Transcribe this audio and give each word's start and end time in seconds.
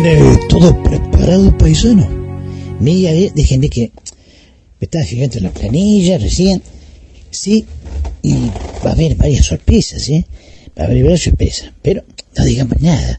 ¿Tiene 0.00 0.38
todo 0.48 0.80
preparado, 0.80 1.58
paisano? 1.58 2.06
Mira, 2.78 3.10
eh, 3.10 3.32
déjenme 3.34 3.68
que 3.68 3.90
me 4.78 4.84
estaba 4.84 5.04
fijando 5.04 5.38
en 5.38 5.42
la 5.42 5.50
planilla 5.50 6.18
recién. 6.18 6.62
Sí, 7.32 7.66
y 8.22 8.34
va 8.84 8.90
a 8.90 8.92
haber 8.92 9.16
varias 9.16 9.46
sorpresas, 9.46 10.08
¿eh? 10.08 10.24
Va 10.78 10.84
a 10.84 10.86
haber 10.86 11.02
varias 11.02 11.22
sorpresas. 11.22 11.72
Pero 11.82 12.04
no 12.36 12.44
digamos 12.44 12.80
nada. 12.80 13.18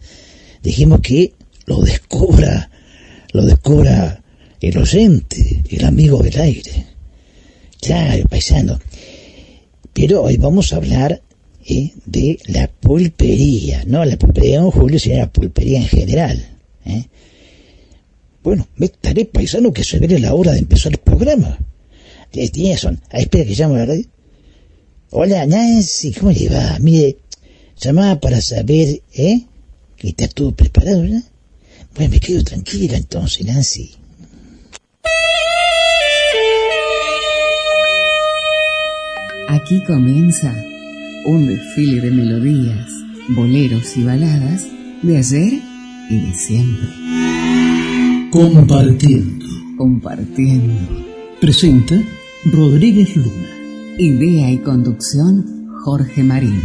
Dijimos 0.64 1.02
que 1.02 1.34
lo 1.66 1.82
descubra, 1.82 2.72
lo 3.34 3.46
descubra 3.46 4.24
el 4.62 4.78
oyente, 4.78 5.62
el 5.70 5.84
amigo 5.84 6.24
del 6.24 6.40
aire. 6.40 6.86
Claro, 7.82 8.24
paisano. 8.30 8.80
Pero 9.92 10.24
hoy 10.24 10.38
vamos 10.38 10.72
a 10.72 10.78
hablar 10.78 11.22
¿eh? 11.66 11.92
de 12.06 12.40
la 12.46 12.70
pulpería, 12.70 13.84
no 13.86 14.06
la 14.06 14.16
pulpería 14.16 14.52
de 14.52 14.58
Don 14.60 14.72
Julio, 14.72 14.98
sino 14.98 15.18
la 15.18 15.30
pulpería 15.30 15.80
en 15.80 15.88
general. 15.90 16.59
¿Eh? 16.86 17.08
Bueno, 18.44 18.68
me 18.78 18.86
estaré 18.86 19.26
paisano 19.26 19.74
que 19.74 19.84
se 19.84 20.00
viene 20.00 20.20
la 20.20 20.34
hora 20.34 20.54
de 20.54 20.60
empezar 20.60 20.92
el 20.92 21.00
programa. 21.00 21.58
Tienes 22.32 22.80
son. 22.80 23.02
Ah, 23.12 23.20
espera 23.20 23.46
que 23.46 23.56
llamo 23.56 23.76
a 23.76 23.80
la 23.80 23.86
radio. 23.86 24.06
Hola, 25.12 25.46
Nancy, 25.46 26.14
¿cómo 26.14 26.32
le 26.32 26.48
va? 26.50 26.78
Mire, 26.80 27.18
llamaba 27.80 28.20
para 28.20 28.40
saber, 28.40 29.02
¿eh? 29.14 29.42
Que 29.98 30.10
está 30.10 30.28
todo 30.28 30.56
preparado, 30.56 31.02
¿verdad? 31.02 31.24
Bueno, 31.96 32.12
me 32.12 32.20
quedo 32.20 32.44
tranquila 32.44 32.96
entonces, 32.96 33.46
Nancy. 33.46 33.92
Aquí 39.48 39.84
comienza 39.86 40.56
un 41.26 41.48
desfile 41.48 42.02
de 42.02 42.12
melodías, 42.12 42.88
boleros 43.30 43.98
y 43.98 44.04
baladas 44.04 44.64
de 45.02 45.18
ayer 45.18 45.69
y 46.10 46.18
de 46.18 46.34
siempre. 46.34 46.90
Compartiendo. 48.32 49.46
Compartiendo. 49.78 50.74
Presenta 51.40 52.02
Rodríguez 52.46 53.16
Luna. 53.16 53.50
Idea 53.98 54.52
y 54.52 54.58
conducción 54.60 55.68
Jorge 55.84 56.24
Marín. 56.24 56.62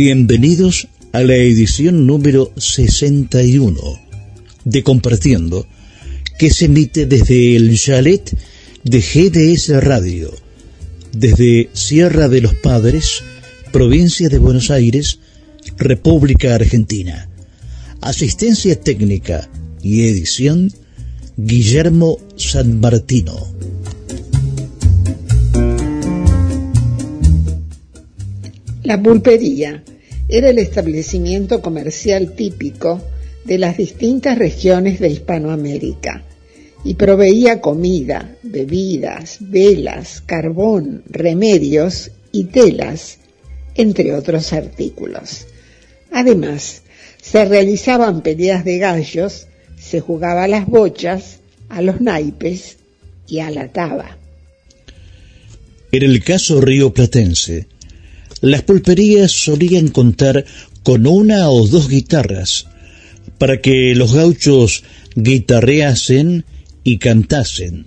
Bienvenidos 0.00 0.86
a 1.12 1.24
la 1.24 1.34
edición 1.34 2.06
número 2.06 2.52
61 2.56 3.98
de 4.64 4.84
Compartiendo, 4.84 5.66
que 6.38 6.50
se 6.50 6.66
emite 6.66 7.06
desde 7.06 7.56
el 7.56 7.76
chalet 7.76 8.38
de 8.84 9.00
GDS 9.00 9.82
Radio, 9.82 10.32
desde 11.10 11.68
Sierra 11.72 12.28
de 12.28 12.42
los 12.42 12.54
Padres, 12.54 13.24
provincia 13.72 14.28
de 14.28 14.38
Buenos 14.38 14.70
Aires, 14.70 15.18
República 15.76 16.54
Argentina. 16.54 17.28
Asistencia 18.00 18.80
técnica 18.80 19.50
y 19.82 20.02
edición, 20.02 20.72
Guillermo 21.36 22.20
San 22.36 22.78
Martino. 22.78 23.34
La 28.84 29.02
pulpería 29.02 29.82
era 30.28 30.50
el 30.50 30.58
establecimiento 30.58 31.62
comercial 31.62 32.32
típico 32.32 33.02
de 33.44 33.58
las 33.58 33.78
distintas 33.78 34.38
regiones 34.38 35.00
de 35.00 35.08
Hispanoamérica 35.08 36.24
y 36.84 36.94
proveía 36.94 37.60
comida, 37.60 38.36
bebidas, 38.42 39.38
velas, 39.40 40.22
carbón, 40.24 41.02
remedios 41.08 42.10
y 42.30 42.44
telas, 42.44 43.18
entre 43.74 44.14
otros 44.14 44.52
artículos. 44.52 45.46
Además, 46.12 46.82
se 47.20 47.44
realizaban 47.44 48.22
peleas 48.22 48.64
de 48.64 48.78
gallos, 48.78 49.46
se 49.78 50.00
jugaba 50.00 50.44
a 50.44 50.48
las 50.48 50.66
bochas, 50.66 51.40
a 51.68 51.82
los 51.82 52.00
naipes 52.00 52.76
y 53.26 53.40
a 53.40 53.50
la 53.50 53.68
taba. 53.68 54.18
En 55.90 56.02
el 56.02 56.22
caso 56.22 56.60
río 56.60 56.92
platense, 56.92 57.66
las 58.40 58.62
pulperías 58.62 59.32
solían 59.32 59.88
contar 59.88 60.44
con 60.82 61.06
una 61.06 61.50
o 61.50 61.66
dos 61.66 61.88
guitarras 61.88 62.66
para 63.38 63.60
que 63.60 63.94
los 63.94 64.14
gauchos 64.14 64.84
guitarreasen 65.14 66.44
y 66.84 66.98
cantasen, 66.98 67.86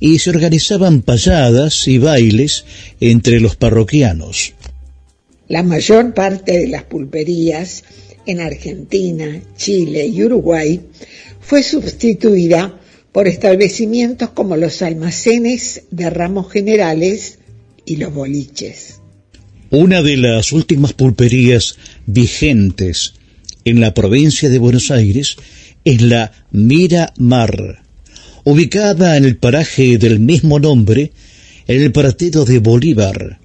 y 0.00 0.18
se 0.18 0.30
organizaban 0.30 1.02
payadas 1.02 1.86
y 1.88 1.98
bailes 1.98 2.64
entre 3.00 3.40
los 3.40 3.56
parroquianos. 3.56 4.54
La 5.48 5.62
mayor 5.62 6.14
parte 6.14 6.58
de 6.58 6.68
las 6.68 6.84
pulperías 6.84 7.84
en 8.26 8.40
Argentina, 8.40 9.42
Chile 9.56 10.06
y 10.06 10.22
Uruguay 10.22 10.80
fue 11.40 11.62
sustituida 11.62 12.80
por 13.12 13.28
establecimientos 13.28 14.30
como 14.30 14.56
los 14.56 14.82
almacenes 14.82 15.82
de 15.90 16.10
ramos 16.10 16.50
generales 16.50 17.38
y 17.84 17.96
los 17.96 18.12
boliches. 18.12 19.00
Una 19.76 20.02
de 20.02 20.16
las 20.16 20.52
últimas 20.52 20.92
pulperías 20.92 21.74
vigentes 22.06 23.14
en 23.64 23.80
la 23.80 23.92
provincia 23.92 24.48
de 24.48 24.60
Buenos 24.60 24.92
Aires 24.92 25.34
es 25.84 26.00
la 26.00 26.30
Miramar, 26.52 27.82
ubicada 28.44 29.16
en 29.16 29.24
el 29.24 29.36
paraje 29.36 29.98
del 29.98 30.20
mismo 30.20 30.60
nombre, 30.60 31.10
en 31.66 31.82
el 31.82 31.90
partido 31.90 32.44
de 32.44 32.60
Bolívar, 32.60 33.40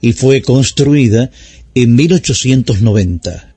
y 0.00 0.14
fue 0.14 0.42
construida 0.42 1.30
en 1.76 1.94
1890. 1.94 3.54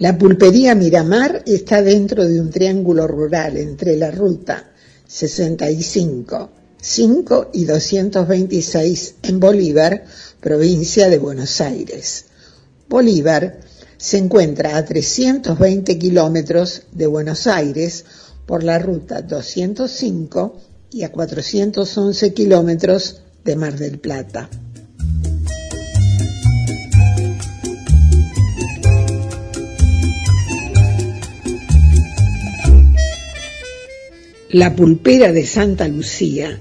La 0.00 0.18
pulpería 0.18 0.74
Miramar 0.74 1.44
está 1.46 1.80
dentro 1.80 2.26
de 2.26 2.40
un 2.40 2.50
triángulo 2.50 3.06
rural 3.06 3.56
entre 3.56 3.96
la 3.96 4.10
ruta 4.10 4.72
65, 5.06 6.50
5 6.82 7.50
y 7.54 7.66
226 7.66 9.14
en 9.22 9.38
Bolívar, 9.38 10.04
provincia 10.40 11.08
de 11.08 11.18
Buenos 11.18 11.60
Aires. 11.60 12.24
Bolívar 12.88 13.60
se 13.98 14.16
encuentra 14.16 14.76
a 14.76 14.84
320 14.84 15.98
kilómetros 15.98 16.82
de 16.92 17.06
Buenos 17.06 17.46
Aires 17.46 18.04
por 18.46 18.64
la 18.64 18.78
ruta 18.78 19.22
205 19.22 20.56
y 20.90 21.02
a 21.02 21.12
411 21.12 22.32
kilómetros 22.32 23.20
de 23.44 23.56
Mar 23.56 23.76
del 23.76 23.98
Plata. 23.98 24.48
La 34.52 34.74
pulpera 34.74 35.30
de 35.30 35.46
Santa 35.46 35.86
Lucía 35.86 36.58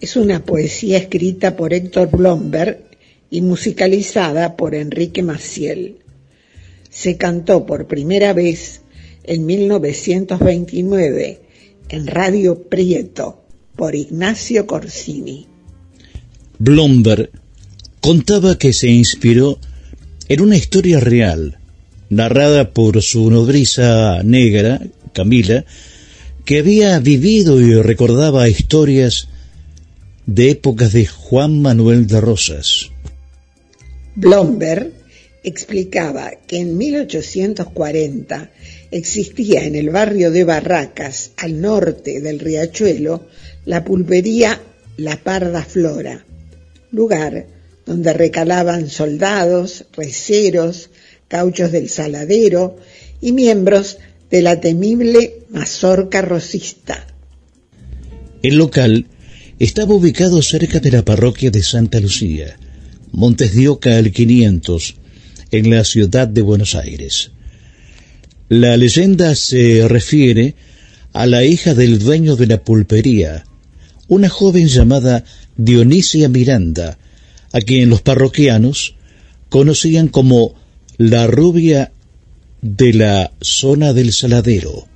es 0.00 0.16
una 0.16 0.44
poesía 0.44 0.96
escrita 0.96 1.56
por 1.56 1.74
Héctor 1.74 2.08
Blomberg 2.10 2.87
y 3.30 3.42
musicalizada 3.42 4.56
por 4.56 4.74
Enrique 4.74 5.22
Maciel. 5.22 5.96
Se 6.90 7.16
cantó 7.16 7.66
por 7.66 7.86
primera 7.86 8.32
vez 8.32 8.82
en 9.24 9.46
1929 9.46 11.40
en 11.90 12.06
Radio 12.06 12.62
Prieto 12.62 13.44
por 13.76 13.94
Ignacio 13.94 14.66
Corsini. 14.66 15.46
Blomberg 16.58 17.30
contaba 18.00 18.58
que 18.58 18.72
se 18.72 18.88
inspiró 18.88 19.58
en 20.28 20.40
una 20.40 20.56
historia 20.56 21.00
real, 21.00 21.58
narrada 22.10 22.72
por 22.72 23.00
su 23.02 23.30
nodriza 23.30 24.22
negra, 24.22 24.80
Camila, 25.12 25.64
que 26.44 26.58
había 26.58 26.98
vivido 26.98 27.60
y 27.60 27.80
recordaba 27.82 28.48
historias 28.48 29.28
de 30.26 30.50
épocas 30.50 30.92
de 30.92 31.06
Juan 31.06 31.62
Manuel 31.62 32.06
de 32.06 32.20
Rosas. 32.20 32.90
Blomberg 34.18 34.90
explicaba 35.44 36.32
que 36.48 36.58
en 36.58 36.76
1840 36.76 38.50
existía 38.90 39.64
en 39.64 39.76
el 39.76 39.90
barrio 39.90 40.32
de 40.32 40.42
Barracas, 40.42 41.30
al 41.36 41.60
norte 41.60 42.20
del 42.20 42.40
riachuelo, 42.40 43.28
la 43.64 43.84
pulpería 43.84 44.60
La 44.96 45.22
Parda 45.22 45.62
Flora, 45.62 46.26
lugar 46.90 47.46
donde 47.86 48.12
recalaban 48.12 48.90
soldados, 48.90 49.84
receros, 49.96 50.90
cauchos 51.28 51.70
del 51.70 51.88
saladero 51.88 52.76
y 53.20 53.30
miembros 53.30 53.98
de 54.30 54.42
la 54.42 54.60
temible 54.60 55.44
mazorca 55.50 56.22
rosista. 56.22 57.06
El 58.42 58.56
local 58.56 59.06
estaba 59.60 59.94
ubicado 59.94 60.42
cerca 60.42 60.80
de 60.80 60.90
la 60.90 61.04
parroquia 61.04 61.52
de 61.52 61.62
Santa 61.62 62.00
Lucía, 62.00 62.56
Montes 63.12 63.54
de 63.54 63.68
Oca 63.68 63.96
al 63.96 64.12
500, 64.12 64.94
en 65.50 65.70
la 65.70 65.84
ciudad 65.84 66.28
de 66.28 66.42
Buenos 66.42 66.74
Aires. 66.74 67.30
La 68.48 68.76
leyenda 68.76 69.34
se 69.34 69.86
refiere 69.88 70.54
a 71.12 71.26
la 71.26 71.44
hija 71.44 71.74
del 71.74 71.98
dueño 71.98 72.36
de 72.36 72.46
la 72.46 72.62
pulpería, 72.62 73.44
una 74.08 74.28
joven 74.28 74.68
llamada 74.68 75.24
Dionisia 75.56 76.28
Miranda, 76.28 76.98
a 77.52 77.60
quien 77.60 77.90
los 77.90 78.02
parroquianos 78.02 78.94
conocían 79.48 80.08
como 80.08 80.54
la 80.96 81.26
rubia 81.26 81.92
de 82.62 82.92
la 82.92 83.32
zona 83.40 83.92
del 83.92 84.12
saladero. 84.12 84.86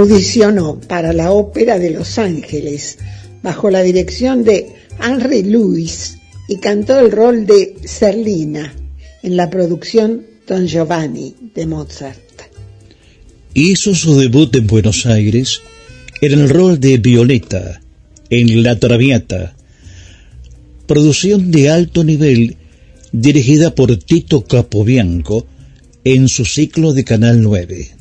Audicionó 0.00 0.80
para 0.80 1.12
la 1.12 1.30
Ópera 1.30 1.78
de 1.78 1.90
Los 1.90 2.18
Ángeles 2.18 2.96
bajo 3.42 3.68
la 3.68 3.82
dirección 3.82 4.44
de 4.44 4.72
Henry 4.98 5.42
Lewis 5.42 6.16
y 6.48 6.56
cantó 6.56 6.98
el 6.98 7.12
rol 7.12 7.44
de 7.44 7.76
Serlina 7.84 8.74
en 9.22 9.36
la 9.36 9.50
producción 9.50 10.22
Don 10.46 10.66
Giovanni 10.66 11.34
de 11.54 11.66
Mozart. 11.66 12.18
Hizo 13.52 13.94
su 13.94 14.18
debut 14.18 14.56
en 14.56 14.68
Buenos 14.68 15.04
Aires 15.04 15.60
en 16.22 16.32
el 16.32 16.48
rol 16.48 16.80
de 16.80 16.96
Violeta 16.96 17.82
en 18.30 18.62
La 18.62 18.78
Traviata, 18.78 19.54
producción 20.86 21.50
de 21.50 21.68
alto 21.68 22.04
nivel 22.04 22.56
dirigida 23.12 23.74
por 23.74 23.94
Tito 23.98 24.44
Capobianco 24.44 25.46
en 26.04 26.26
su 26.28 26.46
ciclo 26.46 26.94
de 26.94 27.04
Canal 27.04 27.42
9. 27.42 27.99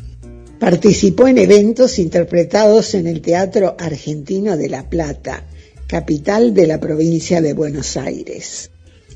Participó 0.59 1.27
en 1.27 1.37
eventos 1.37 1.99
interpretados 1.99 2.93
en 2.93 3.07
el 3.07 3.21
Teatro 3.21 3.77
Argentino 3.79 4.57
de 4.57 4.67
La 4.67 4.89
Plata, 4.89 5.45
capital 5.87 6.53
de 6.53 6.67
la 6.67 6.81
provincia 6.81 7.41
de 7.41 7.53
Buenos 7.53 7.95
Aires. 7.95 8.69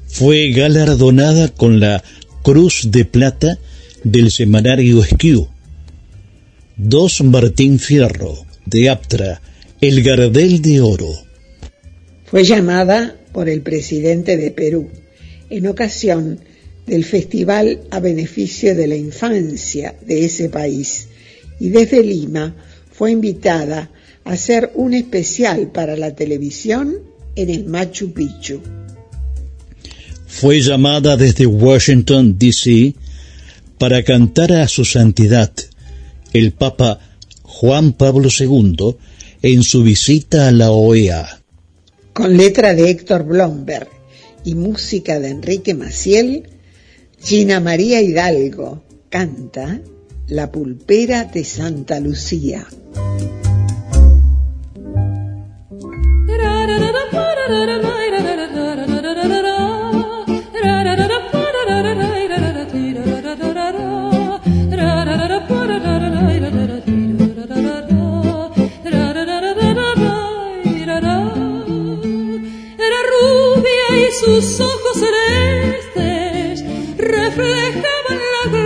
Fue 0.08 0.52
galardonada 0.52 1.50
con 1.50 1.82
la 1.82 2.02
Cruz 2.44 2.88
de 2.92 3.04
Plata 3.04 3.60
del 4.04 4.32
semanario 4.32 5.04
Esquiu 5.04 5.48
Dos 6.78 7.22
Martín 7.22 7.78
Fierro, 7.78 8.46
de 8.66 8.90
Aptra, 8.90 9.42
el 9.82 10.02
Gardel 10.02 10.62
de 10.62 10.82
Oro. 10.82 11.14
Fue 12.26 12.44
llamada 12.44 13.16
por 13.32 13.50
el 13.50 13.62
presidente 13.62 14.38
de 14.38 14.50
Perú 14.50 14.90
en 15.50 15.68
ocasión 15.68 16.40
del 16.88 17.04
Festival 17.06 17.82
a 17.92 18.00
beneficio 18.00 18.76
de 18.76 18.88
la 18.88 18.96
infancia 18.96 19.96
de 20.06 20.26
ese 20.26 20.50
país 20.50 21.10
y 21.64 21.70
desde 21.70 22.04
Lima 22.04 22.54
fue 22.92 23.12
invitada 23.12 23.90
a 24.26 24.34
hacer 24.34 24.72
un 24.76 24.94
especial 24.94 25.72
para 25.72 25.96
la 25.96 26.14
televisión 26.14 26.98
en 27.38 27.50
el 27.50 27.64
Machu 27.64 28.12
Picchu. 28.12 28.60
Fue 30.28 30.60
llamada 30.60 31.16
desde 31.16 31.46
Washington, 31.46 32.38
D.C. 32.38 32.96
para 33.78 34.04
cantar 34.04 34.52
a 34.52 34.68
su 34.68 34.84
santidad 34.84 35.54
el 36.34 36.52
Papa 36.52 37.00
Juan 37.44 37.94
Pablo 37.94 38.28
II 38.38 38.98
en 39.42 39.64
su 39.64 39.84
visita 39.84 40.50
a 40.50 40.52
la 40.52 40.72
OEA. 40.72 41.44
Con 42.12 42.36
letra 42.36 42.74
de 42.74 42.90
Héctor 42.90 43.24
Blomberg 43.24 43.88
y 44.44 44.56
música 44.56 45.18
de 45.22 45.30
Enrique 45.30 45.74
Maciel, 45.74 46.44
Gina 47.24 47.62
María 47.62 48.02
Hidalgo 48.02 48.84
canta 49.10 49.80
La 50.28 50.52
pulpera 50.52 51.26
de 51.26 51.44
Santa 51.44 52.00
Lucía. 52.00 52.66
sus 74.26 74.60
ojos 74.60 74.98
celestes 75.00 76.64
reflejaban 76.98 78.20
la 78.34 78.63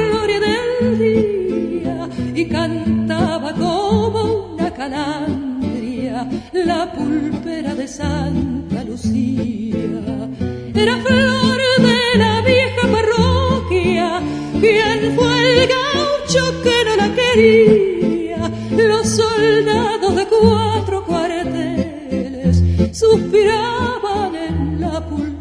calandria 4.90 6.28
la 6.54 6.92
pulpera 6.94 7.76
de 7.76 7.88
Santa 7.88 8.84
Lucía. 8.84 10.30
Era 10.74 10.98
flor 11.06 11.60
de 11.88 12.18
la 12.18 12.42
vieja 12.42 12.84
parroquia, 12.96 14.22
quien 14.62 15.16
fue 15.16 15.34
el 15.52 15.70
gaucho 15.76 16.44
que 16.64 16.78
no 16.86 16.96
la 16.96 17.10
quería, 17.20 18.52
los 18.78 19.08
soldados 19.08 20.16
de 20.16 20.26
cuatro 20.28 21.06
cuarteles 21.06 22.64
suspiraban 22.92 24.36
en 24.36 24.82
la 24.82 25.06
pulpera 25.06 25.38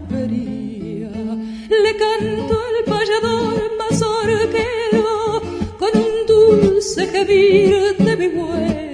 le 1.85 1.97
cantó 1.97 2.59
el 2.73 2.85
payador 2.85 3.71
mazorquero 3.79 5.43
con 5.79 5.91
un 5.95 6.15
dulce 6.27 7.07
gemir 7.07 7.97
de 7.99 8.17
vihuelas 8.17 8.86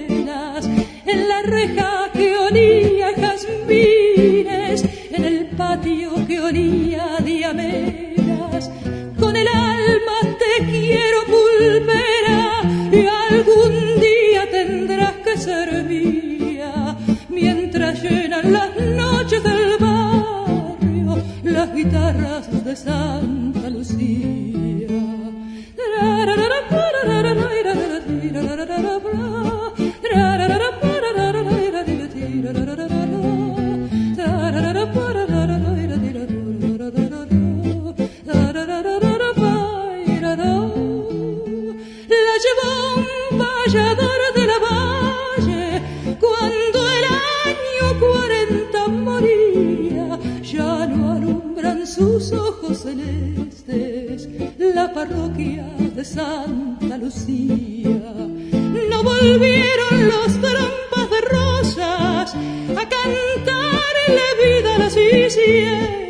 en 1.12 1.28
la 1.28 1.42
reja 1.42 2.10
que 2.12 2.36
olía 2.36 3.08
jazmines, 3.16 4.84
en 5.10 5.24
el 5.24 5.46
patio 5.56 6.26
que 6.26 6.40
olía 6.40 7.18
diameras. 7.24 8.70
Con 9.18 9.36
el 9.36 9.48
alma 9.48 10.18
te 10.42 10.64
quiero 10.70 11.18
pulpera 11.32 12.62
y 12.92 13.06
algún 13.30 14.00
día 14.00 14.50
tendrás 14.50 15.14
que 15.24 15.36
ser 15.36 15.84
mía 15.84 16.96
mientras 17.28 18.02
llenan 18.02 18.52
las 18.52 18.70
noches 18.76 19.42
del 19.42 19.76
barrio 19.78 21.22
las 21.44 21.74
guitarras 21.74 22.64
de 22.64 22.74
Santa 22.76 23.68
Lucía. 23.70 24.42
De 43.72 44.46
la 44.46 44.58
valle 44.58 45.82
cuando 46.20 46.78
el 46.96 47.04
año 47.48 48.00
cuarenta 48.00 48.86
moría, 48.88 50.18
ya 50.42 50.86
no 50.86 51.12
alumbran 51.12 51.86
sus 51.86 52.32
ojos 52.32 52.82
celestes 52.82 54.28
la 54.58 54.92
parroquia 54.92 55.64
de 55.78 56.04
Santa 56.04 56.98
Lucía. 56.98 58.12
No 58.90 59.02
volvieron 59.02 60.06
los 60.06 60.32
trompas 60.38 61.10
de 61.10 61.20
rosas 61.30 62.34
a 62.34 62.88
cantarle 62.94 64.26
vida 64.44 64.74
a 64.74 64.78
los 64.80 64.92
cielos 64.92 66.01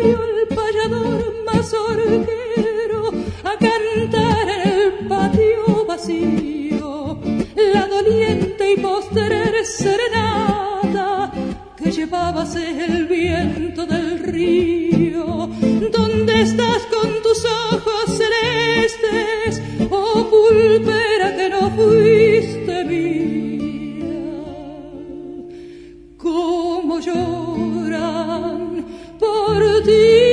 volvió 0.00 0.18
el 0.22 0.48
payador 0.48 1.34
mazorquero 1.44 3.12
a 3.44 3.56
cantar 3.58 4.48
en 4.48 4.68
el 4.70 5.08
patio 5.08 5.84
vacío 5.86 7.18
la 7.56 7.86
doliente 7.86 8.72
y 8.72 8.76
postrer 8.80 9.64
serenata 9.64 11.32
que 11.76 11.90
llevabas 11.90 12.56
el 12.56 13.06
viento 13.06 13.86
del 13.86 14.18
río. 14.20 15.48
¿Dónde 15.92 16.42
estás 16.42 16.82
con 16.86 17.22
tus 17.22 17.44
ojos 17.44 18.18
celestes, 18.18 19.62
oh 19.90 20.28
pulpera 20.30 21.36
que 21.36 21.48
no 21.48 21.70
fuiste 21.70 22.84
mía? 22.84 23.30
Como 26.16 27.00
lloran 27.00 28.79
dir. 29.84 30.29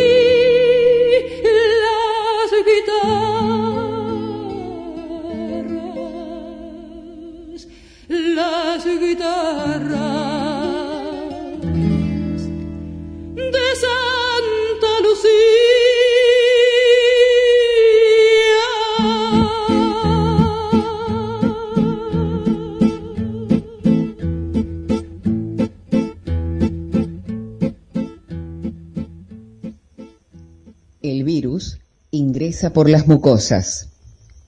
Por 32.74 32.90
las 32.90 33.08
mucosas, 33.08 33.88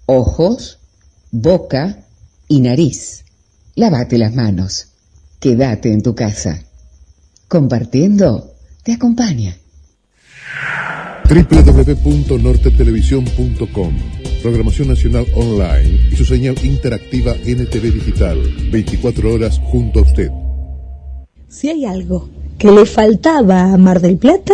ojos, 0.06 0.80
boca 1.32 2.04
y 2.48 2.62
nariz. 2.62 3.26
Lávate 3.76 4.18
las 4.18 4.34
manos. 4.36 4.88
Quédate 5.40 5.94
en 5.94 6.02
tu 6.02 6.16
casa. 6.16 6.64
Compartiendo 7.48 8.56
te 8.84 8.94
acompaña. 8.94 9.56
www.nortetelevisión.com 11.30 13.94
Programación 14.42 14.88
Nacional 14.88 15.26
Online 15.36 16.10
y 16.12 16.16
su 16.16 16.24
señal 16.24 16.56
interactiva 16.64 17.34
NTV 17.34 17.94
Digital. 17.94 18.40
24 18.72 19.34
horas 19.34 19.60
junto 19.64 20.00
a 20.00 20.04
usted. 20.04 20.30
Si 21.50 21.70
hay 21.70 21.86
algo 21.86 22.30
que 22.58 22.72
le 22.72 22.86
faltaba 22.86 23.74
a 23.74 23.78
Mar 23.78 24.00
del 24.00 24.18
Plata, 24.18 24.54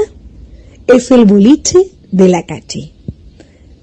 es 0.88 1.12
el 1.12 1.25
boliche 1.25 1.77
de 2.12 2.29
la 2.29 2.45
Cachi. 2.45 2.95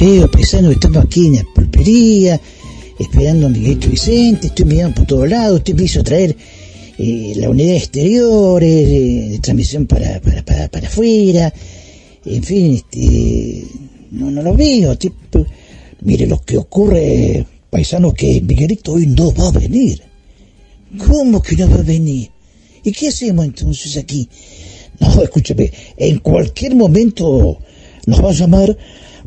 Veo, 0.00 0.30
paisano, 0.30 0.70
estamos 0.70 1.04
aquí 1.04 1.26
en 1.26 1.36
la 1.36 1.44
pulpería, 1.54 2.40
esperando 2.98 3.48
a 3.48 3.50
Miguelito 3.50 3.90
Vicente, 3.90 4.46
estoy 4.46 4.64
mirando 4.64 4.94
por 4.94 5.06
todos 5.06 5.28
lados, 5.28 5.58
usted 5.58 5.74
me 5.74 5.82
hizo 5.82 6.02
traer 6.02 6.34
eh, 6.96 7.34
la 7.36 7.50
unidad 7.50 7.76
exterior, 7.76 8.64
eh, 8.64 9.28
de 9.32 9.38
transmisión 9.40 9.84
para, 9.84 10.18
para, 10.22 10.42
para, 10.42 10.68
para 10.68 10.88
afuera, 10.88 11.52
en 12.24 12.42
fin, 12.42 12.76
este, 12.76 13.66
no, 14.12 14.30
no 14.30 14.40
lo 14.40 14.54
veo, 14.54 14.96
tipo, 14.96 15.44
mire 16.00 16.26
lo 16.26 16.40
que 16.40 16.56
ocurre, 16.56 17.44
paisano, 17.68 18.14
que 18.14 18.40
Miguelito 18.40 18.94
hoy 18.94 19.06
no 19.06 19.34
va 19.34 19.48
a 19.48 19.52
venir. 19.52 20.00
¿Cómo 20.96 21.42
que 21.42 21.56
no 21.56 21.68
va 21.68 21.76
a 21.76 21.82
venir? 21.82 22.30
¿Y 22.82 22.90
qué 22.92 23.08
hacemos 23.08 23.44
entonces 23.44 23.98
aquí? 23.98 24.26
No, 24.98 25.22
escúchame, 25.22 25.70
en 25.98 26.20
cualquier 26.20 26.74
momento 26.74 27.58
nos 28.06 28.24
va 28.24 28.30
a 28.30 28.34
llamar 28.34 28.78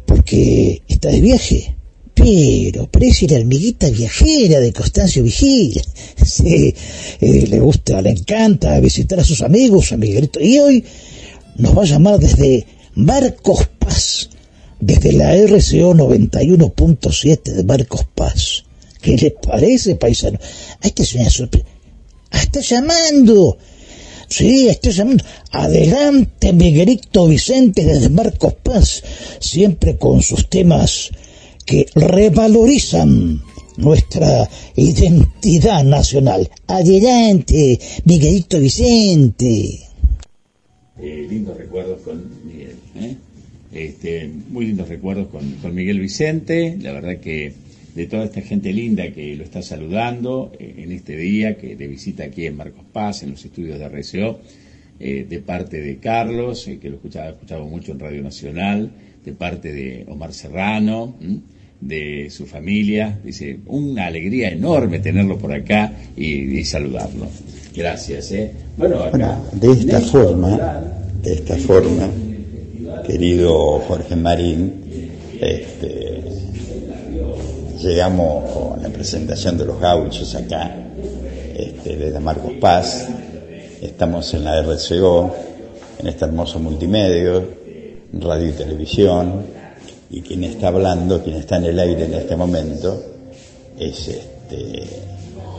porque 0.06 0.82
está 0.88 1.10
de 1.10 1.22
viaje. 1.22 1.76
Pero, 2.14 2.88
parece 2.92 3.28
la 3.28 3.38
hormiguita 3.38 3.90
viajera 3.90 4.60
de 4.60 4.74
Constancio 4.74 5.24
Vigil. 5.24 5.82
Sí, 6.26 6.74
eh, 7.20 7.48
le 7.50 7.60
gusta, 7.60 8.02
le 8.02 8.12
encanta 8.12 8.80
visitar 8.80 9.20
a 9.20 9.24
sus 9.24 9.42
amigos, 9.42 9.92
a 9.92 9.98
Miguelito. 9.98 10.40
Y 10.40 10.60
hoy 10.60 10.86
nos 11.58 11.78
va 11.78 11.82
a 11.84 11.86
llamar 11.86 12.20
desde 12.20 12.66
Marcos 12.96 13.68
Paz, 13.78 14.30
desde 14.80 15.12
la 15.12 15.36
RCO 15.36 15.94
91.7 15.96 17.44
de 17.44 17.64
Marcos 17.64 18.06
Paz. 18.16 18.64
¿Qué 19.02 19.18
les 19.18 19.34
parece, 19.34 19.96
paisano? 19.96 20.40
Ahí 20.82 20.94
está 20.96 21.04
una 21.16 21.30
está 22.32 22.62
llamando. 22.62 23.58
Sí, 24.34 24.68
está 24.68 24.90
llamando. 24.90 25.24
Adelante, 25.52 26.54
Miguelito 26.54 27.28
Vicente 27.28 27.86
desde 27.86 28.10
Marcos 28.10 28.56
Paz, 28.64 29.04
siempre 29.40 29.96
con 29.96 30.24
sus 30.24 30.50
temas 30.50 31.12
que 31.68 31.86
revalorizan 31.94 33.44
nuestra 33.78 34.50
identidad 34.76 35.84
nacional. 35.84 36.50
Adelante, 36.66 37.80
Miguelito 38.06 38.60
Vicente. 38.60 39.82
Eh, 41.00 41.28
lindos 41.30 41.56
recuerdos 41.56 42.02
con 42.02 42.24
Miguel. 42.44 42.76
¿eh? 42.96 43.16
Este, 43.72 44.32
muy 44.50 44.66
lindos 44.66 44.90
recuerdos 44.90 45.28
con, 45.28 45.48
con 45.62 45.76
Miguel 45.76 46.00
Vicente. 46.00 46.76
La 46.82 46.92
verdad 46.92 47.20
que 47.20 47.54
de 47.96 48.08
toda 48.08 48.26
esta 48.26 48.42
gente 48.42 48.74
linda 48.74 49.12
que 49.12 49.36
lo 49.36 49.44
está 49.44 49.62
saludando 49.62 50.52
eh, 50.60 50.76
en 50.78 50.92
este 50.92 51.16
día, 51.16 51.58
que 51.58 51.76
de 51.76 51.88
visita 51.88 52.24
aquí 52.24 52.46
en 52.46 52.58
Marcos 52.58 52.86
Paz, 52.92 53.24
en 53.24 53.32
los 53.32 53.46
estudios 53.46 53.80
de 53.80 53.88
RCO, 53.88 54.40
eh, 55.00 55.26
de 55.30 55.40
parte 55.40 55.82
de 55.82 55.98
Carlos, 55.98 56.68
eh, 56.68 56.80
que 56.80 56.90
lo 56.90 56.96
escuchaba, 56.96 57.30
escuchaba 57.30 57.66
mucho 57.66 57.92
en 57.92 58.00
Radio 58.00 58.22
Nacional, 58.24 58.92
de 59.24 59.34
parte 59.34 59.72
de 59.72 60.06
Omar 60.08 60.34
Serrano, 60.34 61.16
¿m? 61.22 61.40
de 61.82 62.30
su 62.30 62.46
familia. 62.46 63.20
Dice, 63.24 63.60
una 63.66 64.08
alegría 64.08 64.50
enorme 64.50 65.00
tenerlo 65.00 65.38
por 65.38 65.54
acá 65.54 65.94
y, 66.16 66.58
y 66.60 66.64
saludarlo. 66.64 67.28
Gracias. 67.76 68.32
¿eh? 68.32 68.52
Bueno, 68.78 69.00
acá, 69.00 69.10
Bueno, 69.18 69.44
de 69.54 69.72
esta 69.72 70.00
forma, 70.00 70.84
de 71.22 71.34
esta 71.34 71.56
forma, 71.58 72.10
querido 73.06 73.80
Jorge 73.80 74.16
Marín, 74.16 74.74
este, 75.42 76.13
llegamos 77.84 78.50
con 78.52 78.82
la 78.82 78.90
presentación 78.90 79.58
de 79.58 79.66
los 79.66 79.80
gauchos 79.80 80.34
acá, 80.36 80.74
este, 81.56 81.98
desde 81.98 82.20
Marcos 82.20 82.54
Paz, 82.60 83.08
estamos 83.82 84.34
en 84.34 84.46
la 84.46 84.62
RCO, 84.62 85.36
en 86.00 86.08
este 86.08 86.26
hermoso 86.26 86.60
multimedio, 86.60 87.46
radio 88.14 88.50
y 88.50 88.52
televisión, 88.54 89.46
y 90.10 90.22
quien 90.22 90.44
está 90.46 90.70
hablando, 90.70 91.22
quien 91.22 91.36
está 91.38 91.58
en 91.58 91.66
el 91.66 91.80
aire 91.80 92.06
en 92.06 92.14
este 92.14 92.36
momento, 92.36 93.04
es 93.78 94.08
este, 94.08 94.88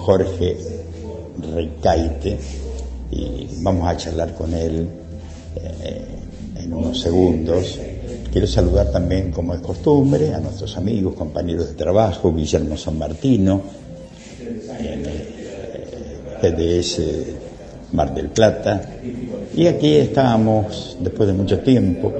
Jorge 0.00 0.56
Recaite, 1.54 2.38
y 3.10 3.48
vamos 3.58 3.88
a 3.88 3.96
charlar 3.96 4.34
con 4.34 4.54
él 4.54 4.88
eh, 5.56 6.04
en 6.56 6.72
unos 6.72 7.00
segundos. 7.00 7.78
Quiero 8.34 8.48
saludar 8.48 8.90
también, 8.90 9.30
como 9.30 9.54
es 9.54 9.60
costumbre, 9.60 10.34
a 10.34 10.40
nuestros 10.40 10.76
amigos, 10.76 11.14
compañeros 11.14 11.68
de 11.68 11.74
trabajo, 11.74 12.34
Guillermo 12.34 12.76
San 12.76 12.98
Martino, 12.98 13.62
en 14.80 15.06
el 15.06 16.82
GDS 16.82 17.00
Mar 17.92 18.12
del 18.12 18.30
Plata. 18.30 18.90
Y 19.54 19.68
aquí 19.68 19.94
estábamos, 19.98 20.96
después 20.98 21.28
de 21.28 21.32
mucho 21.32 21.60
tiempo, 21.60 22.12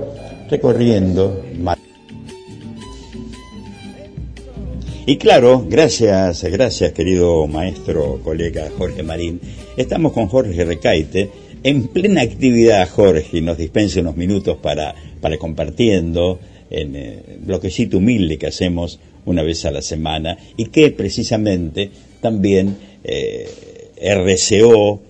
recorriendo 0.48 1.42
Mar 1.58 1.78
Y 5.04 5.16
claro, 5.16 5.66
gracias, 5.68 6.44
gracias 6.44 6.92
querido 6.92 7.48
maestro, 7.48 8.20
colega 8.22 8.70
Jorge 8.78 9.02
Marín. 9.02 9.40
Estamos 9.76 10.12
con 10.12 10.28
Jorge 10.28 10.64
Recaite 10.64 11.30
en 11.64 11.88
plena 11.88 12.20
actividad, 12.20 12.86
Jorge, 12.88 13.38
y 13.38 13.40
nos 13.40 13.56
dispense 13.56 14.00
unos 14.00 14.16
minutos 14.16 14.58
para, 14.58 14.94
para 15.24 15.38
compartiendo 15.38 16.38
en 16.68 16.94
el 16.96 17.38
bloquecito 17.38 17.96
humilde 17.96 18.36
que 18.36 18.46
hacemos 18.46 19.00
una 19.24 19.42
vez 19.42 19.64
a 19.64 19.70
la 19.70 19.80
semana 19.80 20.36
y 20.54 20.66
que 20.66 20.90
precisamente 20.90 21.90
también 22.20 22.76
eh, 23.02 23.48
RCO, 24.02 25.00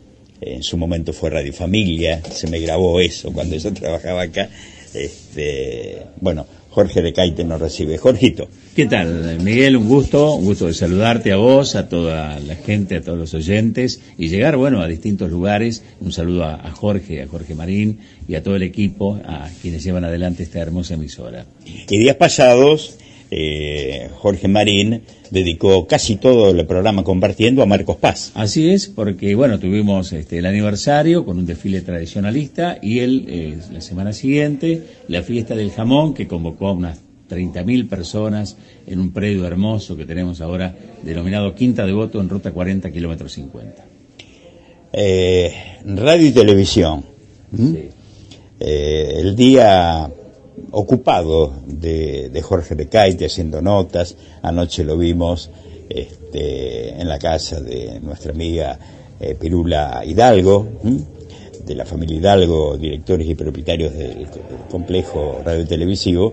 en 0.40 0.62
su 0.62 0.76
momento 0.76 1.12
fue 1.12 1.30
Radio 1.30 1.52
Familia, 1.52 2.22
se 2.30 2.46
me 2.46 2.60
grabó 2.60 3.00
eso 3.00 3.32
cuando 3.32 3.56
yo 3.56 3.72
trabajaba 3.74 4.22
acá. 4.22 4.48
Este, 4.94 6.02
bueno, 6.20 6.46
Jorge 6.74 7.02
de 7.02 7.12
Caite 7.12 7.44
nos 7.44 7.60
recibe. 7.60 7.98
Jorgito. 7.98 8.48
¿Qué 8.74 8.86
tal, 8.86 9.38
Miguel? 9.40 9.76
Un 9.76 9.86
gusto, 9.86 10.34
un 10.34 10.44
gusto 10.44 10.66
de 10.66 10.74
saludarte 10.74 11.30
a 11.30 11.36
vos, 11.36 11.76
a 11.76 11.88
toda 11.88 12.40
la 12.40 12.56
gente, 12.56 12.96
a 12.96 13.00
todos 13.00 13.16
los 13.16 13.32
oyentes 13.32 14.00
y 14.18 14.26
llegar, 14.26 14.56
bueno, 14.56 14.82
a 14.82 14.88
distintos 14.88 15.30
lugares. 15.30 15.84
Un 16.00 16.10
saludo 16.10 16.42
a, 16.42 16.54
a 16.54 16.72
Jorge, 16.72 17.22
a 17.22 17.28
Jorge 17.28 17.54
Marín 17.54 18.00
y 18.26 18.34
a 18.34 18.42
todo 18.42 18.56
el 18.56 18.64
equipo, 18.64 19.20
a 19.24 19.48
quienes 19.62 19.84
llevan 19.84 20.04
adelante 20.04 20.42
esta 20.42 20.58
hermosa 20.58 20.94
emisora. 20.94 21.46
Y 21.64 21.96
días 21.96 22.16
pasados, 22.16 22.98
eh, 23.36 24.10
Jorge 24.18 24.46
Marín 24.46 25.02
dedicó 25.28 25.88
casi 25.88 26.14
todo 26.14 26.50
el 26.50 26.64
programa 26.66 27.02
compartiendo 27.02 27.62
a 27.62 27.66
Marcos 27.66 27.96
Paz. 27.96 28.30
Así 28.34 28.70
es, 28.70 28.86
porque 28.86 29.34
bueno, 29.34 29.58
tuvimos 29.58 30.12
este, 30.12 30.38
el 30.38 30.46
aniversario 30.46 31.24
con 31.24 31.38
un 31.38 31.44
desfile 31.44 31.80
tradicionalista 31.80 32.78
y 32.80 33.00
él, 33.00 33.24
eh, 33.26 33.58
la 33.72 33.80
semana 33.80 34.12
siguiente, 34.12 34.84
la 35.08 35.22
fiesta 35.22 35.56
del 35.56 35.72
jamón 35.72 36.14
que 36.14 36.28
convocó 36.28 36.68
a 36.68 36.72
unas 36.74 37.00
30.000 37.28 37.88
personas 37.88 38.56
en 38.86 39.00
un 39.00 39.12
predio 39.12 39.44
hermoso 39.44 39.96
que 39.96 40.06
tenemos 40.06 40.40
ahora, 40.40 40.76
denominado 41.02 41.56
Quinta 41.56 41.84
de 41.84 41.92
Voto 41.92 42.20
en 42.20 42.28
ruta 42.28 42.52
40, 42.52 42.92
kilómetros 42.92 43.32
50. 43.32 43.84
Eh, 44.92 45.52
radio 45.86 46.28
y 46.28 46.30
televisión. 46.30 47.04
Sí. 47.56 47.88
El 48.60 49.34
día 49.34 50.08
ocupado 50.70 51.52
de, 51.66 52.28
de 52.30 52.42
Jorge 52.42 52.74
de 52.74 52.86
Caite 52.86 53.26
haciendo 53.26 53.60
notas. 53.62 54.16
Anoche 54.42 54.84
lo 54.84 54.96
vimos 54.96 55.50
este, 55.88 57.00
en 57.00 57.08
la 57.08 57.18
casa 57.18 57.60
de 57.60 58.00
nuestra 58.00 58.32
amiga 58.32 58.78
eh, 59.20 59.34
Pirula 59.38 60.02
Hidalgo, 60.04 60.66
de 61.64 61.74
la 61.74 61.84
familia 61.84 62.16
Hidalgo, 62.18 62.76
directores 62.76 63.26
y 63.28 63.34
propietarios 63.34 63.94
del 63.94 64.26
co- 64.26 64.40
complejo 64.70 65.40
radiotelevisivo, 65.44 66.32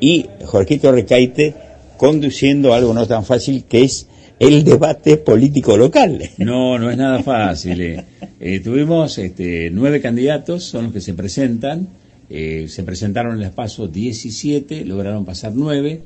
y 0.00 0.26
Jorgito 0.44 0.90
Recaite 0.90 1.54
conduciendo 1.96 2.74
algo 2.74 2.92
no 2.92 3.06
tan 3.06 3.24
fácil 3.24 3.64
que 3.64 3.82
es 3.84 4.08
el 4.40 4.64
debate 4.64 5.18
político 5.18 5.76
local. 5.76 6.20
No, 6.38 6.78
no 6.78 6.90
es 6.90 6.96
nada 6.96 7.22
fácil. 7.22 7.80
eh. 7.80 8.04
Eh, 8.40 8.58
tuvimos 8.60 9.16
este, 9.18 9.70
nueve 9.70 10.00
candidatos, 10.00 10.64
son 10.64 10.84
los 10.84 10.92
que 10.92 11.00
se 11.00 11.14
presentan. 11.14 11.86
Eh, 12.34 12.66
se 12.68 12.82
presentaron 12.82 13.36
en 13.36 13.42
el 13.42 13.50
paso 13.50 13.88
17, 13.88 14.86
lograron 14.86 15.26
pasar 15.26 15.52
nueve 15.54 16.00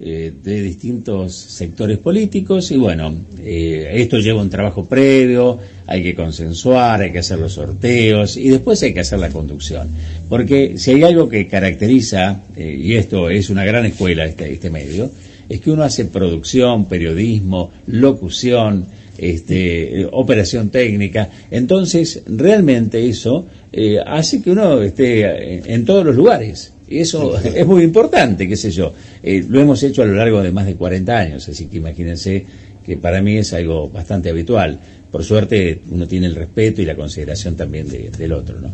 eh, 0.00 0.32
de 0.42 0.60
distintos 0.60 1.36
sectores 1.36 1.98
políticos 1.98 2.72
y 2.72 2.76
bueno, 2.76 3.14
eh, 3.38 3.92
esto 3.94 4.18
lleva 4.18 4.42
un 4.42 4.50
trabajo 4.50 4.84
previo, 4.86 5.60
hay 5.86 6.02
que 6.02 6.16
consensuar, 6.16 7.00
hay 7.00 7.12
que 7.12 7.20
hacer 7.20 7.38
los 7.38 7.52
sorteos 7.52 8.36
y 8.36 8.48
después 8.48 8.82
hay 8.82 8.92
que 8.92 8.98
hacer 8.98 9.20
la 9.20 9.30
conducción. 9.30 9.88
Porque 10.28 10.78
si 10.78 10.90
hay 10.90 11.04
algo 11.04 11.28
que 11.28 11.46
caracteriza, 11.46 12.42
eh, 12.56 12.76
y 12.76 12.96
esto 12.96 13.30
es 13.30 13.50
una 13.50 13.64
gran 13.64 13.86
escuela 13.86 14.24
este, 14.24 14.52
este 14.52 14.68
medio, 14.68 15.12
es 15.48 15.60
que 15.60 15.70
uno 15.70 15.84
hace 15.84 16.06
producción, 16.06 16.86
periodismo, 16.86 17.70
locución, 17.86 18.86
este, 19.18 20.00
eh, 20.02 20.08
operación 20.12 20.70
técnica. 20.70 21.28
Entonces, 21.50 22.22
realmente 22.26 23.06
eso 23.08 23.46
eh, 23.72 23.98
hace 24.04 24.40
que 24.42 24.50
uno 24.50 24.82
esté 24.82 25.54
en, 25.56 25.70
en 25.70 25.84
todos 25.84 26.04
los 26.04 26.16
lugares. 26.16 26.72
Y 26.88 26.98
eso 26.98 27.36
es 27.38 27.66
muy 27.66 27.82
importante, 27.82 28.46
qué 28.46 28.56
sé 28.56 28.70
yo. 28.70 28.92
Eh, 29.22 29.44
lo 29.48 29.60
hemos 29.60 29.82
hecho 29.82 30.02
a 30.02 30.06
lo 30.06 30.14
largo 30.14 30.42
de 30.42 30.52
más 30.52 30.66
de 30.66 30.74
40 30.76 31.16
años, 31.16 31.48
así 31.48 31.66
que 31.66 31.78
imagínense 31.78 32.44
que 32.84 32.96
para 32.98 33.22
mí 33.22 33.38
es 33.38 33.52
algo 33.54 33.88
bastante 33.88 34.28
habitual. 34.28 34.78
Por 35.10 35.24
suerte, 35.24 35.80
uno 35.90 36.06
tiene 36.06 36.26
el 36.26 36.34
respeto 36.34 36.82
y 36.82 36.84
la 36.84 36.94
consideración 36.96 37.54
también 37.56 37.88
de- 37.88 38.10
del 38.10 38.32
otro, 38.32 38.60
¿no? 38.60 38.68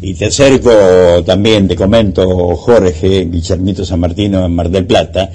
Y 0.00 0.14
te 0.14 0.26
acerco 0.26 0.70
también, 1.24 1.66
te 1.66 1.74
comento, 1.74 2.54
Jorge 2.54 3.24
Guillermito 3.24 3.84
San 3.84 3.98
Martino 3.98 4.44
en 4.44 4.52
Mar 4.52 4.70
del 4.70 4.84
Plata, 4.86 5.32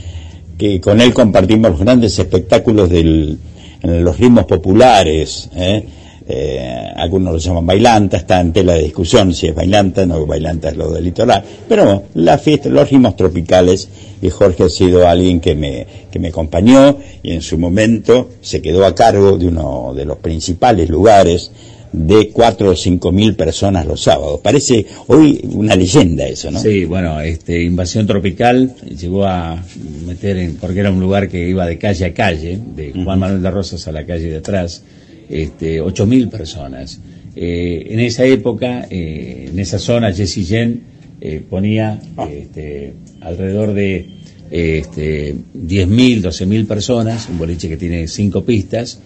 que 0.57 0.79
con 0.79 1.01
él 1.01 1.13
compartimos 1.13 1.71
los 1.71 1.79
grandes 1.81 2.17
espectáculos 2.19 2.89
del, 2.89 3.37
los 3.83 4.17
ritmos 4.17 4.45
populares. 4.45 5.49
¿eh? 5.55 5.85
Eh, 6.27 6.87
algunos 6.95 7.33
lo 7.33 7.39
llaman 7.39 7.65
bailanta, 7.65 8.17
está 8.17 8.39
en 8.39 8.53
tela 8.53 8.73
de 8.73 8.83
discusión 8.83 9.33
si 9.33 9.47
es 9.47 9.55
bailanta, 9.55 10.05
no 10.05 10.25
bailanta 10.25 10.69
es 10.69 10.77
lo 10.77 10.91
del 10.91 11.03
litoral, 11.03 11.43
pero 11.67 12.03
la 12.13 12.37
fiesta, 12.37 12.69
los 12.69 12.89
ritmos 12.89 13.15
tropicales, 13.15 13.89
y 14.21 14.29
Jorge 14.29 14.63
ha 14.63 14.69
sido 14.69 15.07
alguien 15.07 15.39
que 15.39 15.55
me, 15.55 15.85
que 16.11 16.19
me 16.19 16.27
acompañó 16.27 16.97
y 17.23 17.31
en 17.31 17.41
su 17.41 17.57
momento 17.57 18.29
se 18.39 18.61
quedó 18.61 18.85
a 18.85 18.93
cargo 18.93 19.37
de 19.37 19.47
uno 19.47 19.93
de 19.95 20.05
los 20.05 20.19
principales 20.19 20.89
lugares 20.89 21.51
de 21.91 22.29
cuatro 22.29 22.71
o 22.71 22.75
cinco 22.75 23.11
mil 23.11 23.35
personas 23.35 23.85
los 23.85 24.01
sábados. 24.01 24.39
Parece 24.41 24.85
hoy 25.07 25.41
una 25.53 25.75
leyenda 25.75 26.25
eso, 26.25 26.49
¿no? 26.51 26.59
Sí, 26.59 26.85
bueno, 26.85 27.19
este, 27.21 27.61
Invasión 27.63 28.07
Tropical 28.07 28.73
llegó 28.97 29.25
a 29.25 29.63
meter 30.05 30.37
en, 30.37 30.55
porque 30.55 30.79
era 30.79 30.91
un 30.91 30.99
lugar 30.99 31.27
que 31.27 31.49
iba 31.49 31.65
de 31.65 31.77
calle 31.77 32.05
a 32.05 32.13
calle, 32.13 32.59
de 32.75 32.93
Juan 32.93 33.19
Manuel 33.19 33.41
de 33.41 33.51
Rosas 33.51 33.87
a 33.87 33.91
la 33.91 34.05
calle 34.05 34.29
de 34.29 34.37
atrás, 34.37 34.83
este, 35.29 35.81
ocho 35.81 36.05
mil 36.05 36.29
personas. 36.29 36.99
Eh, 37.35 37.87
en 37.89 37.99
esa 37.99 38.25
época, 38.25 38.87
eh, 38.89 39.49
en 39.51 39.59
esa 39.59 39.79
zona, 39.79 40.13
Jesse 40.13 40.45
Jen 40.45 40.81
eh, 41.21 41.41
ponía 41.47 41.99
este, 42.29 42.93
alrededor 43.21 43.73
de 43.73 44.21
eh, 44.51 44.79
este, 44.79 45.33
10.000, 45.33 46.21
12.000 46.21 46.67
personas, 46.67 47.29
un 47.29 47.37
boliche 47.37 47.69
que 47.69 47.77
tiene 47.77 48.07
cinco 48.07 48.43
pistas, 48.43 48.99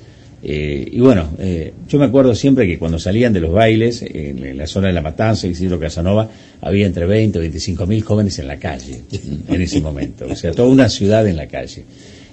eh, 0.47 0.88
y 0.91 0.99
bueno, 0.99 1.29
eh, 1.39 1.73
yo 1.88 1.97
me 1.97 2.05
acuerdo 2.05 2.36
siempre 2.36 2.67
que 2.67 2.77
cuando 2.77 2.99
salían 2.99 3.34
de 3.34 3.39
los 3.39 3.51
bailes, 3.51 4.03
en, 4.03 4.45
en 4.45 4.55
la 4.55 4.67
zona 4.67 4.88
de 4.88 4.93
La 4.93 5.01
Matanza, 5.01 5.47
Isidro 5.47 5.79
Casanova, 5.79 6.29
había 6.62 6.86
entre 6.86 7.08
20 7.08 7.39
y 7.39 7.41
25 7.41 7.88
mil 7.88 8.03
jóvenes 8.03 8.38
en 8.38 8.47
la 8.47 8.58
calle 8.58 9.01
en 9.47 9.62
ese 9.62 9.81
momento. 9.81 10.27
O 10.29 10.36
sea, 10.36 10.51
toda 10.51 10.69
una 10.69 10.88
ciudad 10.88 11.27
en 11.27 11.38
la 11.38 11.47
calle. 11.47 11.86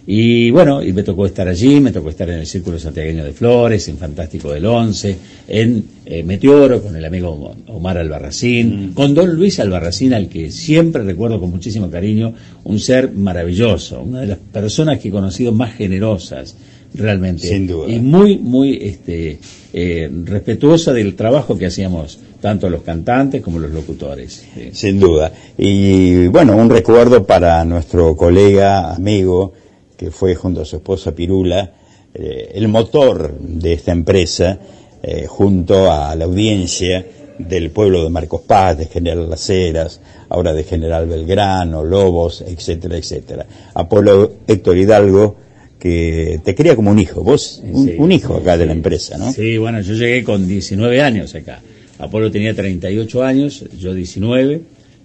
Y 0.07 0.51
bueno, 0.51 0.83
y 0.83 0.93
me 0.93 1.05
tocó 1.05 1.25
estar 1.25 1.49
allí, 1.49 1.81
me 1.81 1.93
tocó 1.93 2.11
estar 2.11 2.29
en 2.29 2.41
el 2.41 2.47
Círculo 2.47 2.79
Santiagueño 2.79 3.25
de 3.25 3.33
Flores, 3.33 3.87
en 3.89 3.97
Fantástico 3.97 4.53
del 4.53 4.67
Once, 4.67 5.17
en 5.49 5.85
eh, 6.05 6.23
Meteoro 6.25 6.83
con 6.83 6.95
el 6.95 7.05
amigo 7.05 7.55
Omar 7.69 7.97
Albarracín, 7.97 8.93
con 8.95 9.15
don 9.15 9.35
Luis 9.35 9.59
Albarracín, 9.61 10.13
al 10.13 10.29
que 10.29 10.51
siempre 10.51 11.05
recuerdo 11.05 11.41
con 11.41 11.51
muchísimo 11.51 11.89
cariño, 11.89 12.35
un 12.65 12.79
ser 12.81 13.13
maravilloso, 13.13 14.03
una 14.03 14.21
de 14.21 14.27
las 14.27 14.39
personas 14.39 14.99
que 14.99 15.09
he 15.09 15.13
conocido 15.13 15.53
más 15.53 15.75
generosas, 15.77 16.57
realmente. 16.95 17.49
Sin 17.49 17.67
duda. 17.67 17.89
Y 17.89 18.01
muy, 18.01 18.39
muy 18.39 18.79
este, 18.83 19.39
eh, 19.73 20.11
respetuosa 20.25 20.93
del 20.93 21.15
trabajo 21.15 21.57
que 21.57 21.67
hacíamos 21.67 22.19
tanto 22.41 22.69
los 22.69 22.83
cantantes 22.83 23.41
como 23.41 23.59
los 23.59 23.71
locutores. 23.71 24.45
Sí. 24.55 24.71
Sin 24.73 25.01
duda. 25.01 25.33
Y 25.57 26.27
bueno, 26.29 26.57
un 26.57 26.69
recuerdo 26.69 27.25
para 27.25 27.65
nuestro 27.65 28.17
colega, 28.17 28.95
amigo, 28.95 29.53
que 29.97 30.11
fue 30.11 30.35
junto 30.35 30.63
a 30.63 30.65
su 30.65 30.77
esposa 30.77 31.15
Pirula, 31.15 31.73
eh, 32.15 32.53
el 32.55 32.69
motor 32.69 33.39
de 33.39 33.73
esta 33.73 33.93
empresa, 33.93 34.59
eh, 35.03 35.27
junto 35.27 35.91
a 35.91 36.15
la 36.15 36.25
audiencia 36.25 37.07
del 37.39 37.71
pueblo 37.71 38.05
de 38.05 38.11
Marcos 38.11 38.43
Paz, 38.43 38.79
de 38.79 38.87
General 38.87 39.31
Las 39.31 39.49
Heras, 39.49 40.01
ahora 40.29 40.53
de 40.53 40.65
General 40.65 41.07
Belgrano, 41.07 41.85
Lobos, 41.85 42.43
etcétera, 42.43 42.97
etcétera. 42.97 43.47
Apolo 43.75 44.33
Héctor 44.47 44.77
Hidalgo, 44.77 45.37
que 45.83 46.41
te 46.45 46.55
cría 46.55 46.77
como 46.77 46.93
un 46.93 46.99
hijo, 47.01 47.25
vos, 47.25 47.61
un, 47.65 47.87
Sí, 47.87 47.95
un 47.99 48.13
hijo 48.13 48.35
acá 48.37 48.57
de 48.57 48.67
la 48.67 48.73
empresa, 48.73 49.19
¿no? 49.19 49.33
Sí, 49.33 49.59
bueno, 49.59 49.81
yo 49.81 49.95
llegué 49.95 50.23
con 50.23 50.47
19 50.47 51.03
años 51.03 51.35
acá. 51.35 51.61
Apolo 51.99 52.31
tenía 52.31 52.55
38 52.55 53.23
años, 53.25 53.65
yo 53.77 53.93
19. 53.93 54.61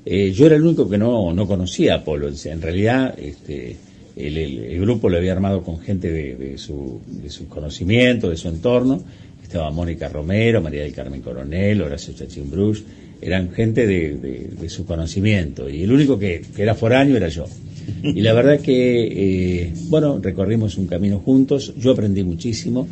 Eh, 0.05 0.31
yo 0.31 0.45
era 0.45 0.55
el 0.55 0.61
único 0.61 0.87
que 0.87 0.99
no, 0.99 1.33
no 1.33 1.47
conocía 1.47 1.95
a 1.95 1.97
Apolo. 1.97 2.29
En 2.45 2.61
realidad, 2.61 3.15
este, 3.19 3.75
el, 4.15 4.37
el- 4.37 4.59
el 4.65 4.81
grupo 4.81 5.09
lo 5.09 5.17
había 5.17 5.31
armado 5.31 5.63
con 5.63 5.79
gente 5.79 6.11
de, 6.11 6.35
de 6.35 6.57
su, 6.59 7.01
de 7.07 7.29
su 7.31 7.47
conocimiento, 7.47 8.29
de 8.29 8.37
su 8.37 8.47
entorno. 8.47 9.01
Estaba 9.41 9.71
Mónica 9.71 10.09
Romero, 10.09 10.61
María 10.61 10.83
del 10.83 10.93
Carmen 10.93 11.21
Coronel, 11.21 11.81
Horacio 11.81 12.13
Chachín 12.13 12.51
Bruch. 12.51 12.83
Eran 13.21 13.51
gente 13.51 13.87
de, 13.87 14.15
de- 14.59 14.69
su 14.69 14.85
conocimiento. 14.85 15.69
Y 15.69 15.83
el 15.83 15.91
único 15.91 16.19
que, 16.19 16.41
que 16.55 16.61
era 16.63 16.75
foráneo 16.75 17.15
era 17.17 17.29
yo. 17.29 17.45
Y 18.03 18.21
la 18.21 18.33
verdad 18.33 18.59
que, 18.59 19.63
eh, 19.63 19.73
bueno, 19.89 20.19
recorrimos 20.21 20.77
un 20.77 20.87
camino 20.87 21.19
juntos. 21.19 21.73
Yo 21.77 21.91
aprendí 21.91 22.23
muchísimo. 22.23 22.87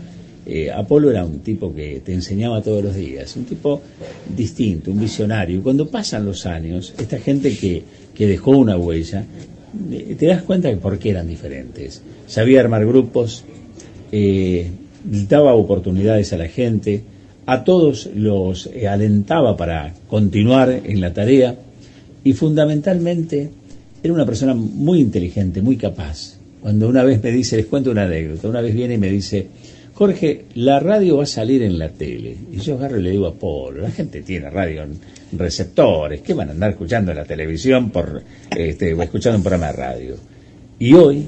Eh, 0.48 0.72
Apolo 0.72 1.10
era 1.10 1.26
un 1.26 1.40
tipo 1.40 1.74
que 1.74 2.02
te 2.06 2.14
enseñaba 2.14 2.62
todos 2.62 2.84
los 2.84 2.96
días, 2.96 3.36
un 3.36 3.46
tipo 3.46 3.82
distinto, 4.36 4.92
un 4.92 5.00
visionario. 5.00 5.58
Y 5.60 5.62
cuando 5.62 5.90
pasan 5.90 6.26
los 6.26 6.46
años, 6.46 6.94
esta 7.00 7.18
gente 7.20 7.56
que, 7.58 7.84
que 8.14 8.28
dejó 8.28 8.52
una 8.52 8.78
huella, 8.78 9.26
eh, 9.92 10.16
te 10.18 10.28
das 10.28 10.44
cuenta 10.44 10.70
de 10.70 10.78
por 10.78 10.98
qué 11.00 11.10
eran 11.10 11.28
diferentes. 11.28 12.02
Sabía 12.28 12.62
armar 12.62 12.86
grupos, 12.86 13.44
eh, 14.12 14.70
daba 15.04 15.54
oportunidades 15.56 16.32
a 16.34 16.38
la 16.38 16.48
gente, 16.48 17.02
a 17.46 17.64
todos 17.64 18.10
los 18.16 18.70
alentaba 18.90 19.56
para 19.56 19.94
continuar 20.08 20.82
en 20.84 21.02
la 21.02 21.14
tarea 21.14 21.56
y 22.24 22.34
fundamentalmente 22.34 23.50
era 24.04 24.14
una 24.14 24.26
persona 24.26 24.54
muy 24.54 25.00
inteligente, 25.00 25.62
muy 25.62 25.78
capaz. 25.78 26.38
Cuando 26.62 26.88
una 26.88 27.04
vez 27.04 27.22
me 27.24 27.32
dice, 27.32 27.58
les 27.58 27.68
cuento 27.68 27.92
una 27.92 28.04
anécdota, 28.04 28.48
una 28.48 28.62
vez 28.62 28.74
viene 28.74 28.96
y 28.96 28.98
me 28.98 29.10
dice, 29.10 29.48
Jorge, 29.94 30.46
la 30.56 30.80
radio 30.80 31.18
va 31.18 31.24
a 31.24 31.28
salir 31.28 31.62
en 31.62 31.78
la 31.78 31.90
tele. 31.90 32.36
Y 32.52 32.58
yo 32.58 32.76
agarro 32.76 33.00
y 33.00 33.04
le 33.04 33.12
digo 33.12 33.28
a 33.28 33.34
Polo, 33.34 33.82
la 33.82 33.92
gente 33.92 34.22
tiene 34.24 34.50
radio 34.50 34.84
en 34.84 35.00
receptores, 35.38 36.22
¿qué 36.22 36.34
van 36.34 36.50
a 36.50 36.52
andar 36.52 36.72
escuchando 36.72 37.12
en 37.12 37.18
la 37.18 37.26
televisión 37.26 37.92
por 37.92 38.24
este, 38.56 38.94
o 38.94 39.02
escuchando 39.02 39.38
un 39.38 39.44
programa 39.44 39.68
de 39.68 39.74
radio? 39.74 40.16
Y 40.80 40.94
hoy 40.94 41.28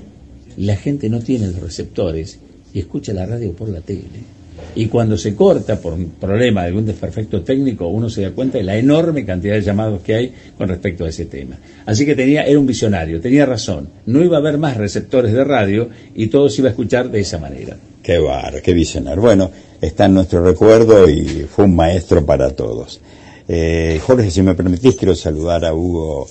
la 0.57 0.75
gente 0.75 1.09
no 1.09 1.19
tiene 1.19 1.47
los 1.47 1.61
receptores 1.61 2.39
y 2.73 2.79
escucha 2.79 3.13
la 3.13 3.25
radio 3.25 3.53
por 3.53 3.69
la 3.69 3.81
tele. 3.81 4.36
Y 4.75 4.87
cuando 4.87 5.17
se 5.17 5.35
corta 5.35 5.79
por 5.79 5.93
un 5.93 6.11
problema 6.11 6.61
de 6.61 6.67
algún 6.67 6.85
desperfecto 6.85 7.41
técnico, 7.41 7.87
uno 7.87 8.09
se 8.09 8.21
da 8.21 8.31
cuenta 8.31 8.57
de 8.57 8.63
la 8.63 8.77
enorme 8.77 9.25
cantidad 9.25 9.55
de 9.55 9.61
llamados 9.61 10.01
que 10.01 10.15
hay 10.15 10.33
con 10.57 10.69
respecto 10.69 11.05
a 11.05 11.09
ese 11.09 11.25
tema. 11.25 11.57
Así 11.85 12.05
que 12.05 12.15
tenía, 12.15 12.43
era 12.43 12.59
un 12.59 12.67
visionario, 12.67 13.19
tenía 13.19 13.45
razón. 13.45 13.89
No 14.05 14.23
iba 14.23 14.37
a 14.37 14.39
haber 14.39 14.57
más 14.57 14.77
receptores 14.77 15.33
de 15.33 15.43
radio 15.43 15.89
y 16.13 16.27
todo 16.27 16.49
se 16.49 16.61
iba 16.61 16.69
a 16.69 16.71
escuchar 16.71 17.09
de 17.09 17.19
esa 17.19 17.39
manera. 17.39 17.77
Qué 18.03 18.19
bar, 18.19 18.61
qué 18.61 18.73
visionario. 18.73 19.21
Bueno, 19.21 19.51
está 19.81 20.05
en 20.05 20.13
nuestro 20.13 20.43
recuerdo 20.43 21.09
y 21.09 21.45
fue 21.49 21.65
un 21.65 21.75
maestro 21.75 22.25
para 22.25 22.51
todos. 22.51 23.01
Eh, 23.47 23.99
Jorge, 24.05 24.29
si 24.29 24.41
me 24.41 24.55
permitís, 24.55 24.95
quiero 24.95 25.15
saludar 25.15 25.65
a 25.65 25.73
Hugo 25.73 26.27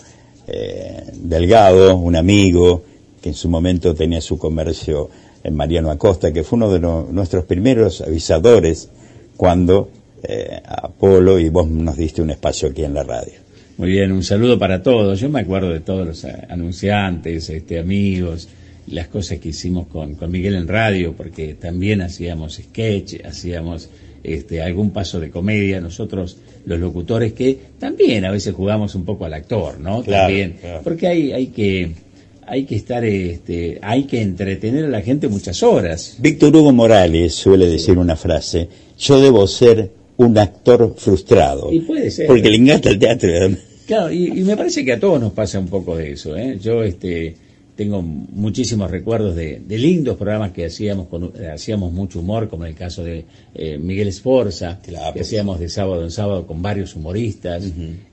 eh, 0.47 1.03
Delgado, 1.15 1.97
un 1.97 2.15
amigo 2.15 2.83
que 3.21 3.31
en 3.31 3.35
su 3.35 3.49
momento 3.49 3.95
tenía 3.95 4.21
su 4.21 4.39
comercio 4.39 5.11
Mariano 5.51 5.91
Acosta, 5.91 6.33
que 6.33 6.43
fue 6.43 6.57
uno 6.57 6.73
de 6.73 6.81
nuestros 7.13 7.45
primeros 7.45 8.01
avisadores 8.01 8.89
cuando 9.37 9.91
eh, 10.23 10.61
Apolo 10.65 11.39
y 11.39 11.49
vos 11.49 11.69
nos 11.69 11.97
diste 11.97 12.23
un 12.23 12.31
espacio 12.31 12.69
aquí 12.69 12.85
en 12.85 12.95
la 12.95 13.05
radio. 13.05 13.35
Muy 13.79 13.91
bien, 13.91 14.11
un 14.13 14.23
saludo 14.23 14.59
para 14.59 14.83
todos. 14.83 15.21
Yo 15.21 15.29
me 15.29 15.41
acuerdo 15.41 15.71
de 15.71 15.81
todos 15.81 16.07
los 16.07 16.25
anunciantes, 16.25 17.51
este, 17.51 17.79
amigos, 17.79 18.49
las 18.89 19.09
cosas 19.09 19.39
que 19.39 19.51
hicimos 19.51 19.89
con, 19.89 20.15
con 20.15 20.31
Miguel 20.31 20.55
en 20.55 20.67
radio, 20.67 21.13
porque 21.15 21.55
también 21.55 22.01
hacíamos 22.01 22.55
sketch, 22.55 23.25
hacíamos 23.25 23.91
este, 24.23 24.63
algún 24.63 24.91
paso 24.91 25.21
de 25.21 25.31
comedia, 25.31 25.81
nosotros 25.81 26.39
los 26.65 26.81
locutores 26.81 27.33
que 27.33 27.59
también 27.79 28.25
a 28.25 28.31
veces 28.31 28.55
jugamos 28.55 28.95
un 28.95 29.05
poco 29.05 29.25
al 29.25 29.35
actor, 29.35 29.79
¿no? 29.79 30.03
Claro, 30.03 30.27
también, 30.27 30.57
claro. 30.61 30.81
porque 30.83 31.07
hay, 31.07 31.33
hay 31.33 31.47
que 31.49 31.93
hay 32.47 32.65
que 32.65 32.77
estar, 32.77 33.05
este, 33.05 33.79
hay 33.83 34.05
que 34.05 34.23
entretener 34.23 34.85
a 34.85 34.89
la 34.89 35.03
gente 35.03 35.29
muchas 35.29 35.63
horas. 35.63 36.17
Víctor 36.19 36.55
Hugo 36.57 36.73
Morales 36.73 37.35
suele 37.35 37.67
decir 37.67 37.99
una 37.99 38.17
frase, 38.17 38.69
yo 38.99 39.21
debo 39.21 39.47
ser 39.47 39.91
un 40.17 40.39
actor 40.39 40.95
frustrado. 40.97 41.73
Y 41.73 41.81
puede 41.81 42.11
ser. 42.11 42.27
Porque 42.27 42.49
le 42.49 42.57
encanta 42.57 42.91
el 42.91 42.99
teatro. 42.99 43.31
Claro, 43.87 44.13
y, 44.13 44.27
y 44.27 44.45
me 44.45 44.57
parece 44.57 44.85
que 44.85 44.93
a 44.93 45.01
todos 45.01 45.21
nos 45.21 45.33
pasa 45.33 45.59
un 45.59 45.69
poco 45.69 45.97
de 45.97 46.13
eso. 46.13 46.37
¿eh? 46.37 46.59
Yo 46.61 46.83
este, 46.83 47.37
tengo 47.77 48.01
muchísimos 48.03 48.91
recuerdos 48.91 49.37
de, 49.37 49.61
de 49.61 49.79
lindos 49.79 50.17
programas 50.17 50.53
que 50.53 50.65
hacíamos, 50.65 51.09
con, 51.09 51.33
eh, 51.39 51.49
hacíamos 51.49 51.93
mucho 51.93 52.21
humor, 52.21 52.49
como 52.49 52.65
en 52.65 52.71
el 52.71 52.77
caso 52.77 53.05
de 53.05 53.25
eh, 53.55 53.77
Miguel 53.79 54.09
Esforza, 54.09 54.81
Claro. 54.83 55.13
que 55.15 55.21
hacíamos 55.21 55.61
de 55.61 55.69
sábado 55.69 56.03
en 56.03 56.11
sábado 56.11 56.47
con 56.47 56.63
varios 56.63 56.97
humoristas. 56.97 57.63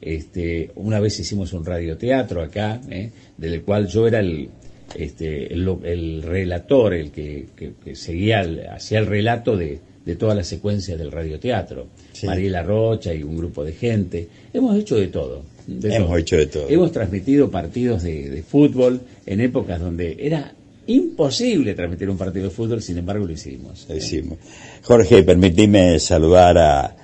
este, 0.02 0.72
una 0.76 1.00
vez 1.00 1.20
hicimos 1.20 1.54
un 1.54 1.66
radioteatro 1.66 2.42
acá, 2.42 2.82
¿eh? 2.90 3.10
del 3.38 3.62
cual 3.64 3.88
yo 3.88 4.06
era 4.08 4.20
el, 4.20 4.50
este, 4.96 5.54
el, 5.54 5.68
el 5.84 6.22
relator, 6.24 6.94
el 6.94 7.12
que, 7.12 7.48
que- 7.56 7.74
que 7.84 7.96
seguía, 7.96 8.42
hacía 8.74 9.00
el 9.00 9.06
relato 9.08 9.56
de, 9.56 9.80
de 10.06 10.16
toda 10.16 10.36
la 10.36 10.44
secuencia 10.44 10.98
del 10.98 11.12
radioteatro. 11.12 11.88
Sí. 12.12 12.28
Mariela 12.28 12.62
Rocha 12.64 13.14
y 13.14 13.24
un 13.24 13.38
grupo 13.38 13.64
de 13.64 13.72
gente. 13.74 14.28
Hemos 14.54 14.78
hecho 14.78 14.96
de 14.98 15.08
todo. 15.08 15.42
De 15.68 15.96
Hemos 15.96 16.08
todo. 16.10 16.18
hecho 16.18 16.38
de 16.38 16.46
todo. 16.48 16.70
Hemos 16.70 16.92
transmitido 16.92 17.50
partidos 17.50 18.04
de, 18.04 18.30
de 18.30 18.44
fútbol 18.44 19.02
en 19.26 19.42
épocas 19.42 19.80
donde 19.80 20.18
era 20.20 20.54
imposible 20.88 21.74
transmitir 21.76 22.10
un 22.10 22.18
partido 22.18 22.46
de 22.46 22.52
fútbol, 22.52 22.82
sin 22.82 22.98
embargo 22.98 23.26
lo 23.26 23.32
hicimos. 23.34 23.86
Lo 23.90 23.96
hicimos. 23.96 24.38
Jorge, 24.84 25.24
permitime 25.24 25.98
saludar 26.00 26.58
a, 26.58 26.96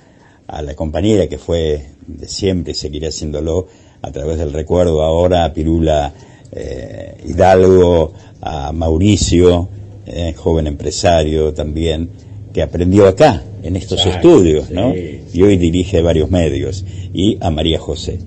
a 0.46 0.62
la 0.62 0.74
compañera 0.74 1.26
que 1.28 1.38
fue 1.38 1.86
de 2.06 2.28
siempre 2.28 2.72
y 2.72 2.74
seguirá 2.74 3.08
haciéndolo 3.08 3.68
a 4.02 4.10
través 4.10 4.38
del 4.38 4.52
recuerdo 4.52 5.02
ahora, 5.02 5.44
a 5.44 5.52
Pirula 5.52 6.12
eh, 6.52 7.14
Hidalgo, 7.26 8.12
a 8.40 8.72
Mauricio, 8.72 9.68
eh, 10.06 10.34
joven 10.36 10.66
empresario 10.66 11.52
también, 11.54 12.08
que 12.52 12.62
aprendió 12.62 13.06
acá, 13.06 13.44
en 13.62 13.76
estos 13.76 14.00
Exacto, 14.04 14.28
estudios, 14.30 14.70
¿no? 14.70 14.92
sí. 14.92 15.20
Y 15.34 15.42
hoy 15.42 15.56
dirige 15.56 16.00
varios 16.02 16.30
medios. 16.30 16.84
Y 17.12 17.38
a 17.40 17.50
María 17.50 17.78
José. 17.78 18.18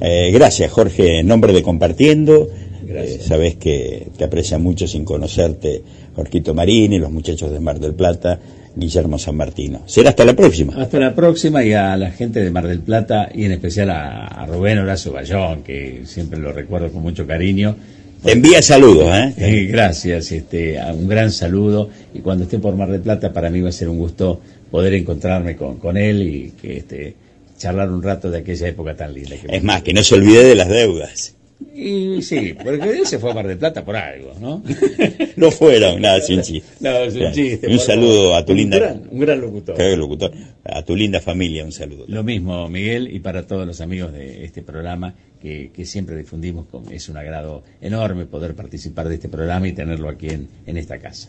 Eh, 0.00 0.30
gracias, 0.32 0.70
Jorge, 0.70 1.20
en 1.20 1.26
nombre 1.26 1.52
de 1.52 1.62
Compartiendo. 1.62 2.48
Gracias. 2.82 3.20
Eh, 3.20 3.24
sabes 3.26 3.56
que 3.56 4.08
te 4.16 4.24
aprecia 4.24 4.58
mucho 4.58 4.86
sin 4.86 5.04
conocerte 5.04 5.82
Jorquito 6.14 6.54
Marini, 6.54 6.98
los 6.98 7.10
muchachos 7.10 7.50
de 7.50 7.60
Mar 7.60 7.78
del 7.78 7.94
Plata, 7.94 8.38
Guillermo 8.74 9.18
San 9.18 9.36
Martino. 9.36 9.82
Será 9.86 10.10
hasta 10.10 10.24
la 10.24 10.34
próxima. 10.34 10.74
Hasta 10.76 10.98
la 10.98 11.14
próxima 11.14 11.64
y 11.64 11.72
a 11.72 11.96
la 11.96 12.10
gente 12.10 12.40
de 12.40 12.50
Mar 12.50 12.66
del 12.66 12.80
Plata 12.80 13.28
y 13.34 13.44
en 13.44 13.52
especial 13.52 13.90
a, 13.90 14.26
a 14.26 14.46
Rubén 14.46 14.78
Horacio 14.78 15.12
Bayón, 15.12 15.62
que 15.62 16.02
siempre 16.04 16.38
lo 16.38 16.52
recuerdo 16.52 16.90
con 16.90 17.02
mucho 17.02 17.26
cariño. 17.26 17.76
Te 18.22 18.32
envía 18.32 18.60
saludos, 18.62 19.14
¿eh? 19.14 19.34
Eh, 19.38 19.66
gracias, 19.66 20.32
este, 20.32 20.76
un 20.92 21.06
gran 21.06 21.30
saludo 21.30 21.88
y 22.12 22.18
cuando 22.20 22.44
esté 22.44 22.58
por 22.58 22.74
Mar 22.74 22.90
del 22.90 23.00
Plata 23.00 23.32
para 23.32 23.48
mí 23.48 23.60
va 23.60 23.68
a 23.68 23.72
ser 23.72 23.88
un 23.88 23.98
gusto 23.98 24.40
poder 24.70 24.94
encontrarme 24.94 25.56
con, 25.56 25.76
con 25.76 25.96
él 25.96 26.22
y 26.22 26.50
que 26.60 26.78
este, 26.78 27.14
charlar 27.58 27.90
un 27.90 28.02
rato 28.02 28.30
de 28.30 28.38
aquella 28.38 28.68
época 28.68 28.96
tan 28.96 29.12
linda. 29.12 29.36
Que 29.36 29.56
Es 29.56 29.62
más, 29.62 29.82
que 29.82 29.92
no 29.92 30.02
se 30.02 30.14
olvide 30.14 30.44
de 30.44 30.54
las 30.54 30.68
deudas. 30.68 31.34
Y 31.74 32.22
sí, 32.22 32.54
porque 32.62 32.88
él 32.88 33.04
se 33.06 33.18
fue 33.18 33.32
a 33.32 33.34
Mar 33.34 33.46
del 33.48 33.58
Plata 33.58 33.84
por 33.84 33.96
algo, 33.96 34.32
¿no? 34.40 34.62
No 35.36 35.50
fueron, 35.50 36.00
nada, 36.00 36.20
sin 36.20 36.40
chiste. 36.42 36.68
No, 36.80 36.90
es 36.98 37.14
un 37.14 37.32
chiste. 37.32 37.66
Un 37.68 37.78
saludo 37.80 38.34
a 38.36 38.44
tu 38.44 38.52
Un 38.52 38.58
linda. 38.58 38.78
gran- 38.78 39.02
un 39.10 39.18
gran 39.20 39.40
locutor. 39.40 40.32
A 40.64 40.82
tu 40.82 40.94
linda 40.96 41.20
familia, 41.20 41.64
un 41.64 41.72
saludo. 41.72 42.04
Lo 42.08 42.22
mismo, 42.22 42.68
Miguel, 42.68 43.12
y 43.14 43.18
para 43.20 43.46
todos 43.46 43.66
los 43.66 43.80
amigos 43.80 44.12
de 44.12 44.44
este 44.44 44.62
programa 44.62 45.14
que, 45.42 45.70
que 45.74 45.84
siempre 45.84 46.16
difundimos. 46.16 46.66
Con, 46.66 46.92
es 46.92 47.08
un 47.08 47.16
agrado 47.16 47.62
enorme 47.80 48.26
poder 48.26 48.54
participar 48.54 49.08
de 49.08 49.16
este 49.16 49.28
programa 49.28 49.66
y 49.68 49.72
tenerlo 49.72 50.08
aquí 50.08 50.28
en, 50.28 50.48
en 50.66 50.76
esta 50.76 50.98
casa. 50.98 51.28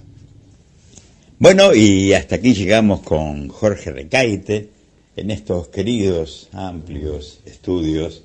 Bueno, 1.38 1.74
y 1.74 2.14
hasta 2.14 2.36
aquí 2.36 2.54
llegamos 2.54 3.00
con 3.02 3.48
Jorge 3.50 3.92
Recaite 3.92 4.70
en 5.20 5.32
estos 5.32 5.68
queridos, 5.68 6.48
amplios 6.54 7.42
estudios 7.46 8.24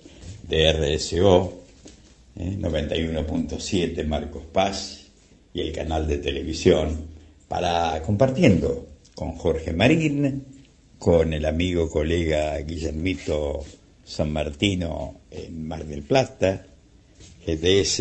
de 0.48 0.72
RSO, 0.72 1.52
eh, 2.37 2.57
91.7 2.57 4.07
Marcos 4.07 4.44
Paz 4.52 5.07
y 5.52 5.61
el 5.61 5.72
canal 5.72 6.07
de 6.07 6.18
televisión, 6.18 7.09
para 7.48 8.00
compartiendo 8.02 8.87
con 9.14 9.33
Jorge 9.33 9.72
Marín, 9.72 10.44
con 10.98 11.33
el 11.33 11.46
amigo 11.46 11.90
colega 11.90 12.57
Guillermito 12.59 13.64
San 14.04 14.33
Martino 14.33 15.20
en 15.33 15.66
Mar 15.66 15.85
del 15.85 16.02
Plata, 16.02 16.64
GTS, 17.44 18.00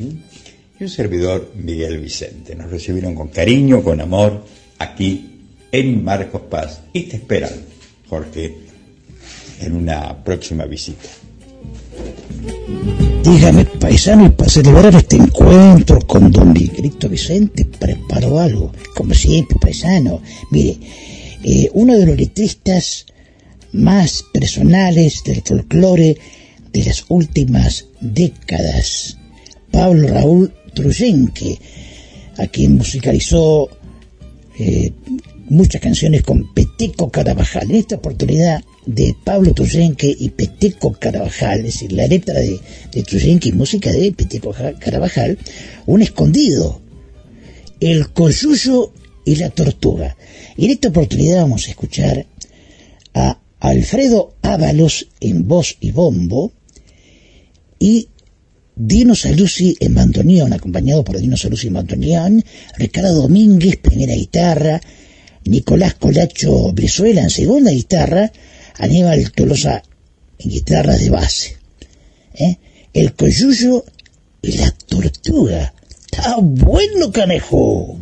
y 0.00 0.82
un 0.82 0.88
servidor 0.88 1.52
Miguel 1.54 1.98
Vicente. 1.98 2.56
Nos 2.56 2.70
recibieron 2.70 3.14
con 3.14 3.28
cariño, 3.28 3.84
con 3.84 4.00
amor, 4.00 4.44
aquí 4.78 5.30
en 5.70 6.02
Marcos 6.02 6.42
Paz. 6.42 6.82
Y 6.92 7.04
te 7.04 7.16
esperan, 7.16 7.71
Jorge, 8.12 8.54
en 9.60 9.72
una 9.74 10.22
próxima 10.22 10.66
visita. 10.66 11.08
Dígame, 13.24 13.64
paisano, 13.64 14.26
y 14.26 14.28
para 14.28 14.50
celebrar 14.50 14.94
este 14.94 15.16
encuentro 15.16 15.98
con 16.06 16.30
don 16.30 16.52
Miguelito 16.52 17.08
Vicente, 17.08 17.64
preparó 17.64 18.38
algo. 18.38 18.70
Como 18.94 19.14
siempre, 19.14 19.56
paisano. 19.58 20.20
Mire, 20.50 20.76
eh, 21.42 21.70
uno 21.72 21.96
de 21.96 22.04
los 22.04 22.18
letristas 22.18 23.06
más 23.72 24.22
personales 24.30 25.24
del 25.24 25.40
folclore 25.40 26.18
de 26.70 26.84
las 26.84 27.06
últimas 27.08 27.86
décadas, 28.02 29.16
Pablo 29.70 30.08
Raúl 30.08 30.52
Truyenque, 30.74 31.58
a 32.36 32.46
quien 32.46 32.76
musicalizó 32.76 33.70
eh, 34.58 34.92
muchas 35.48 35.80
canciones 35.80 36.22
con 36.22 36.52
Peteco 36.54 37.10
Carabajal. 37.10 37.70
En 37.70 37.76
esta 37.76 37.96
oportunidad 37.96 38.62
de 38.86 39.14
Pablo 39.24 39.54
Truyenque 39.54 40.14
y 40.18 40.30
Peteco 40.30 40.92
Carabajal, 40.92 41.58
es 41.60 41.64
decir, 41.64 41.92
la 41.92 42.06
letra 42.06 42.40
de, 42.40 42.58
de 42.92 43.40
y 43.44 43.52
música 43.52 43.92
de 43.92 44.12
Peteco 44.12 44.52
Ja- 44.52 44.74
Carabajal, 44.78 45.38
un 45.86 46.02
escondido, 46.02 46.80
el 47.80 48.10
coyuyo 48.10 48.92
y 49.24 49.36
la 49.36 49.50
tortuga. 49.50 50.16
Y 50.56 50.66
en 50.66 50.70
esta 50.72 50.88
oportunidad 50.88 51.42
vamos 51.42 51.66
a 51.66 51.70
escuchar 51.70 52.26
a 53.14 53.38
Alfredo 53.60 54.34
Ábalos 54.42 55.08
en 55.20 55.46
voz 55.46 55.76
y 55.80 55.92
bombo 55.92 56.52
y 57.78 58.08
Dino 58.74 59.14
Saluzzi 59.14 59.76
en 59.80 59.94
bandoneón, 59.94 60.52
acompañado 60.52 61.04
por 61.04 61.18
Dino 61.18 61.36
Saluzzi 61.36 61.66
en 61.68 61.74
bandoneón, 61.74 62.44
Ricardo 62.78 63.14
Domínguez, 63.22 63.76
primera 63.76 64.14
guitarra, 64.14 64.80
Nicolás 65.44 65.94
Colacho 65.94 66.72
Brizuela 66.72 67.22
en 67.22 67.30
segunda 67.30 67.70
guitarra, 67.70 68.32
anima 68.78 69.12
Aníbal 69.12 69.32
Tolosa 69.32 69.82
en 70.38 70.50
guitarras 70.50 71.00
de 71.00 71.10
base. 71.10 71.56
¿eh? 72.34 72.58
El 72.92 73.14
coyuyo 73.14 73.84
y 74.42 74.52
la 74.52 74.70
tortuga. 74.70 75.74
¡Está 76.10 76.36
bueno, 76.40 77.10
canejo! 77.10 77.98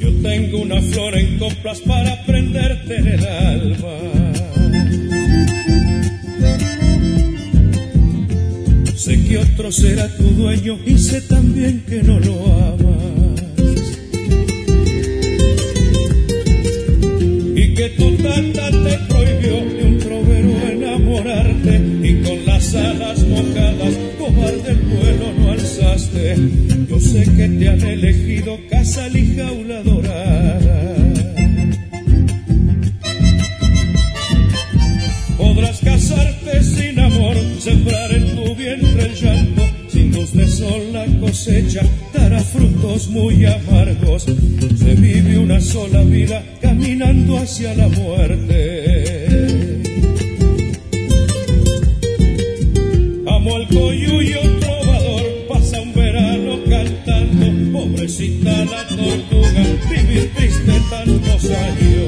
Yo 0.00 0.22
tengo 0.22 0.62
una 0.62 0.82
flor 0.82 1.18
en 1.18 1.38
coplas 1.38 1.80
para 1.80 2.24
prenderte 2.26 2.96
en 2.96 3.06
el 3.06 3.26
alba 3.26 4.31
Sé 9.02 9.20
que 9.24 9.36
otro 9.36 9.72
será 9.72 10.06
tu 10.16 10.22
dueño 10.22 10.78
y 10.86 10.96
sé 10.96 11.22
también 11.22 11.82
que 11.88 12.04
no 12.04 12.20
lo 12.20 12.34
amas. 12.52 13.82
Y 17.56 17.74
que 17.74 17.88
tu 17.98 18.16
tata 18.18 18.70
te 18.70 18.98
prohibió 19.08 19.56
de 19.74 19.84
un 19.86 19.98
trovero 19.98 20.50
enamorarte 20.70 21.80
y 22.04 22.22
con 22.22 22.46
las 22.46 22.74
alas 22.76 23.18
mojadas 23.26 23.94
cobarde 24.20 24.70
el 24.70 24.78
vuelo 24.78 25.32
no 25.36 25.50
alzaste. 25.50 26.36
Yo 26.88 27.00
sé 27.00 27.24
que 27.24 27.48
te 27.48 27.68
han 27.70 27.80
elegido 27.80 28.56
casa 28.70 29.08
y 29.08 29.34
jaula 29.34 29.82
dorada. 29.82 30.96
Podrás 35.36 35.80
casarte 35.80 36.62
sin 36.62 37.00
amor, 37.00 37.36
sembrar 37.58 38.12
en 38.12 38.31
sin 39.88 40.12
luz 40.12 40.32
de 40.32 40.46
sol 40.48 40.92
la 40.92 41.04
cosecha 41.20 41.82
dará 42.14 42.40
frutos 42.40 43.08
muy 43.08 43.44
amargos. 43.44 44.24
Se 44.24 44.94
vive 44.94 45.38
una 45.38 45.60
sola 45.60 46.02
vida 46.02 46.42
caminando 46.60 47.38
hacia 47.38 47.74
la 47.74 47.88
muerte. 47.88 49.80
Amo 53.26 53.56
al 53.56 53.68
coyuyo 53.68 54.40
trovador, 54.60 55.22
pasa 55.48 55.80
un 55.82 55.92
verano 55.92 56.58
cantando, 56.68 57.78
pobrecita 57.78 58.64
la 58.64 58.88
tortuga, 58.88 59.62
vivir 59.90 60.30
triste 60.34 60.72
tantos 60.90 61.44
años. 61.50 62.01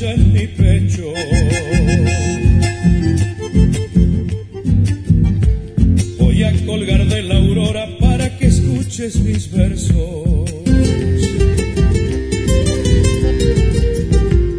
En 0.00 0.32
mi 0.32 0.46
pecho. 0.46 1.12
Voy 6.18 6.42
a 6.44 6.52
colgar 6.66 7.04
de 7.06 7.22
la 7.24 7.36
aurora 7.36 7.88
para 7.98 8.36
que 8.38 8.46
escuches 8.46 9.16
mis 9.20 9.50
versos. 9.50 10.50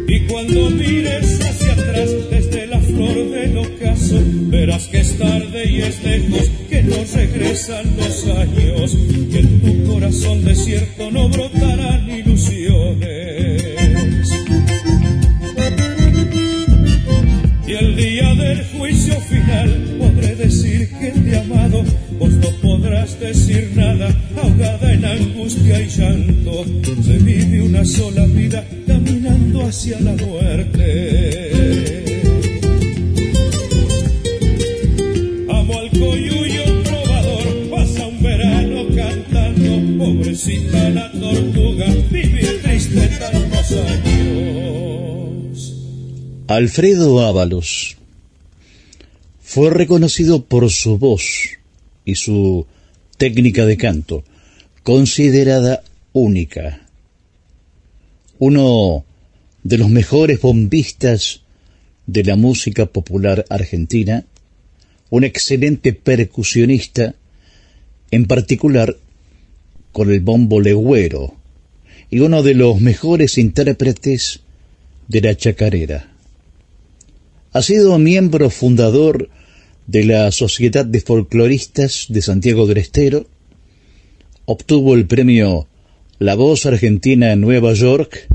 Y 0.08 0.20
cuando 0.26 0.70
mires 0.70 1.40
hacia 1.40 1.72
atrás 1.72 2.10
desde 2.30 2.66
la 2.66 2.80
flor 2.80 3.30
del 3.30 3.56
ocaso, 3.56 4.20
verás 4.48 4.88
que 4.88 5.00
es 5.00 5.16
tarde 5.16 5.70
y 5.70 5.80
es 5.80 6.02
lejos, 6.04 6.50
que 6.68 6.82
no 6.82 6.96
regresan 7.14 7.96
los 7.96 8.26
años, 8.26 8.98
que 9.32 9.38
en 9.38 9.60
tu 9.60 9.90
corazón 9.90 10.44
desierto 10.44 11.10
no 11.10 11.28
brotarán 11.30 11.59
Alfredo 46.60 47.20
Ábalos 47.20 47.96
fue 49.40 49.70
reconocido 49.70 50.44
por 50.44 50.70
su 50.70 50.98
voz 50.98 51.56
y 52.04 52.16
su 52.16 52.66
técnica 53.16 53.64
de 53.64 53.78
canto, 53.78 54.24
considerada 54.82 55.82
única. 56.12 56.86
Uno 58.38 59.06
de 59.62 59.78
los 59.78 59.88
mejores 59.88 60.42
bombistas 60.42 61.40
de 62.06 62.24
la 62.24 62.36
música 62.36 62.84
popular 62.84 63.46
argentina, 63.48 64.26
un 65.08 65.24
excelente 65.24 65.94
percusionista, 65.94 67.14
en 68.10 68.26
particular 68.26 68.98
con 69.92 70.12
el 70.12 70.20
bombo 70.20 70.60
legüero, 70.60 71.36
y 72.10 72.18
uno 72.18 72.42
de 72.42 72.52
los 72.52 72.82
mejores 72.82 73.38
intérpretes 73.38 74.40
de 75.08 75.22
la 75.22 75.34
chacarera. 75.34 76.10
Ha 77.52 77.62
sido 77.62 77.98
miembro 77.98 78.48
fundador 78.48 79.28
de 79.88 80.04
la 80.04 80.30
Sociedad 80.30 80.86
de 80.86 81.00
Folcloristas 81.00 82.06
de 82.08 82.22
Santiago 82.22 82.68
del 82.68 82.78
Estero, 82.78 83.26
obtuvo 84.44 84.94
el 84.94 85.08
premio 85.08 85.66
La 86.20 86.36
Voz 86.36 86.64
Argentina 86.66 87.32
en 87.32 87.40
Nueva 87.40 87.72
York, 87.72 88.28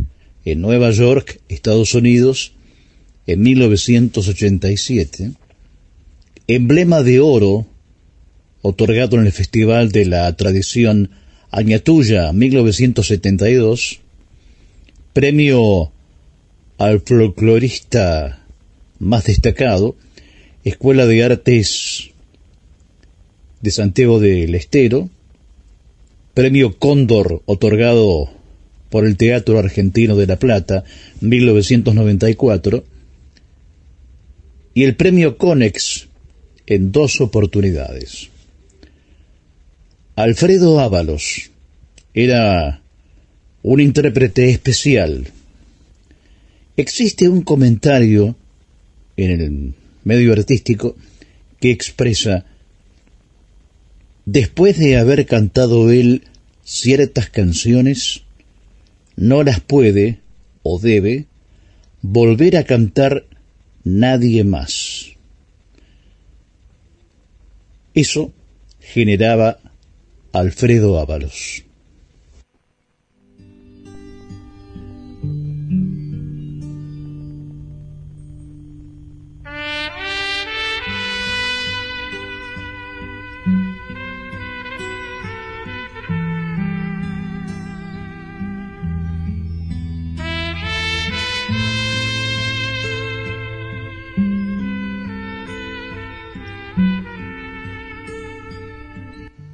en 0.44 0.60
Nueva 0.60 0.92
York, 0.92 1.40
Estados 1.48 1.94
Unidos, 1.94 2.56
en 3.26 3.42
1987, 3.42 5.32
emblema 6.48 7.02
de 7.02 7.22
oro 7.22 7.68
otorgado 8.62 9.16
en 9.18 9.28
el 9.28 9.32
Festival 9.32 9.94
de 9.94 10.08
la 10.08 10.36
Tradición 10.36 11.12
Añatuya 11.52 12.34
1972, 12.34 14.02
premio 15.14 15.94
al 16.78 17.00
folclorista 17.00 18.45
más 19.00 19.26
destacado, 19.26 19.96
Escuela 20.64 21.06
de 21.06 21.24
Artes 21.24 22.12
de 23.62 23.72
Santiago 23.72 24.20
del 24.20 24.56
Estero, 24.56 25.10
premio 26.34 26.78
Cóndor 26.78 27.42
otorgado 27.46 28.30
por 28.90 29.06
el 29.06 29.18
Teatro 29.18 29.60
Argentino 29.60 30.16
de 30.16 30.28
La 30.28 30.38
Plata 30.38 30.84
1994 31.22 32.84
y 34.74 34.84
el 34.84 34.96
premio 34.96 35.38
Conex 35.38 36.08
en 36.68 36.92
dos 36.92 37.22
oportunidades. 37.22 38.30
Alfredo 40.16 40.80
Ábalos 40.80 41.52
era 42.14 42.82
un 43.64 43.82
intérprete 43.82 44.50
especial. 44.50 45.28
Existe 46.78 47.28
un 47.28 47.42
comentario 47.42 48.36
en 49.18 49.32
el 49.32 49.74
medio 50.04 50.34
artístico 50.34 50.96
que 51.60 51.72
expresa, 51.72 52.46
después 54.26 54.78
de 54.78 54.98
haber 54.98 55.26
cantado 55.26 55.92
él 55.92 56.24
ciertas 56.64 57.30
canciones, 57.30 58.24
no 59.16 59.44
las 59.44 59.60
puede 59.60 60.20
o 60.64 60.80
debe 60.80 61.26
volver 62.02 62.58
a 62.58 62.64
cantar 62.64 63.26
nadie 63.84 64.44
más. 64.44 65.12
Eso 67.94 68.34
generaba 68.80 69.60
Alfredo 70.34 71.00
Ábalos. 71.00 71.65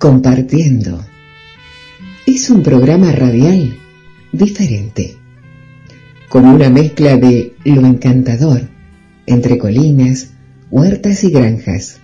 Compartiendo. 0.02 1.00
Es 2.26 2.50
un 2.50 2.64
programa 2.64 3.12
radial 3.12 3.78
diferente, 4.32 5.16
con 6.28 6.46
una 6.48 6.72
mezcla 6.72 7.18
de 7.18 7.54
lo 7.66 7.86
encantador 7.86 8.68
entre 9.28 9.60
colinas, 9.60 10.32
huertas 10.72 11.24
y 11.24 11.30
granjas, 11.30 12.00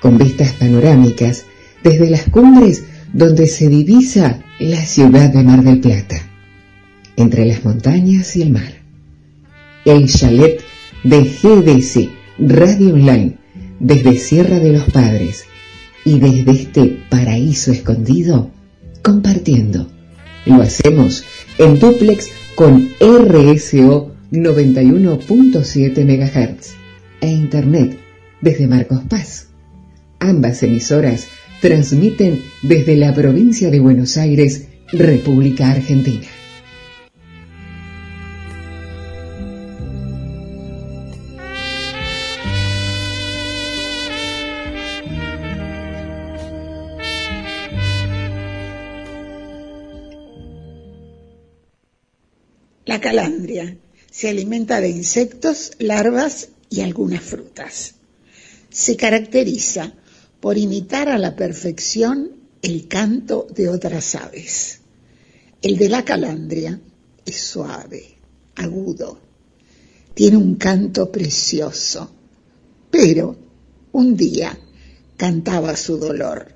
con 0.00 0.16
vistas 0.16 0.52
panorámicas 0.52 1.44
desde 1.82 2.08
las 2.08 2.22
cumbres 2.30 2.84
donde 3.12 3.48
se 3.48 3.68
divisa 3.68 4.38
la 4.60 4.86
ciudad 4.86 5.30
de 5.30 5.42
Mar 5.42 5.64
del 5.64 5.80
Plata, 5.80 6.22
entre 7.16 7.46
las 7.46 7.64
montañas 7.64 8.36
y 8.36 8.42
el 8.42 8.50
mar. 8.50 8.74
el 9.84 10.08
chalet 10.08 10.62
de 11.02 11.24
GDC, 11.24 12.10
Radio 12.38 12.94
Online, 12.94 13.38
desde 13.80 14.16
Sierra 14.18 14.60
de 14.60 14.72
los 14.72 14.84
Padres 14.84 15.48
y 16.08 16.18
desde 16.18 16.52
este 16.52 16.98
paraíso 17.10 17.70
escondido, 17.70 18.50
compartiendo. 19.02 19.90
Lo 20.46 20.62
hacemos 20.62 21.22
en 21.58 21.78
duplex 21.78 22.28
con 22.54 22.88
RSO 22.98 24.14
91.7 24.32 26.04
MHz 26.06 26.70
e 27.20 27.28
Internet 27.28 27.98
desde 28.40 28.66
Marcos 28.66 29.02
Paz. 29.06 29.48
Ambas 30.18 30.62
emisoras 30.62 31.26
transmiten 31.60 32.40
desde 32.62 32.96
la 32.96 33.14
provincia 33.14 33.70
de 33.70 33.80
Buenos 33.80 34.16
Aires, 34.16 34.68
República 34.90 35.72
Argentina. 35.72 36.26
La 52.98 53.02
calandria 53.02 53.78
se 54.10 54.28
alimenta 54.28 54.80
de 54.80 54.88
insectos, 54.88 55.70
larvas 55.78 56.48
y 56.68 56.80
algunas 56.80 57.22
frutas. 57.22 57.94
Se 58.70 58.96
caracteriza 58.96 59.92
por 60.40 60.58
imitar 60.58 61.08
a 61.08 61.16
la 61.16 61.36
perfección 61.36 62.32
el 62.60 62.88
canto 62.88 63.46
de 63.54 63.68
otras 63.68 64.16
aves. 64.16 64.80
El 65.62 65.76
de 65.76 65.88
la 65.90 66.04
calandria 66.04 66.80
es 67.24 67.36
suave, 67.36 68.18
agudo, 68.56 69.20
tiene 70.12 70.36
un 70.36 70.56
canto 70.56 71.12
precioso, 71.12 72.10
pero 72.90 73.36
un 73.92 74.16
día 74.16 74.58
cantaba 75.16 75.76
su 75.76 75.98
dolor, 75.98 76.52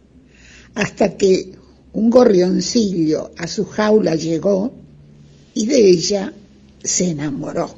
hasta 0.75 1.17
que 1.17 1.53
un 1.93 2.11
gorrioncillo 2.11 3.31
a 3.39 3.47
su 3.47 3.65
jaula 3.65 4.17
llegó 4.17 4.82
y 5.55 5.67
de 5.67 5.91
ella 5.91 6.33
se 6.83 7.11
enamoró. 7.11 7.75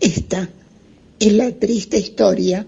Esta 0.00 0.48
es 1.18 1.32
la 1.32 1.52
triste 1.52 1.98
historia 1.98 2.66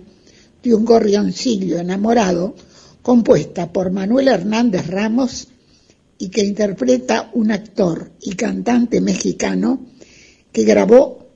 de 0.63 0.75
un 0.75 0.85
gorrioncillo 0.85 1.79
enamorado 1.79 2.55
compuesta 3.03 3.73
por 3.73 3.91
Manuel 3.91 4.29
Hernández 4.29 4.87
Ramos 4.87 5.49
y 6.19 6.29
que 6.29 6.43
interpreta 6.43 7.31
un 7.35 7.51
actor 7.51 8.13
y 8.21 8.35
cantante 8.35 9.01
mexicano 9.01 9.87
que 10.53 10.65
grabó 10.65 11.29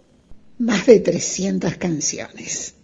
más 0.59 0.87
de 0.87 1.01
300 1.01 1.77
canciones. 1.77 2.75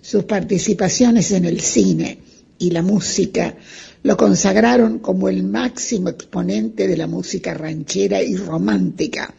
Sus 0.00 0.24
participaciones 0.24 1.32
en 1.32 1.44
el 1.44 1.60
cine 1.60 2.18
y 2.58 2.70
la 2.70 2.82
música 2.82 3.56
lo 4.02 4.16
consagraron 4.16 4.98
como 4.98 5.28
el 5.28 5.42
máximo 5.42 6.08
exponente 6.08 6.86
de 6.86 6.96
la 6.96 7.06
música 7.06 7.54
ranchera 7.54 8.22
y 8.22 8.36
romántica, 8.36 9.34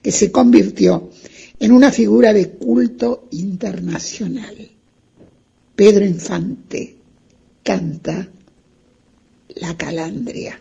que 0.00 0.12
se 0.12 0.30
convirtió 0.30 1.10
en 1.58 1.72
una 1.72 1.92
figura 1.92 2.32
de 2.32 2.50
culto 2.50 3.28
internacional. 3.30 4.56
Pedro 5.74 6.04
Infante 6.04 6.96
canta 7.62 8.28
La 9.56 9.76
Calandria. 9.76 10.58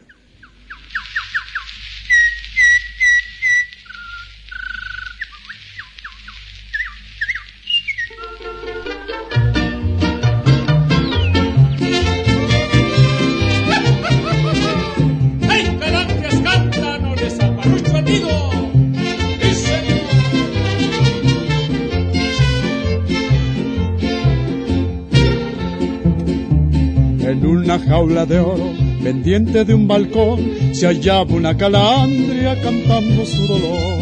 En 27.42 27.48
una 27.48 27.80
jaula 27.80 28.28
de 28.28 28.40
oro, 28.40 28.72
pendiente 29.04 29.66
de 29.66 29.74
un 29.74 29.88
balcón, 29.88 30.40
se 30.74 30.86
hallaba 30.86 31.34
una 31.34 31.58
calandria 31.58 32.56
cantando 32.62 33.26
su 33.26 33.48
dolor. 33.48 34.00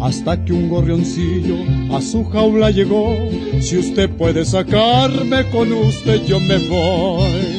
Hasta 0.00 0.44
que 0.44 0.52
un 0.52 0.68
gorrioncillo 0.68 1.56
a 1.90 2.00
su 2.00 2.24
jaula 2.24 2.70
llegó, 2.70 3.16
si 3.60 3.78
usted 3.78 4.08
puede 4.10 4.44
sacarme 4.44 5.50
con 5.50 5.72
usted 5.72 6.24
yo 6.24 6.38
me 6.38 6.58
voy. 6.58 7.57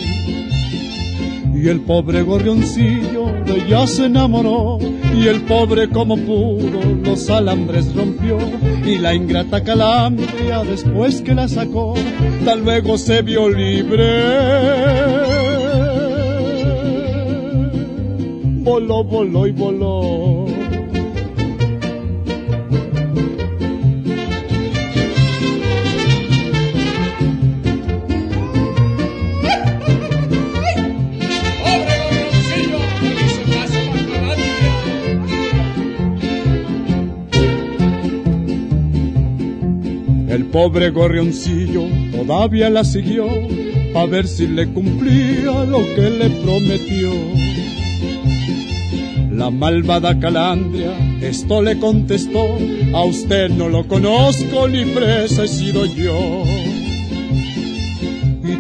Y 1.62 1.68
el 1.68 1.82
pobre 1.82 2.22
gorrioncillo 2.22 3.26
de 3.46 3.58
ella 3.66 3.86
se 3.86 4.06
enamoró, 4.06 4.78
y 5.14 5.28
el 5.28 5.42
pobre 5.42 5.90
como 5.90 6.16
pudo 6.16 6.80
los 7.04 7.30
alambres 7.30 7.94
rompió, 7.94 8.38
y 8.86 8.98
la 8.98 9.14
ingrata 9.14 9.62
calandria 9.62 10.64
después 10.64 11.22
que 11.22 11.36
la 11.36 11.50
sacó, 11.50 11.96
tal 12.46 12.64
luego 12.64 12.98
se 12.98 13.22
vio 13.24 13.50
libre. 13.50 14.24
Voló, 18.64 19.04
voló 19.04 19.46
y 19.46 19.52
voló. 19.52 20.49
Pobre 40.52 40.90
gorrioncillo 40.90 41.84
todavía 42.12 42.70
la 42.70 42.84
siguió 42.84 43.28
a 43.96 44.06
ver 44.06 44.28
si 44.28 44.48
le 44.48 44.68
cumplía 44.68 45.64
lo 45.66 45.84
que 45.96 46.10
le 46.10 46.30
prometió. 46.30 47.12
La 49.32 49.50
malvada 49.50 50.20
calandria 50.20 50.92
esto 51.22 51.62
le 51.62 51.78
contestó, 51.80 52.58
a 52.94 53.04
usted 53.04 53.50
no 53.50 53.68
lo 53.68 53.86
conozco 53.88 54.68
ni 54.68 54.86
presa 54.86 55.44
he 55.44 55.48
sido 55.48 55.86
yo. 55.86 56.44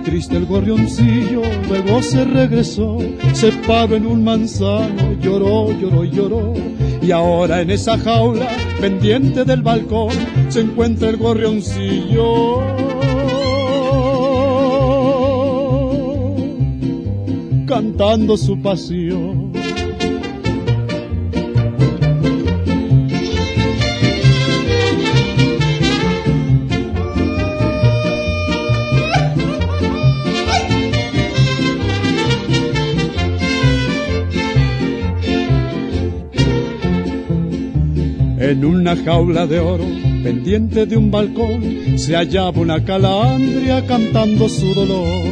Triste 0.03 0.37
el 0.37 0.45
gorrioncillo 0.45 1.41
luego 1.67 2.01
se 2.01 2.23
regresó, 2.23 2.97
se 3.33 3.51
paró 3.51 3.95
en 3.95 4.05
un 4.05 4.23
manzano, 4.23 5.13
lloró, 5.21 5.71
lloró, 5.71 6.03
lloró. 6.03 6.53
Y 7.01 7.11
ahora 7.11 7.61
en 7.61 7.69
esa 7.69 7.97
jaula, 7.97 8.47
pendiente 8.79 9.45
del 9.45 9.61
balcón, 9.61 10.09
se 10.49 10.61
encuentra 10.61 11.09
el 11.09 11.17
gorrioncillo. 11.17 12.61
Cantando 17.67 18.37
su 18.37 18.59
pasión. 18.61 19.58
En 38.49 38.65
una 38.65 38.95
jaula 38.95 39.45
de 39.45 39.59
oro, 39.59 39.83
pendiente 40.23 40.87
de 40.87 40.97
un 40.97 41.11
balcón, 41.11 41.99
se 41.99 42.15
hallaba 42.15 42.59
una 42.59 42.83
calandria 42.83 43.85
cantando 43.85 44.49
su 44.49 44.73
dolor. 44.73 45.23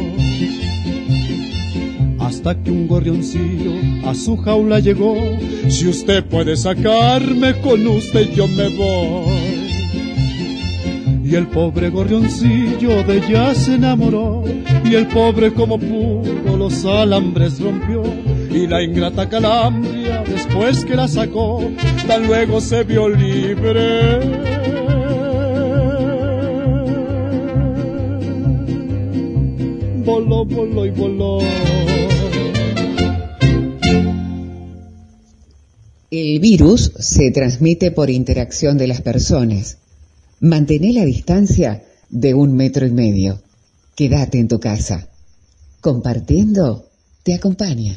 Hasta 2.20 2.62
que 2.62 2.70
un 2.70 2.86
gorrioncillo 2.86 3.72
a 4.04 4.14
su 4.14 4.36
jaula 4.36 4.78
llegó, 4.78 5.16
si 5.68 5.88
usted 5.88 6.26
puede 6.26 6.56
sacarme 6.56 7.60
con 7.60 7.84
usted 7.88 8.32
yo 8.36 8.46
me 8.46 8.68
voy. 8.68 9.66
Y 11.24 11.34
el 11.34 11.48
pobre 11.48 11.90
gorrioncillo 11.90 13.02
de 13.02 13.16
ella 13.16 13.52
se 13.52 13.74
enamoró, 13.74 14.44
y 14.84 14.94
el 14.94 15.08
pobre 15.08 15.52
como 15.52 15.76
pudo 15.76 16.56
los 16.56 16.84
alambres 16.84 17.58
rompió, 17.60 18.04
y 18.50 18.66
la 18.66 18.82
ingrata 18.82 19.28
calandria 19.28 20.22
después 20.24 20.84
que 20.84 20.96
la 20.96 21.08
sacó, 21.08 21.62
tan 22.06 22.26
luego 22.26 22.60
se 22.60 22.84
vio 22.84 23.08
libre. 23.08 24.18
Voló, 30.04 30.44
voló 30.44 30.86
y 30.86 30.90
voló. 30.90 31.38
El 36.10 36.40
virus 36.40 36.92
se 36.98 37.30
transmite 37.30 37.90
por 37.90 38.08
interacción 38.08 38.78
de 38.78 38.86
las 38.86 39.02
personas. 39.02 39.78
Mantén 40.40 40.94
la 40.94 41.04
distancia 41.04 41.84
de 42.08 42.32
un 42.32 42.54
metro 42.56 42.86
y 42.86 42.92
medio. 42.92 43.42
Quédate 43.94 44.38
en 44.38 44.48
tu 44.48 44.58
casa. 44.58 45.08
Compartiendo 45.80 46.88
te 47.22 47.34
acompaña. 47.34 47.94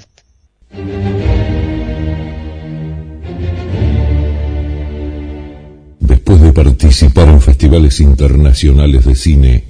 Después 5.99 6.41
de 6.41 6.53
participar 6.53 7.27
en 7.29 7.41
festivales 7.41 7.99
internacionales 7.99 9.05
de 9.05 9.15
cine, 9.15 9.63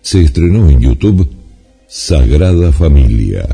se 0.00 0.22
estrenó 0.22 0.68
en 0.68 0.80
YouTube 0.80 1.28
Sagrada 1.88 2.72
Familia. 2.72 3.46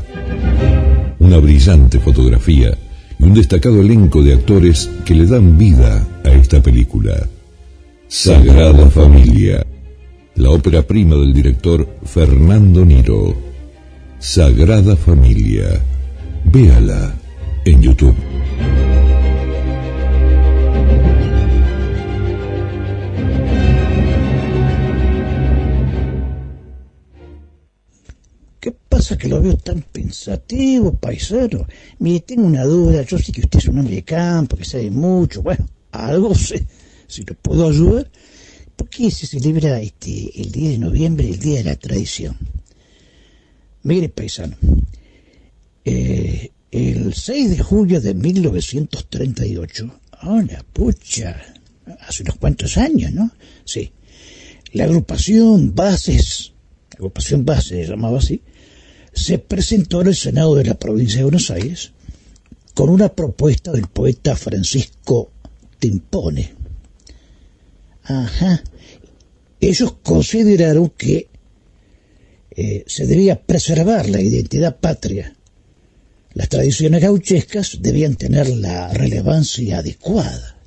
Una 1.19 1.37
brillante 1.37 1.99
fotografía 1.99 2.77
y 3.19 3.23
un 3.23 3.33
destacado 3.33 3.81
elenco 3.81 4.21
de 4.23 4.33
actores 4.33 4.89
que 5.05 5.15
le 5.15 5.25
dan 5.25 5.57
vida 5.57 6.07
a 6.23 6.29
esta 6.29 6.61
película. 6.61 7.27
Sagrada 8.07 8.89
Familia, 8.89 9.65
la 10.35 10.49
ópera 10.49 10.81
prima 10.81 11.15
del 11.15 11.33
director 11.33 11.87
Fernando 12.03 12.85
Niro. 12.85 13.35
Sagrada 14.19 14.95
Familia, 14.95 15.81
véala 16.51 17.15
en 17.63 17.81
YouTube. 17.81 18.15
¿Qué 28.59 28.71
pasa 28.89 29.17
que 29.17 29.29
lo 29.29 29.41
veo 29.41 29.55
tan 29.55 29.81
pensativo, 29.81 30.93
paisano? 30.93 31.65
Mire, 31.99 32.19
tengo 32.19 32.45
una 32.45 32.65
duda, 32.65 33.03
yo 33.03 33.17
sé 33.17 33.31
que 33.31 33.41
usted 33.41 33.59
es 33.59 33.67
un 33.69 33.79
hombre 33.79 33.95
de 33.95 34.03
campo, 34.03 34.57
que 34.57 34.65
sabe 34.65 34.91
mucho, 34.91 35.41
bueno, 35.41 35.65
algo 35.91 36.35
sé, 36.35 36.67
si 37.07 37.23
lo 37.23 37.33
puedo 37.35 37.69
ayudar. 37.69 38.11
¿Por 38.75 38.89
qué 38.89 39.09
se 39.09 39.25
celebra 39.25 39.79
este, 39.79 40.31
el 40.41 40.51
10 40.51 40.71
de 40.71 40.77
noviembre, 40.79 41.29
el 41.29 41.39
Día 41.39 41.59
de 41.59 41.63
la 41.63 41.75
Tradición? 41.77 42.37
Mire, 43.83 44.09
paisano, 44.09 44.55
eh, 45.85 46.51
el 46.71 47.13
6 47.13 47.49
de 47.49 47.59
julio 47.59 47.99
de 48.01 48.13
1938, 48.13 49.99
ahora, 50.19 50.63
pucha, 50.73 51.41
hace 52.07 52.23
unos 52.23 52.37
cuantos 52.37 52.77
años, 52.77 53.11
¿no? 53.11 53.31
Sí. 53.65 53.91
La 54.73 54.85
agrupación 54.85 55.75
Bases, 55.75 56.53
la 56.91 56.95
agrupación 56.97 57.45
Bases 57.45 57.85
se 57.85 57.91
llamaba 57.91 58.19
así, 58.19 58.41
se 59.13 59.39
presentó 59.39 60.01
en 60.01 60.07
el 60.07 60.15
Senado 60.15 60.55
de 60.55 60.63
la 60.63 60.75
provincia 60.75 61.17
de 61.17 61.23
Buenos 61.23 61.51
Aires 61.51 61.91
con 62.73 62.89
una 62.89 63.09
propuesta 63.13 63.71
del 63.71 63.87
poeta 63.87 64.35
Francisco 64.35 65.31
Timpone. 65.79 66.53
Ajá. 68.03 68.63
Ellos 69.59 69.95
consideraron 70.01 70.89
que 70.89 71.29
eh, 72.51 72.83
se 72.87 73.05
debía 73.05 73.41
preservar 73.41 74.09
la 74.09 74.21
identidad 74.21 74.79
patria. 74.79 75.35
Las 76.33 76.49
tradiciones 76.49 77.01
gauchescas 77.01 77.77
debían 77.81 78.15
tener 78.15 78.49
la 78.49 78.93
relevancia 78.93 79.79
adecuada. 79.79 80.57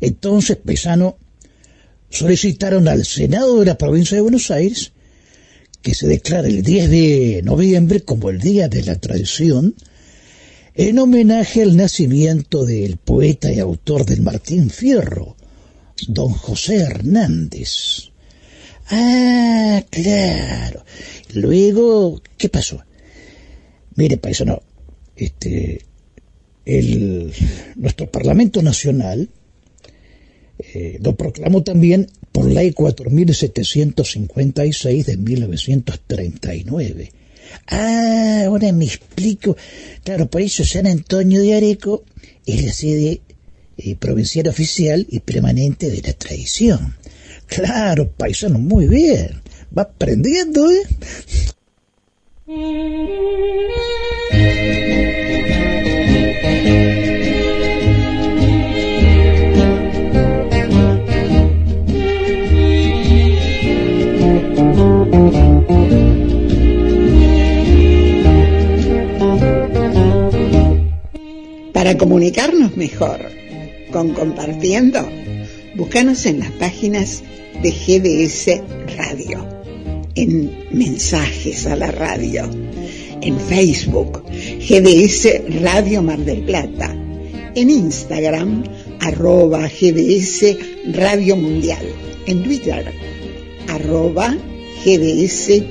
Entonces, 0.00 0.56
Pesano 0.56 1.18
solicitaron 2.10 2.88
al 2.88 3.04
Senado 3.04 3.60
de 3.60 3.66
la 3.66 3.78
provincia 3.78 4.16
de 4.16 4.22
Buenos 4.22 4.50
Aires 4.50 4.92
que 5.82 5.94
se 5.94 6.06
declara 6.06 6.48
el 6.48 6.62
10 6.62 6.90
de 6.90 7.40
noviembre 7.44 8.02
como 8.02 8.30
el 8.30 8.38
Día 8.40 8.68
de 8.68 8.84
la 8.84 8.96
Tradición, 8.96 9.74
en 10.74 10.98
homenaje 10.98 11.62
al 11.62 11.76
nacimiento 11.76 12.64
del 12.64 12.96
poeta 12.96 13.52
y 13.52 13.58
autor 13.58 14.06
del 14.06 14.22
Martín 14.22 14.70
Fierro, 14.70 15.36
don 16.06 16.30
José 16.32 16.76
Hernández. 16.76 18.10
Ah, 18.88 19.82
claro. 19.90 20.84
Luego, 21.34 22.22
¿qué 22.38 22.48
pasó? 22.48 22.82
Mire, 23.96 24.16
paisano, 24.16 24.62
este, 25.24 25.82
el, 26.64 27.32
nuestro 27.76 28.10
Parlamento 28.10 28.62
Nacional 28.62 29.28
eh, 30.58 30.98
lo 31.02 31.14
proclamó 31.16 31.62
también 31.62 32.08
por 32.30 32.50
ley 32.50 32.72
4756 32.72 35.06
de 35.06 35.16
1939. 35.16 37.12
Ah, 37.68 38.44
ahora 38.46 38.72
me 38.72 38.84
explico. 38.84 39.56
Claro, 40.04 40.30
por 40.30 40.40
eso 40.40 40.64
San 40.64 40.86
Antonio 40.86 41.42
de 41.42 41.54
Areco 41.54 42.04
es 42.46 42.64
la 42.64 42.72
sede 42.72 43.20
eh, 43.76 43.96
provincial 43.96 44.46
oficial 44.48 45.06
y 45.08 45.20
permanente 45.20 45.90
de 45.90 46.02
la 46.02 46.12
tradición. 46.12 46.96
Claro, 47.46 48.12
paisano, 48.12 48.58
muy 48.58 48.86
bien. 48.86 49.42
Va 49.76 49.82
aprendiendo, 49.82 50.70
¿eh? 50.70 50.82
Para 71.72 71.96
comunicarnos 71.96 72.76
mejor 72.76 73.18
con 73.90 74.12
Compartiendo, 74.12 75.00
búscanos 75.74 76.26
en 76.26 76.40
las 76.40 76.50
páginas 76.52 77.22
de 77.62 77.70
GDS 77.70 78.62
Radio, 78.96 79.61
en 80.14 80.68
Mensajes 80.72 81.66
a 81.66 81.76
la 81.76 81.90
Radio, 81.90 82.48
en 83.20 83.38
Facebook, 83.38 84.22
GDS 84.28 85.62
Radio 85.62 86.02
Mar 86.02 86.18
del 86.18 86.42
Plata, 86.42 86.94
en 87.54 87.70
Instagram, 87.70 88.64
arroba 89.00 89.68
GDS 89.68 90.56
Radio 90.92 91.36
Mundial, 91.36 91.84
en 92.26 92.42
Twitter, 92.42 92.92
arroba 93.68 94.36
GDS-radio. 94.84 95.62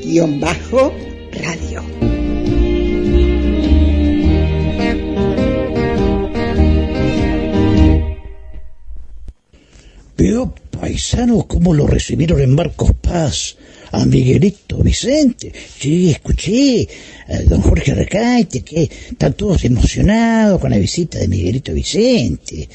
Veo 10.17 10.53
paisano 10.69 11.47
cómo 11.47 11.73
lo 11.73 11.87
recibieron 11.87 12.41
en 12.41 12.53
Marcos 12.53 12.91
Paz 13.01 13.57
a 13.91 14.05
Miguelito 14.05 14.77
Vicente. 14.77 15.51
Sí, 15.79 16.11
escuché 16.11 16.87
a 17.27 17.41
don 17.43 17.61
Jorge 17.61 17.93
Recaite 17.93 18.61
que 18.61 18.83
están 18.83 19.33
todos 19.33 19.63
emocionados 19.65 20.59
con 20.59 20.71
la 20.71 20.77
visita 20.77 21.19
de 21.19 21.27
Miguelito 21.27 21.73
Vicente. 21.73 22.67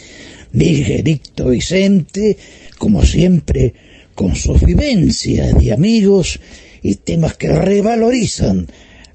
Miguelito 0.53 1.49
Vicente, 1.49 2.37
como 2.79 3.05
siempre, 3.05 3.75
con 4.15 4.35
sus 4.35 4.61
vivencias 4.63 5.59
de 5.59 5.73
amigos 5.73 6.41
y 6.83 6.95
temas 6.97 7.37
que 7.37 7.49
revalorizan 7.49 8.67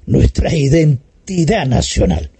nuestra 0.06 0.54
identidad 0.54 1.66
nacional. 1.66 2.30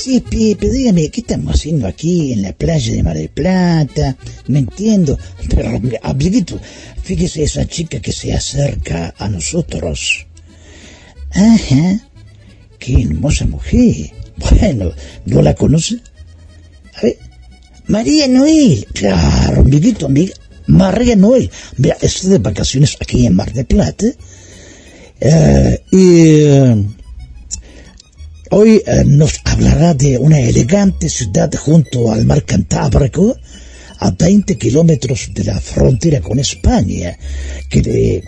Eh, 0.00 0.20
Messi, 0.20 0.20
Pepe, 0.20 0.70
dígame, 0.70 1.10
¿qué 1.10 1.20
estamos 1.20 1.54
haciendo 1.54 1.86
aquí 1.86 2.32
en 2.32 2.42
la 2.42 2.52
playa 2.52 2.92
de 2.92 3.02
Mar 3.02 3.16
del 3.16 3.28
Plata? 3.28 4.16
No 4.46 4.58
entiendo. 4.58 5.18
Pero, 5.48 5.80
amiguito, 6.02 6.58
fíjese 7.02 7.42
esa 7.42 7.66
chica 7.66 8.00
que 8.00 8.12
se 8.12 8.32
acerca 8.32 9.14
a 9.18 9.28
nosotros. 9.28 10.26
Ajá, 11.32 12.00
qué 12.78 13.02
hermosa 13.02 13.46
mujer. 13.46 14.12
Bueno, 14.36 14.92
¿no 15.26 15.42
la 15.42 15.54
conoce? 15.54 15.96
A 16.94 17.02
ver, 17.02 17.18
María 17.86 18.26
Noel. 18.26 18.86
Claro, 18.94 19.60
amiguito, 19.60 20.06
amiga. 20.06 20.34
María 20.66 21.16
Noel. 21.16 21.50
Mira, 21.76 21.96
estoy 22.00 22.30
de 22.30 22.38
vacaciones 22.38 22.96
aquí 23.00 23.26
en 23.26 23.34
Mar 23.34 23.52
del 23.52 23.66
Plata. 23.66 24.06
Eh, 25.20 25.82
y... 25.90 26.42
eh, 26.44 26.84
Hoy 28.52 28.82
eh, 28.84 29.04
nos 29.06 29.40
hablará 29.44 29.94
de 29.94 30.18
una 30.18 30.40
elegante 30.40 31.08
ciudad 31.08 31.54
junto 31.54 32.10
al 32.10 32.26
mar 32.26 32.44
Cantábrico, 32.44 33.38
a 33.98 34.10
20 34.10 34.58
kilómetros 34.58 35.30
de 35.32 35.44
la 35.44 35.60
frontera 35.60 36.20
con 36.20 36.36
España, 36.40 37.16
que 37.68 37.80
de 37.80 38.24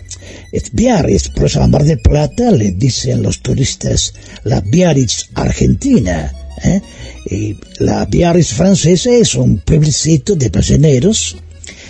Biarritz, 0.71 1.27
por 1.27 1.47
esa 1.47 1.67
Mar 1.67 1.83
del 1.83 1.99
Plata, 1.99 2.51
le 2.51 2.71
dicen 2.71 3.21
los 3.21 3.41
turistas 3.41 4.13
la 4.45 4.61
Biarritz 4.61 5.29
Argentina. 5.33 6.31
¿eh? 6.63 6.81
Y 7.29 7.57
la 7.79 8.05
Biarritz 8.05 8.53
francesa 8.53 9.11
es 9.11 9.35
un 9.35 9.57
pueblecito 9.57 10.35
de 10.35 10.47
balleneros 10.47 11.35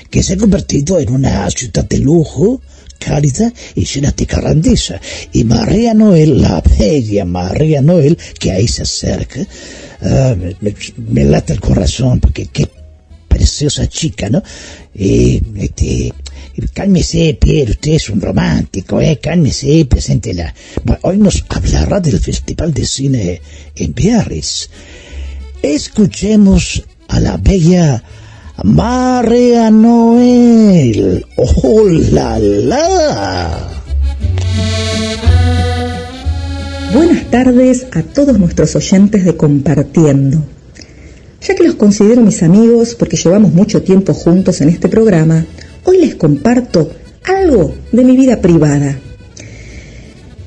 que 0.09 0.23
se 0.23 0.33
ha 0.33 0.37
convertido 0.37 0.99
en 0.99 1.11
una 1.11 1.47
ciudad 1.51 1.87
de 1.87 1.99
lujo, 1.99 2.61
cálida 3.03 3.51
y 3.75 3.85
llena 3.85 4.11
de 4.11 4.25
carrandiza. 4.25 4.99
Y 5.31 5.43
María 5.43 5.93
Noel, 5.93 6.41
la 6.41 6.61
bella 6.61 7.25
María 7.25 7.81
Noel, 7.81 8.17
que 8.39 8.51
ahí 8.51 8.67
se 8.67 8.83
acerca, 8.83 9.45
ah, 10.01 10.35
me, 10.61 10.75
me, 11.09 11.23
late 11.25 11.53
el 11.53 11.59
corazón, 11.59 12.19
porque 12.19 12.47
qué 12.47 12.67
preciosa 13.27 13.87
chica, 13.87 14.29
¿no? 14.29 14.41
Y, 14.95 15.41
este, 15.57 16.13
cálmese, 16.73 17.37
Pierre, 17.39 17.71
usted 17.71 17.93
es 17.93 18.09
un 18.09 18.21
romántico, 18.21 19.01
¿eh? 19.01 19.19
Cálmese, 19.21 19.85
preséntela. 19.85 20.53
Bueno, 20.83 20.99
hoy 21.03 21.17
nos 21.17 21.43
hablará 21.49 21.99
del 21.99 22.19
Festival 22.19 22.73
de 22.73 22.85
Cine 22.85 23.41
en 23.75 23.93
Biarritz. 23.93 24.69
Escuchemos 25.61 26.83
a 27.07 27.19
la 27.19 27.37
bella 27.37 28.03
María 28.61 29.71
Noel. 29.71 31.25
¡Oh, 31.37 31.89
la, 32.11 32.37
la! 32.37 33.69
Buenas 36.93 37.31
tardes 37.31 37.87
a 37.91 38.03
todos 38.03 38.37
nuestros 38.37 38.75
oyentes 38.75 39.25
de 39.25 39.35
Compartiendo. 39.35 40.45
Ya 41.41 41.55
que 41.55 41.63
los 41.63 41.75
considero 41.75 42.21
mis 42.21 42.43
amigos 42.43 42.93
porque 42.93 43.17
llevamos 43.17 43.53
mucho 43.53 43.81
tiempo 43.81 44.13
juntos 44.13 44.61
en 44.61 44.69
este 44.69 44.87
programa, 44.87 45.45
hoy 45.83 45.97
les 45.97 46.13
comparto 46.13 46.91
algo 47.23 47.73
de 47.91 48.03
mi 48.03 48.15
vida 48.15 48.39
privada. 48.39 48.99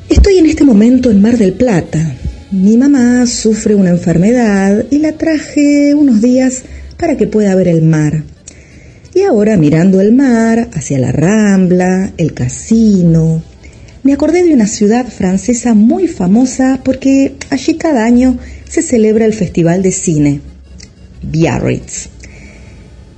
Estoy 0.09 0.39
en 0.39 0.47
este 0.47 0.63
momento 0.63 1.11
en 1.11 1.21
Mar 1.21 1.37
del 1.37 1.55
Plata. 1.55 2.15
Mi 2.53 2.77
mamá 2.77 3.27
sufre 3.27 3.75
una 3.75 3.91
enfermedad 3.91 4.87
y 4.91 4.99
la 4.99 5.13
traje 5.13 5.93
unos 5.97 6.23
días 6.23 6.63
para 6.97 7.17
que 7.17 7.27
pueda 7.27 7.55
ver 7.55 7.69
el 7.69 7.83
mar. 7.83 8.23
Y 9.15 9.23
ahora 9.23 9.57
mirando 9.57 10.01
el 10.01 10.13
mar, 10.13 10.69
hacia 10.75 10.99
la 10.99 11.13
Rambla, 11.13 12.13
el 12.19 12.35
casino, 12.35 13.43
me 14.07 14.13
acordé 14.13 14.45
de 14.45 14.55
una 14.55 14.69
ciudad 14.69 15.07
francesa 15.07 15.75
muy 15.75 16.07
famosa 16.07 16.81
porque 16.85 17.35
allí 17.51 17.75
cada 17.75 18.05
año 18.05 18.39
se 18.69 18.81
celebra 18.81 19.25
el 19.25 19.33
Festival 19.33 19.83
de 19.83 19.91
Cine, 19.91 20.41
Biarritz. 21.23 22.09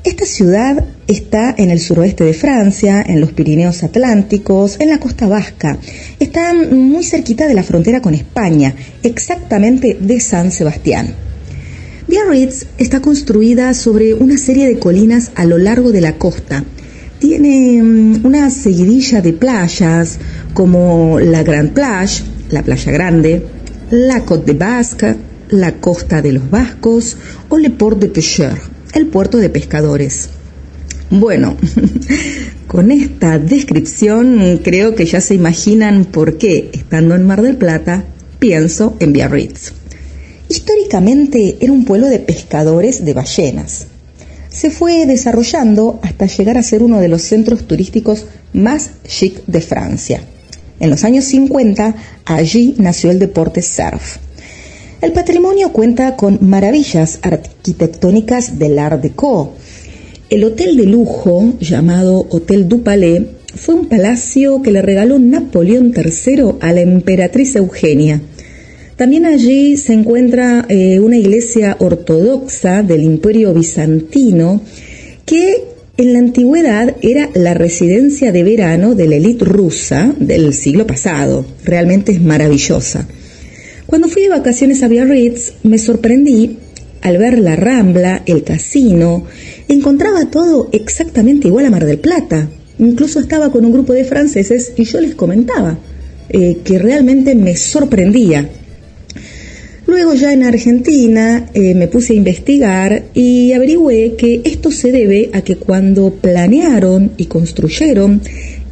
Esta 0.03 0.25
ciudad 0.25 0.87
está 1.07 1.55
en 1.59 1.71
el 1.71 1.81
suroeste 1.81 2.25
de 2.25 2.33
Francia, 2.33 3.05
en 3.07 3.21
los 3.21 3.33
Pirineos 3.33 3.83
Atlánticos, 3.83 4.77
en 4.81 4.89
la 4.89 4.99
costa 4.99 5.27
vasca. 5.27 5.77
Está 6.19 6.55
muy 6.55 7.05
cerquita 7.05 7.47
de 7.47 7.53
la 7.55 7.63
frontera 7.63 8.01
con 8.01 8.15
España, 8.15 8.75
exactamente 9.03 9.99
de 10.01 10.21
San 10.21 10.51
Sebastián. 10.51 11.28
Biarritz 12.09 12.65
está 12.79 13.01
construida 13.03 13.75
sobre 13.75 14.15
una 14.15 14.39
serie 14.39 14.67
de 14.67 14.79
colinas 14.79 15.31
a 15.35 15.45
lo 15.45 15.59
largo 15.59 15.93
de 15.93 16.01
la 16.01 16.17
costa. 16.17 16.65
Tiene 17.19 17.83
mm, 17.83 18.25
una 18.25 18.49
seguidilla 18.49 19.21
de 19.21 19.35
playas 19.35 20.19
como 20.55 21.21
la 21.21 21.43
Grand 21.43 21.71
Plage, 21.75 22.23
la 22.49 22.63
playa 22.63 22.93
grande, 22.93 23.43
la 23.91 24.25
Côte 24.25 24.53
de 24.53 24.59
Basque, 24.59 25.17
la 25.51 25.75
costa 25.75 26.23
de 26.23 26.33
los 26.33 26.51
Vascos 26.51 27.19
o 27.51 27.59
Le 27.59 27.69
Port 27.69 28.01
de 28.01 28.09
Pêcheurs, 28.09 28.63
el 28.95 29.09
puerto 29.09 29.37
de 29.37 29.51
pescadores. 29.51 30.31
Bueno, 31.11 31.59
con 32.67 32.91
esta 32.91 33.39
descripción 33.39 34.61
creo 34.65 34.95
que 34.95 35.05
ya 35.05 35.21
se 35.21 35.35
imaginan 35.35 36.07
por 36.07 36.39
qué, 36.39 36.71
estando 36.73 37.15
en 37.15 37.27
Mar 37.27 37.43
del 37.43 37.59
Plata, 37.59 38.05
pienso 38.39 38.97
en 38.99 39.13
Biarritz. 39.13 39.78
Históricamente 40.89 41.59
era 41.61 41.71
un 41.71 41.85
pueblo 41.85 42.07
de 42.07 42.19
pescadores 42.19 43.05
de 43.05 43.13
ballenas. 43.13 43.89
Se 44.49 44.71
fue 44.71 45.05
desarrollando 45.05 46.01
hasta 46.03 46.25
llegar 46.25 46.57
a 46.57 46.63
ser 46.63 46.83
uno 46.83 46.99
de 46.99 47.09
los 47.09 47.21
centros 47.21 47.65
turísticos 47.69 48.25
más 48.55 48.93
chic 49.07 49.45
de 49.47 49.61
Francia. 49.61 50.23
En 50.81 50.89
los 50.89 51.05
años 51.05 51.27
50, 51.27 51.95
allí 52.25 52.75
nació 52.79 53.11
el 53.11 53.19
deporte 53.19 53.61
surf. 53.61 54.17
El 55.03 55.13
patrimonio 55.13 55.75
cuenta 55.75 56.17
con 56.17 56.39
maravillas 56.41 57.19
arquitectónicas 57.21 58.59
del 58.59 58.79
Art 58.79 59.03
Deco. 59.03 59.53
El 60.31 60.43
hotel 60.43 60.79
de 60.79 60.85
lujo, 60.85 61.53
llamado 61.61 62.27
Hotel 62.31 62.67
du 62.67 62.83
Palais, 62.83 63.25
fue 63.55 63.75
un 63.75 63.89
palacio 63.91 64.63
que 64.63 64.71
le 64.71 64.81
regaló 64.81 65.19
Napoleón 65.19 65.93
III 65.95 66.55
a 66.63 66.73
la 66.73 66.81
emperatriz 66.81 67.57
Eugenia 67.57 68.23
también 68.99 69.27
allí 69.27 69.77
se 69.77 69.93
encuentra 69.93 70.67
eh, 70.69 70.99
una 70.99 71.17
iglesia 71.17 71.77
ortodoxa 71.79 72.83
del 72.83 73.05
Imperio 73.05 73.55
Bizantino 73.55 74.61
que 75.25 75.69
en 75.97 76.13
la 76.13 76.19
antigüedad 76.19 76.97
era 77.01 77.31
la 77.35 77.55
residencia 77.55 78.33
de 78.33 78.43
verano 78.43 78.97
de 78.97 79.07
la 79.07 79.15
élite 79.15 79.45
rusa 79.45 80.13
del 80.19 80.53
siglo 80.53 80.85
pasado. 80.85 81.47
Realmente 81.65 82.11
es 82.11 82.21
maravillosa. 82.21 83.07
Cuando 83.87 84.09
fui 84.09 84.23
de 84.23 84.31
vacaciones 84.31 84.83
a 84.83 84.89
Biarritz 84.89 85.53
me 85.63 85.79
sorprendí 85.79 86.57
al 87.01 87.19
ver 87.19 87.39
la 87.39 87.55
rambla, 87.55 88.25
el 88.27 88.43
casino, 88.43 89.27
encontraba 89.69 90.29
todo 90.29 90.71
exactamente 90.73 91.47
igual 91.47 91.67
a 91.67 91.71
Mar 91.71 91.85
del 91.85 92.01
Plata. 92.01 92.49
Incluso 92.81 93.21
estaba 93.21 93.53
con 93.53 93.65
un 93.65 93.73
grupo 93.73 93.93
de 93.93 94.05
franceses 94.05 94.73
y 94.77 94.83
yo 94.83 95.01
les 95.01 95.15
comentaba 95.15 95.79
eh, 96.31 96.59
que 96.65 96.81
realmente 96.81 97.37
me 97.37 97.57
sorprendía 97.57 98.51
Luego 99.89 100.13
ya 100.13 100.35
en 100.35 100.43
Argentina 100.43 101.49
eh, 101.55 101.75
me 101.75 101.89
puse 101.89 102.13
a 102.13 102.17
investigar 102.17 103.05
y 103.15 103.55
averigüé 103.55 104.17
que 104.17 104.43
esto 104.45 104.71
se 104.71 104.93
debe 104.93 105.31
a 105.33 105.41
que 105.41 105.57
cuando 105.57 106.13
planearon 106.13 107.13
y 107.17 107.25
construyeron 107.25 108.21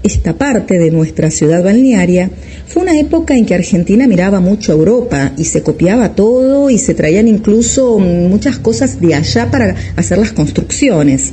esta 0.02 0.36
parte 0.36 0.78
de 0.78 0.90
nuestra 0.90 1.30
ciudad 1.30 1.64
balnearia, 1.64 2.30
fue 2.68 2.82
una 2.82 3.00
época 3.00 3.34
en 3.34 3.46
que 3.46 3.54
Argentina 3.54 4.06
miraba 4.06 4.40
mucho 4.40 4.72
a 4.72 4.74
Europa 4.74 5.32
y 5.38 5.44
se 5.44 5.62
copiaba 5.62 6.14
todo 6.14 6.68
y 6.68 6.76
se 6.76 6.92
traían 6.92 7.28
incluso 7.28 7.98
muchas 7.98 8.58
cosas 8.58 9.00
de 9.00 9.14
allá 9.14 9.50
para 9.50 9.74
hacer 9.96 10.18
las 10.18 10.32
construcciones. 10.32 11.32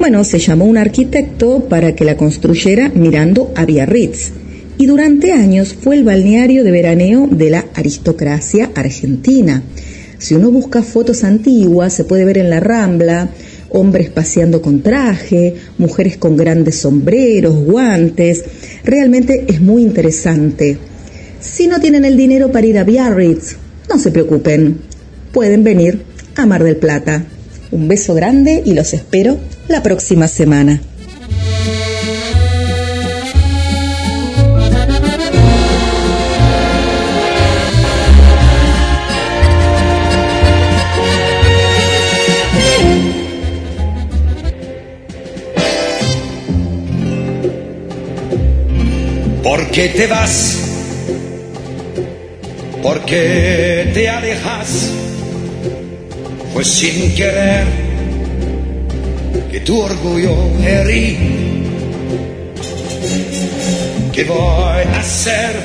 Bueno, 0.00 0.24
se 0.24 0.40
llamó 0.40 0.64
un 0.64 0.78
arquitecto 0.78 1.68
para 1.68 1.94
que 1.94 2.04
la 2.04 2.16
construyera 2.16 2.90
mirando 2.92 3.52
a 3.54 3.66
Biarritz 3.66 4.32
y 4.78 4.86
durante 4.86 5.32
años 5.32 5.74
fue 5.74 5.96
el 5.96 6.04
balneario 6.04 6.64
de 6.64 6.70
veraneo 6.70 7.28
de 7.30 7.50
la 7.50 7.66
aristocracia 7.74 8.70
argentina. 8.74 9.62
Si 10.18 10.34
uno 10.34 10.50
busca 10.50 10.82
fotos 10.82 11.24
antiguas, 11.24 11.92
se 11.92 12.04
puede 12.04 12.24
ver 12.24 12.38
en 12.38 12.50
la 12.50 12.60
Rambla 12.60 13.30
hombres 13.70 14.10
paseando 14.10 14.62
con 14.62 14.82
traje, 14.82 15.54
mujeres 15.78 16.16
con 16.16 16.36
grandes 16.36 16.76
sombreros, 16.76 17.54
guantes. 17.54 18.44
Realmente 18.84 19.44
es 19.48 19.60
muy 19.60 19.82
interesante. 19.82 20.78
Si 21.40 21.66
no 21.66 21.80
tienen 21.80 22.04
el 22.04 22.16
dinero 22.16 22.50
para 22.50 22.66
ir 22.66 22.78
a 22.78 22.84
Biarritz, 22.84 23.56
no 23.88 23.98
se 23.98 24.10
preocupen. 24.10 24.78
Pueden 25.32 25.64
venir 25.64 26.02
a 26.36 26.46
Mar 26.46 26.64
del 26.64 26.76
Plata. 26.76 27.24
Un 27.70 27.88
beso 27.88 28.14
grande 28.14 28.62
y 28.64 28.74
los 28.74 28.94
espero 28.94 29.36
la 29.68 29.82
próxima 29.82 30.28
semana. 30.28 30.80
¿Por 49.76 49.84
qué 49.84 49.90
te 49.90 50.06
vas? 50.06 50.58
¿Por 52.82 53.04
qué 53.04 53.90
te 53.92 54.08
alejas? 54.08 54.90
Fue 56.54 56.64
sin 56.64 57.14
querer 57.14 57.66
que 59.52 59.60
tu 59.60 59.78
orgullo 59.78 60.34
herí. 60.64 61.18
¿Qué 64.14 64.24
voy 64.24 64.82
a 64.94 64.98
hacer 64.98 65.56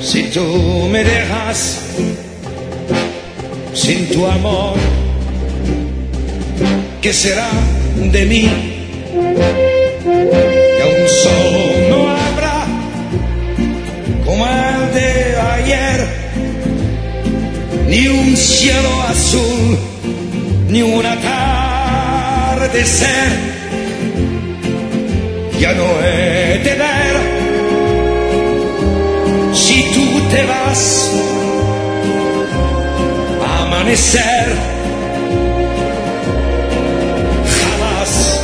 si 0.00 0.22
tú 0.30 0.88
me 0.88 1.02
dejas 1.02 1.80
sin 3.74 4.08
tu 4.08 4.24
amor? 4.24 4.76
¿Qué 7.02 7.12
será 7.12 7.50
de 7.96 8.24
mí? 8.24 8.48
Que 10.76 10.82
aún 10.84 11.08
solo 11.24 11.89
como 14.40 14.86
de 14.94 15.36
ayer, 15.36 16.06
ni 17.88 18.08
un 18.08 18.36
cielo 18.36 19.02
azul, 19.02 19.78
ni 20.68 20.82
una 20.82 21.16
puede 22.70 22.86
ser, 22.86 23.28
ya 25.58 25.72
no 25.74 25.84
he 26.02 26.58
de 26.58 26.74
ver. 26.74 27.16
Si 29.52 29.82
tú 29.94 30.20
te 30.30 30.44
vas, 30.46 31.10
a 33.44 33.62
amanecer. 33.64 34.46
Jamás. 37.58 38.40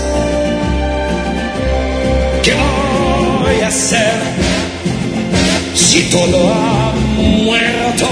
Si 5.96 6.02
todo 6.10 6.52
ha 6.52 6.92
muerto? 7.42 8.06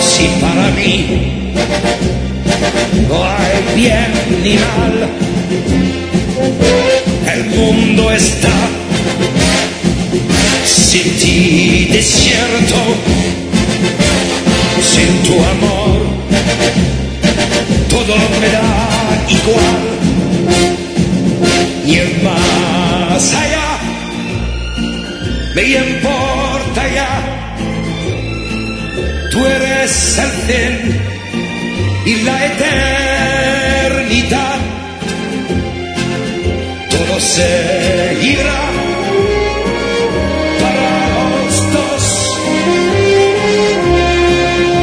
Si 0.00 0.24
para 0.40 0.70
mí 0.70 1.52
no 3.08 3.16
hay 3.22 3.56
bien 3.74 4.10
ni 4.42 4.54
mal. 4.66 4.94
El 7.34 7.44
mundo 7.56 8.10
está 8.12 8.56
sin 10.64 11.10
ti 11.18 11.88
desierto, 11.92 12.78
sin 14.92 15.10
tu 15.26 15.34
amor, 15.54 15.98
todo 17.90 18.14
me 18.40 18.48
da 18.56 18.72
igual. 19.38 19.84
Y 21.86 21.94
el 21.94 22.22
más 22.22 23.34
allá 23.34 23.65
me 25.56 25.62
importa 25.62 26.82
ya, 26.94 27.08
tú 29.30 29.38
eres 29.46 30.18
el 30.18 30.30
fin 30.46 31.00
y 32.04 32.16
la 32.24 32.44
eternidad. 32.44 34.58
Todo 36.90 37.20
se 37.20 38.18
irá 38.20 38.70
para 40.60 40.90
los 41.24 41.72
dos 41.72 42.04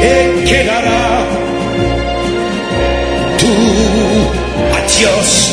y 0.02 0.04
quedará 0.44 1.06
tu 3.38 3.52
adiós. 4.76 5.43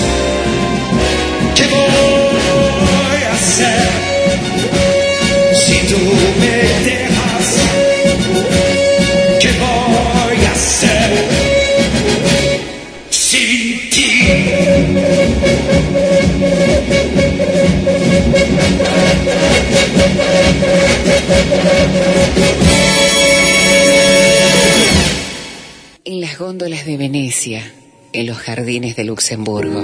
Góndolas 26.61 26.85
de 26.85 26.95
Venecia, 26.95 27.73
en 28.13 28.27
los 28.27 28.37
jardines 28.37 28.95
de 28.95 29.03
Luxemburgo, 29.03 29.83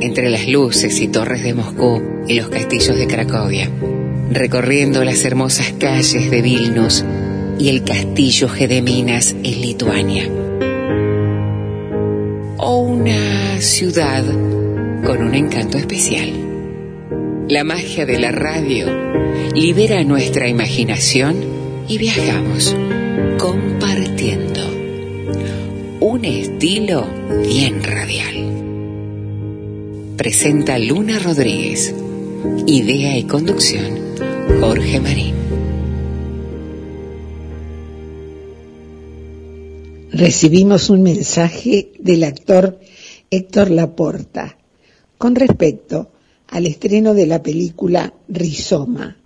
entre 0.00 0.30
las 0.30 0.48
luces 0.48 0.98
y 0.98 1.08
torres 1.08 1.42
de 1.42 1.52
Moscú 1.52 2.00
y 2.26 2.36
los 2.36 2.48
castillos 2.48 2.96
de 2.96 3.06
Cracovia, 3.06 3.70
recorriendo 4.30 5.04
las 5.04 5.22
hermosas 5.26 5.74
calles 5.78 6.30
de 6.30 6.40
Vilnius 6.40 7.04
y 7.58 7.68
el 7.68 7.84
castillo 7.84 8.48
Gedeminas 8.48 9.32
en 9.32 9.60
Lituania. 9.60 10.30
O 12.56 12.78
una 12.78 13.60
ciudad 13.60 14.24
con 15.04 15.22
un 15.22 15.34
encanto 15.34 15.76
especial. 15.76 16.32
La 17.46 17.62
magia 17.62 18.06
de 18.06 18.18
la 18.18 18.32
radio 18.32 18.86
libera 19.54 20.02
nuestra 20.02 20.48
imaginación 20.48 21.44
y 21.88 21.98
viajamos 21.98 22.74
compartiendo 23.36 24.77
un 26.18 26.24
estilo 26.24 27.06
bien 27.46 27.82
radial. 27.84 28.36
Presenta 30.16 30.76
Luna 30.78 31.20
Rodríguez. 31.20 31.94
Idea 32.66 33.16
y 33.16 33.24
conducción 33.24 34.16
Jorge 34.60 35.00
Marín. 35.00 35.34
recibimos 40.10 40.90
un 40.90 41.02
mensaje 41.04 41.92
del 42.00 42.24
actor 42.24 42.80
Héctor 43.30 43.70
Laporta 43.70 44.58
con 45.16 45.36
respecto 45.36 46.10
al 46.48 46.66
estreno 46.66 47.14
de 47.14 47.28
la 47.28 47.40
película 47.40 48.12
Rizoma. 48.26 49.16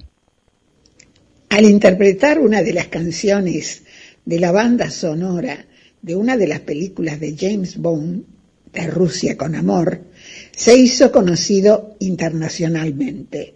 Al 1.49 1.65
interpretar 1.65 2.39
una 2.39 2.63
de 2.63 2.73
las 2.73 2.87
canciones 2.87 3.83
de 4.25 4.39
la 4.39 4.53
banda 4.53 4.89
sonora 4.91 5.67
de 6.01 6.17
una 6.17 6.37
de 6.37 6.47
las 6.47 6.61
películas 6.61 7.19
de 7.19 7.37
James 7.37 7.77
Bond, 7.79 8.25
de 8.73 8.87
Rusia 8.87 9.37
con 9.37 9.55
Amor, 9.55 10.01
se 10.57 10.77
hizo 10.77 11.11
conocido 11.11 11.97
internacionalmente. 12.01 13.55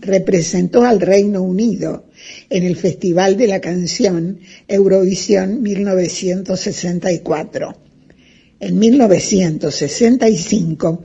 Representó 0.00 0.84
al 0.84 1.00
Reino 1.00 1.42
Unido 1.42 2.04
en 2.50 2.64
el 2.64 2.76
Festival 2.76 3.36
de 3.36 3.46
la 3.46 3.60
Canción 3.60 4.40
Eurovisión 4.68 5.62
1964. 5.62 7.76
En 8.60 8.78
1965 8.78 11.02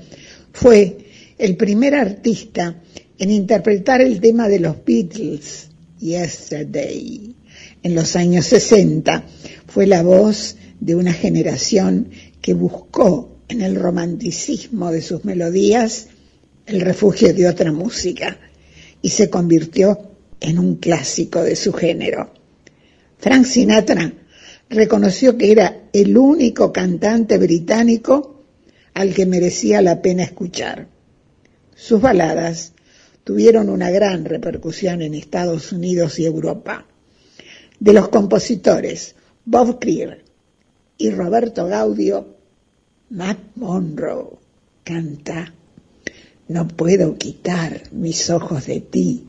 fue 0.54 0.98
el 1.38 1.58
primer 1.58 1.96
artista 1.96 2.82
en 3.18 3.32
interpretar 3.32 4.02
el 4.02 4.20
tema 4.20 4.48
de 4.48 4.60
los 4.60 4.76
Beatles, 4.86 5.70
Yesterday. 6.00 7.36
En 7.84 7.96
los 7.96 8.16
años 8.16 8.46
60 8.48 9.26
fue 9.68 9.88
la 9.88 10.04
voz 10.04 10.56
de 10.80 10.96
una 10.96 11.14
generación 11.14 12.10
que 12.42 12.54
buscó 12.54 13.31
en 13.52 13.62
el 13.62 13.76
romanticismo 13.76 14.92
de 14.92 15.02
sus 15.02 15.26
melodías 15.26 16.08
el 16.66 16.80
refugio 16.80 17.34
de 17.34 17.50
otra 17.50 17.74
música 17.74 18.38
y 19.02 19.10
se 19.10 19.30
convirtió 19.30 20.12
en 20.40 20.58
un 20.58 20.78
clásico 20.78 21.44
de 21.44 21.58
su 21.58 21.74
género. 21.74 22.34
Frank 23.18 23.46
Sinatra 23.46 24.14
reconoció 24.70 25.38
que 25.38 25.52
era 25.52 25.84
el 25.92 26.18
único 26.18 26.72
cantante 26.72 27.38
británico 27.38 28.46
al 28.94 29.14
que 29.14 29.26
merecía 29.26 29.82
la 29.82 30.02
pena 30.02 30.24
escuchar. 30.24 30.88
Sus 31.76 32.00
baladas 32.00 32.72
tuvieron 33.26 33.70
una 33.70 33.92
gran 33.92 34.24
repercusión 34.24 35.02
en 35.02 35.14
Estados 35.14 35.74
Unidos 35.74 36.20
y 36.20 36.26
Europa. 36.26 36.86
De 37.80 37.92
los 37.92 38.08
compositores 38.08 39.16
Bob 39.44 39.80
Creer 39.80 40.24
y 40.98 41.10
Roberto 41.10 41.68
Gaudio, 41.68 42.41
Matt 43.14 43.40
Monroe 43.56 44.40
canta 44.86 45.52
No 46.48 46.66
puedo 46.66 47.18
quitar 47.18 47.82
mis 47.92 48.30
ojos 48.30 48.68
de 48.68 48.80
ti. 48.80 49.28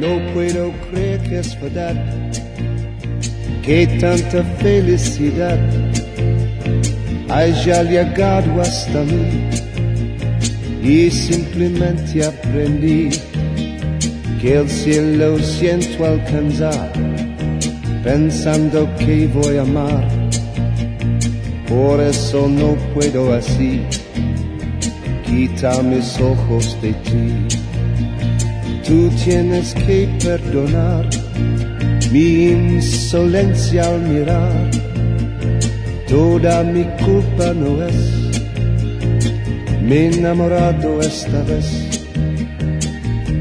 No 0.00 0.32
puedo 0.32 0.72
creer 0.90 1.22
que 1.24 1.38
es 1.40 1.60
verdad, 1.60 1.96
que 3.62 3.86
tanta 4.00 4.42
felicidad 4.58 5.87
haya 7.28 7.82
llegado 7.82 8.60
hasta 8.60 9.02
mí 9.04 9.48
y 10.82 11.10
simplemente 11.10 12.24
aprendí 12.24 13.10
que 14.40 14.58
el 14.58 14.68
cielo 14.68 15.38
siento 15.38 16.04
alcanzar 16.04 16.92
pensando 18.02 18.88
que 18.96 19.26
voy 19.26 19.56
a 19.56 19.62
amar. 19.62 20.08
Por 21.68 22.00
eso 22.00 22.48
no 22.48 22.74
puedo 22.94 23.34
así 23.34 23.82
quitar 25.26 25.82
mis 25.84 26.18
ojos 26.20 26.80
de 26.80 26.92
ti. 26.92 27.58
Tú 28.86 29.10
tienes 29.22 29.74
que 29.74 30.08
perdonar 30.24 31.06
mi 32.10 32.46
insolencia 32.46 33.82
al 33.84 34.00
mirar. 34.00 34.77
Toda 36.08 36.64
mi 36.64 36.84
culpa 37.04 37.52
no 37.52 37.84
es. 37.84 37.94
Me 39.82 39.96
he 39.96 40.06
enamorado 40.06 41.00
esta 41.00 41.42
vez. 41.42 42.00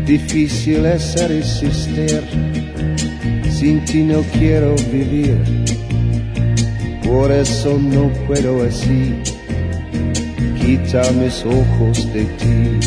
Difícil 0.06 0.86
es 0.86 1.16
resistir. 1.28 2.24
Sin 3.50 3.86
ti 3.86 4.04
no 4.04 4.22
quiero 4.38 4.76
vivir. 4.92 5.38
Por 7.04 7.32
eso 7.32 7.80
no 7.80 8.12
puedo 8.28 8.64
así 8.64 9.16
quitar 10.60 11.14
mis 11.14 11.46
ojos 11.46 12.14
de 12.14 12.26
ti. 12.26 12.87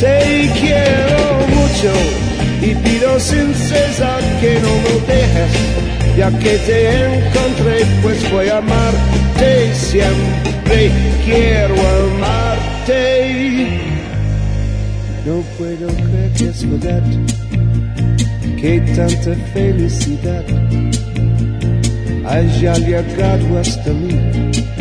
Te 0.00 0.50
quiero 0.60 1.46
mucho 1.48 1.92
y 2.60 2.74
pido 2.74 3.20
sin 3.20 3.54
cesar 3.54 4.20
que 4.40 4.58
no 4.60 4.72
me 4.82 5.14
dejes, 5.14 5.52
ya 6.16 6.30
que 6.38 6.58
te 6.58 7.04
encontré 7.04 7.86
pues 8.02 8.30
voy 8.32 8.48
a 8.48 8.58
amarte 8.58 9.74
siempre, 9.74 10.90
quiero 11.24 11.74
amarte. 11.74 13.68
No 15.24 15.40
puedo 15.56 15.86
creer 15.88 16.32
que 16.36 16.48
es 16.48 16.70
verdad, 16.70 17.02
que 18.60 18.80
tanta 18.94 19.34
felicidad. 19.52 20.44
Haya 22.26 22.74
llegado 22.74 23.58
hasta 23.58 23.90
mí 23.90 24.73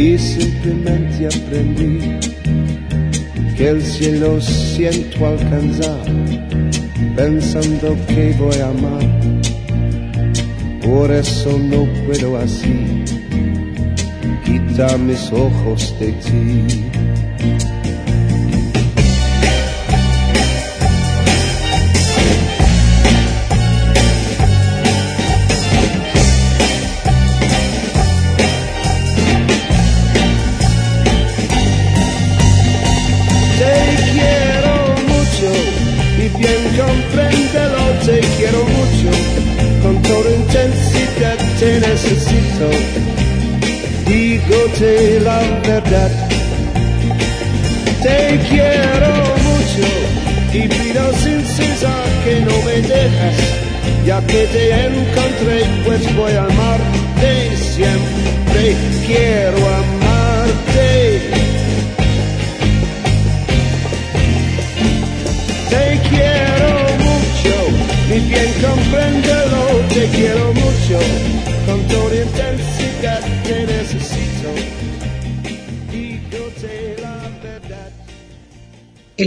y 0.00 0.16
simplemente 0.16 1.26
aprendí 1.26 1.98
que 3.54 3.68
el 3.68 3.82
cielo 3.82 4.40
siento 4.40 5.26
alcanzar 5.26 6.06
pensando 7.14 7.94
que 8.08 8.34
voy 8.38 8.56
a 8.56 8.68
amar. 8.70 9.04
Por 10.82 11.10
eso 11.10 11.58
no 11.58 11.86
puedo 12.06 12.38
así 12.38 13.04
quitar 14.46 14.98
mis 14.98 15.30
ojos 15.32 15.94
de 16.00 16.12
ti. 16.12 16.84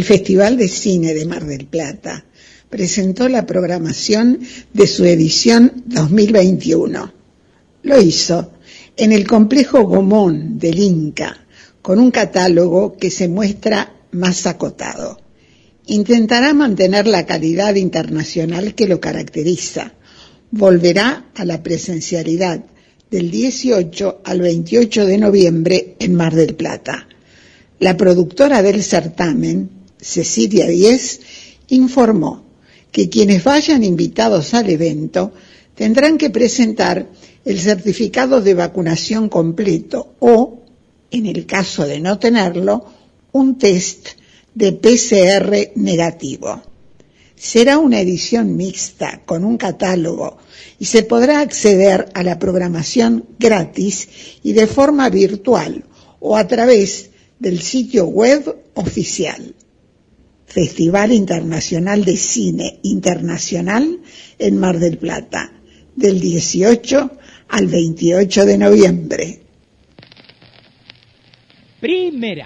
El 0.04 0.08
Festival 0.08 0.58
de 0.58 0.68
Cine 0.68 1.14
de 1.14 1.26
Mar 1.26 1.46
del 1.46 1.66
Plata 1.66 2.26
presentó 2.70 3.30
la 3.30 3.46
programación 3.46 4.42
de 4.74 4.86
su 4.86 5.06
edición 5.06 5.82
2021. 5.86 7.14
Lo 7.84 8.02
hizo 8.02 8.52
en 8.98 9.14
el 9.14 9.26
complejo 9.26 9.84
Gomón 9.84 10.60
del 10.60 10.78
Inca, 10.78 11.48
con 11.82 12.00
un 12.00 12.12
catálogo 12.12 12.98
que 12.98 13.10
se 13.10 13.30
muestra 13.30 13.96
más 14.12 14.46
acotado. 14.46 15.22
Intentará 15.86 16.54
mantener 16.54 17.08
la 17.08 17.26
calidad 17.26 17.76
internacional 17.76 18.76
que 18.76 18.90
lo 18.90 19.00
caracteriza. 19.00 19.94
Volverá 20.52 21.28
a 21.34 21.46
la 21.46 21.64
presencialidad 21.64 22.62
del 23.10 23.32
18 23.32 24.20
al 24.26 24.42
28 24.42 25.06
de 25.06 25.18
noviembre 25.18 25.96
en 25.98 26.14
Mar 26.14 26.36
del 26.36 26.56
Plata. 26.56 27.08
La 27.80 27.96
productora 27.96 28.62
del 28.62 28.84
certamen, 28.84 29.83
Cecilia 30.04 30.68
Díez, 30.68 31.22
informó 31.70 32.44
que 32.92 33.10
quienes 33.10 33.44
vayan 33.44 33.84
invitados 33.84 34.54
al 34.54 34.70
evento 34.70 35.34
tendrán 35.76 36.18
que 36.18 36.30
presentar 36.30 37.10
el 37.46 37.60
certificado 37.60 38.42
de 38.42 38.54
vacunación 38.54 39.30
completo 39.30 40.16
o, 40.20 40.62
en 41.12 41.26
el 41.26 41.46
caso 41.46 41.86
de 41.86 42.00
no 42.00 42.20
tenerlo, 42.20 42.86
un 43.32 43.58
test 43.58 44.10
de 44.54 44.74
PCR 44.74 45.72
negativo. 45.76 46.62
Será 47.36 47.80
una 47.80 48.00
edición 48.00 48.56
mixta 48.56 49.22
con 49.26 49.44
un 49.44 49.58
catálogo 49.58 50.38
y 50.80 50.86
se 50.86 51.04
podrá 51.04 51.42
acceder 51.42 52.10
a 52.14 52.24
la 52.24 52.40
programación 52.40 53.26
gratis 53.40 54.08
y 54.44 54.54
de 54.54 54.68
forma 54.68 55.10
virtual 55.10 55.84
o 56.20 56.38
a 56.38 56.48
través 56.48 57.10
del 57.40 57.62
sitio 57.62 58.06
web 58.06 58.56
oficial. 58.76 59.56
Festival 60.46 61.12
Internacional 61.12 62.06
de 62.06 62.18
Cine 62.18 62.80
Internacional 62.84 64.00
en 64.38 64.58
Mar 64.58 64.80
del 64.80 64.98
Plata, 64.98 65.52
del 65.96 66.20
18 66.20 67.12
al 67.50 67.68
28 67.68 68.46
de 68.46 68.58
noviembre. 68.58 69.40
Primera. 71.80 72.46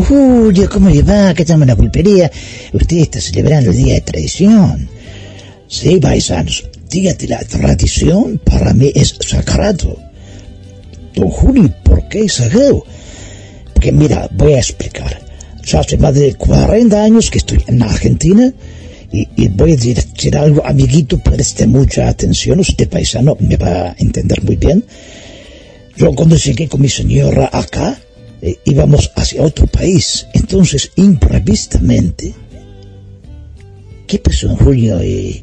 Don 0.00 0.08
Julio, 0.08 0.66
¿cómo 0.70 0.88
le 0.88 1.02
va? 1.02 1.34
¿Qué 1.34 1.42
estamos 1.42 1.64
en 1.64 1.68
la 1.68 1.76
pulpería? 1.76 2.32
Usted 2.72 2.96
está 2.96 3.20
celebrando 3.20 3.70
el 3.70 3.76
Día 3.76 3.94
de 3.96 4.00
Tradición. 4.00 4.88
Sí, 5.68 5.98
paisanos, 6.00 6.64
Día 6.88 7.12
de 7.12 7.28
la 7.28 7.40
Tradición 7.40 8.40
para 8.42 8.72
mí 8.72 8.90
es 8.94 9.14
sagrado. 9.20 9.98
don 11.14 11.28
Julio, 11.28 11.70
¿por 11.84 12.08
qué 12.08 12.22
es 12.22 12.32
sagrado? 12.32 12.82
Porque 13.74 13.92
mira, 13.92 14.26
voy 14.32 14.54
a 14.54 14.58
explicar. 14.60 15.20
Ya 15.66 15.80
hace 15.80 15.98
más 15.98 16.14
de 16.14 16.34
40 16.34 17.02
años 17.02 17.30
que 17.30 17.36
estoy 17.36 17.62
en 17.66 17.82
Argentina 17.82 18.50
y, 19.12 19.28
y 19.36 19.48
voy 19.48 19.72
a 19.72 19.76
decir 19.76 20.34
algo, 20.34 20.64
amiguito, 20.64 21.18
preste 21.18 21.66
mucha 21.66 22.08
atención, 22.08 22.58
usted 22.60 22.88
paisano 22.88 23.36
me 23.38 23.58
va 23.58 23.90
a 23.90 23.96
entender 23.98 24.42
muy 24.44 24.56
bien. 24.56 24.82
Yo 25.94 26.10
cuando 26.14 26.36
llegué 26.36 26.68
con 26.68 26.80
mi 26.80 26.88
señora 26.88 27.50
acá, 27.52 28.00
eh, 28.42 28.58
íbamos 28.64 29.10
hacia 29.16 29.42
otro 29.42 29.66
país, 29.66 30.26
entonces 30.32 30.92
imprevistamente, 30.96 32.34
¿qué 34.06 34.18
pasó 34.18 34.48
en 34.48 34.56
julio? 34.56 34.98
Eh, 35.00 35.42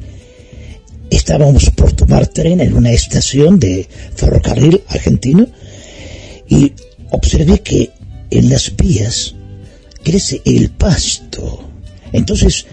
estábamos 1.09 1.69
por 1.71 1.93
tomar 1.93 2.27
tren 2.27 2.59
en 2.61 2.75
una 2.75 2.91
estación 2.91 3.59
de 3.59 3.87
ferrocarril 4.15 4.81
argentino 4.87 5.47
y 6.49 6.73
observé 7.11 7.59
que 7.61 7.91
en 8.29 8.49
las 8.49 8.75
vías 8.75 9.35
crece 10.03 10.41
el 10.45 10.69
pasto. 10.71 11.63
Entonces 12.11 12.65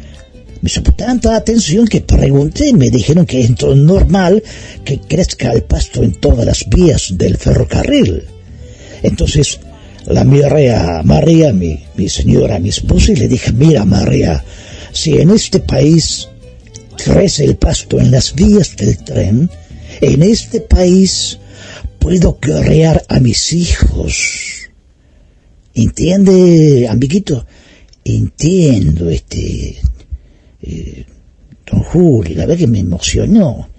me 0.62 0.70
llamó 0.70 0.92
tanta 0.92 1.36
atención 1.36 1.86
que 1.86 2.00
pregunté, 2.00 2.72
me 2.72 2.90
dijeron 2.90 3.26
que 3.26 3.42
es 3.42 3.50
normal 3.62 4.42
que 4.84 4.98
crezca 5.00 5.52
el 5.52 5.64
pasto 5.64 6.02
en 6.02 6.14
todas 6.14 6.46
las 6.46 6.68
vías 6.68 7.08
del 7.18 7.36
ferrocarril. 7.36 8.24
Entonces 9.02 9.60
la 10.06 10.24
miré 10.24 10.72
a 10.72 11.02
María, 11.02 11.52
mi, 11.52 11.84
mi 11.96 12.08
señora, 12.08 12.58
mi 12.58 12.68
esposa, 12.68 13.12
y 13.12 13.16
le 13.16 13.28
dije, 13.28 13.52
mira 13.52 13.84
María, 13.84 14.44
si 14.92 15.18
en 15.18 15.30
este 15.30 15.60
país 15.60 16.28
crece 16.96 17.44
el 17.44 17.56
pasto 17.56 17.98
en 17.98 18.10
las 18.10 18.34
vías 18.34 18.76
del 18.76 18.98
tren, 18.98 19.50
en 20.00 20.22
este 20.22 20.60
país 20.60 21.38
puedo 21.98 22.38
criar 22.38 23.04
a 23.08 23.18
mis 23.20 23.52
hijos. 23.52 24.70
¿Entiende, 25.74 26.86
amiguito? 26.88 27.46
Entiendo, 28.04 29.10
este... 29.10 29.80
Eh, 30.62 31.04
don 31.66 31.80
Julio, 31.82 32.36
la 32.36 32.46
verdad 32.46 32.58
que 32.58 32.66
me 32.66 32.80
emocionó. 32.80 33.70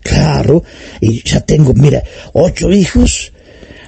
Claro, 0.00 0.64
y 1.00 1.22
ya 1.22 1.40
tengo, 1.40 1.74
mira, 1.74 2.02
ocho 2.32 2.70
hijos, 2.72 3.31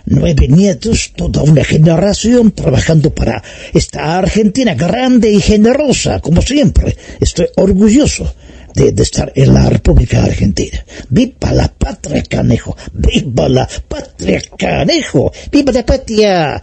nueve 0.07 0.48
nietos, 0.48 1.12
toda 1.16 1.42
una 1.42 1.64
generación 1.64 2.52
trabajando 2.52 3.11
para 3.11 3.42
esta 3.72 4.18
Argentina 4.18 4.74
grande 4.74 5.30
y 5.30 5.40
generosa, 5.40 6.20
como 6.20 6.42
siempre. 6.42 6.96
Estoy 7.20 7.46
orgulloso 7.57 8.34
de, 8.75 9.03
estar 9.03 9.33
en 9.35 9.55
la 9.55 9.70
República 9.70 10.25
Argentina. 10.25 10.85
¡Viva 11.09 11.53
la 11.53 11.68
patria, 11.68 12.22
canejo! 12.22 12.77
¡Viva 12.93 13.49
la 13.49 13.66
patria, 13.89 14.43
canejo! 14.59 15.33
¡Viva 15.51 15.72
la 15.72 15.87
patria! 15.87 16.61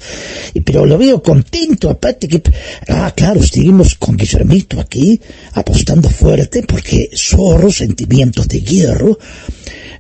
Pero 0.63 0.85
lo 0.85 0.97
veo 0.97 1.23
contento, 1.23 1.89
aparte 1.89 2.27
que... 2.27 2.43
Ah, 2.89 3.11
claro, 3.15 3.41
seguimos 3.41 3.95
con 3.95 4.17
Guillermito 4.17 4.79
aquí, 4.79 5.19
apostando 5.53 6.09
fuerte, 6.09 6.61
porque 6.63 7.09
Zorro, 7.15 7.71
Sentimientos 7.71 8.47
de 8.47 8.61
Hierro, 8.61 9.17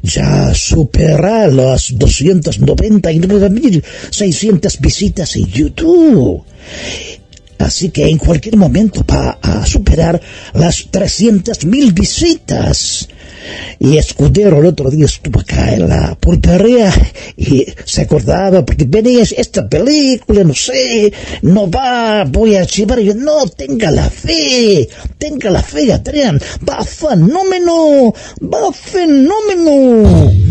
ya 0.03 0.53
supera 0.53 1.47
las 1.47 1.91
299.600 1.93 4.79
visitas 4.79 5.35
en 5.35 5.47
YouTube. 5.47 6.43
Así 7.61 7.89
que 7.89 8.07
en 8.07 8.17
cualquier 8.17 8.57
momento 8.57 9.05
va 9.09 9.37
a 9.41 9.65
superar 9.65 10.19
las 10.53 10.91
300.000 10.91 11.93
visitas. 11.93 13.07
Y 13.79 13.97
Escudero 13.97 14.59
el 14.59 14.67
otro 14.67 14.89
día 14.89 15.05
estuvo 15.05 15.39
acá 15.39 15.73
en 15.73 15.87
la 15.89 16.15
pulpería 16.15 16.93
y 17.35 17.65
se 17.85 18.03
acordaba 18.03 18.63
porque 18.63 18.85
venía 18.87 19.23
esta 19.23 19.67
película, 19.67 20.43
no 20.43 20.53
sé, 20.53 21.11
no 21.41 21.69
va, 21.69 22.23
voy 22.25 22.55
a 22.55 22.63
llevar. 22.63 22.99
Y 22.99 23.05
yo, 23.05 23.15
no, 23.15 23.47
tenga 23.47 23.89
la 23.89 24.09
fe, 24.09 24.87
tenga 25.17 25.49
la 25.49 25.63
fe, 25.63 25.91
Adrián, 25.91 26.39
va 26.67 26.83
fenómeno, 26.83 28.13
va 28.41 28.71
fenómeno. 28.71 30.50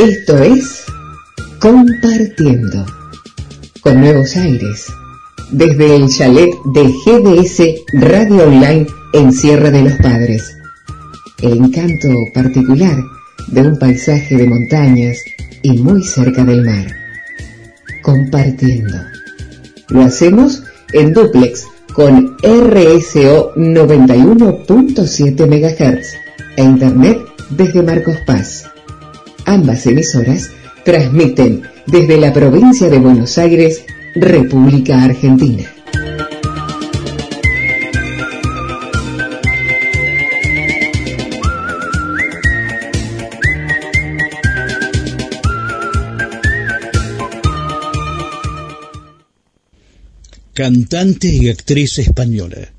Esto 0.00 0.38
es 0.38 0.84
Compartiendo 1.58 2.86
con 3.82 4.00
nuevos 4.00 4.34
aires 4.34 4.86
desde 5.50 5.94
el 5.94 6.08
chalet 6.08 6.48
de 6.72 6.84
GDS 6.84 7.62
Radio 7.92 8.44
Online 8.44 8.86
en 9.12 9.30
Sierra 9.30 9.70
de 9.70 9.82
los 9.82 9.92
Padres. 9.98 10.56
El 11.42 11.52
encanto 11.64 12.08
particular 12.32 12.96
de 13.48 13.60
un 13.60 13.78
paisaje 13.78 14.38
de 14.38 14.48
montañas 14.48 15.18
y 15.60 15.72
muy 15.72 16.02
cerca 16.02 16.44
del 16.44 16.64
mar. 16.64 16.86
Compartiendo. 18.00 18.96
Lo 19.90 20.00
hacemos 20.00 20.62
en 20.94 21.12
duplex 21.12 21.66
con 21.92 22.38
RSO 22.38 23.54
91.7 23.54 25.46
MHz 25.46 26.14
e 26.56 26.62
Internet 26.62 27.18
desde 27.50 27.82
Marcos 27.82 28.16
Paz. 28.24 28.69
Ambas 29.50 29.84
emisoras 29.84 30.48
transmiten 30.84 31.62
desde 31.84 32.18
la 32.18 32.32
provincia 32.32 32.88
de 32.88 33.00
Buenos 33.00 33.36
Aires, 33.36 33.82
República 34.14 35.02
Argentina. 35.02 35.64
Cantante 50.54 51.26
y 51.26 51.48
actriz 51.48 51.98
española. 51.98 52.70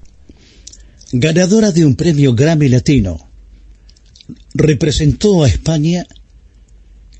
Ganadora 1.11 1.73
de 1.73 1.85
un 1.85 1.95
premio 1.95 2.33
Grammy 2.33 2.69
Latino. 2.69 3.27
Representó 4.53 5.43
a 5.43 5.49
España 5.49 6.07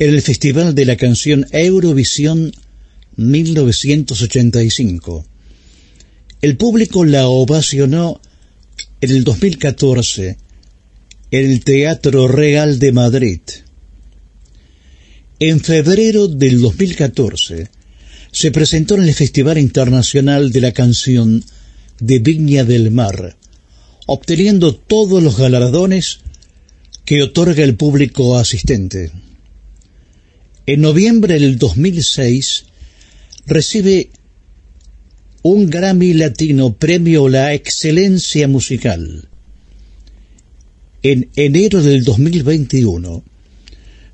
en 0.02 0.10
el 0.10 0.22
Festival 0.24 0.74
de 0.74 0.86
la 0.86 0.96
Canción 0.96 1.46
Eurovisión 1.52 2.52
1985. 3.18 5.28
El 6.42 6.58
público 6.58 7.06
la 7.06 7.28
ovacionó 7.28 8.20
en 9.00 9.12
el 9.12 9.24
2014 9.24 10.38
en 11.30 11.52
el 11.52 11.64
Teatro 11.64 12.28
Real 12.28 12.80
de 12.80 12.92
Madrid. 12.92 13.42
En 15.40 15.60
febrero 15.60 16.28
del 16.28 16.62
2014 16.62 17.68
se 18.32 18.52
presentó 18.52 18.96
en 18.96 19.04
el 19.04 19.14
Festival 19.14 19.60
Internacional 19.60 20.52
de 20.52 20.62
la 20.62 20.72
Canción 20.72 21.46
de 22.00 22.18
Viña 22.18 22.64
del 22.64 22.90
Mar, 22.90 23.38
obteniendo 24.08 24.74
todos 24.74 25.22
los 25.22 25.38
galardones 25.38 26.22
que 27.06 27.22
otorga 27.22 27.64
el 27.64 27.76
público 27.76 28.40
asistente. 28.40 29.12
En 30.72 30.80
noviembre 30.80 31.38
del 31.38 31.58
2006 31.58 32.64
recibe 33.46 34.10
un 35.42 35.70
Grammy 35.70 36.14
Latino 36.14 36.78
Premio 36.78 37.28
La 37.28 37.54
Excelencia 37.54 38.48
Musical. 38.48 39.28
En 41.04 41.30
enero 41.36 41.84
del 41.84 42.06
2021 42.06 43.22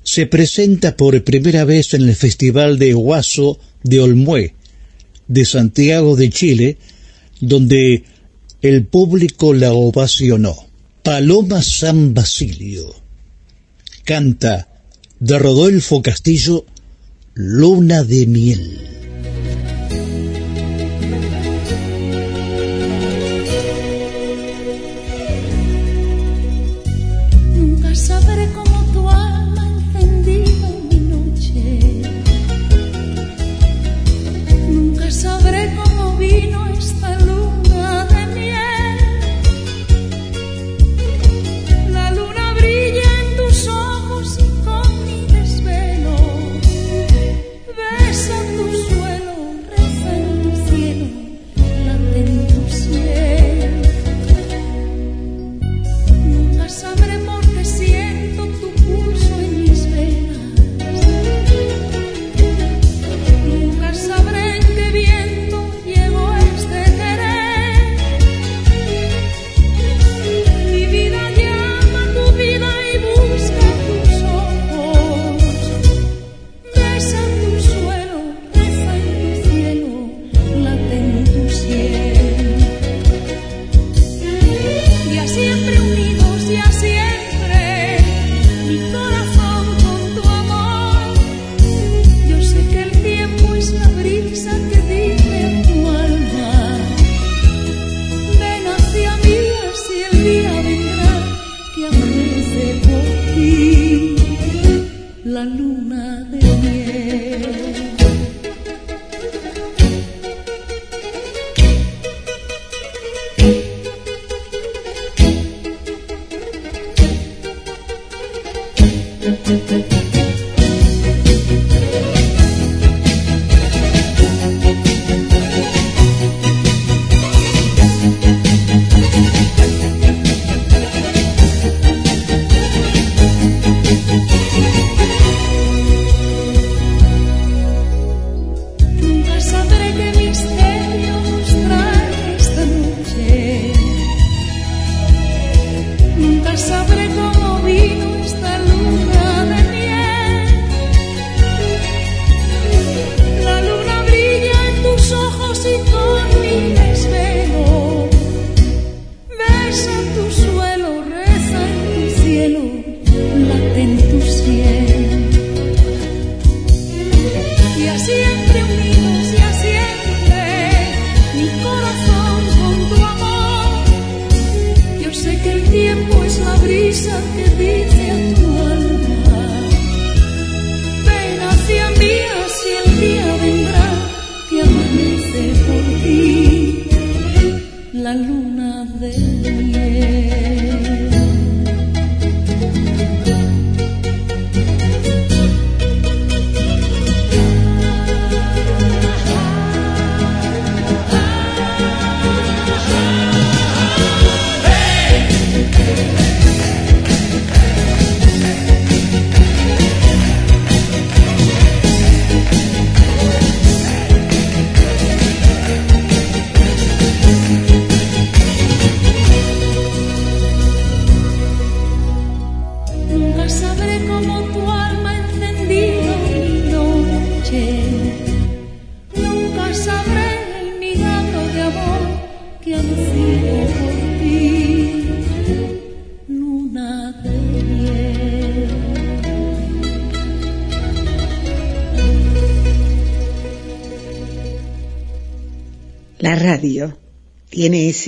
se 0.02 0.26
presenta 0.26 0.96
por 0.96 1.22
primera 1.22 1.64
vez 1.64 1.94
en 1.94 2.02
el 2.02 2.16
Festival 2.16 2.76
de 2.80 2.92
Huaso 2.92 3.60
de 3.84 4.00
Olmué, 4.00 4.54
de 5.28 5.44
Santiago 5.44 6.16
de 6.16 6.28
Chile, 6.28 6.78
donde 7.40 8.02
el 8.62 8.84
público 8.84 9.54
la 9.54 9.74
ovacionó. 9.74 10.56
Paloma 11.04 11.62
San 11.62 12.14
Basilio 12.14 12.96
canta 14.02 14.67
de 15.20 15.38
Rodolfo 15.38 16.00
Castillo 16.02 16.64
Luna 17.34 18.04
de 18.04 18.26
Miel. 18.26 19.07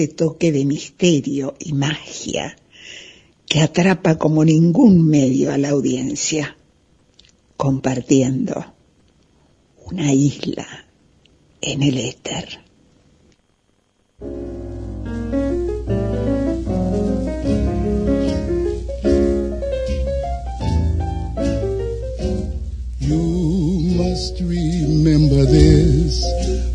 Ese 0.01 0.14
toque 0.14 0.51
de 0.51 0.64
misterio 0.64 1.57
y 1.59 1.74
magia 1.74 2.57
que 3.46 3.61
atrapa 3.61 4.16
como 4.16 4.44
ningún 4.46 5.07
medio 5.07 5.53
a 5.53 5.59
la 5.59 5.70
audiencia, 5.70 6.57
compartiendo 7.59 8.64
una 9.90 10.14
isla 10.14 10.86
en 11.61 11.82
el 11.82 11.98
éter. 11.98 12.61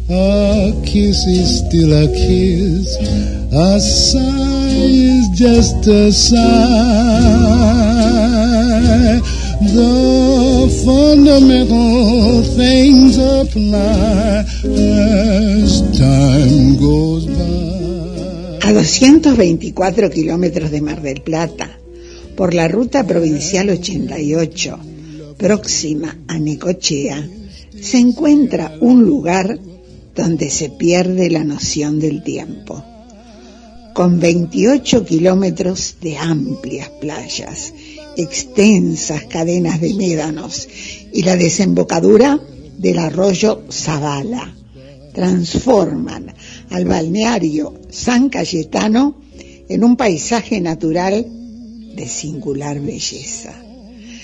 A 0.08 0.72
kiss 0.86 1.26
is 1.26 1.66
still 1.66 1.92
a 1.92 2.06
kiss. 2.14 2.96
A 3.52 3.80
sigh 3.80 4.70
is 4.70 5.30
just 5.34 5.88
a 5.88 6.12
sigh. 6.12 6.36
The 9.62 10.70
fundamental 10.86 12.44
things 12.56 13.18
apply 13.18 14.46
as 14.64 15.82
time 15.98 16.78
goes 16.78 17.26
by. 17.26 18.60
A 18.62 18.74
224 18.74 20.12
kilómetros 20.12 20.70
de 20.70 20.82
Mar 20.82 21.02
del 21.02 21.24
Plata, 21.24 21.80
por 22.36 22.54
la 22.54 22.68
ruta 22.68 23.08
provincial 23.08 23.72
88, 23.72 24.78
próxima 25.38 26.16
a 26.28 26.38
Necochea, 26.38 27.28
se 27.82 27.98
encuentra 27.98 28.72
un 28.82 29.04
lugar 29.04 29.58
donde 30.16 30.50
se 30.50 30.70
pierde 30.70 31.30
la 31.30 31.44
noción 31.44 32.00
del 32.00 32.24
tiempo. 32.24 32.84
Con 33.94 34.20
28 34.20 35.06
kilómetros 35.06 35.98
de 36.02 36.18
amplias 36.18 36.90
playas, 37.02 37.74
extensas 38.18 39.26
cadenas 39.26 39.82
de 39.82 39.94
médanos 39.94 40.68
y 41.14 41.24
la 41.24 41.36
desembocadura 41.36 42.40
del 42.78 43.00
arroyo 43.00 43.64
Zavala, 43.72 44.54
transforman 45.14 46.34
al 46.70 46.86
balneario 46.86 47.74
San 47.90 48.30
Cayetano 48.30 49.22
en 49.70 49.84
un 49.84 49.96
paisaje 49.96 50.60
natural 50.60 51.26
de 51.96 52.08
singular 52.08 52.80
belleza. 52.82 53.54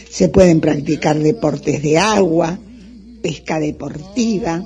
Se 0.10 0.28
pueden 0.28 0.60
practicar 0.60 1.18
deportes 1.18 1.82
de 1.82 1.98
agua, 1.98 2.60
pesca 3.22 3.60
deportiva 3.60 4.66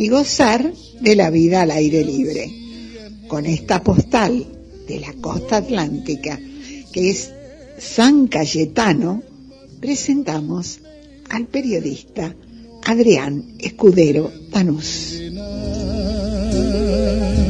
y 0.00 0.08
gozar 0.08 0.72
de 1.02 1.14
la 1.14 1.28
vida 1.28 1.60
al 1.60 1.70
aire 1.70 2.02
libre. 2.02 2.50
Con 3.28 3.44
esta 3.44 3.82
postal 3.82 4.46
de 4.88 4.98
la 4.98 5.12
costa 5.20 5.58
atlántica, 5.58 6.40
que 6.90 7.10
es 7.10 7.30
San 7.78 8.26
Cayetano, 8.26 9.22
presentamos 9.78 10.80
al 11.28 11.46
periodista 11.48 12.34
Adrián 12.86 13.44
Escudero 13.58 14.32
Tanús. 14.50 15.20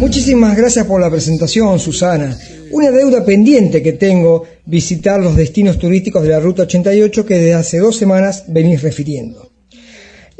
Muchísimas 0.00 0.56
gracias 0.56 0.86
por 0.86 1.00
la 1.00 1.08
presentación, 1.08 1.78
Susana. 1.78 2.36
Una 2.72 2.90
deuda 2.90 3.24
pendiente 3.24 3.80
que 3.80 3.92
tengo 3.92 4.44
visitar 4.66 5.20
los 5.20 5.36
destinos 5.36 5.78
turísticos 5.78 6.24
de 6.24 6.30
la 6.30 6.40
Ruta 6.40 6.62
88 6.62 7.24
que 7.24 7.34
desde 7.34 7.54
hace 7.54 7.78
dos 7.78 7.96
semanas 7.96 8.42
venís 8.48 8.82
refiriendo. 8.82 9.49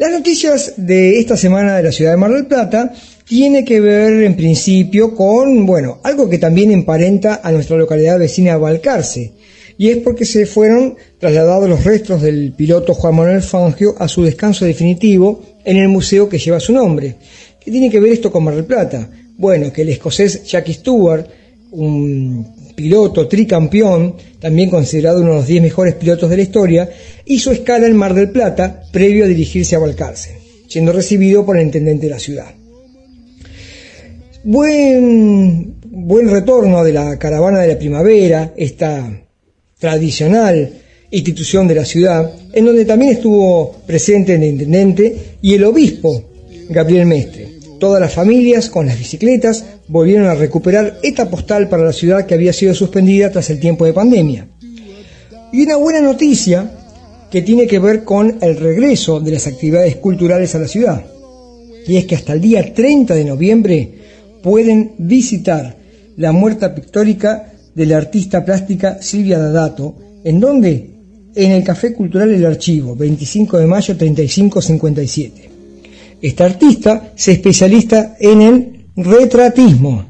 Las 0.00 0.12
noticias 0.12 0.72
de 0.78 1.18
esta 1.18 1.36
semana 1.36 1.76
de 1.76 1.82
la 1.82 1.92
ciudad 1.92 2.12
de 2.12 2.16
Mar 2.16 2.32
del 2.32 2.46
Plata 2.46 2.90
tiene 3.28 3.66
que 3.66 3.80
ver 3.80 4.22
en 4.22 4.34
principio 4.34 5.14
con, 5.14 5.66
bueno, 5.66 5.98
algo 6.02 6.26
que 6.26 6.38
también 6.38 6.70
emparenta 6.70 7.42
a 7.44 7.52
nuestra 7.52 7.76
localidad 7.76 8.18
vecina 8.18 8.56
Balcarce, 8.56 9.32
y 9.76 9.90
es 9.90 9.98
porque 9.98 10.24
se 10.24 10.46
fueron 10.46 10.96
trasladados 11.18 11.68
los 11.68 11.84
restos 11.84 12.22
del 12.22 12.54
piloto 12.54 12.94
Juan 12.94 13.14
Manuel 13.14 13.42
Fangio 13.42 13.94
a 13.98 14.08
su 14.08 14.22
descanso 14.22 14.64
definitivo 14.64 15.42
en 15.66 15.76
el 15.76 15.88
museo 15.88 16.30
que 16.30 16.38
lleva 16.38 16.60
su 16.60 16.72
nombre. 16.72 17.16
¿Qué 17.62 17.70
tiene 17.70 17.90
que 17.90 18.00
ver 18.00 18.12
esto 18.12 18.32
con 18.32 18.42
Mar 18.42 18.54
del 18.54 18.64
Plata? 18.64 19.06
Bueno, 19.36 19.70
que 19.70 19.82
el 19.82 19.90
escocés 19.90 20.44
Jackie 20.44 20.72
Stewart, 20.72 21.26
un 21.72 22.59
piloto 22.80 23.28
tricampeón, 23.28 24.14
también 24.38 24.70
considerado 24.70 25.20
uno 25.20 25.32
de 25.32 25.36
los 25.36 25.46
10 25.46 25.62
mejores 25.62 25.94
pilotos 25.96 26.30
de 26.30 26.36
la 26.36 26.42
historia, 26.42 26.90
hizo 27.26 27.52
escala 27.52 27.86
en 27.86 27.94
Mar 27.94 28.14
del 28.14 28.30
Plata 28.30 28.84
previo 28.90 29.24
a 29.24 29.28
dirigirse 29.28 29.76
a 29.76 29.80
Balcarce, 29.80 30.38
siendo 30.66 30.92
recibido 30.92 31.44
por 31.44 31.58
el 31.58 31.66
intendente 31.66 32.06
de 32.06 32.10
la 32.10 32.18
ciudad. 32.18 32.54
Buen, 34.44 35.74
buen 35.84 36.30
retorno 36.30 36.82
de 36.82 36.94
la 36.94 37.18
caravana 37.18 37.60
de 37.60 37.68
la 37.68 37.78
primavera, 37.78 38.54
esta 38.56 39.10
tradicional 39.78 40.72
institución 41.10 41.68
de 41.68 41.74
la 41.74 41.84
ciudad, 41.84 42.32
en 42.54 42.64
donde 42.64 42.86
también 42.86 43.12
estuvo 43.12 43.72
presente 43.86 44.34
el 44.34 44.44
intendente 44.44 45.16
y 45.42 45.52
el 45.52 45.64
obispo 45.64 46.30
Gabriel 46.70 47.04
Mestre. 47.04 47.39
Todas 47.80 47.98
las 47.98 48.12
familias 48.12 48.68
con 48.68 48.84
las 48.84 48.98
bicicletas 48.98 49.64
volvieron 49.88 50.26
a 50.26 50.34
recuperar 50.34 50.98
esta 51.02 51.30
postal 51.30 51.66
para 51.70 51.82
la 51.82 51.94
ciudad 51.94 52.26
que 52.26 52.34
había 52.34 52.52
sido 52.52 52.74
suspendida 52.74 53.30
tras 53.30 53.48
el 53.48 53.58
tiempo 53.58 53.86
de 53.86 53.94
pandemia. 53.94 54.46
Y 55.50 55.62
una 55.62 55.76
buena 55.76 56.02
noticia 56.02 56.70
que 57.30 57.40
tiene 57.40 57.66
que 57.66 57.78
ver 57.78 58.04
con 58.04 58.36
el 58.42 58.58
regreso 58.58 59.18
de 59.18 59.30
las 59.30 59.46
actividades 59.46 59.96
culturales 59.96 60.54
a 60.54 60.58
la 60.58 60.68
ciudad. 60.68 61.06
Y 61.86 61.96
es 61.96 62.04
que 62.04 62.16
hasta 62.16 62.34
el 62.34 62.42
día 62.42 62.74
30 62.74 63.14
de 63.14 63.24
noviembre 63.24 63.94
pueden 64.42 64.92
visitar 64.98 65.74
la 66.18 66.32
muerta 66.32 66.74
pictórica 66.74 67.50
de 67.74 67.86
la 67.86 67.96
artista 67.96 68.44
plástica 68.44 69.00
Silvia 69.00 69.38
Dadato, 69.38 69.96
¿en 70.22 70.38
dónde? 70.38 70.90
En 71.34 71.52
el 71.52 71.64
Café 71.64 71.94
Cultural 71.94 72.30
El 72.30 72.44
Archivo, 72.44 72.94
25 72.94 73.56
de 73.56 73.66
mayo 73.66 73.96
3557. 73.96 75.59
Esta 76.22 76.44
artista 76.44 77.12
se 77.14 77.32
especializa 77.32 78.16
en 78.20 78.42
el 78.42 78.86
retratismo, 78.96 80.04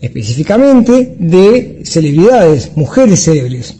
específicamente 0.00 1.16
de 1.18 1.80
celebridades, 1.84 2.76
mujeres 2.76 3.24
célebres. 3.24 3.76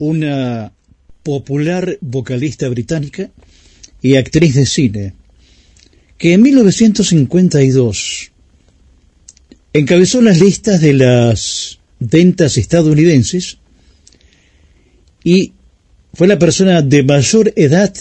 Una 0.00 0.72
popular 1.22 1.98
vocalista 2.00 2.68
británica 2.68 3.30
y 4.02 4.16
actriz 4.16 4.54
de 4.54 4.66
cine, 4.66 5.14
que 6.16 6.32
en 6.32 6.42
1952 6.42 8.32
encabezó 9.74 10.22
las 10.22 10.40
listas 10.40 10.80
de 10.80 10.94
las 10.94 11.78
ventas 12.00 12.56
estadounidenses 12.56 13.58
y 15.22 15.52
fue 16.14 16.26
la 16.26 16.38
persona 16.38 16.80
de 16.80 17.02
mayor 17.02 17.52
edad 17.54 17.94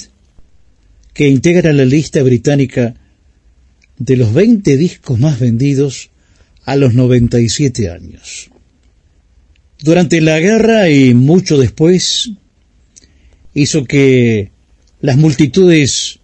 que 1.13 1.27
integra 1.27 1.73
la 1.73 1.83
lista 1.83 2.23
británica 2.23 2.95
de 3.97 4.15
los 4.15 4.33
20 4.33 4.77
discos 4.77 5.19
más 5.19 5.37
vendidos 5.37 6.11
a 6.63 6.77
los 6.77 6.93
97 6.93 7.89
años. 7.89 8.49
Durante 9.81 10.19
la 10.19 10.39
guerra 10.39 10.89
y 10.89 11.13
mucho 11.13 11.57
después 11.57 12.31
hizo 13.53 13.85
que 13.85 14.51
las 14.99 15.15
multitudes 15.15 16.19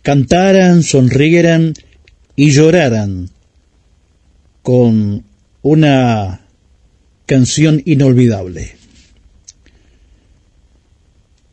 cantaran, 0.00 0.82
sonrieran 0.82 1.74
y 2.34 2.50
lloraran 2.50 3.30
con 4.62 5.24
una 5.60 6.46
canción 7.26 7.82
inolvidable. 7.84 8.76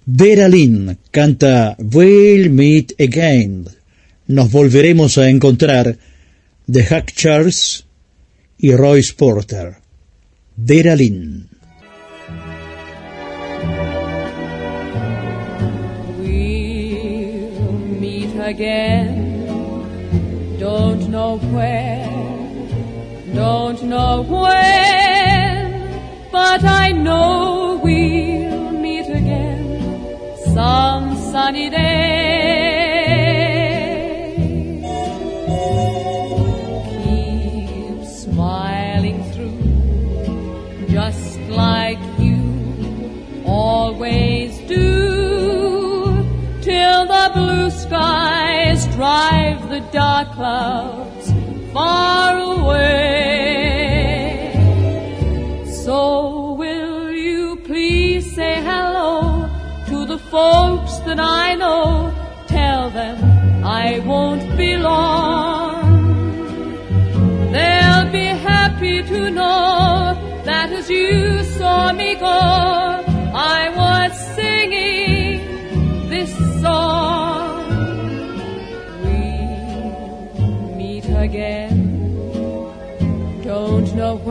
Vera 0.05 0.47
Lynn 0.47 0.97
canta 1.11 1.75
We'll 1.79 2.49
Meet 2.49 2.93
Again. 2.99 3.65
Nos 4.27 4.51
volveremos 4.51 5.17
a 5.17 5.29
encontrar 5.29 5.97
de 6.65 6.83
Hack 6.85 7.13
Charles 7.13 7.85
y 8.57 8.73
Royce 8.73 9.13
Porter. 9.13 9.80
Vera. 10.63 10.95
We'll 16.17 17.71
meet 17.99 18.35
again. 18.39 19.29
Don't 20.59 21.09
know 21.09 21.38
where, 21.55 22.07
don't 23.33 23.81
know 23.83 24.21
when, 24.21 25.71
but 26.31 26.63
I 26.63 26.91
know 26.91 27.79
we'll 27.83 28.71
meet 28.71 29.07
again 29.09 29.81
some 30.53 31.15
sunny 31.31 31.71
day. 31.71 32.70
Drive 49.01 49.61
the 49.69 49.79
dark 49.91 50.27
clouds 50.33 51.25
far 51.73 52.37
away. 52.37 52.93
So 55.83 56.53
will 56.53 57.09
you 57.09 57.55
please 57.69 58.23
say 58.35 58.61
hello 58.61 59.49
to 59.87 60.05
the 60.05 60.19
folks 60.35 60.93
that 61.07 61.19
I 61.19 61.55
know? 61.55 62.13
Tell 62.45 62.91
them 62.91 63.17
I 63.65 63.87
won't 64.09 64.45
be 64.55 64.77
long. 64.77 65.81
They'll 67.55 68.11
be 68.19 68.27
happy 68.51 69.01
to 69.13 69.31
know 69.31 70.13
that 70.45 70.67
as 70.79 70.87
you 70.91 71.43
saw 71.57 71.91
me 71.91 72.13
go, 72.13 72.39
I 73.57 73.61
was 73.79 73.90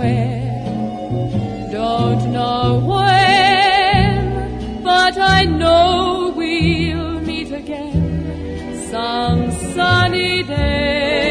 where, 0.01 1.71
don't 1.71 2.33
know 2.33 2.81
when, 2.93 4.83
but 4.83 5.19
I 5.19 5.45
know 5.45 6.33
we'll 6.35 7.21
meet 7.21 7.53
again 7.53 8.89
some 8.91 9.51
sunny 9.75 10.43
day. 10.43 11.30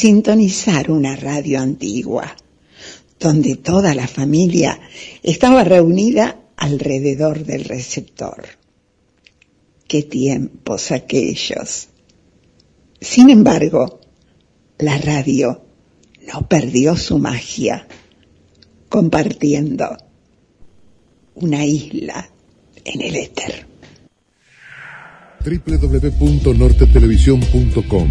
Sintonizar 0.00 0.90
una 0.90 1.14
radio 1.14 1.60
antigua, 1.60 2.34
donde 3.18 3.56
toda 3.56 3.94
la 3.94 4.08
familia 4.08 4.80
estaba 5.22 5.62
reunida 5.62 6.40
alrededor 6.56 7.44
del 7.44 7.64
receptor. 7.64 8.46
Qué 9.86 10.02
tiempos 10.02 10.90
aquellos. 10.90 11.88
Sin 12.98 13.28
embargo, 13.28 14.00
la 14.78 14.96
radio 14.96 15.66
no 16.32 16.48
perdió 16.48 16.96
su 16.96 17.18
magia, 17.18 17.86
compartiendo 18.88 19.98
una 21.34 21.66
isla 21.66 22.30
en 22.86 23.02
el 23.02 23.16
éter. 23.16 23.69
www.nortetelevisión.com 25.44 28.08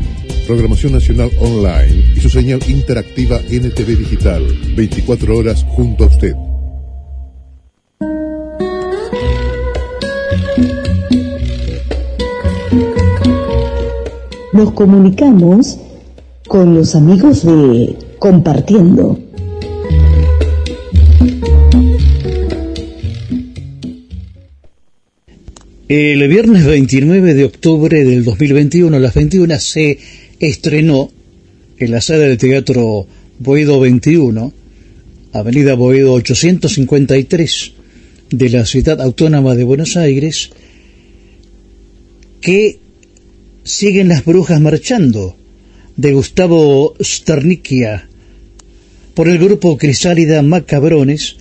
Programación 0.48 0.94
Nacional 0.94 1.30
Online 1.40 2.14
y 2.16 2.20
su 2.20 2.30
señal 2.30 2.60
interactiva 2.68 3.38
NTV 3.38 3.98
Digital. 3.98 4.44
24 4.76 5.38
horas 5.38 5.64
junto 5.70 6.06
a 6.06 6.08
usted. 6.08 6.34
Nos 14.54 14.72
comunicamos 14.72 15.78
con 16.48 16.74
los 16.74 16.96
amigos 16.96 17.46
de 17.46 17.96
Compartiendo. 18.18 19.29
El 25.90 26.28
viernes 26.28 26.68
29 26.68 27.34
de 27.34 27.46
octubre 27.46 28.06
del 28.06 28.24
2021 28.24 28.96
a 28.96 29.00
las 29.00 29.16
21 29.16 29.60
se 29.60 29.98
estrenó 30.40 31.12
en 31.80 31.90
la 31.90 32.00
sala 32.00 32.26
del 32.26 32.38
Teatro 32.38 33.08
Boedo 33.40 33.80
21, 33.80 34.54
Avenida 35.34 35.74
Boedo 35.74 36.14
853 36.14 37.72
de 38.30 38.50
la 38.50 38.68
Ciudad 38.68 39.02
Autónoma 39.02 39.56
de 39.56 39.64
Buenos 39.64 39.98
Aires, 39.98 40.52
que 42.40 42.78
siguen 43.64 44.10
las 44.10 44.24
brujas 44.24 44.62
marchando 44.62 45.38
de 45.98 46.14
Gustavo 46.14 46.94
Starnicchia 47.02 48.08
por 49.16 49.28
el 49.28 49.40
grupo 49.40 49.76
Crisálida 49.80 50.44
Macabrones 50.44 51.38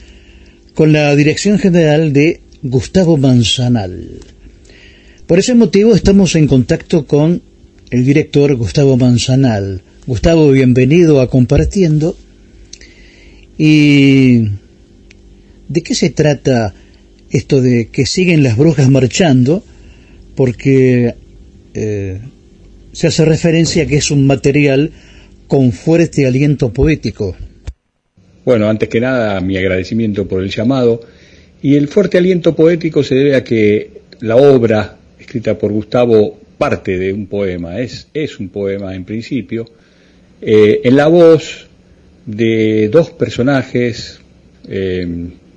con 0.73 0.95
la 0.95 1.15
dirección 1.15 1.59
general 1.59 2.15
de 2.15 2.41
Gustavo 2.63 3.19
Manzanal. 3.19 4.38
Por 5.29 5.39
ese 5.39 5.55
motivo 5.55 5.95
estamos 5.95 6.35
en 6.37 6.47
contacto 6.47 7.05
con 7.07 7.43
el 7.91 8.07
director 8.07 8.55
Gustavo 8.57 8.97
Manzanal. 8.97 9.83
Gustavo, 10.07 10.51
bienvenido 10.51 11.21
a 11.21 11.29
Compartiendo. 11.29 12.17
¿Y 13.59 14.45
de 15.69 15.83
qué 15.85 15.95
se 15.95 16.09
trata 16.09 16.73
esto 17.29 17.61
de 17.61 17.89
que 17.89 18.07
siguen 18.07 18.43
las 18.43 18.57
brujas 18.57 18.89
marchando? 18.89 19.63
Porque 20.35 21.15
eh, 21.75 22.21
se 22.93 23.09
hace 23.09 23.27
referencia 23.27 23.83
a 23.83 23.87
que 23.87 23.99
es 23.99 24.11
un 24.11 24.27
material 24.27 24.93
con 25.47 25.73
fuerte 25.73 26.27
aliento 26.27 26.73
poético. 26.73 27.37
Bueno, 28.47 28.67
antes 28.71 28.89
que 28.89 28.99
nada, 28.99 29.43
mi 29.43 29.59
agradecimiento 29.59 30.27
por 30.27 30.43
el 30.43 30.49
llamado. 30.49 31.03
Y 31.61 31.75
el 31.75 31.89
fuerte 31.89 32.17
aliento 32.17 32.57
poético 32.57 33.05
se 33.05 33.15
debe 33.15 33.37
a 33.37 33.45
que 33.45 33.91
la 34.21 34.37
obra 34.37 34.98
escrita 35.29 35.59
por 35.59 35.71
Gustavo 35.71 36.39
parte 36.57 36.99
de 36.99 37.13
un 37.13 37.27
poema, 37.27 37.79
es, 37.81 38.09
es 38.15 38.41
un 38.41 38.49
poema 38.49 38.95
en 38.95 39.05
principio, 39.05 39.67
eh, 40.41 40.81
en 40.85 40.97
la 40.97 41.07
voz 41.07 41.69
de 42.25 42.89
dos 42.89 43.11
personajes 43.11 44.21
eh, 44.67 45.07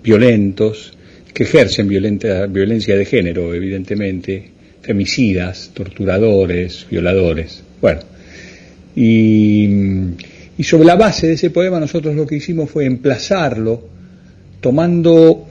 violentos 0.04 0.92
que 1.34 1.44
ejercen 1.44 1.88
violencia 1.88 2.98
de 2.98 3.06
género, 3.06 3.54
evidentemente, 3.54 4.50
femicidas, 4.82 5.72
torturadores, 5.74 6.86
violadores. 6.92 7.64
Bueno, 7.80 8.02
y, 8.94 9.70
y, 10.58 10.64
sobre 10.66 10.84
la 10.86 10.98
base 10.98 11.28
de 11.28 11.34
ese 11.36 11.50
poema 11.50 11.80
nosotros 11.80 12.14
lo 12.14 12.28
que 12.28 12.36
hicimos 12.36 12.70
fue 12.70 12.84
emplazarlo 12.86 13.88
tomando 14.60 15.48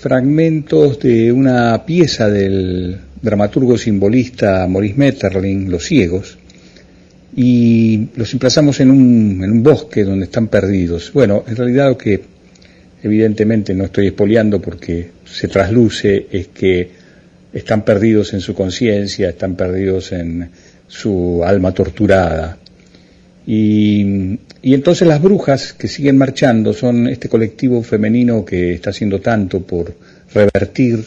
fragmentos 0.00 0.98
de 0.98 1.30
una 1.30 1.84
pieza 1.84 2.30
del 2.30 3.09
dramaturgo 3.22 3.76
simbolista 3.76 4.66
Maurice 4.66 4.94
Metterling, 4.96 5.70
Los 5.70 5.84
Ciegos, 5.84 6.38
y 7.36 8.08
los 8.16 8.32
emplazamos 8.32 8.80
en 8.80 8.90
un, 8.90 9.40
en 9.44 9.50
un 9.50 9.62
bosque 9.62 10.04
donde 10.04 10.24
están 10.24 10.48
perdidos. 10.48 11.12
Bueno, 11.12 11.44
en 11.46 11.56
realidad 11.56 11.88
lo 11.90 11.98
que 11.98 12.20
evidentemente 13.02 13.74
no 13.74 13.84
estoy 13.84 14.08
espoleando 14.08 14.60
porque 14.60 15.10
se 15.24 15.48
trasluce 15.48 16.26
es 16.30 16.48
que 16.48 16.90
están 17.52 17.84
perdidos 17.84 18.32
en 18.34 18.40
su 18.40 18.54
conciencia, 18.54 19.28
están 19.28 19.54
perdidos 19.54 20.12
en 20.12 20.50
su 20.86 21.42
alma 21.44 21.72
torturada. 21.72 22.58
Y, 23.46 24.38
y, 24.62 24.74
entonces 24.74 25.08
las 25.08 25.22
brujas 25.22 25.72
que 25.72 25.88
siguen 25.88 26.18
marchando 26.18 26.72
son 26.72 27.08
este 27.08 27.28
colectivo 27.28 27.82
femenino 27.82 28.44
que 28.44 28.74
está 28.74 28.90
haciendo 28.90 29.20
tanto 29.20 29.60
por 29.60 29.94
revertir 30.32 31.04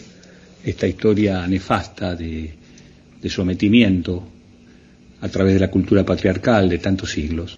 esta 0.63 0.87
historia 0.87 1.45
nefasta 1.47 2.15
de, 2.15 2.53
sometimiento 3.29 4.23
a 5.21 5.29
través 5.29 5.53
de 5.53 5.59
la 5.59 5.71
cultura 5.71 6.05
patriarcal 6.05 6.69
de 6.69 6.77
tantos 6.79 7.11
siglos. 7.11 7.57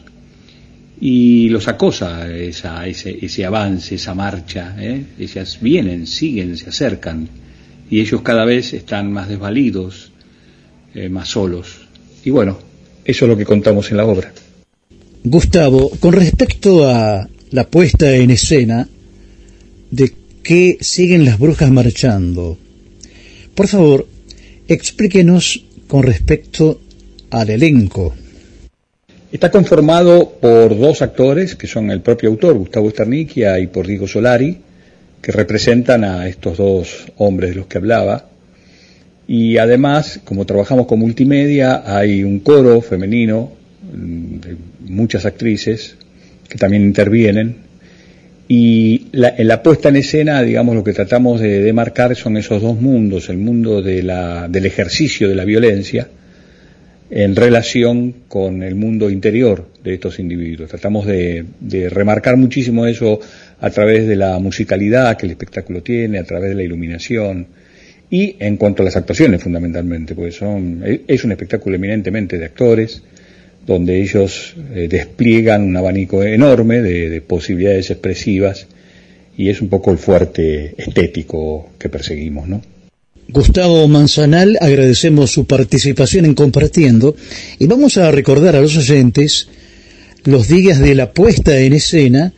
Y 1.01 1.49
los 1.49 1.67
acosa 1.67 2.31
esa, 2.31 2.85
ese, 2.87 3.17
ese 3.25 3.45
avance, 3.45 3.95
esa 3.95 4.13
marcha. 4.13 4.75
¿eh? 4.79 5.03
Ellas 5.19 5.57
vienen, 5.59 6.07
siguen, 6.07 6.55
se 6.57 6.69
acercan. 6.69 7.27
Y 7.89 7.99
ellos 7.99 8.21
cada 8.21 8.45
vez 8.45 8.73
están 8.73 9.11
más 9.11 9.27
desvalidos, 9.27 10.11
eh, 10.93 11.09
más 11.09 11.29
solos. 11.29 11.87
Y 12.23 12.29
bueno, 12.29 12.57
eso 13.03 13.25
es 13.25 13.29
lo 13.29 13.37
que 13.37 13.45
contamos 13.45 13.91
en 13.91 13.97
la 13.97 14.05
obra. 14.05 14.31
Gustavo, 15.23 15.89
con 15.99 16.13
respecto 16.13 16.87
a 16.87 17.27
la 17.51 17.67
puesta 17.67 18.15
en 18.15 18.29
escena 18.29 18.87
de 19.89 20.13
que 20.43 20.77
siguen 20.81 21.25
las 21.25 21.39
brujas 21.39 21.71
marchando, 21.71 22.59
por 23.55 23.67
favor, 23.67 24.07
explíquenos 24.67 25.65
con 25.87 26.03
respecto 26.03 26.81
al 27.31 27.49
elenco. 27.49 28.13
Está 29.31 29.51
conformado 29.51 30.37
por 30.39 30.77
dos 30.77 31.01
actores, 31.01 31.55
que 31.55 31.67
son 31.67 31.91
el 31.91 32.01
propio 32.01 32.29
autor, 32.29 32.57
Gustavo 32.57 32.89
Esterniquia, 32.89 33.59
y 33.59 33.67
por 33.67 33.87
Diego 33.87 34.07
Solari, 34.07 34.57
que 35.21 35.31
representan 35.31 36.03
a 36.03 36.27
estos 36.27 36.57
dos 36.57 37.05
hombres 37.17 37.49
de 37.49 37.55
los 37.57 37.67
que 37.67 37.77
hablaba. 37.77 38.29
Y 39.27 39.57
además, 39.57 40.21
como 40.23 40.45
trabajamos 40.45 40.85
con 40.85 40.99
multimedia, 40.99 41.83
hay 41.85 42.23
un 42.23 42.39
coro 42.39 42.79
femenino 42.81 43.51
mm, 43.91 44.39
de 44.39 44.57
muchas 44.87 45.25
actrices 45.25 45.97
que 46.47 46.57
también 46.57 46.83
intervienen. 46.83 47.64
Y 48.47 49.07
en 49.11 49.47
la 49.47 49.63
puesta 49.63 49.89
en 49.89 49.95
escena, 49.95 50.41
digamos, 50.43 50.75
lo 50.75 50.83
que 50.83 50.93
tratamos 50.93 51.41
de 51.41 51.61
demarcar 51.61 52.15
son 52.15 52.37
esos 52.37 52.61
dos 52.61 52.79
mundos, 52.79 53.29
el 53.29 53.37
mundo 53.37 53.81
de 53.81 54.03
la, 54.03 54.47
del 54.47 54.67
ejercicio 54.67 55.27
de 55.27 55.35
la 55.35 55.45
violencia, 55.45 56.07
en 57.09 57.35
relación 57.35 58.13
con 58.27 58.63
el 58.63 58.75
mundo 58.75 59.09
interior 59.09 59.67
de 59.83 59.95
estos 59.95 60.19
individuos. 60.19 60.69
Tratamos 60.69 61.05
de, 61.05 61.45
remarcar 61.89 62.37
muchísimo 62.37 62.85
eso 62.85 63.19
a 63.59 63.69
través 63.69 64.07
de 64.07 64.15
la 64.15 64.37
musicalidad 64.39 65.17
que 65.17 65.25
el 65.25 65.31
espectáculo 65.31 65.81
tiene, 65.81 66.19
a 66.19 66.23
través 66.23 66.49
de 66.49 66.55
la 66.55 66.63
iluminación 66.63 67.47
y 68.09 68.35
en 68.39 68.57
cuanto 68.57 68.81
a 68.81 68.85
las 68.85 68.95
actuaciones 68.95 69.41
fundamentalmente, 69.41 70.13
porque 70.13 70.31
son, 70.31 70.83
es 71.07 71.23
un 71.23 71.31
espectáculo 71.31 71.75
eminentemente 71.75 72.37
de 72.37 72.45
actores, 72.45 73.01
donde 73.65 74.01
ellos 74.01 74.55
eh, 74.73 74.87
despliegan 74.89 75.63
un 75.63 75.75
abanico 75.77 76.23
enorme 76.23 76.81
de, 76.81 77.09
de 77.09 77.21
posibilidades 77.21 77.89
expresivas 77.91 78.67
y 79.37 79.49
es 79.49 79.61
un 79.61 79.69
poco 79.69 79.91
el 79.91 79.97
fuerte 79.97 80.75
estético 80.77 81.71
que 81.77 81.89
perseguimos, 81.89 82.47
¿no? 82.47 82.61
Gustavo 83.27 83.87
Manzanal, 83.87 84.57
agradecemos 84.61 85.31
su 85.31 85.45
participación 85.45 86.25
en 86.25 86.35
Compartiendo 86.35 87.15
y 87.57 87.65
vamos 87.65 87.97
a 87.97 88.11
recordar 88.11 88.55
a 88.55 88.61
los 88.61 88.77
oyentes 88.77 89.47
los 90.23 90.47
días 90.47 90.79
de 90.79 90.95
la 90.95 91.11
puesta 91.11 91.57
en 91.59 91.73
escena 91.73 92.33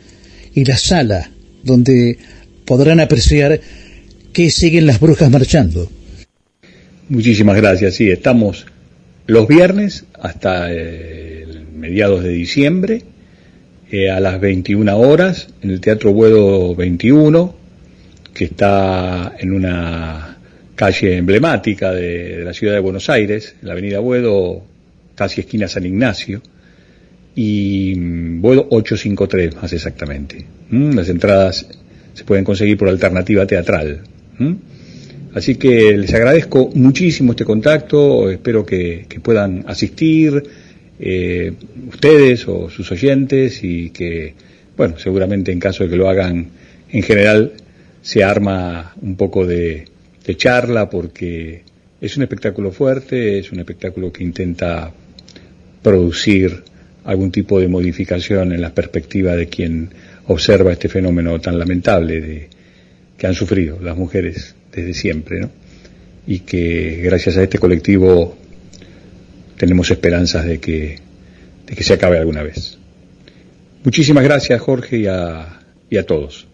y 0.54 0.64
la 0.64 0.76
sala 0.76 1.30
donde 1.62 2.18
podrán 2.64 3.00
apreciar 3.00 3.60
que 4.32 4.50
siguen 4.50 4.86
las 4.86 5.00
brujas 5.00 5.30
marchando. 5.30 5.90
Muchísimas 7.08 7.56
gracias, 7.56 7.94
sí, 7.94 8.10
estamos 8.10 8.66
los 9.28 9.46
viernes 9.46 10.06
hasta 10.18 10.72
eh, 10.72 11.46
mediados 11.76 12.24
de 12.24 12.30
diciembre 12.30 13.02
eh, 13.90 14.10
a 14.10 14.20
las 14.20 14.40
21 14.40 14.96
horas 14.98 15.48
en 15.60 15.70
el 15.70 15.82
Teatro 15.82 16.14
Buedo 16.14 16.74
21, 16.74 17.54
que 18.32 18.46
está 18.46 19.34
en 19.38 19.52
una 19.52 20.38
calle 20.74 21.18
emblemática 21.18 21.92
de, 21.92 22.42
la 22.42 22.54
ciudad 22.54 22.72
de 22.72 22.80
Buenos 22.80 23.10
Aires, 23.10 23.54
la 23.60 23.72
avenida 23.72 23.98
Buedo, 23.98 24.62
casi 25.14 25.42
esquina 25.42 25.68
San 25.68 25.84
Ignacio, 25.84 26.40
y 27.34 27.96
mm, 27.96 28.40
Buedo 28.40 28.62
853 28.70 29.56
más 29.56 29.70
exactamente. 29.74 30.46
Las 30.70 31.10
entradas 31.10 31.68
se 32.14 32.24
pueden 32.24 32.44
conseguir 32.44 32.78
por 32.78 32.88
alternativa 32.88 33.46
teatral. 33.46 34.00
Así 35.34 35.56
que 35.56 35.96
les 35.96 36.12
agradezco 36.14 36.70
muchísimo 36.74 37.32
este 37.32 37.44
contacto, 37.44 38.30
espero 38.30 38.64
que, 38.64 39.06
puedan 39.22 39.64
asistir 39.66 40.42
eh, 40.98 41.52
ustedes 41.88 42.48
o 42.48 42.70
sus 42.70 42.90
oyentes 42.90 43.62
y 43.62 43.90
que, 43.90 44.34
bueno, 44.76 44.98
seguramente 44.98 45.52
en 45.52 45.60
caso 45.60 45.84
de 45.84 45.90
que 45.90 45.96
lo 45.96 46.08
hagan 46.08 46.48
en 46.90 47.02
general, 47.02 47.52
se 48.00 48.24
arma 48.24 48.94
un 49.02 49.16
poco 49.16 49.46
de, 49.46 49.84
de 50.24 50.36
charla 50.36 50.88
porque 50.88 51.62
es 52.00 52.16
un 52.16 52.22
espectáculo 52.22 52.70
fuerte, 52.70 53.38
es 53.38 53.52
un 53.52 53.58
espectáculo 53.58 54.12
que 54.12 54.24
intenta 54.24 54.92
producir 55.82 56.62
algún 57.04 57.30
tipo 57.30 57.60
de 57.60 57.68
modificación 57.68 58.52
en 58.52 58.60
la 58.60 58.74
perspectiva 58.74 59.36
de 59.36 59.48
quien 59.48 59.90
observa 60.26 60.72
este 60.72 60.88
fenómeno 60.88 61.40
tan 61.40 61.58
lamentable 61.58 62.20
de, 62.20 62.48
que 63.16 63.26
han 63.26 63.34
sufrido 63.34 63.78
las 63.80 63.96
mujeres 63.96 64.54
desde 64.72 64.94
siempre, 64.94 65.40
¿no? 65.40 65.50
Y 66.26 66.40
que 66.40 67.00
gracias 67.02 67.36
a 67.36 67.42
este 67.42 67.58
colectivo 67.58 68.36
tenemos 69.56 69.90
esperanzas 69.90 70.44
de 70.44 70.58
que, 70.60 70.98
de 71.66 71.74
que 71.74 71.82
se 71.82 71.94
acabe 71.94 72.18
alguna 72.18 72.42
vez. 72.42 72.78
Muchísimas 73.84 74.24
gracias, 74.24 74.60
Jorge, 74.60 74.98
y 74.98 75.06
a, 75.06 75.60
y 75.90 75.96
a 75.96 76.06
todos. 76.06 76.46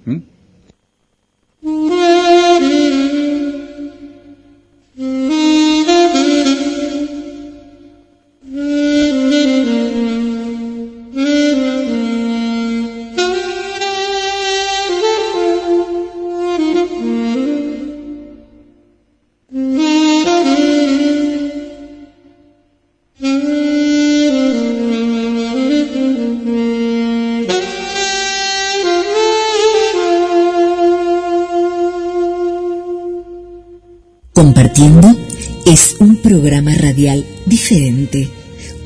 Es 35.74 35.96
un 35.98 36.14
programa 36.14 36.72
radial 36.76 37.26
diferente, 37.46 38.28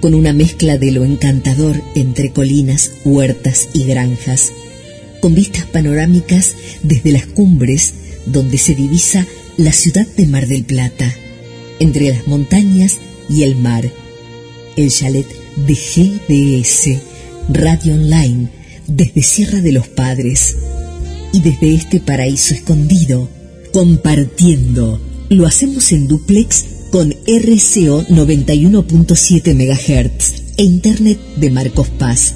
con 0.01 0.15
una 0.15 0.32
mezcla 0.32 0.78
de 0.78 0.90
lo 0.90 1.05
encantador 1.05 1.82
entre 1.94 2.32
colinas, 2.32 2.93
huertas 3.05 3.69
y 3.74 3.85
granjas, 3.85 4.52
con 5.20 5.35
vistas 5.35 5.66
panorámicas 5.66 6.55
desde 6.82 7.12
las 7.12 7.27
cumbres 7.27 7.93
donde 8.24 8.56
se 8.56 8.74
divisa 8.74 9.27
la 9.59 9.73
ciudad 9.73 10.06
de 10.16 10.24
Mar 10.28 10.47
del 10.47 10.65
Plata, 10.65 11.15
entre 11.78 12.09
las 12.09 12.27
montañas 12.27 12.97
y 13.28 13.43
el 13.43 13.56
mar, 13.56 13.93
el 14.77 14.90
chalet 14.90 15.27
de 15.56 15.74
GDS, 15.74 17.02
Radio 17.51 17.97
Online, 17.97 18.48
desde 18.86 19.23
Sierra 19.23 19.60
de 19.60 19.73
los 19.73 19.89
Padres 19.89 20.56
y 21.35 21.43
desde 21.43 21.74
este 21.74 22.01
paraíso 22.01 22.55
escondido, 22.55 23.28
compartiendo. 23.74 25.02
Lo 25.28 25.47
hacemos 25.47 25.93
en 25.93 26.09
duplex 26.09 26.77
con 26.90 27.10
RCO 27.10 28.05
91.7 28.06 29.55
MHz 29.55 30.55
e 30.56 30.65
Internet 30.65 31.19
de 31.36 31.51
Marcos 31.51 31.89
Paz. 31.89 32.35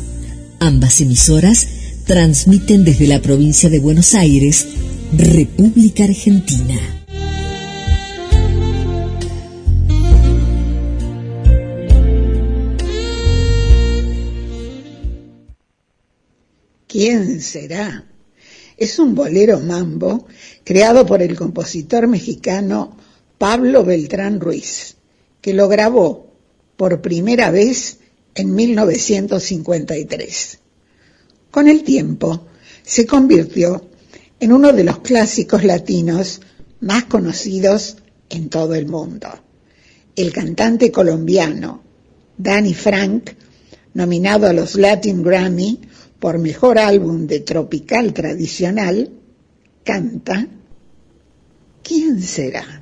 Ambas 0.61 1.01
emisoras 1.01 1.67
transmiten 2.05 2.85
desde 2.85 3.07
la 3.07 3.23
provincia 3.23 3.71
de 3.71 3.81
Buenos 3.81 4.15
Aires, 4.15 4.67
República 5.17 6.05
Argentina. 6.05 6.79
¿Quién 16.87 17.41
será? 17.41 18.05
Es 18.77 18.99
un 18.99 19.15
bolero 19.15 19.61
mambo 19.61 20.27
creado 20.63 21.07
por 21.07 21.23
el 21.23 21.37
compositor 21.37 22.07
mexicano 22.07 22.97
Pablo 23.43 23.83
Beltrán 23.85 24.39
Ruiz, 24.39 24.95
que 25.41 25.53
lo 25.53 25.67
grabó 25.67 26.33
por 26.77 27.03
primera 27.03 27.51
vez 27.51 27.99
en 28.37 28.55
1953. 28.55 30.59
Con 31.51 31.67
el 31.67 31.83
tiempo 31.83 32.47
se 32.85 33.05
convirtió 33.05 33.91
en 34.39 34.53
uno 34.53 34.73
de 34.73 34.85
los 34.85 35.01
clásicos 35.01 35.65
latinos 35.65 36.41
más 36.83 37.07
conocidos 37.07 37.97
en 38.31 38.49
todo 38.49 38.77
el 38.77 38.87
mundo. 38.87 39.29
El 40.15 40.33
cantante 40.33 40.93
colombiano 40.93 41.83
Danny 42.39 42.75
Frank, 42.75 43.31
nominado 43.95 44.47
a 44.47 44.53
los 44.53 44.77
Latin 44.77 45.21
Grammy 45.21 45.81
por 46.21 46.39
mejor 46.39 46.79
álbum 46.79 47.27
de 47.27 47.41
tropical 47.41 48.13
tradicional, 48.13 49.11
canta 49.83 50.47
¿Quién 51.83 52.23
será? 52.23 52.82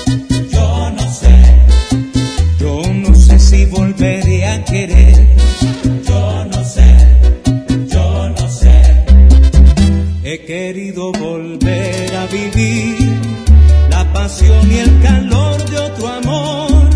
Y 14.69 14.77
el 14.77 15.01
calor 15.01 15.63
de 15.69 15.77
otro 15.77 16.07
amor, 16.07 16.89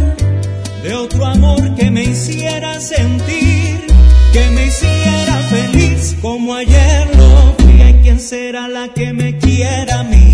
de 0.83 0.93
otro 0.93 1.25
amor 1.25 1.75
que 1.75 1.89
me 1.91 2.03
hiciera 2.03 2.79
sentir, 2.79 3.87
que 4.33 4.49
me 4.51 4.65
hiciera 4.67 5.37
feliz 5.49 6.15
como 6.21 6.55
ayer 6.55 7.07
lo 7.17 7.55
fui. 7.57 7.81
¿Y 7.81 7.93
quién 8.03 8.19
será 8.19 8.67
la 8.67 8.89
que 8.89 9.13
me 9.13 9.37
quiera 9.37 10.01
a 10.01 10.03
mí? 10.03 10.33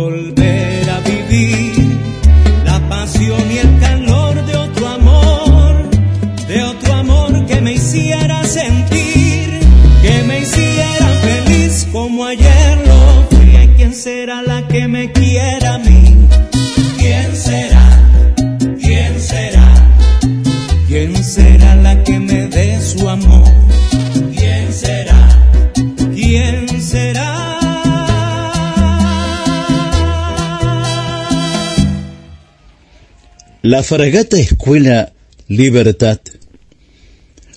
La 33.71 33.83
fragata 33.83 34.37
Escuela 34.37 35.13
Libertad 35.47 36.19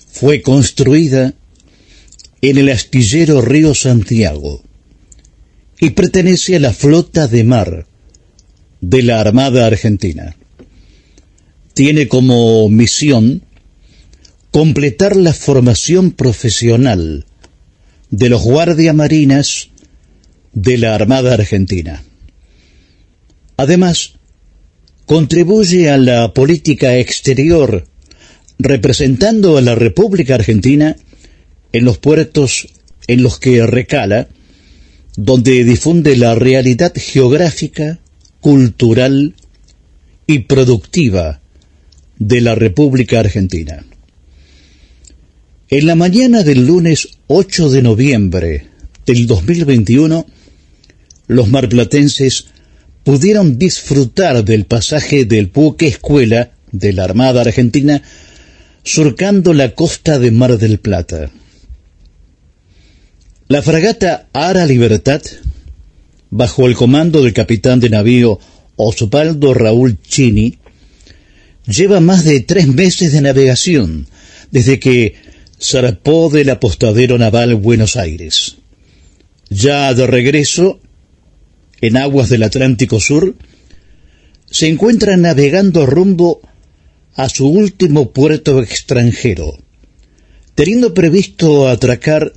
fue 0.07 0.41
construida 0.41 1.33
en 2.41 2.57
el 2.57 2.69
astillero 2.69 3.41
Río 3.41 3.75
Santiago 3.75 4.63
y 5.77 5.89
pertenece 5.89 6.55
a 6.55 6.61
la 6.61 6.71
flota 6.71 7.27
de 7.27 7.43
mar 7.43 7.85
de 8.79 9.03
la 9.03 9.19
Armada 9.19 9.65
Argentina. 9.65 10.37
Tiene 11.73 12.07
como 12.07 12.69
misión 12.69 13.43
completar 14.51 15.17
la 15.17 15.33
formación 15.33 16.11
profesional 16.11 17.25
de 18.09 18.29
los 18.29 18.41
guardiamarinas 18.41 19.67
de 20.53 20.77
la 20.77 20.95
Armada 20.95 21.33
Argentina. 21.33 22.05
Además, 23.57 24.14
contribuye 25.05 25.89
a 25.89 25.97
la 25.97 26.33
política 26.33 26.97
exterior 26.97 27.85
representando 28.57 29.57
a 29.57 29.61
la 29.61 29.75
República 29.75 30.35
Argentina 30.35 30.95
en 31.71 31.85
los 31.85 31.97
puertos 31.97 32.69
en 33.07 33.21
los 33.21 33.39
que 33.39 33.65
recala, 33.67 34.27
donde 35.15 35.63
difunde 35.63 36.15
la 36.15 36.35
realidad 36.35 36.93
geográfica, 36.95 37.99
cultural 38.39 39.35
y 40.27 40.39
productiva 40.39 41.41
de 42.17 42.41
la 42.41 42.55
República 42.55 43.19
Argentina. 43.19 43.85
En 45.69 45.87
la 45.87 45.95
mañana 45.95 46.43
del 46.43 46.65
lunes 46.65 47.09
8 47.27 47.69
de 47.69 47.81
noviembre 47.81 48.67
del 49.05 49.27
2021, 49.27 50.25
los 51.27 51.47
marplatenses 51.49 52.47
pudieron 53.05 53.59
disfrutar 53.59 54.43
del 54.43 54.65
pasaje 54.65 55.25
del 55.25 55.45
buque 55.45 55.87
escuela 55.87 56.51
de 56.71 56.91
la 56.91 57.03
Armada 57.03 57.41
Argentina 57.41 58.01
surcando 58.83 59.53
la 59.53 59.75
costa 59.75 60.17
de 60.17 60.31
Mar 60.31 60.57
del 60.57 60.79
Plata. 60.79 61.29
La 63.47 63.61
fragata 63.61 64.27
Ara 64.33 64.65
Libertad, 64.65 65.21
bajo 66.31 66.65
el 66.65 66.73
comando 66.73 67.21
del 67.21 67.33
capitán 67.33 67.79
de 67.79 67.91
navío 67.91 68.39
Osvaldo 68.75 69.53
Raúl 69.53 69.99
Chini, 70.01 70.57
lleva 71.67 71.99
más 71.99 72.25
de 72.25 72.39
tres 72.39 72.67
meses 72.67 73.13
de 73.13 73.21
navegación 73.21 74.07
desde 74.49 74.79
que 74.79 75.13
zarpó 75.61 76.29
del 76.29 76.49
apostadero 76.49 77.19
naval 77.19 77.53
Buenos 77.53 77.97
Aires. 77.97 78.55
Ya 79.51 79.93
de 79.93 80.07
regreso, 80.07 80.79
en 81.81 81.97
aguas 81.97 82.29
del 82.29 82.43
Atlántico 82.43 82.99
Sur, 82.99 83.35
se 84.49 84.67
encuentra 84.67 85.17
navegando 85.17 85.85
rumbo 85.85 86.41
a 87.15 87.29
su 87.29 87.47
último 87.47 88.11
puerto 88.11 88.61
extranjero, 88.61 89.57
teniendo 90.53 90.93
previsto 90.93 91.67
atracar 91.67 92.33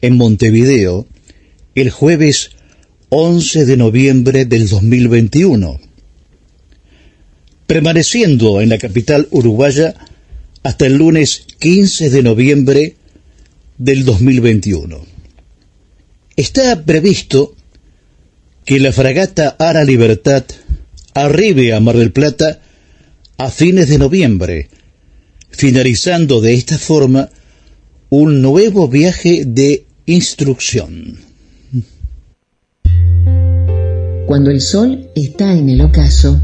en 0.00 0.16
Montevideo 0.16 1.06
el 1.74 1.90
jueves 1.90 2.50
11 3.08 3.66
de 3.66 3.76
noviembre 3.76 4.44
del 4.44 4.68
2021, 4.68 5.80
permaneciendo 7.66 8.60
en 8.60 8.68
la 8.68 8.78
capital 8.78 9.28
uruguaya 9.30 9.94
hasta 10.62 10.86
el 10.86 10.96
lunes 10.96 11.46
15 11.58 12.10
de 12.10 12.22
noviembre 12.22 12.96
del 13.78 14.04
2021. 14.04 15.04
Está 16.36 16.84
previsto 16.84 17.54
que 18.64 18.80
la 18.80 18.92
fragata 18.92 19.56
Ara 19.58 19.84
Libertad 19.84 20.44
arribe 21.12 21.74
a 21.74 21.80
Mar 21.80 21.96
del 21.96 22.12
Plata 22.12 22.60
a 23.36 23.50
fines 23.50 23.88
de 23.88 23.98
noviembre, 23.98 24.68
finalizando 25.50 26.40
de 26.40 26.54
esta 26.54 26.78
forma 26.78 27.28
un 28.08 28.40
nuevo 28.42 28.88
viaje 28.88 29.44
de 29.44 29.86
instrucción. 30.06 31.18
Cuando 34.26 34.50
el 34.50 34.60
sol 34.60 35.10
está 35.14 35.52
en 35.52 35.68
el 35.68 35.82
ocaso, 35.82 36.40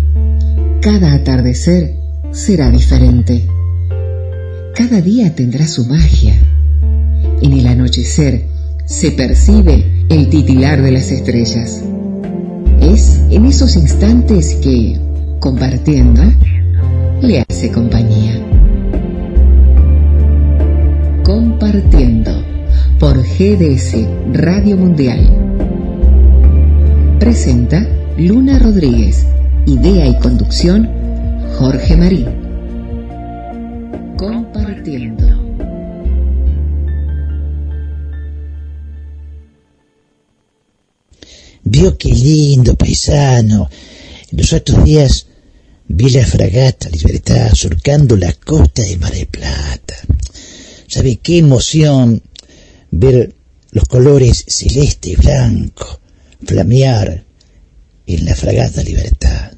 cada 0.82 1.14
atardecer 1.14 1.94
será 2.32 2.70
diferente. 2.70 3.46
Cada 4.74 5.00
día 5.00 5.34
tendrá 5.34 5.66
su 5.66 5.86
magia. 5.86 6.38
En 7.42 7.52
el 7.54 7.66
anochecer 7.66 8.44
se 8.84 9.12
percibe 9.12 10.06
el 10.10 10.28
titilar 10.28 10.82
de 10.82 10.90
las 10.92 11.10
estrellas. 11.10 11.82
Es 12.90 13.20
en 13.30 13.44
esos 13.46 13.76
instantes 13.76 14.56
que, 14.56 14.98
compartiendo, 15.38 16.22
le 17.22 17.44
hace 17.48 17.70
compañía. 17.70 18.34
Compartiendo 21.22 22.32
por 22.98 23.16
GDS 23.18 23.96
Radio 24.32 24.76
Mundial. 24.76 25.20
Presenta 27.20 27.86
Luna 28.18 28.58
Rodríguez. 28.58 29.24
Idea 29.66 30.08
y 30.08 30.18
conducción 30.18 30.90
Jorge 31.58 31.96
Marín. 31.96 32.39
Vio 41.72 41.96
qué 41.96 42.08
lindo 42.08 42.74
paisano. 42.74 43.70
Los 44.32 44.52
otros 44.52 44.84
días 44.84 45.28
vi 45.86 46.10
la 46.10 46.26
fragata 46.26 46.88
Libertad 46.88 47.54
surcando 47.54 48.16
la 48.16 48.32
costa 48.32 48.82
de 48.82 48.96
Mar 48.96 49.12
del 49.12 49.28
Plata. 49.28 49.94
¿Sabe 50.88 51.20
qué 51.22 51.38
emoción 51.38 52.22
ver 52.90 53.36
los 53.70 53.84
colores 53.84 54.44
celeste 54.48 55.10
y 55.10 55.14
blanco 55.14 56.00
flamear 56.44 57.24
en 58.04 58.24
la 58.24 58.34
fragata 58.34 58.82
Libertad? 58.82 59.52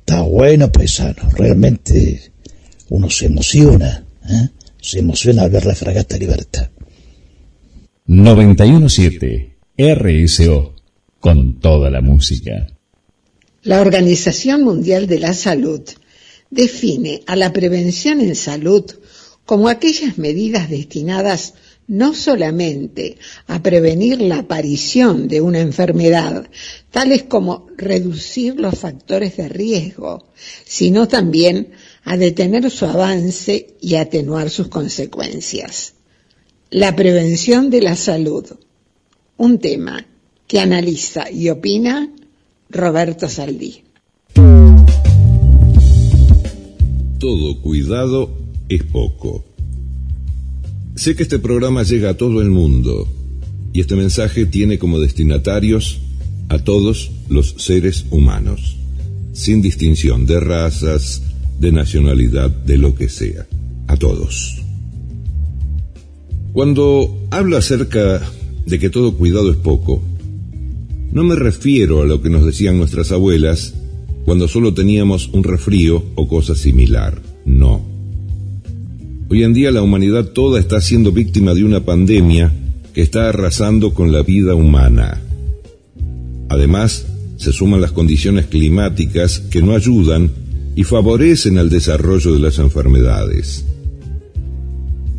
Está 0.00 0.22
bueno, 0.22 0.72
paisano. 0.72 1.30
Realmente 1.30 2.32
uno 2.88 3.08
se 3.08 3.26
emociona. 3.26 4.04
¿eh? 4.28 4.48
Se 4.80 4.98
emociona 4.98 5.42
al 5.42 5.50
ver 5.50 5.64
la 5.64 5.76
fragata 5.76 6.18
Libertad. 6.18 6.70
917 8.06 9.58
RSO 9.76 10.77
con 11.20 11.60
toda 11.60 11.90
la 11.90 12.00
música. 12.00 12.68
La 13.62 13.80
Organización 13.80 14.62
Mundial 14.62 15.06
de 15.06 15.18
la 15.18 15.34
Salud 15.34 15.82
define 16.50 17.22
a 17.26 17.36
la 17.36 17.52
prevención 17.52 18.20
en 18.20 18.34
salud 18.34 18.84
como 19.44 19.68
aquellas 19.68 20.18
medidas 20.18 20.70
destinadas 20.70 21.54
no 21.88 22.14
solamente 22.14 23.16
a 23.46 23.62
prevenir 23.62 24.20
la 24.20 24.40
aparición 24.40 25.26
de 25.26 25.40
una 25.40 25.60
enfermedad, 25.60 26.46
tales 26.90 27.22
como 27.22 27.66
reducir 27.76 28.60
los 28.60 28.78
factores 28.78 29.38
de 29.38 29.48
riesgo, 29.48 30.28
sino 30.64 31.08
también 31.08 31.70
a 32.04 32.18
detener 32.18 32.70
su 32.70 32.84
avance 32.84 33.74
y 33.80 33.94
atenuar 33.94 34.50
sus 34.50 34.68
consecuencias. 34.68 35.94
La 36.70 36.94
prevención 36.94 37.70
de 37.70 37.80
la 37.80 37.96
salud, 37.96 38.44
un 39.38 39.58
tema 39.58 40.06
que 40.48 40.58
analiza 40.58 41.30
y 41.30 41.50
opina 41.50 42.08
Roberto 42.70 43.28
Saldí. 43.28 43.84
Todo 47.20 47.60
cuidado 47.60 48.30
es 48.68 48.82
poco. 48.84 49.44
Sé 50.96 51.14
que 51.14 51.22
este 51.22 51.38
programa 51.38 51.82
llega 51.82 52.10
a 52.10 52.16
todo 52.16 52.40
el 52.40 52.48
mundo 52.48 53.06
y 53.74 53.80
este 53.80 53.94
mensaje 53.94 54.46
tiene 54.46 54.78
como 54.78 54.98
destinatarios 54.98 56.00
a 56.48 56.58
todos 56.58 57.10
los 57.28 57.54
seres 57.58 58.06
humanos, 58.10 58.78
sin 59.34 59.60
distinción 59.60 60.24
de 60.24 60.40
razas, 60.40 61.22
de 61.60 61.72
nacionalidad, 61.72 62.50
de 62.50 62.78
lo 62.78 62.94
que 62.94 63.10
sea, 63.10 63.46
a 63.86 63.96
todos. 63.96 64.62
Cuando 66.54 67.28
hablo 67.30 67.58
acerca 67.58 68.22
de 68.64 68.78
que 68.78 68.88
todo 68.88 69.14
cuidado 69.14 69.50
es 69.50 69.58
poco, 69.58 70.02
no 71.12 71.24
me 71.24 71.34
refiero 71.36 72.02
a 72.02 72.06
lo 72.06 72.20
que 72.22 72.30
nos 72.30 72.44
decían 72.44 72.78
nuestras 72.78 73.12
abuelas 73.12 73.74
cuando 74.24 74.46
solo 74.46 74.74
teníamos 74.74 75.28
un 75.28 75.42
resfrío 75.42 76.04
o 76.14 76.28
cosa 76.28 76.54
similar. 76.54 77.20
No. 77.46 77.82
Hoy 79.30 79.42
en 79.42 79.54
día 79.54 79.70
la 79.70 79.82
humanidad 79.82 80.26
toda 80.26 80.60
está 80.60 80.80
siendo 80.80 81.12
víctima 81.12 81.54
de 81.54 81.64
una 81.64 81.80
pandemia 81.84 82.52
que 82.92 83.02
está 83.02 83.28
arrasando 83.28 83.94
con 83.94 84.12
la 84.12 84.22
vida 84.22 84.54
humana. 84.54 85.20
Además, 86.50 87.06
se 87.36 87.52
suman 87.52 87.80
las 87.80 87.92
condiciones 87.92 88.46
climáticas 88.46 89.38
que 89.38 89.62
no 89.62 89.74
ayudan 89.74 90.30
y 90.76 90.84
favorecen 90.84 91.58
al 91.58 91.70
desarrollo 91.70 92.32
de 92.34 92.40
las 92.40 92.58
enfermedades. 92.58 93.64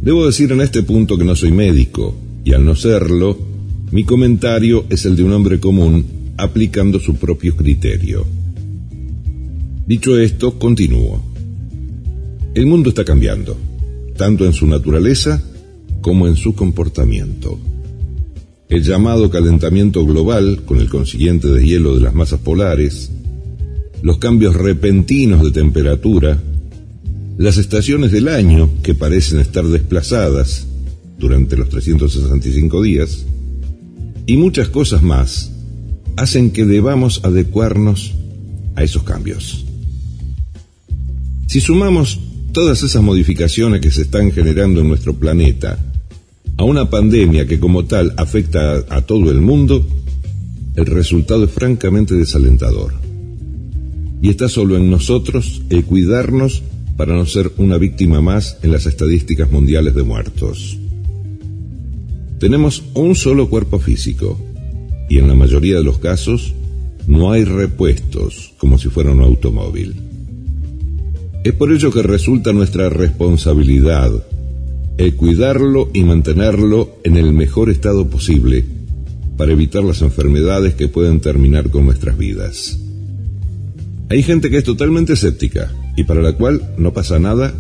Debo 0.02 0.26
decir 0.26 0.52
en 0.52 0.62
este 0.62 0.84
punto 0.84 1.18
que 1.18 1.26
no 1.26 1.36
soy 1.36 1.52
médico, 1.52 2.16
y 2.44 2.54
al 2.54 2.66
no 2.66 2.76
serlo, 2.76 3.38
mi 3.92 4.04
comentario 4.04 4.86
es 4.90 5.06
el 5.06 5.16
de 5.16 5.24
un 5.24 5.34
hombre 5.34 5.60
común 5.60 6.06
aplicando 6.38 7.00
su 7.00 7.16
propio 7.16 7.56
criterio. 7.56 8.26
Dicho 9.88 10.18
esto, 10.20 10.60
continúo. 10.60 11.24
El 12.54 12.68
mundo 12.68 12.90
está 12.90 13.04
cambiando, 13.04 13.58
tanto 14.16 14.46
en 14.46 14.54
su 14.54 14.68
naturaleza 14.68 15.42
como 16.02 16.28
en 16.28 16.36
su 16.36 16.54
comportamiento. 16.54 17.60
El 18.70 18.84
llamado 18.84 19.32
calentamiento 19.32 20.06
global, 20.06 20.62
con 20.66 20.80
el 20.80 20.90
consiguiente 20.90 21.48
deshielo 21.48 21.96
de 21.96 22.02
las 22.02 22.14
masas 22.14 22.40
polares, 22.40 23.12
los 24.04 24.20
cambios 24.20 24.56
repentinos 24.56 25.44
de 25.44 25.52
temperatura, 25.52 26.40
las 27.40 27.58
estaciones 27.58 28.12
del 28.12 28.28
año 28.28 28.70
que 28.84 28.94
parecen 28.94 29.40
estar 29.40 29.66
desplazadas 29.66 30.68
durante 31.18 31.58
los 31.58 31.70
365 31.70 32.84
días, 32.84 33.26
y 34.30 34.38
muchas 34.38 34.70
cosas 34.70 35.02
más 35.02 35.52
hacen 36.16 36.52
que 36.52 36.64
debamos 36.64 37.22
adecuarnos 37.24 38.14
a 38.76 38.84
esos 38.84 39.02
cambios. 39.02 39.66
Si 41.48 41.60
sumamos 41.60 42.20
todas 42.52 42.84
esas 42.84 43.02
modificaciones 43.02 43.82
que 43.82 43.90
se 43.90 44.04
están 44.04 44.32
generando 44.32 44.82
en 44.82 44.88
nuestro 44.88 45.16
planeta 45.16 45.80
a 46.58 46.64
una 46.64 46.92
pandemia 46.92 47.48
que 47.48 47.60
como 47.60 47.86
tal 47.86 48.14
afecta 48.18 48.86
a, 48.90 49.02
todo 49.02 49.32
el 49.32 49.42
mundo, 49.42 49.88
el 50.76 50.86
resultado 50.86 51.46
es 51.46 51.52
francamente 51.52 52.14
desalentador. 52.14 52.94
Y 54.22 54.30
está 54.30 54.48
solo 54.48 54.78
en 54.78 54.92
nosotros 54.92 55.64
el 55.72 55.86
cuidarnos 55.86 56.62
para 56.98 57.16
no 57.16 57.26
ser 57.26 57.52
una 57.58 57.80
víctima 57.80 58.22
más 58.22 58.60
en 58.62 58.74
las 58.74 58.86
estadísticas 58.86 59.50
mundiales 59.52 59.96
de 59.96 60.04
muertos. 60.04 60.78
Tenemos 62.40 62.84
un 62.94 63.16
solo 63.16 63.50
cuerpo 63.50 63.80
físico 63.80 64.40
y 65.10 65.18
en 65.18 65.28
la 65.28 65.36
mayoría 65.36 65.76
de 65.76 65.84
los 65.84 66.00
casos 66.00 66.54
no 67.06 67.32
hay 67.32 67.44
repuestos 67.44 68.54
como 68.58 68.78
si 68.78 68.88
fuera 68.88 69.12
un 69.12 69.22
automóvil. 69.22 69.96
Es 71.44 71.54
por 71.54 71.74
ello 71.74 71.92
que 71.92 72.02
resulta 72.02 72.54
nuestra 72.54 72.90
responsabilidad 72.90 74.12
el 74.98 75.16
cuidarlo 75.16 75.90
y 75.94 76.04
mantenerlo 76.04 77.00
en 77.04 77.18
el 77.18 77.34
mejor 77.34 77.70
estado 77.70 78.10
posible 78.10 78.66
para 79.38 79.54
evitar 79.54 79.84
las 79.84 80.02
enfermedades 80.02 80.76
que 80.76 80.90
pueden 80.90 81.22
terminar 81.22 81.70
con 81.70 81.86
nuestras 81.86 82.18
vidas. 82.18 82.80
Hay 84.10 84.24
gente 84.24 84.50
que 84.50 84.58
es 84.58 84.64
totalmente 84.64 85.14
escéptica 85.14 85.72
y 85.96 86.04
para 86.04 86.22
la 86.22 86.34
cual 86.34 86.74
no 86.78 86.94
pasa 86.94 87.20
nada 87.20 87.54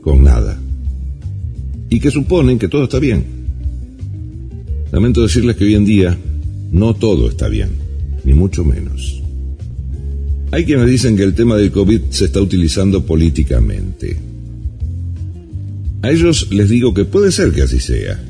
con 0.00 0.24
nada. 0.24 0.60
Y 1.88 2.00
que 2.00 2.10
suponen 2.10 2.58
que 2.58 2.68
todo 2.68 2.84
está 2.84 2.98
bien. 2.98 3.41
Lamento 4.92 5.22
decirles 5.22 5.56
que 5.56 5.64
hoy 5.64 5.74
en 5.74 5.86
día 5.86 6.18
no 6.70 6.94
todo 6.94 7.28
está 7.28 7.48
bien, 7.48 7.70
ni 8.24 8.34
mucho 8.34 8.62
menos. 8.62 9.22
Hay 10.50 10.66
quienes 10.66 10.86
dicen 10.90 11.16
que 11.16 11.22
el 11.22 11.34
tema 11.34 11.56
del 11.56 11.72
COVID 11.72 12.02
se 12.10 12.26
está 12.26 12.42
utilizando 12.42 13.06
políticamente. 13.06 14.20
A 16.02 16.10
ellos 16.10 16.48
les 16.50 16.68
digo 16.68 16.92
que 16.92 17.06
puede 17.06 17.32
ser 17.32 17.52
que 17.52 17.62
así 17.62 17.80
sea. 17.80 18.22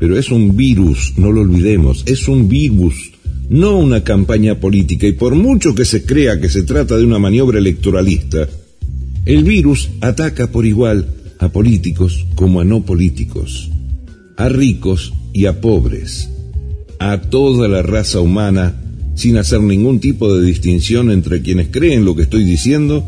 Pero 0.00 0.18
es 0.18 0.30
un 0.30 0.56
virus, 0.56 1.14
no 1.16 1.30
lo 1.30 1.42
olvidemos, 1.42 2.02
es 2.06 2.26
un 2.26 2.48
virus, 2.48 3.12
no 3.48 3.78
una 3.78 4.02
campaña 4.02 4.58
política. 4.58 5.06
Y 5.06 5.12
por 5.12 5.36
mucho 5.36 5.76
que 5.76 5.84
se 5.84 6.04
crea 6.04 6.40
que 6.40 6.48
se 6.48 6.64
trata 6.64 6.96
de 6.96 7.04
una 7.04 7.20
maniobra 7.20 7.58
electoralista, 7.58 8.48
el 9.24 9.44
virus 9.44 9.88
ataca 10.00 10.48
por 10.48 10.66
igual 10.66 11.06
a 11.38 11.50
políticos 11.50 12.26
como 12.34 12.60
a 12.60 12.64
no 12.64 12.84
políticos, 12.84 13.70
a 14.40 14.48
ricos 14.48 15.12
y 15.34 15.44
a 15.44 15.60
pobres, 15.60 16.30
a 16.98 17.20
toda 17.20 17.68
la 17.68 17.82
raza 17.82 18.20
humana, 18.20 18.74
sin 19.14 19.36
hacer 19.36 19.60
ningún 19.60 20.00
tipo 20.00 20.34
de 20.34 20.42
distinción 20.42 21.10
entre 21.10 21.42
quienes 21.42 21.68
creen 21.68 22.06
lo 22.06 22.16
que 22.16 22.22
estoy 22.22 22.44
diciendo 22.44 23.04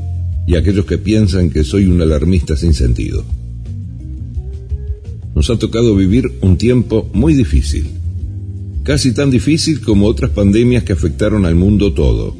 y 0.46 0.56
aquellos 0.56 0.84
que 0.84 0.98
piensan 0.98 1.48
que 1.48 1.64
soy 1.64 1.86
un 1.86 2.02
alarmista 2.02 2.54
sin 2.54 2.74
sentido. 2.74 3.24
Nos 5.34 5.48
ha 5.48 5.58
tocado 5.58 5.96
vivir 5.96 6.30
un 6.42 6.58
tiempo 6.58 7.08
muy 7.14 7.32
difícil, 7.32 7.86
casi 8.82 9.12
tan 9.12 9.30
difícil 9.30 9.80
como 9.80 10.08
otras 10.08 10.32
pandemias 10.32 10.84
que 10.84 10.92
afectaron 10.92 11.46
al 11.46 11.54
mundo 11.54 11.94
todo, 11.94 12.36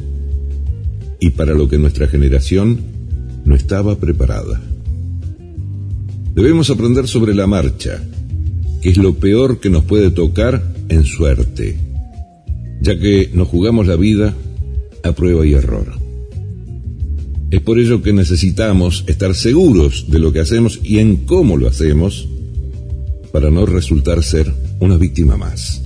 y 1.19 1.31
para 1.31 1.55
lo 1.55 1.67
que 1.67 1.79
nuestra 1.79 2.09
generación 2.09 2.79
no 3.47 3.55
estaba 3.55 3.99
preparada. 3.99 4.61
Debemos 6.35 6.69
aprender 6.69 7.09
sobre 7.09 7.35
la 7.35 7.47
marcha, 7.47 8.03
es 8.83 8.97
lo 8.97 9.15
peor 9.15 9.61
que 9.61 9.71
nos 9.71 9.85
puede 9.85 10.11
tocar 10.11 10.63
en 10.89 11.05
suerte, 11.05 11.77
ya 12.81 12.99
que 12.99 13.31
nos 13.33 13.49
jugamos 13.49 13.87
la 13.87 13.97
vida 13.97 14.35
a 15.03 15.13
prueba 15.13 15.47
y 15.47 15.55
error. 15.55 15.93
Es 17.51 17.61
por 17.61 17.79
ello 17.79 18.03
que 18.03 18.13
necesitamos 18.13 19.05
estar 19.07 19.35
seguros 19.35 20.07
de 20.09 20.19
lo 20.19 20.33
que 20.33 20.41
hacemos 20.41 20.81
y 20.83 20.99
en 20.99 21.27
cómo 21.27 21.57
lo 21.57 21.69
hacemos 21.69 22.29
para 23.31 23.51
no 23.51 23.67
resultar 23.67 24.23
ser 24.23 24.53
una 24.81 24.97
víctima 24.97 25.37
más. 25.37 25.83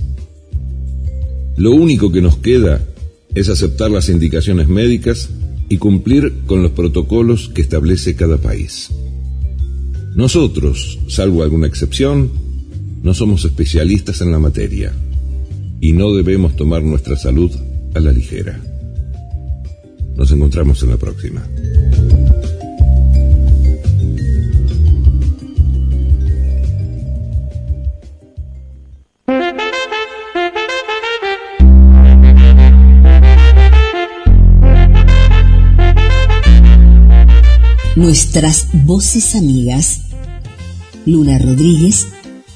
Lo 1.57 1.71
único 1.71 2.11
que 2.11 2.21
nos 2.21 2.37
queda 2.37 2.87
es 3.35 3.49
aceptar 3.49 3.91
las 3.91 4.09
indicaciones 4.09 4.67
médicas 4.67 5.29
y 5.69 5.77
cumplir 5.77 6.33
con 6.45 6.63
los 6.63 6.71
protocolos 6.71 7.49
que 7.49 7.61
establece 7.61 8.15
cada 8.15 8.37
país. 8.37 8.89
Nosotros, 10.15 10.99
salvo 11.07 11.43
alguna 11.43 11.67
excepción, 11.67 12.31
no 13.07 13.13
somos 13.13 13.45
especialistas 13.45 14.19
en 14.19 14.33
la 14.33 14.37
materia 14.37 14.91
y 15.79 15.93
no 15.93 16.13
debemos 16.13 16.57
tomar 16.57 16.83
nuestra 16.83 17.15
salud 17.15 17.49
a 17.95 18.01
la 18.01 18.11
ligera. 18.11 18.59
Nos 20.17 20.29
encontramos 20.33 20.83
en 20.83 20.89
la 20.89 20.97
próxima. 20.97 21.41
Nuestras 37.95 38.67
voces 38.85 39.33
amigas. 39.33 40.01
Luna 41.05 41.39
Rodríguez, 41.39 42.05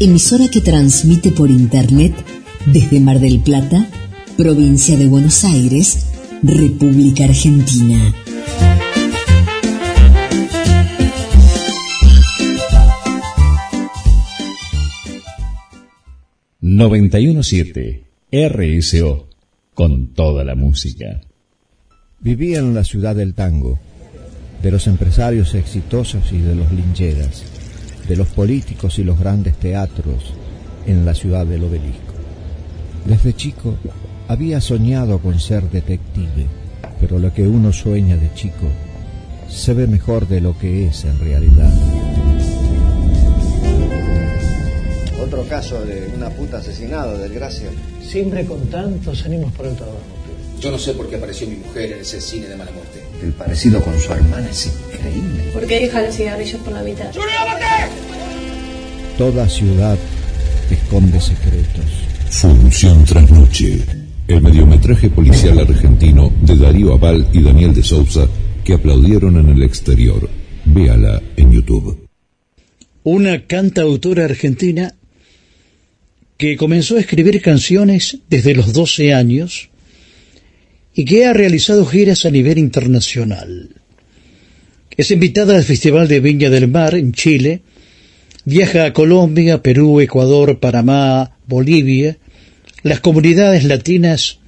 emisora 0.00 0.48
que 0.48 0.60
transmite 0.60 1.30
por 1.30 1.50
Internet 1.50 2.14
desde 2.66 3.00
Mar 3.00 3.20
del 3.20 3.40
Plata, 3.40 3.88
provincia 4.36 4.96
de 4.96 5.06
Buenos 5.06 5.44
Aires, 5.44 6.06
República 6.42 7.24
Argentina. 7.24 8.14
...917... 16.60 18.04
RSO... 18.32 19.28
...con 19.74 20.08
toda 20.14 20.44
la 20.44 20.54
música. 20.54 21.20
Vivía 22.20 22.58
en 22.58 22.74
la 22.74 22.84
ciudad 22.84 23.14
del 23.14 23.34
tango 23.34 23.78
de 24.64 24.70
los 24.70 24.86
empresarios 24.86 25.54
exitosos 25.54 26.32
y 26.32 26.38
de 26.38 26.54
los 26.54 26.72
lincheras, 26.72 27.44
de 28.08 28.16
los 28.16 28.28
políticos 28.28 28.98
y 28.98 29.04
los 29.04 29.18
grandes 29.18 29.56
teatros 29.56 30.34
en 30.86 31.04
la 31.04 31.14
ciudad 31.14 31.46
del 31.46 31.64
obelisco. 31.64 32.14
Desde 33.04 33.34
chico 33.34 33.74
había 34.28 34.60
soñado 34.60 35.18
con 35.18 35.38
ser 35.38 35.70
detective, 35.70 36.46
pero 37.00 37.18
lo 37.18 37.32
que 37.32 37.46
uno 37.46 37.72
sueña 37.72 38.16
de 38.16 38.32
chico 38.34 38.68
se 39.48 39.74
ve 39.74 39.86
mejor 39.86 40.26
de 40.26 40.40
lo 40.40 40.58
que 40.58 40.86
es 40.86 41.04
en 41.04 41.18
realidad. 41.18 41.72
Otro 45.22 45.44
caso 45.44 45.84
de 45.84 46.12
una 46.14 46.30
puta 46.30 46.58
asesinado, 46.58 47.18
desgracia. 47.18 47.70
Siempre 48.02 48.44
con 48.44 48.60
tantos 48.68 49.24
ánimos 49.24 49.52
por 49.52 49.66
el 49.66 49.76
trabajo. 49.76 50.23
Yo 50.60 50.70
no 50.70 50.78
sé 50.78 50.94
por 50.94 51.08
qué 51.08 51.16
apareció 51.16 51.46
mi 51.46 51.56
mujer 51.56 51.92
en 51.92 52.00
ese 52.00 52.20
cine 52.20 52.46
de 52.48 52.56
mala 52.56 52.70
muerte. 52.72 53.02
El 53.22 53.32
parecido 53.32 53.82
con 53.82 53.98
su 53.98 54.12
hermana 54.12 54.48
es 54.50 54.66
increíble. 54.66 55.50
¿Por 55.52 55.66
qué 55.66 55.80
deja 55.80 56.02
los 56.02 56.14
cigarrillos 56.14 56.60
por 56.62 56.72
la 56.72 56.82
mitad? 56.82 57.10
Toda 59.18 59.48
ciudad 59.48 59.98
esconde 60.70 61.20
secretos. 61.20 61.84
Función 62.30 63.04
Trasnoche. 63.04 63.80
El 64.26 64.40
mediometraje 64.40 65.10
policial 65.10 65.58
argentino 65.58 66.32
de 66.40 66.56
Darío 66.56 66.94
Aval 66.94 67.28
y 67.32 67.42
Daniel 67.42 67.74
de 67.74 67.82
Sousa 67.82 68.26
que 68.64 68.72
aplaudieron 68.72 69.36
en 69.36 69.50
el 69.50 69.62
exterior. 69.62 70.28
Véala 70.64 71.22
en 71.36 71.52
YouTube. 71.52 72.08
Una 73.02 73.46
cantautora 73.46 74.24
argentina 74.24 74.94
que 76.38 76.56
comenzó 76.56 76.96
a 76.96 77.00
escribir 77.00 77.40
canciones 77.42 78.18
desde 78.28 78.54
los 78.54 78.72
12 78.72 79.12
años 79.12 79.70
y 80.94 81.04
que 81.04 81.26
ha 81.26 81.32
realizado 81.32 81.84
giras 81.84 82.24
a 82.24 82.30
nivel 82.30 82.58
internacional. 82.58 83.70
Es 84.96 85.10
invitada 85.10 85.56
al 85.56 85.64
Festival 85.64 86.06
de 86.06 86.20
Viña 86.20 86.50
del 86.50 86.68
Mar 86.68 86.94
en 86.94 87.12
Chile, 87.12 87.62
viaja 88.44 88.84
a 88.84 88.92
Colombia, 88.92 89.60
Perú, 89.60 90.00
Ecuador, 90.00 90.60
Panamá, 90.60 91.36
Bolivia, 91.46 92.16
las 92.82 93.00
comunidades 93.00 93.64
latinas 93.64 94.38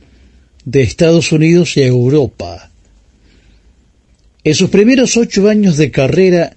de 0.65 0.83
Estados 0.83 1.33
Unidos 1.33 1.77
y 1.77 1.83
Europa. 1.83 2.71
En 4.45 4.55
sus 4.55 4.71
primeros 4.71 5.17
ocho 5.17 5.49
años 5.49 5.77
de 5.77 5.91
carrera 5.91 6.57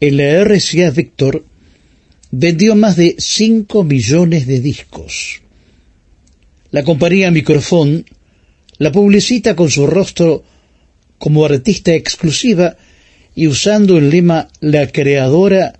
en 0.00 0.16
la 0.18 0.44
RCA 0.44 0.90
Victor, 0.90 1.44
vendió 2.30 2.74
más 2.74 2.96
de 2.96 3.16
cinco 3.18 3.84
millones 3.84 4.46
de 4.46 4.60
discos. 4.60 5.40
La 6.70 6.82
compañía 6.82 7.30
Microfón 7.30 8.04
la 8.78 8.90
publicita 8.90 9.54
con 9.54 9.70
su 9.70 9.86
rostro 9.86 10.44
como 11.18 11.44
artista 11.44 11.94
exclusiva 11.94 12.76
y 13.34 13.46
usando 13.46 13.98
el 13.98 14.10
lema 14.10 14.48
la 14.60 14.86
creadora 14.88 15.74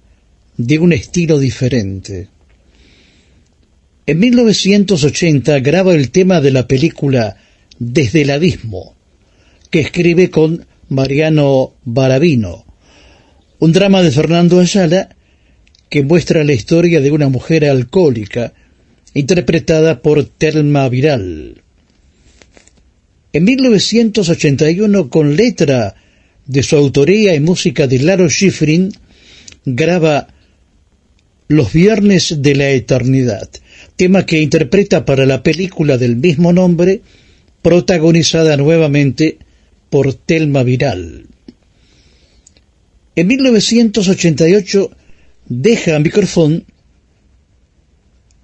de 0.56 0.78
un 0.78 0.92
estilo 0.92 1.38
diferente. 1.38 2.28
En 4.06 4.18
1980 4.18 5.60
graba 5.60 5.94
el 5.94 6.10
tema 6.10 6.40
de 6.40 6.50
la 6.50 6.68
película 6.68 7.36
Desde 7.78 8.22
el 8.22 8.30
Abismo, 8.30 8.94
que 9.70 9.80
escribe 9.80 10.30
con 10.30 10.66
Mariano 10.88 11.74
Barabino, 11.84 12.64
un 13.58 13.72
drama 13.72 14.02
de 14.02 14.10
Fernando 14.10 14.60
Ayala 14.60 15.08
que 15.88 16.02
muestra 16.02 16.44
la 16.44 16.52
historia 16.52 17.00
de 17.00 17.10
una 17.10 17.28
mujer 17.28 17.64
alcohólica 17.64 18.52
interpretada 19.14 20.02
por 20.02 20.24
Telma 20.24 20.88
Viral. 20.88 21.63
En 23.35 23.43
1981, 23.43 25.11
con 25.11 25.35
letra 25.35 25.97
de 26.47 26.62
su 26.62 26.77
autoría 26.77 27.35
y 27.35 27.40
música 27.40 27.89
de 27.89 27.98
Laro 27.98 28.31
Schifrin, 28.31 28.93
graba 29.65 30.28
Los 31.48 31.73
Viernes 31.73 32.36
de 32.43 32.55
la 32.55 32.70
Eternidad, 32.70 33.51
tema 33.97 34.24
que 34.24 34.40
interpreta 34.40 35.05
para 35.05 35.27
la 35.27 35.43
película 35.43 35.98
del 35.98 36.15
mismo 36.15 36.52
nombre, 36.52 37.01
protagonizada 37.61 38.56
nuevamente 38.56 39.39
por 39.90 40.15
Telma 40.15 40.62
Viral. 40.62 41.27
En 43.16 43.27
1988 43.27 44.90
deja 45.48 45.98
Microphone 45.98 46.66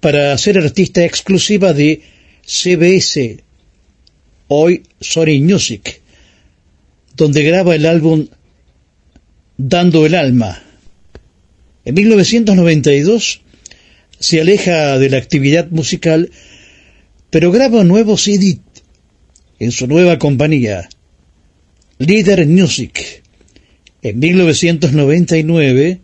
para 0.01 0.37
ser 0.37 0.57
artista 0.57 1.05
exclusiva 1.05 1.71
de 1.71 2.01
CBS, 2.45 3.41
hoy 4.53 4.83
Sony 4.99 5.39
Music, 5.39 6.01
donde 7.15 7.41
graba 7.41 7.73
el 7.73 7.85
álbum 7.85 8.27
Dando 9.55 10.05
el 10.05 10.13
Alma. 10.13 10.61
En 11.85 11.95
1992 11.95 13.41
se 14.19 14.41
aleja 14.41 14.99
de 14.99 15.09
la 15.09 15.17
actividad 15.17 15.71
musical, 15.71 16.31
pero 17.29 17.49
graba 17.53 17.79
un 17.79 17.87
nuevo 17.87 18.17
CD 18.17 18.59
en 19.57 19.71
su 19.71 19.87
nueva 19.87 20.19
compañía, 20.19 20.89
Leader 21.97 22.45
Music. 22.45 23.23
En 24.01 24.19
1999 24.19 26.01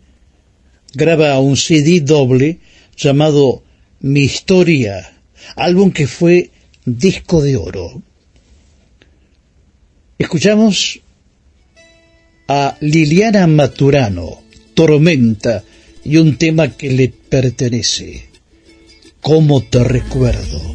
graba 0.94 1.38
un 1.38 1.58
CD 1.58 2.00
doble 2.00 2.60
llamado 2.96 3.62
Mi 4.00 4.20
Historia, 4.20 5.20
álbum 5.54 5.90
que 5.90 6.06
fue 6.06 6.50
disco 6.86 7.42
de 7.42 7.56
oro. 7.56 8.02
Escuchamos 10.18 11.00
a 12.48 12.76
Liliana 12.80 13.46
Maturano, 13.46 14.42
Tormenta, 14.74 15.62
y 16.04 16.16
un 16.16 16.36
tema 16.36 16.76
que 16.76 16.90
le 16.90 17.08
pertenece. 17.08 18.24
¿Cómo 19.20 19.62
te 19.62 19.84
recuerdo? 19.84 20.74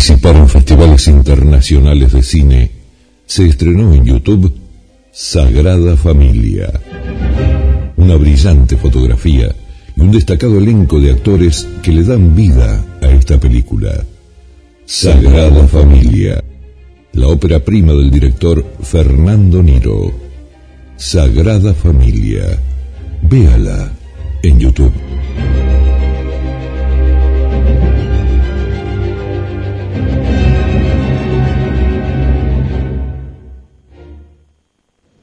Participar 0.00 0.36
en 0.36 0.48
festivales 0.48 1.08
internacionales 1.08 2.12
de 2.14 2.22
cine, 2.22 2.70
se 3.26 3.44
estrenó 3.44 3.92
en 3.92 4.06
YouTube 4.06 4.50
Sagrada 5.12 5.94
Familia. 5.94 6.72
una 7.98 8.16
brillante 8.16 8.78
fotografía 8.78 9.54
y 9.94 10.00
un 10.00 10.10
destacado 10.10 10.56
elenco 10.56 10.98
de 10.98 11.10
actores 11.10 11.68
que 11.82 11.92
le 11.92 12.02
dan 12.02 12.34
vida 12.34 12.82
a 13.02 13.08
esta 13.10 13.38
película. 13.38 13.90
Sagrada 14.86 15.68
Familia, 15.68 16.42
la 17.12 17.26
ópera 17.28 17.60
prima 17.62 17.92
del 17.92 18.10
director 18.10 18.64
Fernando 18.80 19.62
Niro. 19.62 20.14
Sagrada 20.96 21.74
Familia, 21.74 22.58
véala 23.20 23.92
en 24.42 24.60
YouTube. 24.60 24.94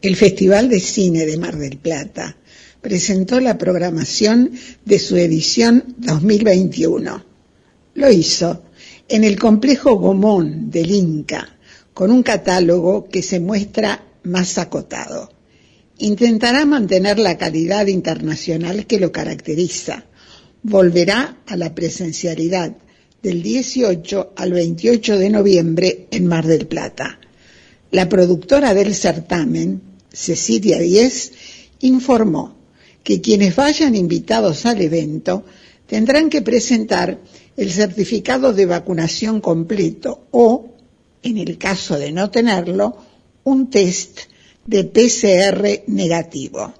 El 0.07 0.15
Festival 0.15 0.69
de 0.69 0.79
Cine 0.79 1.25
de 1.25 1.37
Mar 1.37 1.57
del 1.57 1.79
Plata 1.79 2.37
presentó 2.79 3.41
la 3.41 3.57
programación 3.57 4.51
de 4.85 4.99
su 4.99 5.17
edición 5.17 5.95
2021. 5.97 7.25
Lo 7.95 8.09
hizo 8.09 8.63
en 9.09 9.25
el 9.25 9.37
complejo 9.37 9.97
Gomón 9.97 10.71
del 10.71 10.91
Inca, 10.91 11.57
con 11.93 12.09
un 12.09 12.23
catálogo 12.23 13.09
que 13.09 13.21
se 13.21 13.41
muestra 13.41 14.01
más 14.23 14.57
acotado. 14.57 15.29
Intentará 15.97 16.65
mantener 16.65 17.19
la 17.19 17.37
calidad 17.37 17.87
internacional 17.87 18.85
que 18.85 19.01
lo 19.01 19.11
caracteriza. 19.11 20.05
Volverá 20.63 21.39
a 21.45 21.57
la 21.57 21.75
presencialidad 21.75 22.77
del 23.21 23.43
18 23.43 24.35
al 24.37 24.53
28 24.53 25.17
de 25.17 25.29
noviembre 25.29 26.07
en 26.11 26.27
Mar 26.27 26.47
del 26.47 26.65
Plata. 26.65 27.19
La 27.91 28.07
productora 28.07 28.73
del 28.73 28.95
certamen, 28.95 29.81
Cecilia 30.17 30.79
Díez, 30.79 31.31
informó 31.81 32.55
que 33.03 33.21
quienes 33.21 33.55
vayan 33.55 33.95
invitados 33.95 34.65
al 34.65 34.81
evento 34.81 35.45
tendrán 35.85 36.29
que 36.29 36.41
presentar 36.41 37.19
el 37.55 37.71
certificado 37.71 38.51
de 38.51 38.65
vacunación 38.65 39.39
completo 39.41 40.27
o, 40.31 40.73
en 41.21 41.37
el 41.37 41.57
caso 41.57 41.97
de 41.99 42.11
no 42.11 42.31
tenerlo, 42.31 42.97
un 43.43 43.69
test 43.69 44.21
de 44.65 44.83
PCR 44.85 45.83
negativo. 45.87 46.73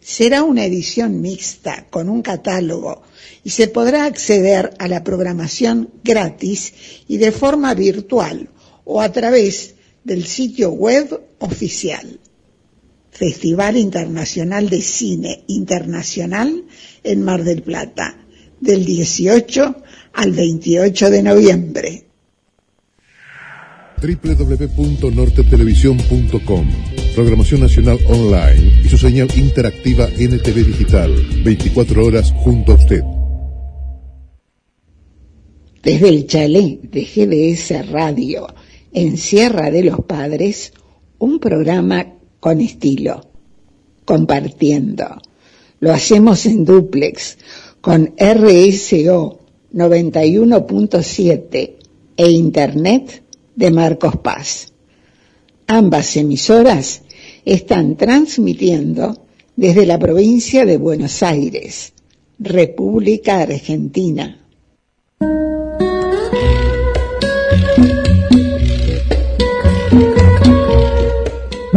Será 0.00 0.44
una 0.44 0.64
edición 0.64 1.20
mixta 1.20 1.86
con 1.90 2.08
un 2.08 2.22
catálogo 2.22 3.02
y 3.44 3.50
se 3.50 3.66
podrá 3.68 4.06
acceder 4.06 4.72
a 4.78 4.88
la 4.88 5.04
programación 5.04 5.90
gratis 6.04 6.72
y 7.08 7.18
de 7.18 7.32
forma 7.32 7.74
virtual 7.74 8.48
o 8.84 9.00
a 9.02 9.12
través 9.12 9.74
del 10.04 10.24
sitio 10.26 10.70
web 10.70 11.20
oficial. 11.40 12.18
Festival 13.20 13.76
Internacional 13.76 14.68
de 14.70 14.80
Cine 14.80 15.44
Internacional 15.48 16.64
en 17.04 17.22
Mar 17.22 17.44
del 17.44 17.60
Plata, 17.60 18.16
del 18.58 18.86
18 18.86 19.76
al 20.14 20.32
28 20.32 21.10
de 21.10 21.22
noviembre. 21.22 22.06
www.nortetelevisión.com 24.00 26.66
Programación 27.14 27.60
Nacional 27.60 27.98
Online 28.08 28.80
y 28.82 28.88
su 28.88 28.96
señal 28.96 29.28
interactiva 29.36 30.06
NTV 30.06 30.54
Digital, 30.54 31.14
24 31.44 32.02
horas 32.02 32.32
junto 32.32 32.72
a 32.72 32.76
usted. 32.76 33.02
Desde 35.82 36.08
el 36.08 36.26
chalet 36.26 36.80
de 36.80 37.04
GDS 37.04 37.86
Radio 37.90 38.46
en 38.94 39.18
Sierra 39.18 39.70
de 39.70 39.84
los 39.84 40.00
Padres, 40.06 40.72
un 41.18 41.38
programa 41.38 42.16
con 42.40 42.60
estilo, 42.60 43.30
compartiendo. 44.04 45.22
Lo 45.78 45.92
hacemos 45.92 46.44
en 46.46 46.64
duplex 46.64 47.38
con 47.80 48.12
RSO 48.18 49.38
91.7 49.72 51.76
e 52.16 52.30
Internet 52.30 53.22
de 53.54 53.70
Marcos 53.70 54.16
Paz. 54.16 54.72
Ambas 55.66 56.16
emisoras 56.16 57.02
están 57.44 57.96
transmitiendo 57.96 59.26
desde 59.56 59.84
la 59.86 59.98
provincia 59.98 60.64
de 60.66 60.76
Buenos 60.76 61.22
Aires, 61.22 61.92
República 62.38 63.40
Argentina. 63.40 64.36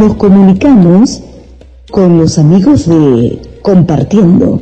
Nos 0.04 0.18
comunicamos 0.18 1.22
con 1.90 2.18
los 2.18 2.38
amigos 2.38 2.90
de 2.90 3.40
Compartiendo. 3.62 4.62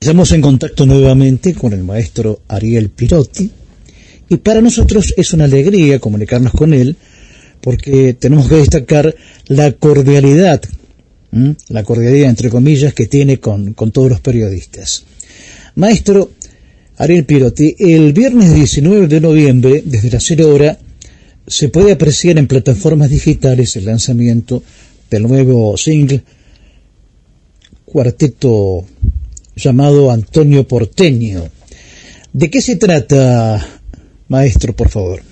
Estamos 0.00 0.32
en 0.32 0.40
contacto 0.40 0.86
nuevamente 0.86 1.52
con 1.52 1.74
el 1.74 1.84
maestro 1.84 2.40
Ariel 2.48 2.88
Pirotti 2.88 3.50
y 4.30 4.38
para 4.38 4.62
nosotros 4.62 5.12
es 5.14 5.34
una 5.34 5.44
alegría 5.44 5.98
comunicarnos 6.00 6.54
con 6.54 6.72
él 6.72 6.96
porque 7.60 8.14
tenemos 8.14 8.48
que 8.48 8.54
destacar 8.54 9.14
la 9.48 9.72
cordialidad, 9.72 10.62
la 11.68 11.82
cordialidad 11.82 12.30
entre 12.30 12.48
comillas 12.48 12.94
que 12.94 13.04
tiene 13.04 13.38
con, 13.40 13.74
con 13.74 13.92
todos 13.92 14.08
los 14.08 14.20
periodistas. 14.20 15.04
Maestro, 15.74 16.30
Ariel 16.98 17.24
Pirotti, 17.24 17.76
el 17.78 18.12
viernes 18.12 18.52
19 18.52 19.06
de 19.06 19.20
noviembre, 19.20 19.82
desde 19.84 20.10
la 20.10 20.18
0 20.18 20.52
hora, 20.52 20.78
se 21.46 21.68
puede 21.68 21.92
apreciar 21.92 22.38
en 22.38 22.48
plataformas 22.48 23.08
digitales 23.08 23.76
el 23.76 23.84
lanzamiento 23.84 24.64
del 25.08 25.22
nuevo 25.22 25.76
single 25.76 26.22
cuarteto 27.84 28.84
llamado 29.54 30.10
Antonio 30.10 30.66
Porteño. 30.66 31.44
¿De 32.32 32.50
qué 32.50 32.60
se 32.60 32.74
trata, 32.74 33.64
maestro, 34.26 34.74
por 34.74 34.88
favor? 34.88 35.22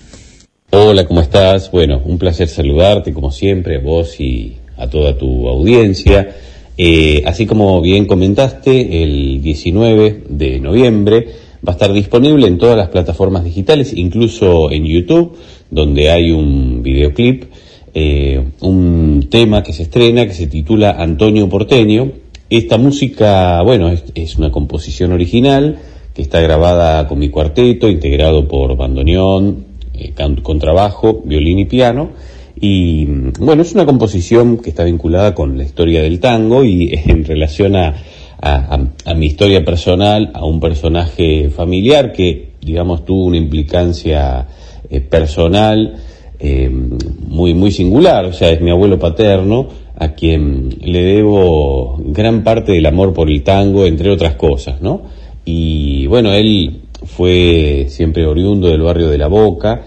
Hola, 0.71 1.05
¿cómo 1.05 1.19
estás? 1.19 1.69
Bueno, 1.69 2.01
un 2.05 2.17
placer 2.17 2.47
saludarte, 2.47 3.11
como 3.11 3.29
siempre, 3.29 3.75
a 3.75 3.79
vos 3.79 4.21
y 4.21 4.55
a 4.77 4.89
toda 4.89 5.17
tu 5.17 5.49
audiencia. 5.49 6.33
Eh, 6.77 7.23
así 7.25 7.45
como 7.45 7.81
bien 7.81 8.05
comentaste, 8.05 9.03
el 9.03 9.41
19 9.41 10.23
de 10.29 10.59
noviembre 10.61 11.46
Va 11.65 11.71
a 11.71 11.75
estar 11.75 11.91
disponible 11.91 12.47
en 12.47 12.57
todas 12.57 12.77
las 12.77 12.89
plataformas 12.89 13.43
digitales, 13.43 13.93
incluso 13.93 14.71
en 14.71 14.85
YouTube, 14.85 15.35
donde 15.71 16.09
hay 16.09 16.31
un 16.31 16.83
videoclip, 16.83 17.45
eh, 17.93 18.43
un 18.61 19.27
tema 19.29 19.63
que 19.63 19.73
se 19.73 19.83
estrena 19.83 20.27
que 20.27 20.33
se 20.33 20.47
titula 20.47 20.91
Antonio 20.91 21.49
Porteño. 21.49 22.11
Esta 22.49 22.77
música, 22.77 23.61
bueno, 23.63 23.91
es, 24.13 24.37
una 24.37 24.51
composición 24.51 25.13
original 25.13 25.79
que 26.13 26.21
está 26.21 26.39
grabada 26.41 27.07
con 27.07 27.19
mi 27.19 27.29
cuarteto, 27.29 27.89
integrado 27.89 28.47
por 28.47 28.77
bandoneón, 28.77 29.65
eh, 29.93 30.13
contrabajo, 30.43 31.23
violín 31.25 31.59
y 31.59 31.65
piano. 31.65 32.11
Y 32.59 33.05
bueno, 33.39 33.63
es 33.63 33.73
una 33.73 33.85
composición 33.85 34.57
que 34.57 34.69
está 34.69 34.83
vinculada 34.83 35.33
con 35.33 35.57
la 35.57 35.63
historia 35.63 36.01
del 36.01 36.19
tango 36.19 36.63
y 36.63 36.91
en 37.05 37.25
relación 37.25 37.75
a 37.75 37.95
a, 38.39 38.77
mi 39.15 39.25
historia 39.25 39.65
personal, 39.65 40.31
a 40.33 40.45
un 40.45 40.59
personaje 40.59 41.49
familiar 41.49 42.11
que, 42.11 42.51
digamos, 42.61 43.05
tuvo 43.05 43.25
una 43.25 43.37
implicancia 43.37 44.47
eh, 44.89 45.01
personal 45.01 45.95
eh, 46.39 46.69
muy, 46.69 47.53
muy 47.53 47.71
singular, 47.71 48.25
o 48.25 48.33
sea, 48.33 48.51
es 48.51 48.61
mi 48.61 48.69
abuelo 48.69 48.99
paterno, 48.99 49.67
a 49.99 50.09
quien 50.09 50.69
le 50.81 51.01
debo 51.01 51.99
gran 52.05 52.43
parte 52.43 52.73
del 52.73 52.85
amor 52.85 53.13
por 53.13 53.29
el 53.29 53.41
tango, 53.41 53.85
entre 53.85 54.11
otras 54.11 54.35
cosas, 54.35 54.81
¿no? 54.81 55.01
Y 55.45 56.05
bueno, 56.05 56.33
él 56.33 56.81
fue 57.03 57.85
siempre 57.89 58.25
oriundo 58.25 58.67
del 58.67 58.81
barrio 58.81 59.09
de 59.09 59.17
La 59.17 59.27
Boca 59.27 59.81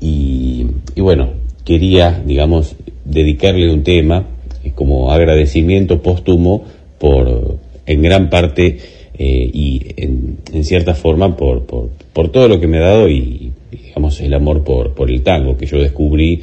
y, 0.00 0.66
bueno, 0.96 1.28
quería, 1.64 2.22
digamos, 2.24 2.74
dedicarle 3.04 3.70
un 3.70 3.82
tema 3.82 4.24
eh, 4.64 4.72
como 4.74 5.12
agradecimiento 5.12 6.00
póstumo 6.00 6.64
por, 6.98 7.58
en 7.90 8.02
gran 8.02 8.30
parte 8.30 8.78
eh, 9.18 9.50
y 9.52 9.82
en, 9.96 10.64
cierta 10.64 10.94
forma 10.94 11.36
por, 11.36 11.64
por, 11.64 12.28
todo 12.30 12.48
lo 12.48 12.60
que 12.60 12.68
me 12.68 12.78
ha 12.78 12.82
dado 12.82 13.08
y, 13.08 13.52
digamos 13.70 14.20
el 14.20 14.32
amor 14.32 14.62
por, 14.62 14.94
por 14.94 15.10
el 15.10 15.22
tango 15.22 15.56
que 15.56 15.66
yo 15.66 15.78
descubrí 15.78 16.40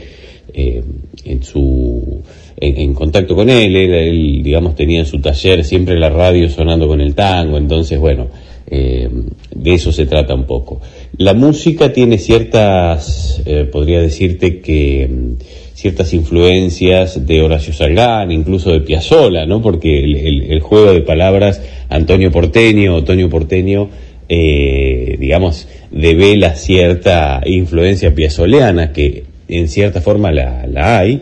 eh, 0.53 0.83
en 1.23 1.43
su 1.43 2.21
en, 2.57 2.93
contacto 2.93 3.35
con 3.35 3.49
él, 3.49 3.75
él, 3.75 4.41
digamos 4.43 4.75
tenía 4.75 4.99
en 4.99 5.05
su 5.05 5.19
taller 5.19 5.63
siempre 5.63 5.97
la 5.97 6.09
radio 6.09 6.49
sonando 6.49 6.87
con 6.87 6.99
el 6.99 7.15
tango 7.15 7.57
entonces 7.57 7.97
bueno 7.97 8.27
eh, 8.69 9.09
de 9.55 9.73
eso 9.73 9.93
se 9.93 10.05
trata 10.05 10.35
un 10.35 10.43
poco. 10.43 10.81
La 11.17 11.33
música 11.33 11.93
tiene 11.93 12.17
ciertas 12.17 13.41
podría 13.71 14.01
decirte 14.01 14.59
que 14.59 15.09
ciertas 15.77 16.11
influencias 16.15 17.27
de 17.27 17.43
Horacio 17.43 17.71
Salgán, 17.71 18.31
incluso 18.31 18.71
de 18.71 18.81
Piazzolla, 18.81 19.45
¿no? 19.45 19.61
Porque 19.61 19.99
el, 19.99 20.59
juego 20.59 20.91
de 20.91 21.01
palabras 21.01 21.61
Antonio 21.87 22.31
Porteño, 22.31 22.97
Antonio 22.97 23.29
Porteño, 23.29 23.87
eh, 24.27 25.17
digamos, 25.19 25.67
devela 25.91 26.55
cierta 26.55 27.41
influencia 27.45 28.15
piazzoleana 28.15 28.91
que 28.91 29.25
en 29.47 29.67
cierta 29.67 30.01
forma 30.01 30.31
la, 30.31 30.65
la 30.65 30.97
hay, 30.97 31.21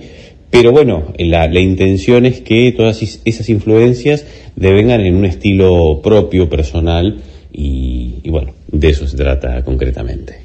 pero 0.50 0.72
bueno, 0.72 1.14
la, 1.20 1.50
la, 1.50 1.60
intención 1.60 2.26
es 2.26 2.40
que 2.40 2.72
todas 2.72 3.02
esas 3.26 3.50
influencias 3.50 4.26
devengan 4.56 5.02
en 5.02 5.16
un 5.16 5.26
estilo 5.26 6.00
propio, 6.02 6.48
personal, 6.48 7.18
y, 7.52 8.20
y 8.24 8.30
bueno, 8.30 8.54
de 8.72 8.88
eso 8.88 9.06
se 9.06 9.18
trata 9.18 9.66
concretamente. 9.66 10.38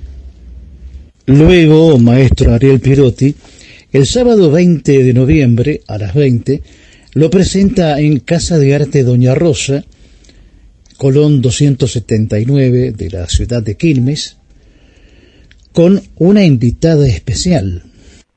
Luego, 1.26 1.96
maestro 1.96 2.54
Ariel 2.54 2.80
Pirotti, 2.80 3.36
el 3.92 4.06
sábado 4.06 4.50
20 4.50 5.02
de 5.02 5.12
noviembre 5.12 5.80
a 5.86 5.98
las 5.98 6.14
20, 6.14 6.62
lo 7.14 7.30
presenta 7.30 8.00
en 8.00 8.20
Casa 8.20 8.58
de 8.58 8.74
Arte 8.74 9.02
Doña 9.02 9.34
Rosa, 9.34 9.84
Colón 10.96 11.40
279 11.40 12.92
de 12.92 13.10
la 13.10 13.26
ciudad 13.26 13.62
de 13.62 13.76
Quilmes, 13.76 14.36
con 15.72 16.02
una 16.16 16.44
invitada 16.44 17.06
especial. 17.08 17.84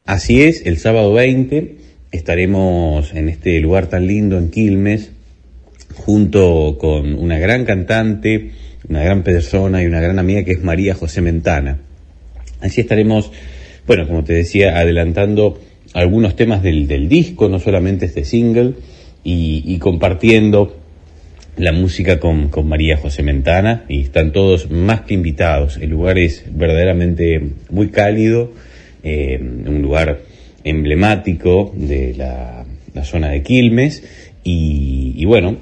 Así 0.06 0.42
es, 0.42 0.66
el 0.66 0.78
sábado 0.80 1.14
20 1.14 1.78
estaremos 2.12 3.14
en 3.14 3.30
este 3.30 3.60
lugar 3.60 3.88
tan 3.88 4.08
lindo 4.08 4.38
en 4.38 4.50
Quilmes, 4.50 5.12
junto 5.94 6.78
con 6.80 7.14
una 7.16 7.38
gran 7.38 7.66
cantante, 7.66 8.52
una 8.88 9.04
gran 9.04 9.24
persona 9.24 9.84
y 9.84 9.86
una 9.86 10.02
gran 10.02 10.20
amiga 10.20 10.44
que 10.44 10.52
es 10.52 10.64
María 10.64 10.96
José 10.96 11.22
Mentana. 11.22 11.80
Así 12.60 12.82
estaremos, 12.82 13.32
bueno, 13.88 14.08
como 14.08 14.24
te 14.24 14.34
decía, 14.34 14.78
adelantando 14.78 15.60
algunos 15.94 16.36
temas 16.36 16.64
del, 16.64 16.88
del 16.88 17.10
disco, 17.10 17.50
no 17.50 17.60
solamente 17.60 18.06
este 18.06 18.26
single, 18.26 18.74
y, 19.24 19.78
compartiendo 19.80 20.78
la 21.56 21.72
música 21.72 22.20
con, 22.20 22.50
con, 22.50 22.68
María 22.68 22.98
José 22.98 23.24
Mentana 23.24 23.86
y 23.88 24.02
están 24.02 24.32
todos 24.32 24.70
más 24.70 25.02
que 25.02 25.14
invitados. 25.14 25.78
El 25.78 25.92
lugar 25.92 26.18
es 26.18 26.44
verdaderamente 26.52 27.42
muy 27.70 27.90
cálido, 27.90 28.52
eh, 29.04 29.40
un 29.42 29.82
lugar 29.82 30.22
emblemático 30.64 31.74
de 31.76 32.16
la, 32.16 32.66
zona 33.04 33.30
de 33.30 33.42
Quilmes 33.42 34.04
y, 34.44 35.26
bueno, 35.26 35.58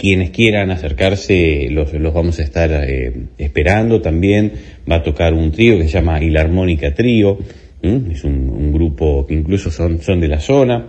quienes 0.00 0.30
quieran 0.30 0.70
acercarse 0.70 1.68
los, 1.70 1.92
los 1.92 2.14
vamos 2.14 2.38
a 2.38 2.42
estar 2.42 2.70
eh, 2.72 3.12
esperando 3.36 4.00
también. 4.00 4.52
Va 4.90 4.96
a 4.96 5.02
tocar 5.02 5.34
un 5.34 5.52
trío 5.52 5.76
que 5.76 5.84
se 5.84 5.90
llama 5.90 6.22
Hilarmónica 6.22 6.94
Trío, 6.94 7.38
¿Mm? 7.82 8.10
es 8.10 8.24
un, 8.24 8.72
grupo 8.72 9.26
que 9.26 9.34
incluso 9.34 9.70
son, 9.70 10.00
son 10.00 10.20
de 10.20 10.28
la 10.28 10.40
zona. 10.40 10.86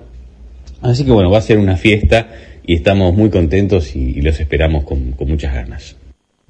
Así 0.82 1.04
que 1.04 1.12
bueno, 1.12 1.30
va 1.30 1.40
a 1.40 1.42
ser 1.42 1.58
una 1.58 1.76
fiesta 1.76 2.30
y 2.66 2.76
estamos 2.76 3.14
muy 3.14 3.30
contentos 3.30 3.96
y, 3.96 4.00
y 4.00 4.22
los 4.22 4.40
esperamos 4.40 4.86
con, 4.86 5.12
con, 5.12 5.28
muchas 5.28 5.54
ganas. 5.54 5.96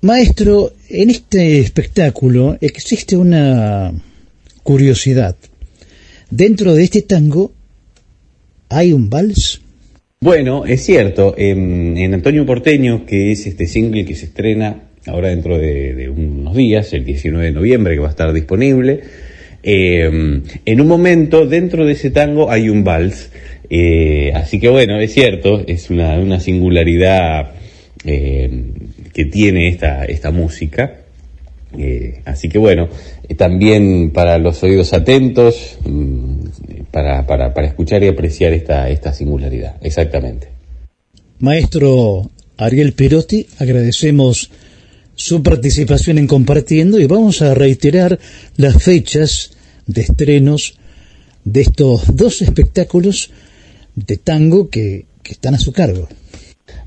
Maestro, 0.02 0.72
en 0.90 1.10
este 1.10 1.60
espectáculo 1.60 2.58
existe 2.62 3.18
una 3.18 3.92
curiosidad. 4.62 5.36
Dentro 6.30 6.76
de 6.76 6.84
este 6.84 7.02
tango 7.02 7.54
hay 8.70 8.94
un 8.94 9.10
vals. 9.10 9.51
Bueno, 10.24 10.66
es 10.66 10.86
cierto, 10.86 11.34
en, 11.36 11.98
en, 11.98 12.14
Antonio 12.14 12.46
Porteño, 12.46 13.08
que 13.08 13.32
es 13.32 13.48
este 13.48 13.66
single 13.66 14.06
que 14.06 14.14
se 14.14 14.26
estrena 14.26 14.84
ahora 15.08 15.30
dentro 15.30 15.58
de, 15.58 16.10
unos 16.16 16.56
días, 16.56 16.94
el 16.94 17.04
19 17.06 17.46
de 17.46 17.52
noviembre, 17.52 17.96
que 17.96 18.02
va 18.02 18.08
a 18.08 18.12
estar 18.12 18.32
disponible, 18.32 19.02
eh, 19.64 20.42
en 20.66 20.82
un 20.82 20.88
momento 20.88 21.48
dentro 21.48 21.86
de 21.86 21.94
ese 21.94 22.12
tango 22.12 22.52
hay 22.52 22.70
un 22.70 22.84
vals 22.84 23.32
eh, 23.74 24.34
así 24.36 24.60
que 24.60 24.68
bueno, 24.68 25.00
es 25.00 25.14
cierto, 25.14 25.64
es 25.66 25.90
una, 25.90 26.40
singularidad 26.42 27.52
eh, 28.04 28.66
que 29.14 29.26
tiene 29.26 29.70
esta, 29.70 30.04
esta 30.04 30.30
música. 30.30 30.98
Eh, 31.78 32.20
así 32.26 32.50
que 32.50 32.58
bueno, 32.58 32.90
también 33.38 34.12
para 34.12 34.38
los 34.40 34.62
oídos 34.62 34.92
atentos, 34.92 35.80
mm, 35.86 36.41
para, 36.92 37.26
para, 37.26 37.54
para 37.54 37.68
escuchar 37.68 38.04
y 38.04 38.08
apreciar 38.08 38.54
esta, 38.54 38.90
esta 38.90 39.14
singularidad, 39.14 39.76
exactamente. 39.82 40.50
Maestro 41.40 42.30
Ariel 42.58 42.94
Perotti, 42.94 43.48
agradecemos 43.60 44.52
su 45.16 45.42
participación 45.44 46.18
en 46.18 46.28
compartiendo 46.28 47.00
y 47.00 47.08
vamos 47.08 47.42
a 47.42 47.54
reiterar 47.54 48.20
las 48.58 48.84
fechas 48.84 49.52
de 49.88 50.02
estrenos 50.02 50.78
de 51.44 51.62
estos 51.62 52.16
dos 52.16 52.42
espectáculos 52.42 53.32
de 53.96 54.18
tango 54.18 54.70
que, 54.70 55.06
que 55.24 55.34
están 55.34 55.56
a 55.56 55.60
su 55.60 55.72
cargo. 55.72 56.08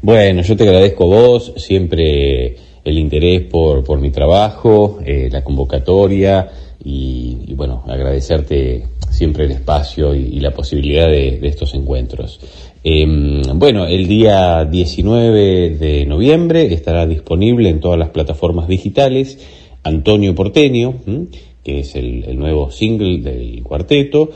Bueno, 0.02 0.42
yo 0.42 0.56
te 0.56 0.64
agradezco 0.64 1.04
a 1.04 1.06
vos, 1.06 1.52
siempre 1.56 2.56
el 2.84 2.98
interés 2.98 3.42
por, 3.42 3.82
por 3.84 4.00
mi 4.00 4.10
trabajo, 4.10 5.00
eh, 5.04 5.28
la 5.30 5.42
convocatoria 5.42 6.50
y, 6.82 7.38
y, 7.46 7.54
bueno, 7.54 7.82
agradecerte 7.86 8.84
siempre 9.14 9.44
el 9.44 9.52
espacio 9.52 10.14
y, 10.14 10.40
la 10.40 10.50
posibilidad 10.50 11.08
de, 11.08 11.38
estos 11.42 11.74
encuentros. 11.74 12.40
Eh, 12.82 13.06
bueno, 13.54 13.86
el 13.86 14.06
día 14.06 14.64
19 14.64 15.70
de 15.70 16.04
noviembre 16.06 16.72
estará 16.74 17.06
disponible 17.06 17.68
en 17.70 17.80
todas 17.80 17.98
las 17.98 18.10
plataformas 18.10 18.68
digitales 18.68 19.38
Antonio 19.82 20.34
Porteño, 20.34 20.94
que 21.62 21.80
es 21.80 21.94
el, 21.94 22.24
el 22.24 22.38
nuevo 22.38 22.70
single 22.70 23.18
del 23.18 23.62
cuarteto, 23.62 24.30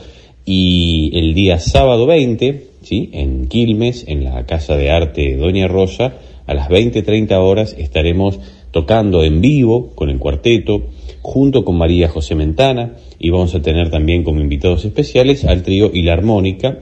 y 0.45 1.11
el 1.13 1.33
día 1.33 1.59
sábado 1.59 2.07
20, 2.07 2.67
¿sí? 2.81 3.09
en 3.13 3.47
Quilmes, 3.47 4.05
en 4.07 4.23
la 4.23 4.45
Casa 4.45 4.75
de 4.75 4.89
Arte 4.89 5.35
Doña 5.35 5.67
Rosa, 5.67 6.13
a 6.47 6.53
las 6.55 6.69
20.30 6.69 7.31
horas 7.37 7.75
estaremos 7.77 8.39
tocando 8.71 9.23
en 9.23 9.41
vivo 9.41 9.91
con 9.93 10.09
el 10.09 10.17
cuarteto, 10.17 10.87
junto 11.21 11.63
con 11.63 11.77
María 11.77 12.09
José 12.09 12.35
Mentana, 12.35 12.93
y 13.17 13.29
vamos 13.29 13.53
a 13.55 13.61
tener 13.61 13.89
también 13.89 14.23
como 14.23 14.41
invitados 14.41 14.85
especiales 14.85 15.45
al 15.45 15.63
trío 15.63 15.91
y 15.93 16.03
la 16.03 16.13
armónica. 16.13 16.79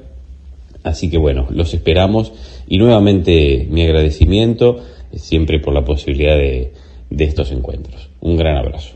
Así 0.83 1.09
que 1.09 1.17
bueno, 1.17 1.47
los 1.49 1.73
esperamos 1.73 2.31
y 2.67 2.77
nuevamente 2.77 3.67
mi 3.69 3.81
agradecimiento 3.83 4.77
siempre 5.15 5.59
por 5.59 5.73
la 5.73 5.83
posibilidad 5.83 6.37
de, 6.37 6.73
de 7.09 7.23
estos 7.25 7.51
encuentros. 7.51 8.09
Un 8.21 8.37
gran 8.37 8.57
abrazo. 8.57 8.95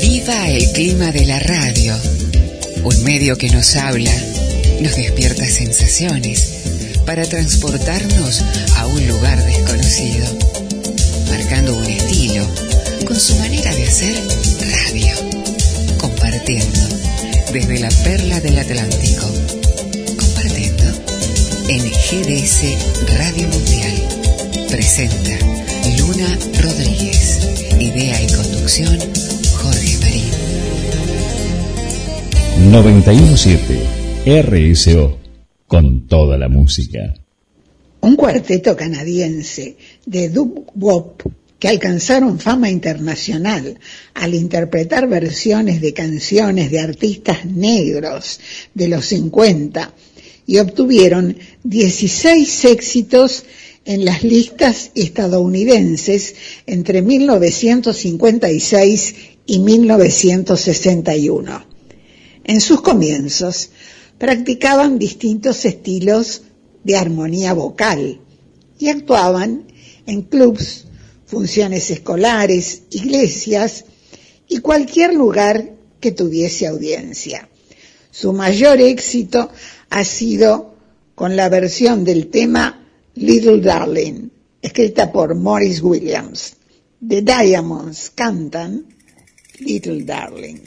Viva 0.00 0.50
el 0.50 0.72
clima 0.72 1.12
de 1.12 1.26
la 1.26 1.38
radio 1.40 1.94
un 2.86 3.02
medio 3.02 3.36
que 3.36 3.50
nos 3.50 3.74
habla, 3.74 4.12
nos 4.80 4.94
despierta 4.94 5.44
sensaciones 5.44 7.02
para 7.04 7.24
transportarnos 7.24 8.42
a 8.76 8.86
un 8.86 9.08
lugar 9.08 9.44
desconocido, 9.44 10.24
marcando 11.28 11.76
un 11.76 11.84
estilo 11.84 12.46
con 13.04 13.18
su 13.18 13.34
manera 13.36 13.74
de 13.74 13.82
hacer 13.82 14.14
radio, 14.86 15.14
compartiendo 15.98 16.80
desde 17.52 17.78
la 17.80 17.90
perla 18.04 18.40
del 18.40 18.58
Atlántico, 18.58 19.26
compartiendo 20.16 20.84
en 21.68 21.80
GDS 21.80 22.62
Radio 23.18 23.48
Mundial. 23.48 23.92
Presenta 24.70 25.38
Luna 25.98 26.38
Rodríguez, 26.60 27.40
idea 27.78 28.22
y 28.22 28.26
conducción 28.32 28.98
917 32.70 34.42
RSO 34.42 35.18
con 35.66 36.06
toda 36.08 36.36
la 36.36 36.48
música. 36.48 37.14
Un 38.00 38.16
cuarteto 38.16 38.76
canadiense 38.76 39.76
de 40.04 40.28
dub 40.28 40.66
wop 40.74 41.22
alcanzaron 41.66 42.38
fama 42.38 42.70
internacional 42.70 43.80
al 44.14 44.34
interpretar 44.34 45.08
versiones 45.08 45.80
de 45.80 45.94
canciones 45.94 46.70
de 46.70 46.80
artistas 46.80 47.46
negros 47.46 48.40
de 48.74 48.88
los 48.88 49.06
50 49.06 49.94
y 50.46 50.58
obtuvieron 50.58 51.38
16 51.64 52.66
éxitos 52.66 53.44
en 53.84 54.04
las 54.04 54.22
listas 54.22 54.92
estadounidenses 54.94 56.36
entre 56.66 57.00
1956 57.02 59.14
y 59.46 59.58
1961. 59.60 61.64
En 62.44 62.60
sus 62.60 62.80
comienzos 62.80 63.70
practicaban 64.18 64.98
distintos 64.98 65.64
estilos 65.64 66.42
de 66.84 66.96
armonía 66.96 67.54
vocal 67.54 68.20
y 68.78 68.88
actuaban 68.88 69.64
en 70.06 70.22
clubs, 70.22 70.85
funciones 71.26 71.90
escolares, 71.90 72.82
iglesias 72.90 73.84
y 74.48 74.58
cualquier 74.58 75.14
lugar 75.14 75.72
que 76.00 76.12
tuviese 76.12 76.66
audiencia. 76.66 77.48
Su 78.10 78.32
mayor 78.32 78.80
éxito 78.80 79.50
ha 79.90 80.04
sido 80.04 80.74
con 81.14 81.36
la 81.36 81.48
versión 81.48 82.04
del 82.04 82.28
tema 82.28 82.86
Little 83.14 83.60
Darling, 83.60 84.30
escrita 84.62 85.10
por 85.12 85.34
Morris 85.34 85.82
Williams. 85.82 86.54
The 87.06 87.22
Diamonds 87.22 88.10
cantan 88.14 88.86
Little 89.58 90.02
Darling. 90.04 90.60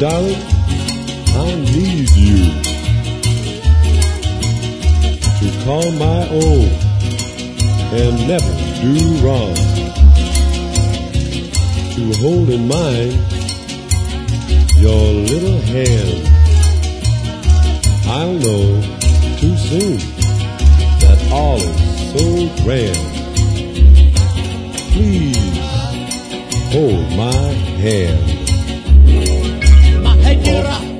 darling, 0.00 0.42
I 1.36 1.54
need 1.72 2.10
you 2.10 2.62
to 5.40 5.64
call 5.64 5.90
my 5.92 6.28
own 6.28 6.68
and 7.94 8.28
never 8.28 8.52
do 8.82 8.94
wrong. 9.24 9.54
To 11.94 12.12
hold 12.20 12.50
in 12.50 12.66
mind 12.66 13.12
your 14.78 15.12
little 15.30 15.60
hand. 15.60 16.28
I'll 18.06 18.34
know 18.34 18.80
too 19.38 19.56
soon 19.56 19.98
that 21.00 21.18
all 21.32 21.56
is 21.56 22.12
so 22.12 22.64
grand. 22.64 22.96
Please 24.92 25.58
hold 26.72 27.16
my 27.16 27.52
hand. 27.80 28.33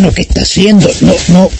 lo 0.00 0.12
que 0.12 0.22
está 0.22 0.42
haciendo. 0.42 0.90
No, 1.00 1.14
no, 1.28 1.50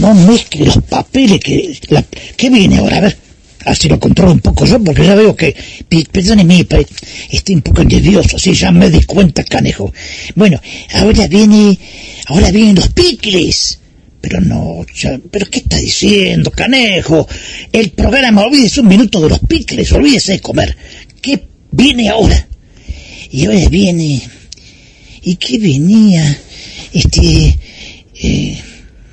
no 0.00 0.14
mezcle 0.14 0.66
los 0.66 0.78
papeles 0.82 1.40
que... 1.40 1.78
La, 1.88 2.04
¿Qué 2.36 2.50
viene 2.50 2.78
ahora? 2.78 2.98
A 2.98 3.00
ver, 3.00 3.16
así 3.64 3.88
lo 3.88 3.98
controlo 3.98 4.32
un 4.32 4.40
poco 4.40 4.66
yo, 4.66 4.82
porque 4.82 5.04
ya 5.04 5.14
veo 5.14 5.34
que... 5.34 5.56
Perdóneme, 6.12 6.66
estoy 7.30 7.54
un 7.54 7.62
poco 7.62 7.84
nervioso, 7.84 8.36
así 8.36 8.54
ya 8.54 8.70
me 8.70 8.90
di 8.90 9.02
cuenta, 9.04 9.42
canejo. 9.44 9.92
Bueno, 10.34 10.60
ahora 10.94 11.26
viene... 11.28 11.78
Ahora 12.26 12.50
vienen 12.50 12.76
los 12.76 12.88
picles. 12.88 13.78
Pero 14.20 14.40
no, 14.42 14.84
pero 15.30 15.48
¿qué 15.48 15.60
está 15.60 15.78
diciendo, 15.78 16.50
canejo? 16.50 17.26
El 17.72 17.90
programa, 17.90 18.42
olvídese 18.42 18.82
un 18.82 18.88
minuto 18.88 19.18
de 19.20 19.30
los 19.30 19.38
picles, 19.38 19.90
olvídese 19.92 20.32
de 20.32 20.40
comer. 20.40 20.76
¿Qué 21.22 21.42
viene 21.70 22.10
ahora? 22.10 22.46
Y 23.30 23.46
ahora 23.46 23.66
viene... 23.68 24.20
¿Y 25.22 25.36
qué 25.36 25.58
venía? 25.58 26.38
Este, 26.92 27.58
eh, 28.14 28.62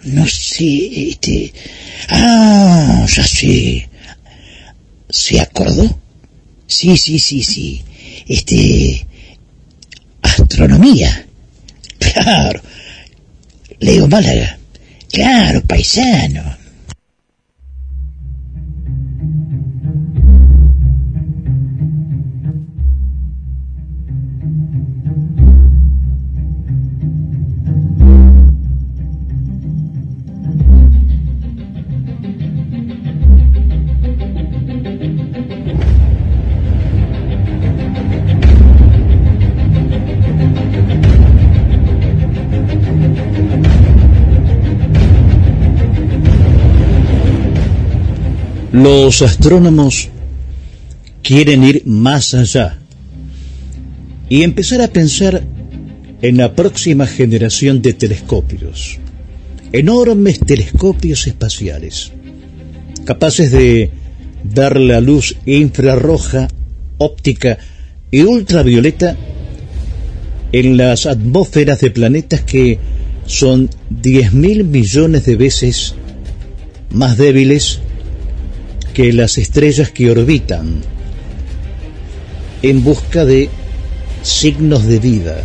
no 0.04 0.28
sé, 0.28 1.10
este, 1.10 1.54
ah, 2.10 3.06
ya 3.08 3.26
sé, 3.26 3.90
¿se 5.10 5.40
acordó? 5.40 6.00
Sí, 6.66 6.98
sí, 6.98 7.20
sí, 7.20 7.44
sí, 7.44 7.84
este, 8.28 9.06
astronomía, 10.22 11.26
claro, 12.00 12.62
Leo 13.80 14.08
Málaga, 14.08 14.58
claro, 15.12 15.62
paisano. 15.62 16.57
Los 48.84 49.24
astrónomos 49.24 50.10
quieren 51.24 51.64
ir 51.64 51.82
más 51.88 52.36
allá 52.36 52.78
y 54.30 54.44
empezar 54.44 54.82
a 54.82 54.90
pensar 54.90 55.44
en 56.22 56.38
la 56.38 56.54
próxima 56.54 57.08
generación 57.08 57.82
de 57.82 57.94
telescopios, 57.94 59.00
enormes 59.72 60.40
telescopios 60.40 61.26
espaciales, 61.26 62.12
capaces 63.04 63.52
de 63.52 63.90
dar 64.44 64.80
la 64.80 65.02
luz 65.02 65.36
infrarroja, 65.48 66.48
óptica 67.00 67.58
y 68.12 68.22
ultravioleta 68.22 69.18
en 70.52 70.78
las 70.78 71.08
atmósferas 71.08 71.82
de 71.82 71.90
planetas 71.90 72.42
que 72.42 72.78
son 73.26 73.72
10.000 73.90 74.64
millones 74.66 75.26
de 75.26 75.36
veces 75.36 75.96
más 76.92 77.18
débiles 77.18 77.82
que 78.98 79.14
las 79.14 79.38
estrellas 79.38 79.92
que 79.92 80.10
orbitan 80.10 80.82
en 82.64 82.84
busca 82.84 83.26
de 83.26 83.48
signos 84.24 84.88
de 84.88 84.98
vida. 84.98 85.44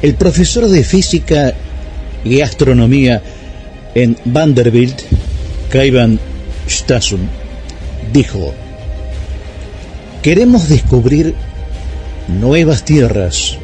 El 0.00 0.14
profesor 0.14 0.68
de 0.68 0.82
física 0.84 1.52
y 2.24 2.40
astronomía 2.40 3.22
en 3.94 4.16
Vanderbilt, 4.24 5.02
Kaivan 5.68 6.18
Stasum, 6.66 7.28
dijo, 8.10 8.54
queremos 10.22 10.66
descubrir 10.70 11.34
nuevas 12.26 12.86
tierras, 12.86 13.58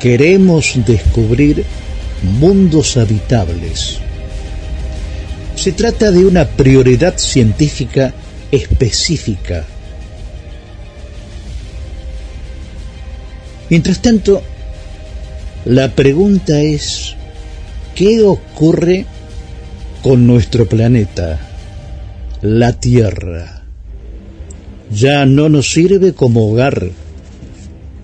queremos 0.00 0.74
descubrir 0.84 1.64
mundos 2.38 2.98
habitables. 2.98 4.00
Se 5.66 5.72
trata 5.72 6.12
de 6.12 6.24
una 6.24 6.46
prioridad 6.46 7.18
científica 7.18 8.14
específica. 8.52 9.64
Mientras 13.68 14.00
tanto, 14.00 14.44
la 15.64 15.90
pregunta 15.90 16.60
es, 16.60 17.16
¿qué 17.96 18.22
ocurre 18.22 19.06
con 20.04 20.24
nuestro 20.28 20.68
planeta, 20.68 21.40
la 22.42 22.72
Tierra? 22.72 23.64
¿Ya 24.92 25.26
no 25.26 25.48
nos 25.48 25.72
sirve 25.72 26.12
como 26.12 26.48
hogar 26.48 26.90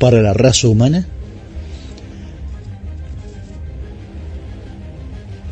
para 0.01 0.21
la 0.21 0.35
raza 0.35 0.67
humana? 0.67 1.07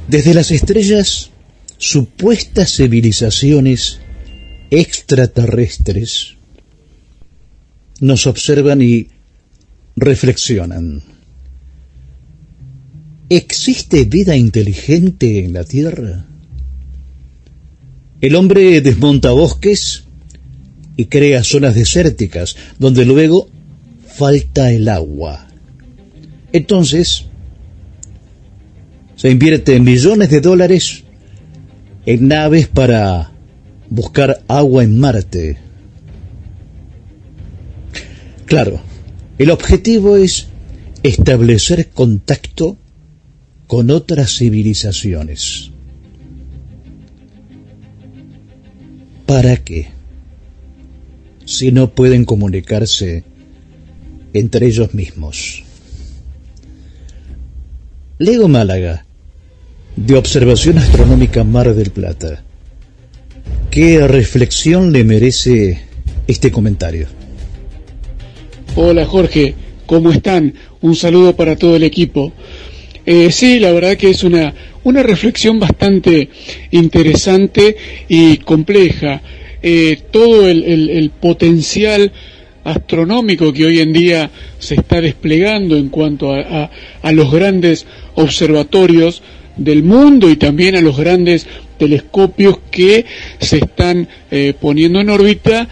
Desde 0.09 0.35
las 0.35 0.51
estrellas 0.51 1.30
supuestas 1.81 2.77
civilizaciones 2.77 4.01
extraterrestres 4.71 6.37
nos 8.01 8.27
observan 8.27 8.83
y 8.83 9.09
reflexionan. 9.97 11.03
¿Existe 13.31 14.05
vida 14.05 14.37
inteligente 14.37 15.43
en 15.43 15.55
la 15.55 15.65
Tierra? 15.65 16.27
El 18.21 18.37
hombre 18.37 18.83
desmonta 18.83 19.31
bosques 19.31 20.05
y 20.99 21.07
crea 21.07 21.43
zonas 21.45 21.75
desérticas 21.75 22.57
donde 22.79 23.07
luego 23.07 23.49
falta 24.07 24.71
el 24.71 24.87
agua. 24.87 25.49
Entonces, 26.53 27.25
se 29.17 29.31
invierte 29.31 29.81
millones 29.81 30.29
de 30.29 30.43
dólares 30.43 31.05
en 32.07 32.29
naves 32.29 32.69
para 32.69 33.33
buscar 33.89 34.43
agua 34.49 34.85
en 34.85 34.99
Marte. 34.99 35.59
Claro, 38.47 38.81
el 39.39 39.51
objetivo 39.51 40.17
es 40.17 40.49
establecer 41.03 41.91
contacto 41.91 42.79
con 43.67 43.91
otras 43.91 44.37
civilizaciones. 44.37 45.71
¿para 49.31 49.59
qué? 49.59 49.87
Si 51.45 51.71
no 51.71 51.95
pueden 51.95 52.25
comunicarse 52.25 53.23
entre 54.33 54.67
ellos 54.67 54.93
mismos. 54.93 55.63
Lego 58.19 58.49
Málaga, 58.49 59.07
de 59.97 60.17
Observación 60.17 60.79
Astronómica 60.79 61.45
Mar 61.45 61.75
del 61.75 61.91
Plata. 61.91 62.43
¿Qué 63.71 64.07
reflexión 64.07 64.93
le 64.93 65.05
merece 65.05 65.81
este 66.27 66.51
comentario? 66.51 67.07
Hola 68.77 69.05
Jorge, 69.07 69.55
¿cómo 69.87 70.11
están? 70.11 70.55
Un 70.81 70.97
saludo 70.97 71.37
para 71.37 71.57
todo 71.57 71.77
el 71.77 71.83
equipo. 71.83 72.33
Eh, 73.07 73.31
sí, 73.33 73.59
la 73.59 73.73
verdad 73.73 73.97
que 73.97 74.11
es 74.11 74.23
una, 74.25 74.55
una 74.85 75.03
reflexión 75.03 75.59
bastante 75.59 76.29
interesante 76.71 77.77
y 78.09 78.39
compleja. 78.39 79.23
Eh, 79.63 79.99
todo 80.11 80.49
el, 80.49 80.89
el, 80.89 81.11
potencial 81.11 82.13
astronómico 82.65 83.53
que 83.53 83.67
hoy 83.67 83.81
en 83.81 83.93
día 83.93 84.31
se 84.59 84.77
está 84.77 85.01
desplegando 85.01 85.77
en 85.77 85.91
cuanto 85.91 86.33
a, 86.33 86.71
a, 87.03 87.13
los 87.13 87.31
grandes 87.31 87.87
observatorios 88.15 89.23
del 89.61 89.85
mundo 89.85 90.29
y 90.29 90.35
también 90.35 90.75
a 90.75 90.81
los 90.81 90.97
grandes 90.97 91.47
telescopios 91.79 92.59
que 92.73 93.05
se 93.39 93.59
están 93.59 94.09
eh, 94.31 94.55
poniendo 94.61 95.01
en 95.01 95.11
órbita, 95.11 95.69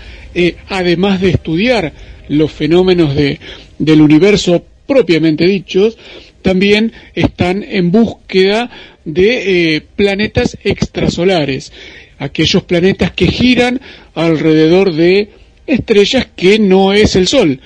además 0.68 1.20
de 1.20 1.30
estudiar 1.30 1.92
los 2.28 2.52
fenómenos 2.52 3.16
de, 3.16 3.40
del 3.78 4.00
universo 4.00 4.64
propiamente 4.86 5.46
dichos, 5.46 5.98
también 6.42 6.92
están 7.14 7.62
en 7.62 7.90
búsqueda 7.90 8.70
de 9.04 9.76
eh, 9.76 9.82
planetas 9.96 10.56
extrasolares, 10.64 11.72
aquellos 12.18 12.64
planetas 12.64 13.12
que 13.12 13.26
giran 13.26 13.80
alrededor 14.14 14.94
de 14.94 15.30
estrellas 15.66 16.28
que 16.34 16.58
no 16.58 16.92
es 16.92 17.16
el 17.16 17.26
Sol. 17.26 17.60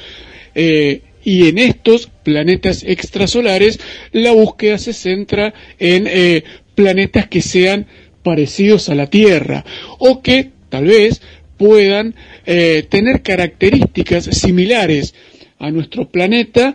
Eh, 0.55 1.01
y 1.25 1.49
en 1.49 1.59
estos 1.59 2.11
planetas 2.23 2.83
extrasolares 2.83 3.81
la 4.13 4.33
búsqueda 4.33 4.79
se 4.79 4.93
centra 4.93 5.55
en 5.79 6.07
eh, 6.07 6.45
planetas 6.75 7.29
que 7.29 7.43
sean 7.43 7.87
parecidos 8.23 8.89
a 8.89 8.95
la 8.95 9.07
Tierra 9.07 9.65
o 9.99 10.23
que 10.23 10.51
tal 10.69 10.87
vez 10.87 11.21
puedan 11.57 12.15
tener 12.45 13.23
características 13.23 14.25
similares 14.25 15.15
a 15.59 15.71
nuestro 15.71 16.09
planeta 16.09 16.75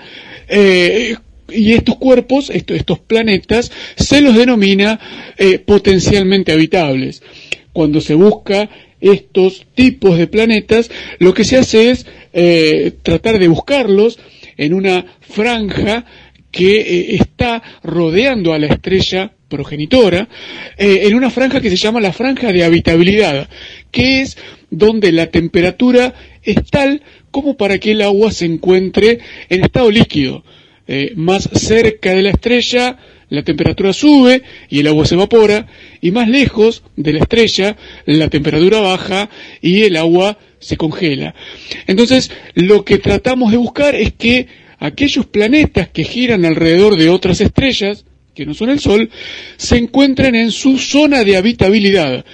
y 1.49 1.73
estos 1.73 1.95
cuerpos, 1.97 2.49
estos 2.49 2.99
planetas, 2.99 3.71
se 3.95 4.21
los 4.21 4.35
denomina 4.35 4.99
eh, 5.37 5.59
potencialmente 5.59 6.51
habitables. 6.51 7.21
Cuando 7.73 8.01
se 8.01 8.15
busca 8.15 8.69
estos 8.99 9.65
tipos 9.75 10.17
de 10.17 10.27
planetas, 10.27 10.89
lo 11.19 11.33
que 11.33 11.43
se 11.43 11.57
hace 11.57 11.91
es 11.91 12.05
eh, 12.33 12.93
tratar 13.03 13.39
de 13.39 13.47
buscarlos 13.47 14.19
en 14.57 14.73
una 14.73 15.05
franja 15.21 16.05
que 16.51 16.81
eh, 16.81 17.15
está 17.15 17.61
rodeando 17.83 18.53
a 18.53 18.59
la 18.59 18.67
estrella 18.67 19.31
progenitora, 19.47 20.27
en 20.77 21.15
una 21.15 21.29
franja 21.29 21.61
que 21.61 21.69
se 21.69 21.77
llama 21.77 22.01
la 22.01 22.11
franja 22.11 22.51
de 22.51 22.65
habitabilidad, 22.65 23.47
que 23.91 24.21
es 24.21 24.37
donde 24.69 25.13
la 25.13 25.27
temperatura 25.27 26.13
es 26.43 26.65
tal 26.69 27.01
como 27.31 27.55
para 27.55 27.77
que 27.77 27.91
el 27.91 28.01
agua 28.01 28.31
se 28.31 28.45
encuentre 28.45 29.19
en 29.47 29.63
estado 29.63 29.89
líquido. 29.89 30.43
Eh, 30.89 31.11
más 31.15 31.49
cerca 31.53 32.11
de 32.13 32.21
la 32.21 32.29
estrella 32.29 32.97
la 33.29 33.43
temperatura 33.43 33.93
sube 33.93 34.41
y 34.69 34.79
el 34.79 34.87
agua 34.87 35.05
se 35.05 35.15
evapora, 35.15 35.67
y 36.01 36.11
más 36.11 36.29
lejos 36.29 36.83
de 36.95 37.13
la 37.13 37.19
estrella 37.19 37.75
la 38.05 38.29
temperatura 38.29 38.79
baja 38.79 39.29
y 39.61 39.83
el 39.83 39.97
agua 39.97 40.37
se 40.59 40.77
congela. 40.77 41.35
Entonces, 41.87 42.31
lo 42.55 42.83
que 42.85 42.97
tratamos 42.97 43.51
de 43.51 43.57
buscar 43.57 43.95
es 43.95 44.13
que 44.13 44.47
aquellos 44.79 45.25
planetas 45.25 45.89
que 45.89 46.03
giran 46.03 46.45
alrededor 46.45 46.97
de 46.97 47.09
otras 47.09 47.41
estrellas, 47.41 48.05
que 48.33 48.45
no 48.45 48.53
son 48.53 48.69
el 48.69 48.79
Sol, 48.79 49.09
se 49.57 49.77
encuentren 49.77 50.35
en 50.35 50.51
su 50.51 50.77
zona 50.77 51.23
de 51.23 51.37
habitabilidad. 51.37 52.25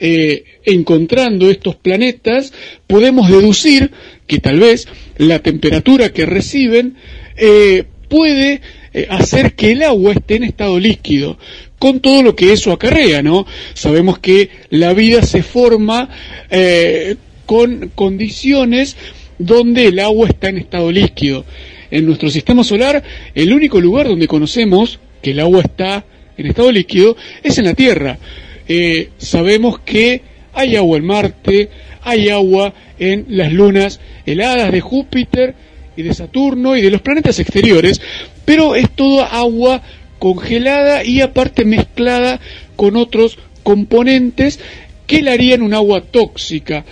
Eh, 0.00 0.44
encontrando 0.64 1.50
estos 1.50 1.74
planetas, 1.74 2.52
podemos 2.86 3.28
deducir 3.28 3.90
que 4.28 4.38
tal 4.38 4.60
vez 4.60 4.86
la 5.16 5.40
temperatura 5.40 6.12
que 6.12 6.24
reciben 6.24 6.94
eh, 7.36 7.84
puede 8.08 8.60
eh, 8.92 9.06
hacer 9.10 9.54
que 9.54 9.72
el 9.72 9.82
agua 9.82 10.12
esté 10.12 10.36
en 10.36 10.44
estado 10.44 10.78
líquido, 10.78 11.38
con 11.78 12.00
todo 12.00 12.22
lo 12.22 12.34
que 12.34 12.52
eso 12.52 12.72
acarrea, 12.72 13.22
¿no? 13.22 13.46
Sabemos 13.74 14.18
que 14.18 14.50
la 14.70 14.92
vida 14.92 15.22
se 15.22 15.42
forma 15.42 16.08
eh, 16.50 17.16
con 17.46 17.90
condiciones 17.94 18.96
donde 19.38 19.86
el 19.86 19.98
agua 20.00 20.28
está 20.28 20.48
en 20.48 20.58
estado 20.58 20.90
líquido. 20.90 21.44
En 21.90 22.06
nuestro 22.06 22.30
sistema 22.30 22.64
solar, 22.64 23.02
el 23.34 23.52
único 23.52 23.80
lugar 23.80 24.08
donde 24.08 24.28
conocemos 24.28 24.98
que 25.22 25.30
el 25.30 25.40
agua 25.40 25.62
está 25.62 26.04
en 26.36 26.46
estado 26.46 26.70
líquido 26.70 27.16
es 27.42 27.58
en 27.58 27.64
la 27.64 27.74
Tierra. 27.74 28.18
Eh, 28.68 29.10
sabemos 29.18 29.78
que 29.80 30.22
hay 30.52 30.76
agua 30.76 30.98
en 30.98 31.06
Marte, 31.06 31.70
hay 32.02 32.28
agua 32.28 32.74
en 32.98 33.26
las 33.28 33.52
lunas 33.52 34.00
heladas 34.26 34.72
de 34.72 34.80
Júpiter, 34.80 35.54
y 35.98 36.02
de 36.04 36.14
Saturno 36.14 36.76
y 36.76 36.80
de 36.80 36.92
los 36.92 37.02
planetas 37.02 37.40
exteriores, 37.40 38.00
pero 38.48 38.76
es 38.76 38.88
toda 38.88 39.26
agua 39.26 39.82
congelada 40.18 41.04
y 41.04 41.20
aparte 41.20 41.66
mezclada 41.66 42.40
con 42.76 42.96
otros 42.96 43.38
componentes 43.62 44.58
que 45.06 45.20
le 45.20 45.32
harían 45.32 45.60
un 45.60 45.74
agua 45.74 46.00
tóxica. 46.00 46.86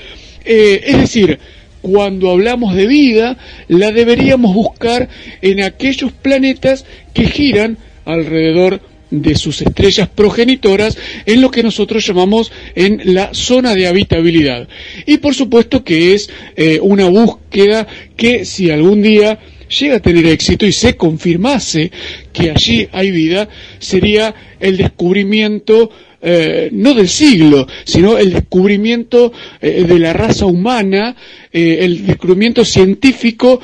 Eh, 0.44 0.82
es 0.84 0.98
decir, 0.98 1.38
cuando 1.80 2.28
hablamos 2.28 2.74
de 2.74 2.86
vida, 2.86 3.38
la 3.68 3.90
deberíamos 3.90 4.54
buscar 4.54 5.08
en 5.40 5.62
aquellos 5.62 6.12
planetas 6.12 6.84
que 7.14 7.24
giran 7.24 7.78
alrededor 8.04 8.82
de 9.10 9.34
sus 9.34 9.62
estrellas 9.62 10.10
progenitoras 10.10 10.98
en 11.24 11.40
lo 11.40 11.50
que 11.50 11.62
nosotros 11.62 12.06
llamamos 12.06 12.52
en 12.74 13.14
la 13.14 13.32
zona 13.32 13.74
de 13.74 13.86
habitabilidad. 13.86 14.68
Y 15.06 15.16
por 15.16 15.34
supuesto 15.34 15.82
que 15.82 16.12
es 16.12 16.28
eh, 16.54 16.80
una 16.82 17.08
búsqueda 17.08 17.86
que 18.14 18.44
si 18.44 18.70
algún 18.70 19.00
día 19.00 19.38
llega 19.68 19.96
a 19.96 20.00
tener 20.00 20.26
éxito 20.26 20.66
y 20.66 20.72
se 20.72 20.96
confirmase 20.96 21.90
que 22.32 22.50
allí 22.50 22.88
hay 22.92 23.10
vida, 23.10 23.48
sería 23.78 24.34
el 24.60 24.76
descubrimiento 24.76 25.90
eh, 26.28 26.70
no 26.72 26.94
del 26.94 27.08
siglo, 27.08 27.68
sino 27.84 28.18
el 28.18 28.32
descubrimiento 28.32 29.32
eh, 29.60 29.84
de 29.86 29.98
la 29.98 30.12
raza 30.12 30.46
humana, 30.46 31.14
eh, 31.52 31.78
el 31.82 32.06
descubrimiento 32.06 32.64
científico 32.64 33.60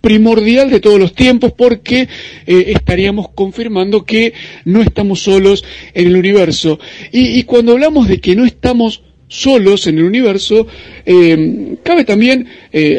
primordial 0.00 0.68
de 0.68 0.80
todos 0.80 0.98
los 0.98 1.14
tiempos, 1.14 1.52
porque 1.56 2.08
estaríamos 2.46 3.28
confirmando 3.34 4.04
que 4.04 4.32
no 4.64 4.82
estamos 4.82 5.22
solos 5.22 5.64
en 5.94 6.08
el 6.08 6.16
universo. 6.16 6.80
Y, 7.12 7.38
y 7.38 7.44
cuando 7.44 7.72
hablamos 7.72 8.08
de 8.08 8.20
que 8.20 8.34
no 8.34 8.44
estamos 8.44 9.02
solos 9.28 9.86
en 9.86 9.98
el 9.98 10.04
universo, 10.04 10.66
cabe 11.82 12.04
también 12.04 12.46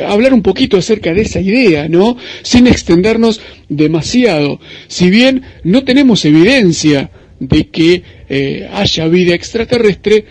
hablar 0.07 0.33
un 0.33 0.41
poquito 0.41 0.77
acerca 0.77 1.13
de 1.13 1.21
esa 1.21 1.41
idea, 1.41 1.87
¿no? 1.89 2.17
Sin 2.43 2.67
extendernos 2.67 3.41
demasiado. 3.67 4.59
Si 4.87 5.09
bien 5.09 5.41
no 5.63 5.83
tenemos 5.83 6.25
evidencia 6.25 7.09
de 7.39 7.67
que 7.69 8.03
eh, 8.27 8.69
haya 8.71 9.07
vida 9.07 9.33
extraterrestre, 9.33 10.25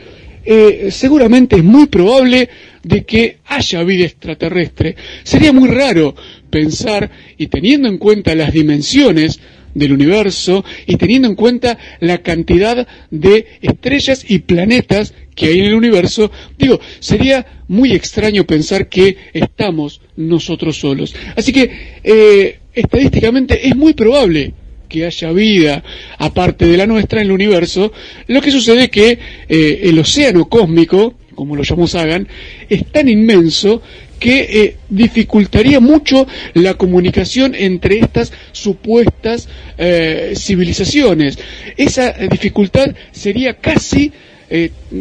eh, 0.44 0.88
seguramente 0.90 1.56
es 1.56 1.64
muy 1.64 1.86
probable 1.86 2.48
de 2.82 3.04
que 3.04 3.38
haya 3.46 3.82
vida 3.82 4.04
extraterrestre. 4.06 4.94
Sería 5.22 5.52
muy 5.52 5.68
raro 5.68 6.14
pensar, 6.50 7.10
y 7.36 7.48
teniendo 7.48 7.88
en 7.88 7.98
cuenta 7.98 8.34
las 8.34 8.52
dimensiones 8.52 9.40
del 9.78 9.92
universo, 9.92 10.64
y 10.86 10.96
teniendo 10.96 11.28
en 11.28 11.34
cuenta 11.34 11.78
la 12.00 12.18
cantidad 12.18 12.86
de 13.10 13.46
estrellas 13.62 14.24
y 14.28 14.40
planetas 14.40 15.14
que 15.34 15.46
hay 15.46 15.60
en 15.60 15.66
el 15.66 15.74
universo, 15.74 16.30
digo, 16.58 16.80
sería 16.98 17.46
muy 17.68 17.92
extraño 17.92 18.44
pensar 18.44 18.88
que 18.88 19.16
estamos 19.32 20.00
nosotros 20.16 20.78
solos. 20.78 21.14
Así 21.36 21.52
que, 21.52 21.70
eh, 22.02 22.58
estadísticamente, 22.74 23.68
es 23.68 23.76
muy 23.76 23.94
probable 23.94 24.52
que 24.88 25.04
haya 25.04 25.30
vida 25.32 25.84
aparte 26.18 26.66
de 26.66 26.76
la 26.76 26.86
nuestra 26.86 27.20
en 27.20 27.26
el 27.26 27.32
universo, 27.32 27.92
lo 28.26 28.40
que 28.40 28.50
sucede 28.50 28.84
es 28.84 28.90
que 28.90 29.18
eh, 29.48 29.80
el 29.84 29.98
océano 29.98 30.48
cósmico, 30.48 31.14
como 31.34 31.54
lo 31.54 31.62
llamó 31.62 31.86
Sagan, 31.86 32.26
es 32.68 32.90
tan 32.90 33.08
inmenso 33.08 33.82
que 34.18 34.40
eh, 34.40 34.76
dificultaría 34.88 35.80
mucho 35.80 36.26
la 36.54 36.74
comunicación 36.74 37.54
entre 37.54 37.98
estas 37.98 38.32
supuestas 38.52 39.48
eh, 39.76 40.32
civilizaciones. 40.36 41.38
Esa 41.76 42.12
dificultad 42.12 42.94
sería 43.12 43.54
casi 43.54 44.12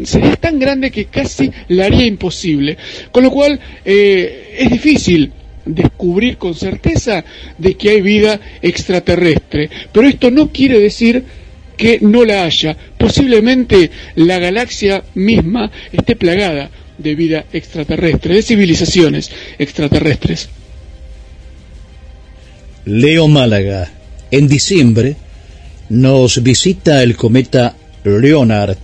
sería 0.03 0.35
tan 0.35 0.59
grande 0.59 0.91
que 0.91 1.05
casi 1.05 1.49
la 1.69 1.85
haría 1.85 2.05
imposible. 2.05 2.77
Con 3.13 3.23
lo 3.23 3.31
cual 3.31 3.57
es 3.85 4.69
difícil 4.69 5.31
descubrir 5.67 6.37
con 6.37 6.53
certeza 6.53 7.23
de 7.57 7.75
que 7.75 7.91
hay 7.91 8.01
vida 8.01 8.39
extraterrestre. 8.61 9.69
Pero 9.91 10.07
esto 10.07 10.31
no 10.31 10.51
quiere 10.51 10.79
decir 10.79 11.23
que 11.75 11.99
no 12.01 12.25
la 12.25 12.43
haya. 12.43 12.75
Posiblemente 12.97 13.91
la 14.15 14.39
galaxia 14.39 15.03
misma 15.13 15.71
esté 15.91 16.15
plagada 16.15 16.71
de 16.97 17.15
vida 17.15 17.45
extraterrestre, 17.53 18.35
de 18.35 18.41
civilizaciones 18.41 19.31
extraterrestres. 19.57 20.49
Leo 22.85 23.27
Málaga, 23.27 23.91
en 24.31 24.47
diciembre 24.47 25.15
nos 25.89 26.41
visita 26.43 27.03
el 27.03 27.15
cometa 27.15 27.75
Leonard, 28.03 28.77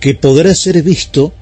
que 0.00 0.14
podrá 0.14 0.54
ser 0.54 0.82
visto 0.82 1.32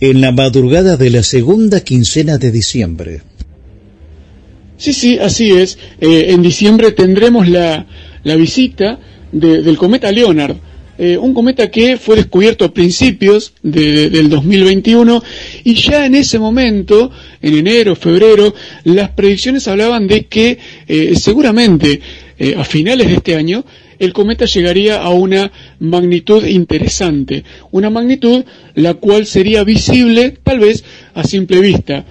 en 0.00 0.20
la 0.20 0.32
madrugada 0.32 0.96
de 0.96 1.10
la 1.10 1.22
segunda 1.22 1.80
quincena 1.80 2.38
de 2.38 2.50
diciembre. 2.50 3.22
Sí, 4.76 4.92
sí, 4.92 5.18
así 5.18 5.50
es. 5.52 5.78
Eh, 6.00 6.26
en 6.28 6.42
diciembre 6.42 6.92
tendremos 6.92 7.48
la, 7.48 7.86
la 8.22 8.36
visita 8.36 8.98
del 9.32 9.76
cometa 9.76 10.10
Leonard. 10.12 10.56
Eh, 10.96 11.16
un 11.18 11.34
cometa 11.34 11.70
que 11.70 11.96
fue 11.96 12.16
descubierto 12.16 12.64
a 12.64 12.72
principios 12.72 13.52
del 13.62 14.28
2021 14.30 15.22
y 15.64 15.74
ya 15.74 16.06
en 16.06 16.14
ese 16.14 16.38
momento, 16.38 17.10
en 17.42 17.54
enero, 17.54 17.96
febrero, 17.96 18.54
las 18.84 19.10
predicciones 19.10 19.66
hablaban 19.68 20.06
de 20.06 20.26
que 20.26 20.58
eh, 20.86 21.14
seguramente 21.16 22.00
a 22.56 22.64
finales 22.64 23.06
de 23.06 23.14
este 23.14 23.36
año 23.36 23.64
el 24.00 24.12
cometa 24.12 24.44
llegaría 24.44 25.00
a 25.00 25.10
una 25.10 25.52
magnitud 25.78 26.44
interesante, 26.44 27.44
una 27.70 27.90
magnitud 27.90 28.44
la 28.74 28.94
cual 28.94 29.24
sería 29.24 29.62
visible 29.62 30.36
tal 30.42 30.58
vez 30.58 30.84
a 31.14 31.22
simple 31.22 31.60
vista. 31.60 32.04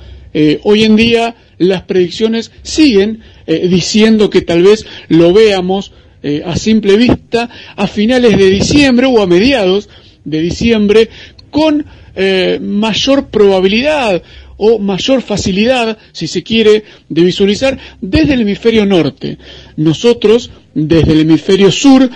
hoy 0.64 0.84
en 0.86 0.96
día 0.96 1.36
las 1.58 1.84
predicciones 1.84 2.52
siguen 2.62 3.22
eh, 3.48 3.68
diciendo 3.68 4.30
que 4.30 4.42
tal 4.42 4.64
vez 4.64 4.86
lo 5.10 5.34
veamos 5.34 5.92
eh, 6.24 6.42
a 6.46 6.56
simple 6.56 6.96
vista 6.98 7.50
a 7.76 7.88
finales 7.88 8.38
de 8.38 8.50
diciembre 8.50 9.06
o 9.08 9.22
a 9.22 9.28
mediados 9.28 9.90
de 10.24 10.42
diciembre 10.42 11.10
con 11.52 11.86
eh, 12.16 12.60
mayor 12.62 13.28
probabilidad 13.28 14.24
o 14.58 14.80
mayor 14.80 15.22
facilidad, 15.22 15.98
si 16.12 16.28
se 16.28 16.42
quiere, 16.42 16.84
de 17.10 17.24
visualizar 17.24 17.78
desde 18.02 18.34
el 18.34 18.42
hemisferio 18.42 18.86
norte. 18.86 19.38
Nosotros, 19.78 20.52
desde 20.74 21.12
el 21.12 21.22
hemisferio 21.22 21.72
sur, 21.72 22.10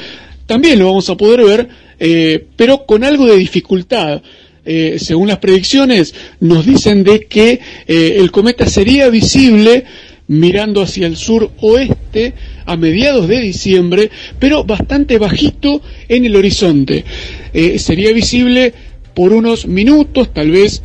también 0.46 0.80
lo 0.80 0.86
vamos 0.86 1.10
a 1.10 1.18
poder 1.18 1.44
ver, 1.44 2.46
pero 2.56 2.86
con 2.86 3.04
algo 3.04 3.26
de 3.26 3.38
dificultad, 3.38 4.22
eh, 4.70 4.98
según 5.00 5.30
las 5.30 5.38
predicciones, 5.38 6.14
nos 6.42 6.66
dicen 6.66 7.06
de 7.06 7.22
que 7.26 7.62
eh, 7.88 8.18
el 8.18 8.32
cometa 8.32 8.68
sería 8.68 9.08
visible 9.08 9.86
mirando 10.28 10.82
hacia 10.82 11.08
el 11.08 11.16
sur 11.16 11.52
oeste 11.62 12.34
a 12.68 12.78
mediados 12.78 13.28
de 13.28 13.40
diciembre, 13.40 14.12
pero 14.38 14.64
bastante 14.64 15.18
bajito 15.18 15.82
en 16.08 16.26
el 16.26 16.36
horizonte. 16.36 17.04
Eh, 17.54 17.80
sería 17.80 18.12
visible 18.14 18.74
por 19.16 19.34
unos 19.34 19.66
minutos, 19.66 20.32
tal 20.34 20.52
vez 20.52 20.84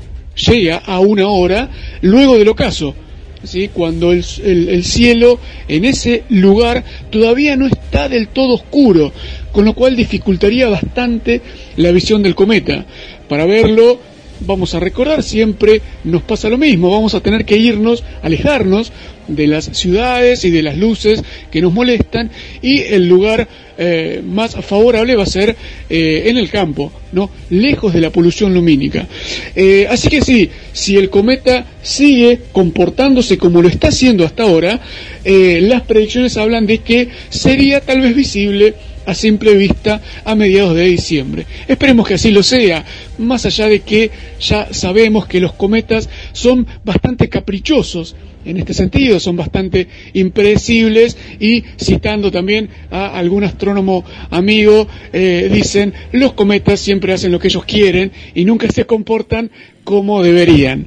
llega 0.48 0.78
a 0.78 1.00
una 1.00 1.28
hora, 1.28 1.68
luego 2.00 2.38
del 2.38 2.48
ocaso. 2.48 2.94
¿sí? 3.44 3.70
cuando 3.72 4.12
el, 4.12 4.24
el, 4.44 4.84
cielo 4.84 5.40
en 5.66 5.84
ese 5.84 6.22
lugar 6.28 6.84
todavía 7.10 7.56
no 7.56 7.66
está 7.66 8.08
del 8.08 8.28
todo 8.28 8.54
oscuro, 8.54 9.12
con 9.50 9.64
lo 9.64 9.74
cual 9.74 9.96
dificultaría 9.96 10.68
bastante 10.68 11.40
la 11.76 11.90
visión 11.90 12.22
del 12.22 12.36
cometa. 12.36 12.86
Para 13.28 13.44
verlo, 13.44 13.98
vamos 14.44 14.74
a 14.74 14.80
recordar, 14.80 15.22
siempre 15.22 15.80
nos 16.04 16.22
pasa 16.22 16.48
lo 16.48 16.58
mismo, 16.58 16.90
vamos 16.90 17.14
a 17.14 17.20
tener 17.20 17.44
que 17.44 17.56
irnos, 17.56 18.04
alejarnos 18.22 18.92
de 19.28 19.46
las 19.46 19.64
ciudades 19.64 20.44
y 20.44 20.50
de 20.50 20.62
las 20.62 20.76
luces 20.76 21.22
que 21.50 21.60
nos 21.60 21.72
molestan 21.72 22.30
y 22.60 22.80
el 22.80 23.08
lugar 23.08 23.48
eh, 23.78 24.20
más 24.24 24.54
favorable 24.54 25.16
va 25.16 25.22
a 25.22 25.26
ser 25.26 25.56
eh, 25.88 26.24
en 26.26 26.36
el 26.36 26.50
campo, 26.50 26.92
¿no? 27.12 27.30
lejos 27.50 27.92
de 27.92 28.00
la 28.00 28.10
polución 28.10 28.52
lumínica. 28.52 29.06
Eh, 29.54 29.86
así 29.88 30.08
que 30.08 30.20
sí, 30.20 30.50
si 30.72 30.96
el 30.96 31.08
cometa 31.08 31.66
sigue 31.82 32.40
comportándose 32.52 33.38
como 33.38 33.62
lo 33.62 33.68
está 33.68 33.88
haciendo 33.88 34.24
hasta 34.24 34.42
ahora, 34.44 34.80
las 35.24 35.82
predicciones 35.82 36.36
hablan 36.36 36.66
de 36.66 36.78
que 36.78 37.08
sería 37.30 37.80
tal 37.80 38.00
vez 38.00 38.14
visible 38.14 38.74
a 39.06 39.14
simple 39.14 39.54
vista 39.56 40.00
a 40.24 40.34
mediados 40.34 40.74
de 40.74 40.84
diciembre. 40.84 41.46
Esperemos 41.68 42.06
que 42.06 42.14
así 42.14 42.30
lo 42.30 42.42
sea, 42.42 42.84
más 43.18 43.46
allá 43.46 43.68
de 43.68 43.80
que 43.80 44.10
ya 44.40 44.72
sabemos 44.72 45.26
que 45.26 45.40
los 45.40 45.52
cometas 45.52 46.08
son 46.32 46.66
bastante 46.84 47.28
caprichosos 47.28 48.16
en 48.44 48.56
este 48.56 48.74
sentido, 48.74 49.20
son 49.20 49.36
bastante 49.36 49.86
impredecibles 50.14 51.16
y 51.38 51.62
citando 51.80 52.30
también 52.30 52.68
a 52.90 53.16
algún 53.18 53.44
astrónomo 53.44 54.04
amigo, 54.30 54.88
eh, 55.12 55.48
dicen 55.52 55.94
los 56.12 56.32
cometas 56.32 56.80
siempre 56.80 57.12
hacen 57.12 57.32
lo 57.32 57.38
que 57.38 57.48
ellos 57.48 57.64
quieren 57.64 58.12
y 58.34 58.44
nunca 58.44 58.68
se 58.70 58.84
comportan 58.84 59.50
como 59.84 60.22
deberían. 60.22 60.86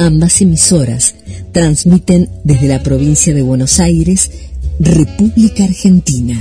Ambas 0.00 0.40
emisoras 0.40 1.16
transmiten 1.52 2.30
desde 2.44 2.68
la 2.68 2.82
provincia 2.84 3.34
de 3.34 3.42
Buenos 3.42 3.80
Aires, 3.80 4.30
República 4.78 5.64
Argentina. 5.64 6.38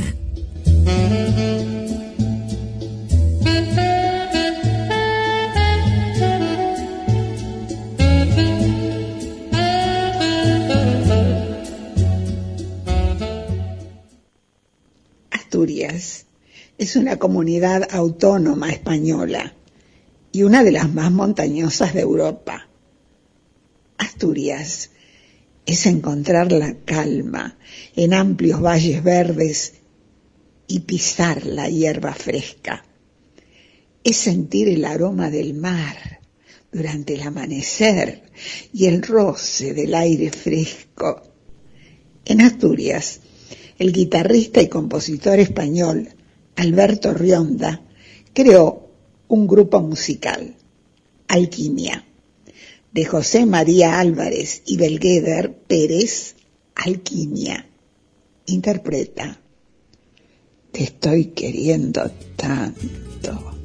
Asturias 15.32 16.28
es 16.78 16.96
una 16.96 17.18
comunidad 17.18 17.88
autónoma 17.90 18.70
española 18.70 19.54
y 20.32 20.44
una 20.44 20.64
de 20.64 20.72
las 20.72 20.94
más 20.94 21.12
montañosas 21.12 21.96
de 21.96 22.02
Europa. 22.02 22.67
Asturias 23.98 24.92
es 25.66 25.86
encontrar 25.86 26.52
la 26.52 26.76
calma 26.86 27.58
en 27.96 28.14
amplios 28.14 28.62
valles 28.62 29.04
verdes 29.04 29.74
y 30.68 30.80
pisar 30.80 31.46
la 31.46 31.70
hierba 31.70 32.14
fresca. 32.14 32.86
Es 34.04 34.18
sentir 34.18 34.70
el 34.70 34.86
aroma 34.86 35.30
del 35.30 35.54
mar 35.54 36.22
durante 36.72 37.16
el 37.16 37.22
amanecer 37.22 38.24
y 38.72 38.86
el 38.86 39.02
roce 39.02 39.74
del 39.74 39.94
aire 39.94 40.32
fresco. 40.32 41.24
En 42.24 42.42
Asturias, 42.42 43.20
el 43.78 43.92
guitarrista 43.92 44.62
y 44.62 44.70
compositor 44.70 45.40
español 45.40 46.10
Alberto 46.56 47.14
Rionda 47.14 47.82
creó 48.34 48.90
un 49.28 49.48
grupo 49.48 49.82
musical, 49.82 50.56
Alquimia 51.28 52.07
de 52.92 53.06
José 53.06 53.46
María 53.46 54.00
Álvarez 54.00 54.64
y 54.66 54.78
Belgueder 54.78 55.54
Pérez, 55.54 56.36
Alquimia. 56.76 57.68
Interpreta, 58.46 59.40
te 60.72 60.84
estoy 60.84 61.26
queriendo 61.26 62.10
tanto. 62.36 63.58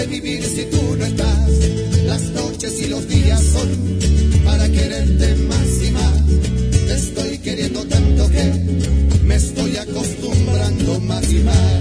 Sé 0.00 0.06
vivir 0.06 0.42
si 0.42 0.64
tú 0.64 0.96
no 0.96 1.04
estás. 1.04 1.50
Las 2.06 2.22
noches 2.30 2.80
y 2.80 2.88
los 2.88 3.06
días 3.06 3.42
son 3.42 3.68
para 4.44 4.68
quererte 4.68 5.34
más 5.50 5.68
y 5.86 5.90
más. 5.90 6.26
Te 6.86 6.94
estoy 6.94 7.38
queriendo 7.38 7.84
tanto 7.84 8.28
que 8.30 8.44
me 9.24 9.34
estoy 9.34 9.76
acostumbrando 9.76 11.00
más 11.00 11.32
y 11.32 11.40
más. 11.40 11.80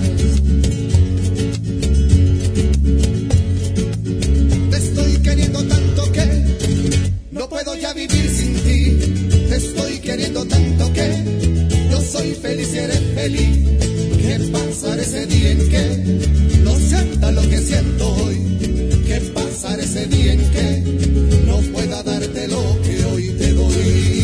Te 4.72 4.78
estoy 4.78 5.14
queriendo 5.24 5.64
tanto 5.64 6.12
que 6.12 6.26
no 7.32 7.48
puedo 7.50 7.76
ya 7.76 7.94
vivir 7.94 8.30
sin 8.30 8.54
ti. 8.66 8.80
Te 9.50 9.56
estoy 9.56 10.00
queriendo 10.00 10.46
tanto 10.46 10.92
que 10.94 11.08
yo 11.92 12.02
soy 12.02 12.34
feliz 12.34 12.70
y 12.74 12.78
eres 12.80 13.02
feliz. 13.16 14.19
¿Qué 14.30 14.38
pasará 14.52 15.02
ese 15.02 15.26
día 15.26 15.52
en 15.54 15.70
que 15.70 16.60
no 16.64 16.76
sienta 16.76 17.32
lo 17.32 17.42
que 17.50 17.58
siento 17.58 18.14
hoy? 18.14 18.38
¿Qué 19.08 19.22
pasará 19.34 19.82
ese 19.82 20.06
día 20.06 20.34
en 20.34 20.52
que 20.52 21.42
no 21.48 21.58
pueda 21.74 22.04
darte 22.04 22.48
lo 22.48 22.80
que 22.84 23.06
hoy 23.06 23.30
te 23.40 23.54
doy? 23.54 24.19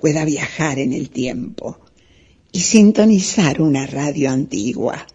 Pueda 0.00 0.24
viajar 0.24 0.78
en 0.78 0.92
el 0.92 1.10
tiempo 1.10 1.78
y 2.52 2.60
sintonizar 2.60 3.60
una 3.60 3.86
radio 3.86 4.30
antigua, 4.30 5.06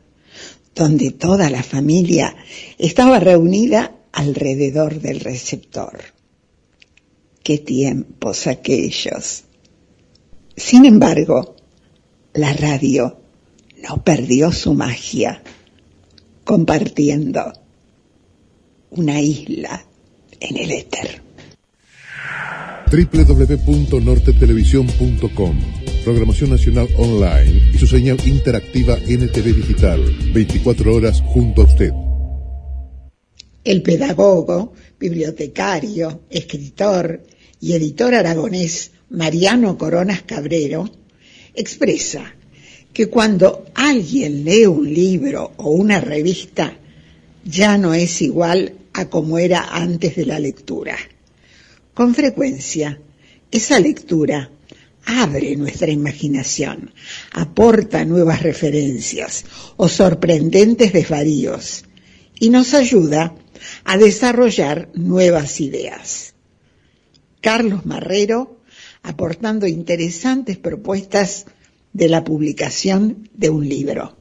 donde 0.76 1.12
toda 1.12 1.50
la 1.50 1.64
familia 1.64 2.36
estaba 2.78 3.20
reunida 3.20 3.96
alrededor 4.12 5.02
del 5.02 5.20
receptor. 5.22 6.00
Qué 7.44 7.58
tiempos 7.58 8.48
aquellos. 8.48 9.44
Sin 10.56 10.86
embargo, 10.86 11.56
la 12.34 12.54
radio 12.54 13.20
no 13.88 14.04
perdió 14.04 14.52
su 14.52 14.74
magia, 14.74 15.42
compartiendo 16.44 17.54
una 18.92 19.20
isla 19.20 19.86
en 20.40 20.58
el 20.58 20.72
éter. 20.72 21.22
www.nortetelevisión.com 22.96 25.60
Programación 26.06 26.52
Nacional 26.52 26.88
Online 26.98 27.72
y 27.74 27.78
su 27.78 27.88
señal 27.88 28.18
interactiva 28.26 28.96
NTV 28.96 29.54
Digital. 29.54 30.02
24 30.34 30.96
horas 30.96 31.22
junto 31.26 31.64
a 31.64 31.66
usted. 31.66 31.92
El 33.66 33.82
pedagogo, 33.82 34.72
bibliotecario, 34.98 36.22
escritor 36.30 37.22
y 37.60 37.74
editor 37.74 38.16
aragonés 38.16 38.92
Mariano 39.10 39.78
Coronas 39.78 40.22
Cabrero 40.22 40.90
expresa 41.54 42.34
que 42.94 43.10
cuando 43.10 43.66
alguien 43.76 44.46
lee 44.46 44.68
un 44.68 44.94
libro 44.94 45.52
o 45.58 45.72
una 45.72 46.00
revista 46.00 46.78
ya 47.44 47.78
no 47.78 47.94
es 47.94 48.22
igual 48.22 48.72
a 48.94 49.10
como 49.10 49.38
era 49.38 49.76
antes 49.76 50.16
de 50.16 50.26
la 50.26 50.40
lectura. 50.40 50.96
Con 51.96 52.14
frecuencia, 52.14 53.00
esa 53.50 53.80
lectura 53.80 54.52
abre 55.06 55.56
nuestra 55.56 55.90
imaginación, 55.90 56.92
aporta 57.32 58.04
nuevas 58.04 58.44
referencias 58.44 59.46
o 59.78 59.88
sorprendentes 59.88 60.92
desvaríos 60.92 61.86
y 62.38 62.50
nos 62.50 62.74
ayuda 62.74 63.34
a 63.86 63.98
desarrollar 63.98 64.90
nuevas 64.94 65.62
ideas. 65.62 66.36
Carlos 67.40 67.86
Marrero 67.86 68.60
aportando 69.02 69.66
interesantes 69.66 70.58
propuestas 70.58 71.46
de 71.94 72.10
la 72.10 72.26
publicación 72.26 73.30
de 73.34 73.50
un 73.50 73.70
libro. 73.70 74.18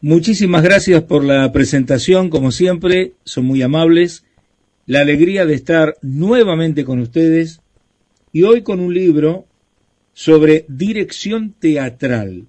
Muchísimas 0.00 0.64
gracias 0.64 1.04
por 1.04 1.22
la 1.22 1.52
presentación, 1.52 2.30
como 2.30 2.50
siempre, 2.50 3.12
son 3.22 3.44
muy 3.44 3.62
amables. 3.62 4.24
La 4.86 5.02
alegría 5.02 5.46
de 5.46 5.54
estar 5.54 5.96
nuevamente 6.02 6.84
con 6.84 6.98
ustedes 6.98 7.60
y 8.32 8.42
hoy 8.42 8.62
con 8.64 8.80
un 8.80 8.92
libro 8.92 9.46
sobre 10.12 10.64
dirección 10.68 11.54
teatral 11.54 12.48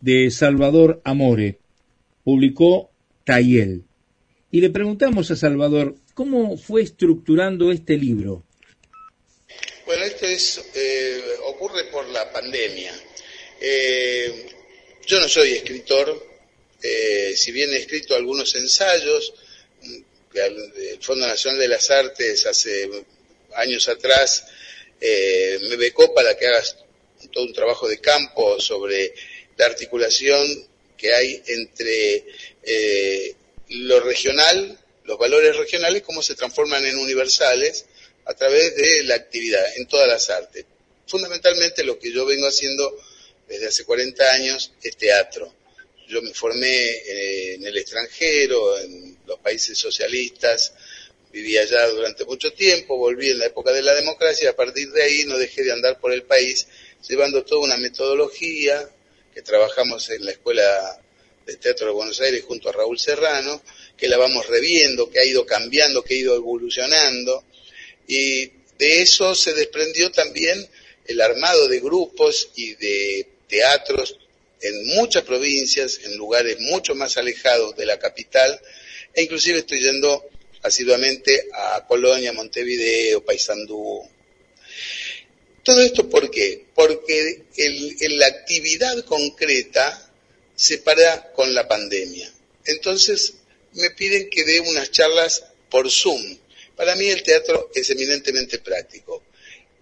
de 0.00 0.30
Salvador 0.30 1.00
Amore. 1.04 1.58
Publicó 2.22 2.92
Tayel. 3.24 3.82
Y 4.52 4.60
le 4.60 4.70
preguntamos 4.70 5.32
a 5.32 5.36
Salvador, 5.36 5.96
¿cómo 6.14 6.56
fue 6.56 6.82
estructurando 6.82 7.72
este 7.72 7.96
libro? 7.96 8.44
Bueno, 9.84 10.04
esto 10.04 10.26
es, 10.26 10.64
eh, 10.76 11.20
ocurre 11.46 11.86
por 11.90 12.08
la 12.10 12.30
pandemia. 12.30 12.92
Eh, 13.60 14.46
yo 15.08 15.18
no 15.18 15.28
soy 15.28 15.54
escritor, 15.54 16.24
eh, 16.80 17.32
si 17.34 17.50
bien 17.50 17.72
he 17.72 17.78
escrito 17.78 18.14
algunos 18.14 18.54
ensayos, 18.54 19.34
el 20.34 20.98
Fondo 21.00 21.26
Nacional 21.26 21.60
de 21.60 21.68
las 21.68 21.90
Artes 21.90 22.46
hace 22.46 22.88
años 23.54 23.88
atrás 23.88 24.44
eh, 25.00 25.58
me 25.68 25.76
becó 25.76 26.14
para 26.14 26.36
que 26.36 26.46
hagas 26.46 26.76
todo 27.32 27.44
un 27.44 27.52
trabajo 27.52 27.88
de 27.88 28.00
campo 28.00 28.60
sobre 28.60 29.14
la 29.56 29.66
articulación 29.66 30.46
que 30.96 31.12
hay 31.12 31.42
entre 31.46 32.24
eh, 32.62 33.34
lo 33.68 34.00
regional, 34.00 34.78
los 35.04 35.18
valores 35.18 35.56
regionales, 35.56 36.02
cómo 36.02 36.22
se 36.22 36.34
transforman 36.34 36.84
en 36.86 36.96
universales 36.98 37.86
a 38.24 38.34
través 38.34 38.76
de 38.76 39.02
la 39.04 39.16
actividad 39.16 39.64
en 39.76 39.86
todas 39.88 40.06
las 40.06 40.30
artes. 40.30 40.64
Fundamentalmente 41.06 41.82
lo 41.84 41.98
que 41.98 42.12
yo 42.12 42.24
vengo 42.24 42.46
haciendo 42.46 42.96
desde 43.48 43.66
hace 43.66 43.84
40 43.84 44.32
años 44.32 44.72
es 44.82 44.96
teatro. 44.96 45.52
Yo 46.08 46.22
me 46.22 46.32
formé 46.32 46.68
eh, 46.68 47.54
en 47.54 47.66
el 47.66 47.76
extranjero, 47.76 48.78
en 48.78 49.11
los 49.32 49.40
países 49.40 49.78
socialistas, 49.78 50.72
viví 51.32 51.56
allá 51.56 51.88
durante 51.88 52.24
mucho 52.24 52.52
tiempo, 52.52 52.98
volví 52.98 53.30
en 53.30 53.38
la 53.38 53.46
época 53.46 53.72
de 53.72 53.82
la 53.82 53.94
democracia 53.94 54.50
a 54.50 54.56
partir 54.56 54.90
de 54.92 55.02
ahí 55.02 55.24
no 55.24 55.38
dejé 55.38 55.62
de 55.62 55.72
andar 55.72 55.98
por 55.98 56.12
el 56.12 56.24
país 56.24 56.66
llevando 57.08 57.44
toda 57.44 57.62
una 57.62 57.78
metodología 57.78 58.88
que 59.34 59.42
trabajamos 59.42 60.10
en 60.10 60.24
la 60.26 60.32
Escuela 60.32 61.00
de 61.46 61.56
Teatro 61.56 61.86
de 61.86 61.92
Buenos 61.94 62.20
Aires 62.20 62.44
junto 62.46 62.68
a 62.68 62.72
Raúl 62.72 62.98
Serrano, 62.98 63.62
que 63.96 64.08
la 64.08 64.18
vamos 64.18 64.46
reviendo, 64.46 65.10
que 65.10 65.18
ha 65.18 65.24
ido 65.24 65.46
cambiando, 65.46 66.04
que 66.04 66.14
ha 66.14 66.18
ido 66.18 66.36
evolucionando 66.36 67.44
y 68.06 68.46
de 68.78 69.02
eso 69.02 69.34
se 69.34 69.54
desprendió 69.54 70.10
también 70.10 70.68
el 71.06 71.20
armado 71.20 71.66
de 71.68 71.80
grupos 71.80 72.50
y 72.56 72.74
de 72.74 73.26
teatros 73.48 74.16
en 74.60 74.86
muchas 74.94 75.24
provincias, 75.24 76.00
en 76.04 76.16
lugares 76.16 76.58
mucho 76.60 76.94
más 76.94 77.16
alejados 77.16 77.76
de 77.76 77.86
la 77.86 77.98
capital, 77.98 78.60
e 79.14 79.22
inclusive 79.22 79.58
estoy 79.58 79.80
yendo 79.80 80.24
asiduamente 80.62 81.48
a 81.52 81.86
Colonia, 81.86 82.32
Montevideo, 82.32 83.24
Paysandú. 83.24 84.08
Todo 85.62 85.80
esto 85.82 86.08
¿por 86.08 86.30
qué? 86.30 86.66
Porque 86.74 87.44
la 88.10 88.26
actividad 88.26 89.04
concreta 89.04 90.10
se 90.54 90.78
para 90.78 91.32
con 91.32 91.54
la 91.54 91.68
pandemia. 91.68 92.32
Entonces 92.64 93.34
me 93.74 93.90
piden 93.90 94.28
que 94.30 94.44
dé 94.44 94.60
unas 94.60 94.90
charlas 94.90 95.44
por 95.70 95.90
Zoom. 95.90 96.38
Para 96.76 96.96
mí 96.96 97.06
el 97.08 97.22
teatro 97.22 97.70
es 97.74 97.90
eminentemente 97.90 98.58
práctico. 98.58 99.22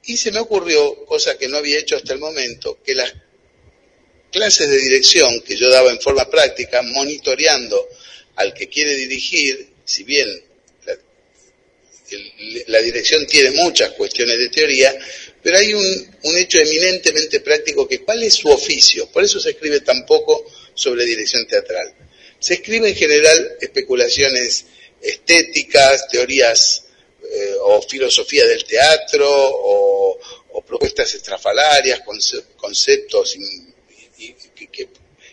Y 0.05 0.17
se 0.17 0.33
me 0.33 0.41
ocurrió, 0.41 1.05
cosa 1.05 1.37
que 1.37 1.49
no 1.49 1.59
había 1.59 1.79
hecho 1.79 1.97
hasta 1.97 2.13
el 2.13 2.19
momento, 2.19 2.79
que 2.85 2.95
las 2.95 3.13
clases 4.33 4.71
de 4.71 4.79
dirección 4.79 5.41
que 5.43 5.57
yo 5.57 5.69
daba 5.71 5.91
en 5.91 6.01
forma 6.01 6.29
práctica, 6.31 6.83
monitoreando 6.83 7.89
al 8.41 8.53
que 8.55 8.69
quiere 8.69 8.95
dirigir, 8.97 9.69
si 9.85 10.03
bien 10.05 10.29
la, 12.67 12.81
dirección 12.81 13.27
tiene 13.27 13.51
muchas 13.53 13.93
cuestiones 13.93 14.39
de 14.39 14.49
teoría, 14.49 14.95
pero 15.43 15.59
hay 15.59 15.73
un, 15.75 16.17
un 16.25 16.37
hecho 16.37 16.59
eminentemente 16.59 17.41
práctico 17.41 17.87
que 17.87 18.01
cuál 18.01 18.23
es 18.23 18.35
su 18.35 18.49
oficio. 18.49 19.07
Por 19.11 19.23
eso 19.25 19.39
se 19.41 19.51
escribe 19.51 19.81
tan 19.81 20.05
poco 20.07 20.45
sobre 20.75 21.05
dirección 21.05 21.47
teatral. 21.47 21.95
Se 22.39 22.55
escribe 22.55 22.89
en 22.89 22.97
general 22.97 23.57
especulaciones 23.61 24.65
estéticas, 25.01 26.09
teorías 26.09 26.85
eh, 27.23 27.55
o 27.63 27.81
filosofía 27.83 28.47
del 28.47 28.65
teatro 28.65 29.29
o, 29.31 30.19
propuestas 30.67 31.13
estrafalarias, 31.15 32.01
conce- 32.05 32.45
conceptos 32.57 33.37
que- 34.71 34.89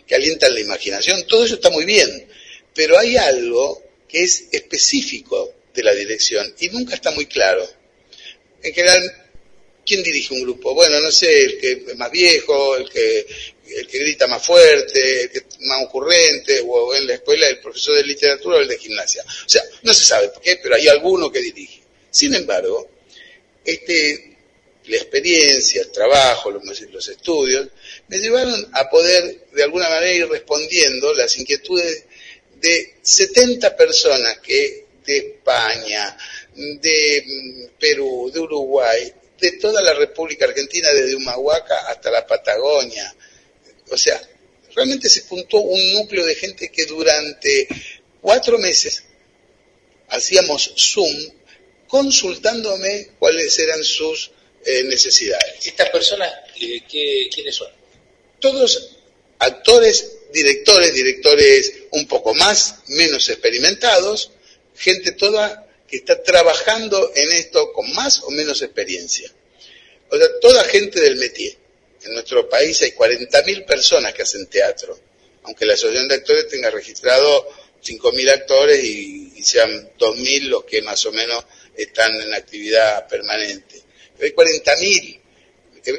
que 0.08 0.16
alientan 0.16 0.54
la 0.54 0.62
imaginación. 0.62 1.28
Todo 1.28 1.46
eso 1.46 1.56
está 1.56 1.70
muy 1.70 1.86
bien, 1.86 2.28
pero 2.78 2.96
hay 3.00 3.18
algo 3.18 3.82
que 4.08 4.22
es 4.22 4.50
específico 4.52 5.52
de 5.74 5.82
la 5.82 5.96
dirección 5.96 6.54
y 6.60 6.70
nunca 6.70 6.94
está 6.94 7.10
muy 7.10 7.26
claro. 7.26 7.68
En 8.62 8.72
general, 8.72 9.02
¿quién 9.84 10.04
dirige 10.04 10.36
un 10.36 10.44
grupo? 10.44 10.76
Bueno, 10.76 11.00
no 11.00 11.12
sé, 11.12 11.44
el 11.44 11.58
que 11.58 11.72
es 11.72 11.98
más 11.98 12.12
viejo, 12.12 12.76
el 12.76 12.88
que, 12.88 13.26
el 13.68 13.88
que 13.88 13.98
grita 13.98 14.28
más 14.28 14.46
fuerte, 14.46 15.24
el 15.24 15.32
que 15.32 15.40
es 15.40 15.46
más 15.62 15.86
ocurrente, 15.86 16.62
o 16.68 16.94
en 16.94 17.08
la 17.08 17.16
escuela 17.16 17.48
el 17.48 17.60
profesor 17.62 17.96
de 17.96 18.04
literatura 18.04 18.58
o 18.58 18.62
el 18.62 18.68
de 18.68 18.78
gimnasia. 18.78 19.24
O 19.24 19.50
sea, 19.50 19.64
no 19.82 19.92
se 19.92 20.06
sabe 20.06 20.30
por 20.30 20.44
qué, 20.44 20.60
pero 20.62 20.76
hay 20.76 20.88
alguno 20.88 21.32
que 21.32 21.42
dirige. 21.42 21.82
Sin 22.12 22.36
embargo, 22.36 22.92
este, 23.66 24.38
la 24.86 24.98
experiencia, 24.98 25.82
el 25.82 25.92
trabajo, 25.92 26.52
los, 26.52 26.64
los 26.92 27.08
estudios, 27.08 27.70
me 28.08 28.20
llevaron 28.20 28.70
a 28.74 28.88
poder 28.88 29.48
de 29.52 29.64
alguna 29.64 29.90
manera 29.90 30.14
ir 30.14 30.28
respondiendo 30.28 31.12
las 31.16 31.36
inquietudes 31.40 32.04
de 32.60 32.96
70 33.02 33.76
personas 33.76 34.40
que 34.40 34.86
de 35.06 35.18
España, 35.18 36.18
de 36.56 37.24
mm, 37.26 37.80
Perú, 37.80 38.30
de 38.34 38.40
Uruguay, 38.40 39.14
de 39.40 39.52
toda 39.54 39.82
la 39.82 39.94
República 39.94 40.46
Argentina, 40.46 40.92
desde 40.92 41.16
Humahuaca 41.16 41.88
hasta 41.90 42.10
la 42.12 42.26
Patagonia. 42.26 43.16
O 43.92 43.98
sea, 43.98 44.20
realmente 44.76 45.08
se 45.10 45.22
juntó 45.22 45.60
un 45.60 45.94
núcleo 45.94 46.26
de 46.26 46.36
gente 46.36 46.70
que 46.70 46.86
durante 46.86 47.68
cuatro 48.22 48.58
meses 48.58 49.04
hacíamos 50.10 50.74
Zoom 50.78 51.16
consultándome 51.88 53.12
cuáles 53.20 53.58
eran 53.60 53.84
sus 53.84 54.32
eh, 54.66 54.84
necesidades. 54.84 55.66
¿Estas 55.66 55.90
personas 55.90 56.32
eh, 56.60 56.82
¿qué- 56.90 57.30
quiénes 57.34 57.56
son? 57.56 57.72
Todos 58.40 58.98
actores, 59.40 60.17
directores, 60.34 60.94
directores 60.94 61.74
un 61.92 62.08
poco 62.08 62.34
más, 62.34 62.80
menos 62.88 63.28
experimentados, 63.30 64.32
gente 64.76 65.12
toda 65.14 65.68
que 65.88 65.98
está 65.98 66.22
trabajando 66.22 67.12
en 67.16 67.32
esto 67.32 67.72
con 67.72 67.92
más 67.94 68.22
o 68.24 68.30
menos 68.32 68.62
experiencia. 68.62 69.32
O 70.10 70.18
sea, 70.18 70.28
toda 70.42 70.64
gente 70.66 71.00
del 71.00 71.16
métier. 71.16 71.56
En 72.04 72.14
nuestro 72.14 72.48
país 72.48 72.82
hay 72.82 72.92
40.000 72.92 73.66
personas 73.66 74.14
que 74.14 74.22
hacen 74.22 74.46
teatro, 74.48 74.98
aunque 75.44 75.66
la 75.66 75.74
Asociación 75.74 76.08
de 76.08 76.16
Actores 76.16 76.48
tenga 76.48 76.70
registrado 76.70 77.48
5.000 77.84 78.32
actores 78.32 78.84
y, 78.84 79.34
y 79.36 79.44
sean 79.44 79.92
2.000 79.98 80.42
los 80.44 80.64
que 80.66 80.82
más 80.82 81.06
o 81.06 81.12
menos 81.12 81.44
están 81.76 82.14
en 82.22 82.34
actividad 82.34 83.08
permanente. 83.08 83.82
Pero 84.18 84.26
hay 84.26 84.50
40.000. 84.52 85.20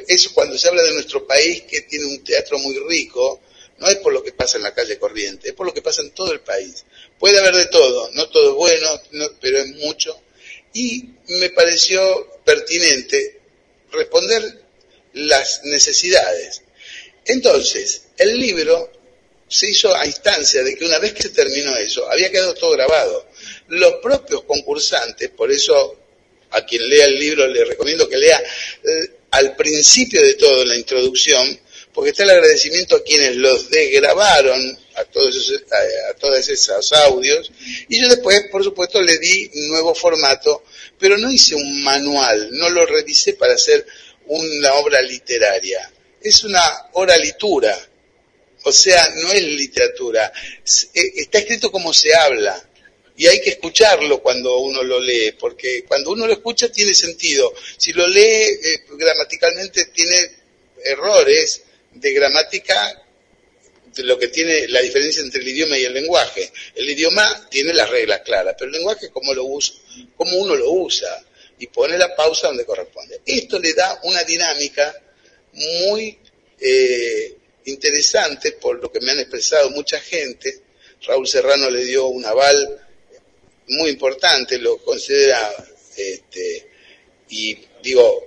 Eso 0.07 0.31
cuando 0.33 0.57
se 0.57 0.67
habla 0.67 0.83
de 0.83 0.93
nuestro 0.93 1.25
país, 1.25 1.63
que 1.63 1.81
tiene 1.81 2.05
un 2.05 2.23
teatro 2.23 2.59
muy 2.59 2.77
rico, 2.87 3.41
no 3.79 3.87
es 3.87 3.97
por 3.97 4.13
lo 4.13 4.23
que 4.23 4.31
pasa 4.33 4.57
en 4.57 4.63
la 4.63 4.73
calle 4.73 4.97
corriente, 4.99 5.49
es 5.49 5.53
por 5.55 5.65
lo 5.65 5.73
que 5.73 5.81
pasa 5.81 6.01
en 6.01 6.11
todo 6.11 6.31
el 6.31 6.41
país. 6.41 6.85
Puede 7.17 7.39
haber 7.39 7.55
de 7.55 7.65
todo, 7.67 8.09
no 8.13 8.29
todo 8.29 8.49
es 8.51 8.55
bueno, 8.55 9.01
no- 9.11 9.29
pero 9.41 9.59
es 9.59 9.67
mucho. 9.77 10.19
Y 10.73 11.09
me 11.39 11.49
pareció 11.49 11.99
pertinente 12.45 13.39
responder 13.91 14.61
las 15.13 15.61
necesidades. 15.63 16.61
Entonces, 17.25 18.03
el 18.17 18.37
libro 18.39 18.91
se 19.47 19.69
hizo 19.69 19.95
a 19.95 20.05
instancia 20.05 20.61
de 20.63 20.75
que 20.75 20.85
una 20.85 20.99
vez 20.99 21.13
que 21.13 21.23
se 21.23 21.29
terminó 21.29 21.75
eso, 21.77 22.09
había 22.09 22.29
quedado 22.29 22.53
todo 22.53 22.71
grabado. 22.71 23.27
Los 23.69 23.93
propios 23.95 24.43
concursantes, 24.43 25.29
por 25.29 25.51
eso 25.51 25.95
a 26.51 26.65
quien 26.65 26.87
lea 26.87 27.05
el 27.05 27.19
libro 27.19 27.47
le 27.47 27.65
recomiendo 27.65 28.07
que 28.07 28.17
lea 28.17 28.39
eh, 28.83 29.11
al 29.31 29.55
principio 29.55 30.21
de 30.21 30.33
todo, 30.35 30.65
la 30.65 30.75
introducción, 30.75 31.59
porque 31.99 32.11
está 32.11 32.23
el 32.23 32.29
agradecimiento 32.29 32.95
a 32.95 33.03
quienes 33.03 33.35
los 33.35 33.69
desgrabaron, 33.69 34.79
a 34.95 35.03
todos 35.03 35.35
esos, 35.35 35.63
a, 35.69 36.11
a 36.11 36.13
todos 36.13 36.47
esos 36.47 36.93
audios, 36.93 37.51
y 37.89 37.99
yo 37.99 38.07
después, 38.07 38.43
por 38.49 38.63
supuesto, 38.63 39.01
le 39.01 39.17
di 39.17 39.51
nuevo 39.67 39.93
formato, 39.93 40.63
pero 40.97 41.17
no 41.17 41.29
hice 41.29 41.55
un 41.55 41.83
manual, 41.83 42.51
no 42.51 42.69
lo 42.69 42.85
revisé 42.85 43.33
para 43.33 43.55
hacer 43.55 43.85
una 44.27 44.75
obra 44.75 45.01
literaria. 45.01 45.91
Es 46.21 46.45
una 46.45 46.61
oralitura, 46.93 47.77
o 48.63 48.71
sea, 48.71 49.05
no 49.15 49.33
es 49.33 49.43
literatura, 49.43 50.31
eh, 50.93 51.11
está 51.17 51.39
escrito 51.39 51.69
como 51.69 51.93
se 51.93 52.15
habla. 52.15 52.65
Y 53.17 53.27
hay 53.27 53.41
que 53.41 53.49
escucharlo 53.49 54.21
cuando 54.21 54.57
uno 54.59 54.83
lo 54.83 55.01
lee, 55.01 55.33
porque 55.37 55.83
cuando 55.85 56.11
uno 56.11 56.25
lo 56.25 56.31
escucha 56.31 56.71
tiene 56.71 56.93
sentido. 56.93 57.53
Si 57.77 57.91
lo 57.91 58.07
lee 58.07 58.21
eh, 58.23 58.85
gramaticalmente 58.91 59.87
tiene 59.87 60.31
errores 60.85 61.63
de 61.93 62.11
gramática, 62.13 63.03
de 63.95 64.03
lo 64.03 64.17
que 64.17 64.27
tiene 64.27 64.67
la 64.67 64.81
diferencia 64.81 65.21
entre 65.21 65.41
el 65.41 65.47
idioma 65.47 65.77
y 65.77 65.85
el 65.85 65.93
lenguaje. 65.93 66.51
El 66.75 66.89
idioma 66.89 67.47
tiene 67.49 67.73
las 67.73 67.89
reglas 67.89 68.21
claras, 68.21 68.55
pero 68.57 68.69
el 68.69 68.77
lenguaje 68.77 69.07
es 69.07 69.11
como, 69.11 69.33
lo 69.33 69.45
usa, 69.45 69.75
como 70.15 70.37
uno 70.37 70.55
lo 70.55 70.71
usa 70.71 71.25
y 71.57 71.67
pone 71.67 71.97
la 71.97 72.15
pausa 72.15 72.47
donde 72.47 72.65
corresponde. 72.65 73.21
Esto 73.25 73.59
le 73.59 73.73
da 73.73 73.99
una 74.03 74.23
dinámica 74.23 74.95
muy 75.53 76.17
eh, 76.59 77.35
interesante 77.65 78.53
por 78.53 78.81
lo 78.81 78.91
que 78.91 79.01
me 79.01 79.11
han 79.11 79.19
expresado 79.19 79.69
mucha 79.71 79.99
gente. 79.99 80.61
Raúl 81.05 81.27
Serrano 81.27 81.69
le 81.69 81.83
dio 81.85 82.07
un 82.07 82.25
aval 82.25 82.87
muy 83.67 83.89
importante, 83.91 84.57
lo 84.57 84.77
considera, 84.77 85.51
este, 85.95 86.69
y 87.29 87.57
digo, 87.83 88.25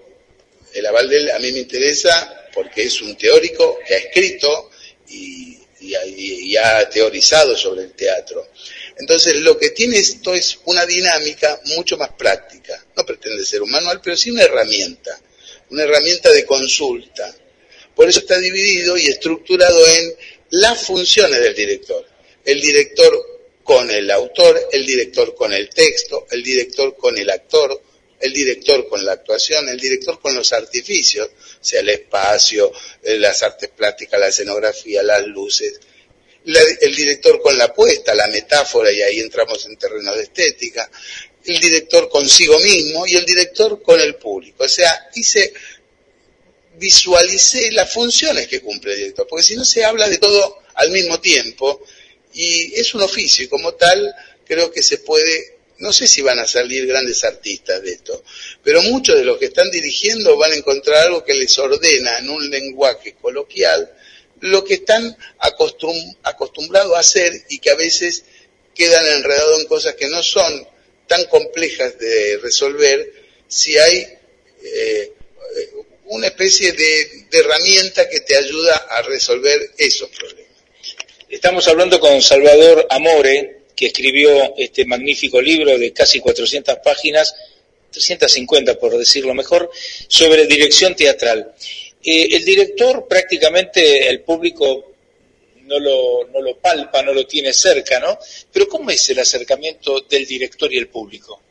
el 0.72 0.86
aval 0.86 1.08
de 1.08 1.16
él 1.16 1.30
a 1.30 1.38
mí 1.38 1.52
me 1.52 1.58
interesa 1.60 2.41
porque 2.52 2.84
es 2.84 3.00
un 3.00 3.16
teórico 3.16 3.78
que 3.86 3.94
ha 3.94 3.98
escrito 3.98 4.70
y, 5.08 5.58
y 5.82 6.56
ha, 6.56 6.88
teorizado 6.88 7.56
sobre 7.56 7.84
el 7.84 7.92
teatro. 7.92 8.48
Entonces, 8.98 9.36
lo 9.36 9.58
que 9.58 9.70
tiene 9.70 9.98
esto 9.98 10.34
es 10.34 10.58
una 10.66 10.86
dinámica 10.86 11.60
mucho 11.76 11.96
más 11.96 12.10
práctica. 12.12 12.84
No 12.96 13.04
pretende 13.04 13.44
ser 13.44 13.62
un 13.62 13.70
manual, 13.70 14.00
pero 14.02 14.16
sí 14.16 14.30
una 14.30 14.42
herramienta, 14.42 15.20
una 15.70 15.84
herramienta 15.84 16.30
de 16.30 16.44
consulta. 16.44 17.34
Por 17.94 18.08
eso 18.08 18.20
está 18.20 18.38
dividido 18.38 18.96
y 18.96 19.06
estructurado 19.06 19.86
en 19.86 20.14
las 20.50 20.86
funciones 20.86 21.40
del 21.40 21.54
director. 21.54 22.06
El 22.44 22.60
director 22.60 23.32
con 23.62 23.90
el 23.90 24.10
autor, 24.10 24.68
el 24.72 24.84
director 24.84 25.34
con 25.34 25.52
el 25.52 25.68
texto, 25.70 26.26
el 26.30 26.42
director 26.42 26.96
con 26.96 27.16
el 27.16 27.30
actor, 27.30 27.80
el 28.20 28.32
director 28.32 28.88
con 28.88 29.04
la 29.04 29.12
actuación, 29.12 29.68
el 29.68 29.78
director 29.78 30.20
con 30.20 30.34
los 30.34 30.52
artificios, 30.52 31.28
sea, 31.64 31.80
el 31.80 31.88
espacio, 31.90 32.72
eh, 33.02 33.16
las 33.18 33.42
artes 33.42 33.68
plásticas, 33.70 34.18
la 34.20 34.28
escenografía, 34.28 35.02
las 35.02 35.26
luces, 35.26 35.80
la- 36.44 36.60
el 36.80 36.94
director 36.94 37.40
con 37.40 37.56
la 37.56 37.72
puesta, 37.72 38.14
la 38.14 38.26
metáfora, 38.28 38.90
y 38.90 39.00
ahí 39.02 39.20
entramos 39.20 39.64
en 39.66 39.76
terrenos 39.76 40.16
de 40.16 40.22
estética, 40.24 40.90
el 41.44 41.60
director 41.60 42.08
consigo 42.08 42.58
mismo 42.60 43.06
y 43.06 43.16
el 43.16 43.24
director 43.26 43.82
con 43.82 44.00
el 44.00 44.14
público. 44.16 44.64
O 44.64 44.68
sea, 44.68 45.08
hice, 45.14 45.52
visualicé 46.78 47.70
las 47.72 47.92
funciones 47.92 48.48
que 48.48 48.60
cumple 48.60 48.92
el 48.92 48.98
director, 48.98 49.26
porque 49.28 49.44
si 49.44 49.56
no 49.56 49.64
se 49.64 49.84
habla 49.84 50.08
de 50.08 50.18
todo 50.18 50.58
al 50.74 50.90
mismo 50.90 51.20
tiempo, 51.20 51.82
y 52.34 52.74
es 52.80 52.94
un 52.94 53.02
oficio, 53.02 53.44
y 53.44 53.48
como 53.48 53.74
tal, 53.74 54.14
creo 54.46 54.70
que 54.70 54.82
se 54.82 54.98
puede, 54.98 55.51
no 55.82 55.92
sé 55.92 56.06
si 56.06 56.22
van 56.22 56.38
a 56.38 56.46
salir 56.46 56.86
grandes 56.86 57.22
artistas 57.24 57.82
de 57.82 57.90
esto, 57.92 58.22
pero 58.62 58.80
muchos 58.82 59.16
de 59.18 59.24
los 59.24 59.36
que 59.38 59.46
están 59.46 59.70
dirigiendo 59.70 60.36
van 60.36 60.52
a 60.52 60.56
encontrar 60.56 61.06
algo 61.06 61.24
que 61.24 61.34
les 61.34 61.58
ordena 61.58 62.18
en 62.18 62.30
un 62.30 62.48
lenguaje 62.48 63.14
coloquial 63.20 63.92
lo 64.40 64.64
que 64.64 64.74
están 64.74 65.16
acostum- 65.40 66.16
acostumbrados 66.24 66.94
a 66.96 67.00
hacer 67.00 67.32
y 67.48 67.58
que 67.58 67.70
a 67.70 67.76
veces 67.76 68.24
quedan 68.74 69.06
enredados 69.06 69.60
en 69.60 69.66
cosas 69.66 69.94
que 69.94 70.08
no 70.08 70.22
son 70.22 70.66
tan 71.06 71.24
complejas 71.26 71.98
de 71.98 72.38
resolver 72.42 73.12
si 73.46 73.76
hay 73.76 74.06
eh, 74.64 75.12
una 76.06 76.26
especie 76.28 76.72
de 76.72 77.26
herramienta 77.32 78.08
que 78.08 78.20
te 78.20 78.36
ayuda 78.36 78.76
a 78.90 79.02
resolver 79.02 79.70
esos 79.78 80.08
problemas. 80.10 80.42
Estamos 81.28 81.66
hablando 81.68 81.98
con 82.00 82.20
Salvador 82.20 82.86
Amore, 82.90 83.61
que 83.82 83.88
escribió 83.88 84.54
este 84.56 84.84
magnífico 84.84 85.42
libro 85.42 85.76
de 85.76 85.92
casi 85.92 86.20
400 86.20 86.78
páginas, 86.84 87.34
350 87.90 88.78
por 88.78 88.96
decirlo 88.96 89.34
mejor, 89.34 89.72
sobre 90.06 90.46
dirección 90.46 90.94
teatral. 90.94 91.52
Eh, 92.00 92.28
el 92.30 92.44
director 92.44 93.08
prácticamente, 93.08 94.08
el 94.08 94.20
público 94.20 94.92
no 95.64 95.80
lo, 95.80 96.28
no 96.28 96.40
lo 96.40 96.58
palpa, 96.58 97.02
no 97.02 97.12
lo 97.12 97.26
tiene 97.26 97.52
cerca, 97.52 97.98
¿no? 97.98 98.16
Pero 98.52 98.68
¿cómo 98.68 98.88
es 98.92 99.10
el 99.10 99.18
acercamiento 99.18 100.02
del 100.02 100.26
director 100.26 100.72
y 100.72 100.78
el 100.78 100.86
público? 100.86 101.42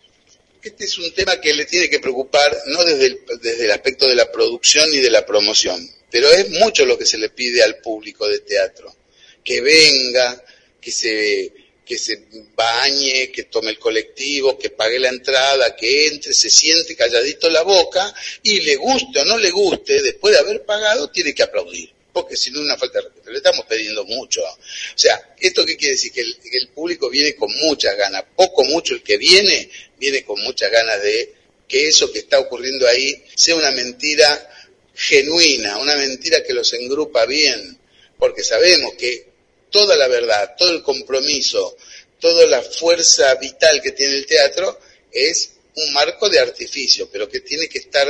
Este 0.63 0.85
es 0.85 0.97
un 0.99 1.13
tema 1.13 1.41
que 1.41 1.53
le 1.53 1.65
tiene 1.65 1.89
que 1.89 1.99
preocupar 1.99 2.57
no 2.67 2.85
desde 2.85 3.07
el, 3.07 3.19
desde 3.41 3.65
el 3.65 3.71
aspecto 3.71 4.07
de 4.07 4.15
la 4.15 4.31
producción 4.31 4.89
ni 4.89 4.99
de 4.99 5.09
la 5.09 5.25
promoción, 5.25 5.85
pero 6.09 6.31
es 6.31 6.49
mucho 6.49 6.85
lo 6.85 6.97
que 6.97 7.05
se 7.05 7.17
le 7.17 7.27
pide 7.27 7.61
al 7.61 7.79
público 7.79 8.25
de 8.25 8.39
teatro, 8.39 8.95
que 9.43 9.59
venga, 9.59 10.41
que 10.79 10.91
se 10.91 11.60
que 11.91 11.97
se 11.97 12.23
bañe, 12.55 13.29
que 13.33 13.43
tome 13.43 13.71
el 13.71 13.77
colectivo, 13.77 14.57
que 14.57 14.69
pague 14.69 14.97
la 14.97 15.09
entrada, 15.09 15.75
que 15.75 16.07
entre, 16.07 16.33
se 16.33 16.49
siente 16.49 16.95
calladito 16.95 17.49
la 17.49 17.63
boca 17.63 18.15
y 18.43 18.61
le 18.61 18.77
guste 18.77 19.19
o 19.19 19.25
no 19.25 19.37
le 19.37 19.51
guste, 19.51 20.01
después 20.01 20.33
de 20.33 20.39
haber 20.39 20.63
pagado, 20.63 21.09
tiene 21.09 21.35
que 21.35 21.43
aplaudir. 21.43 21.91
Porque 22.13 22.37
si 22.37 22.49
no 22.49 22.61
una 22.61 22.77
falta 22.77 22.99
de 22.99 23.09
respeto, 23.09 23.29
le 23.29 23.37
estamos 23.39 23.65
pidiendo 23.65 24.05
mucho. 24.05 24.41
O 24.41 24.57
sea, 24.95 25.35
¿esto 25.37 25.65
qué 25.65 25.75
quiere 25.75 25.95
decir? 25.95 26.13
Que 26.13 26.21
el, 26.21 26.37
que 26.39 26.57
el 26.59 26.69
público 26.69 27.09
viene 27.09 27.35
con 27.35 27.51
muchas 27.59 27.97
ganas. 27.97 28.23
Poco, 28.37 28.63
mucho, 28.63 28.93
el 28.93 29.03
que 29.03 29.17
viene, 29.17 29.69
viene 29.99 30.23
con 30.23 30.41
muchas 30.43 30.71
ganas 30.71 31.03
de 31.03 31.33
que 31.67 31.89
eso 31.89 32.09
que 32.09 32.19
está 32.19 32.39
ocurriendo 32.39 32.87
ahí 32.87 33.21
sea 33.35 33.57
una 33.57 33.71
mentira 33.71 34.49
genuina, 34.95 35.77
una 35.77 35.97
mentira 35.97 36.41
que 36.41 36.53
los 36.53 36.71
engrupa 36.71 37.25
bien. 37.25 37.77
Porque 38.17 38.43
sabemos 38.43 38.93
que 38.93 39.30
toda 39.71 39.95
la 39.95 40.07
verdad, 40.07 40.55
todo 40.57 40.71
el 40.71 40.83
compromiso, 40.83 41.77
toda 42.19 42.45
la 42.45 42.61
fuerza 42.61 43.33
vital 43.35 43.81
que 43.81 43.91
tiene 43.91 44.15
el 44.15 44.25
teatro 44.25 44.79
es 45.11 45.53
un 45.75 45.93
marco 45.93 46.29
de 46.29 46.39
artificio, 46.39 47.09
pero 47.11 47.27
que 47.29 47.39
tiene 47.39 47.67
que 47.67 47.79
estar 47.79 48.07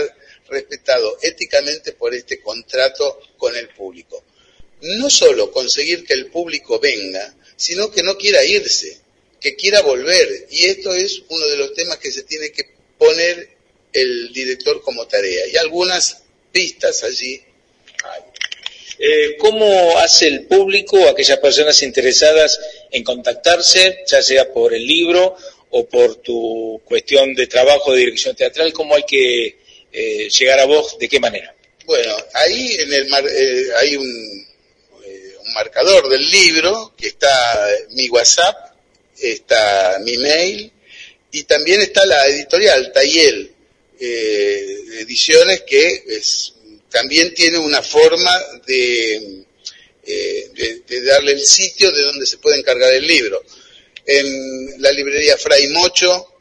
respetado 0.49 1.17
éticamente 1.21 1.93
por 1.93 2.13
este 2.13 2.41
contrato 2.41 3.21
con 3.37 3.55
el 3.55 3.69
público. 3.69 4.23
No 4.81 5.09
solo 5.09 5.51
conseguir 5.51 6.03
que 6.03 6.13
el 6.13 6.27
público 6.27 6.79
venga, 6.79 7.33
sino 7.55 7.91
que 7.91 8.03
no 8.03 8.17
quiera 8.17 8.43
irse, 8.43 8.99
que 9.39 9.55
quiera 9.55 9.81
volver. 9.81 10.47
Y 10.49 10.65
esto 10.65 10.93
es 10.93 11.21
uno 11.29 11.47
de 11.47 11.57
los 11.57 11.73
temas 11.73 11.97
que 11.97 12.11
se 12.11 12.23
tiene 12.23 12.51
que 12.51 12.63
poner 12.97 13.49
el 13.93 14.33
director 14.33 14.81
como 14.81 15.07
tarea. 15.07 15.47
Y 15.47 15.57
algunas 15.57 16.23
pistas 16.51 17.03
allí 17.03 17.41
hay. 18.03 18.30
Eh, 19.03 19.35
¿Cómo 19.39 19.97
hace 19.97 20.27
el 20.27 20.45
público, 20.45 21.09
aquellas 21.09 21.39
personas 21.39 21.81
interesadas 21.81 22.59
en 22.91 23.03
contactarse, 23.03 24.03
ya 24.05 24.21
sea 24.21 24.53
por 24.53 24.75
el 24.75 24.85
libro 24.85 25.35
o 25.71 25.87
por 25.87 26.17
tu 26.17 26.79
cuestión 26.85 27.33
de 27.33 27.47
trabajo 27.47 27.93
de 27.93 28.01
dirección 28.01 28.35
teatral? 28.35 28.71
¿Cómo 28.71 28.93
hay 28.93 29.01
que 29.01 29.57
eh, 29.91 30.29
llegar 30.29 30.59
a 30.59 30.65
vos? 30.65 30.99
¿De 30.99 31.09
qué 31.09 31.19
manera? 31.19 31.51
Bueno, 31.87 32.15
ahí 32.35 32.75
en 32.77 32.93
el 32.93 33.07
mar, 33.07 33.25
eh, 33.27 33.69
hay 33.77 33.95
un, 33.95 34.47
eh, 35.03 35.33
un 35.47 35.53
marcador 35.53 36.07
del 36.07 36.29
libro 36.29 36.93
que 36.95 37.07
está 37.07 37.67
mi 37.93 38.07
WhatsApp, 38.07 38.55
está 39.19 39.97
mi 40.05 40.15
mail 40.17 40.71
y 41.31 41.41
también 41.45 41.81
está 41.81 42.05
la 42.05 42.27
editorial 42.27 42.91
Tayel 42.91 43.51
Ediciones 43.99 45.61
que 45.61 46.03
es 46.07 46.53
también 46.91 47.33
tiene 47.33 47.57
una 47.57 47.81
forma 47.81 48.31
de, 48.67 49.45
eh, 50.03 50.81
de, 50.85 51.01
darle 51.03 51.31
el 51.31 51.41
sitio 51.41 51.89
de 51.91 52.01
donde 52.01 52.25
se 52.25 52.37
puede 52.37 52.59
encargar 52.59 52.93
el 52.93 53.07
libro. 53.07 53.43
En 54.05 54.81
la 54.81 54.91
librería 54.91 55.37
Fray 55.37 55.69
Mocho, 55.69 56.33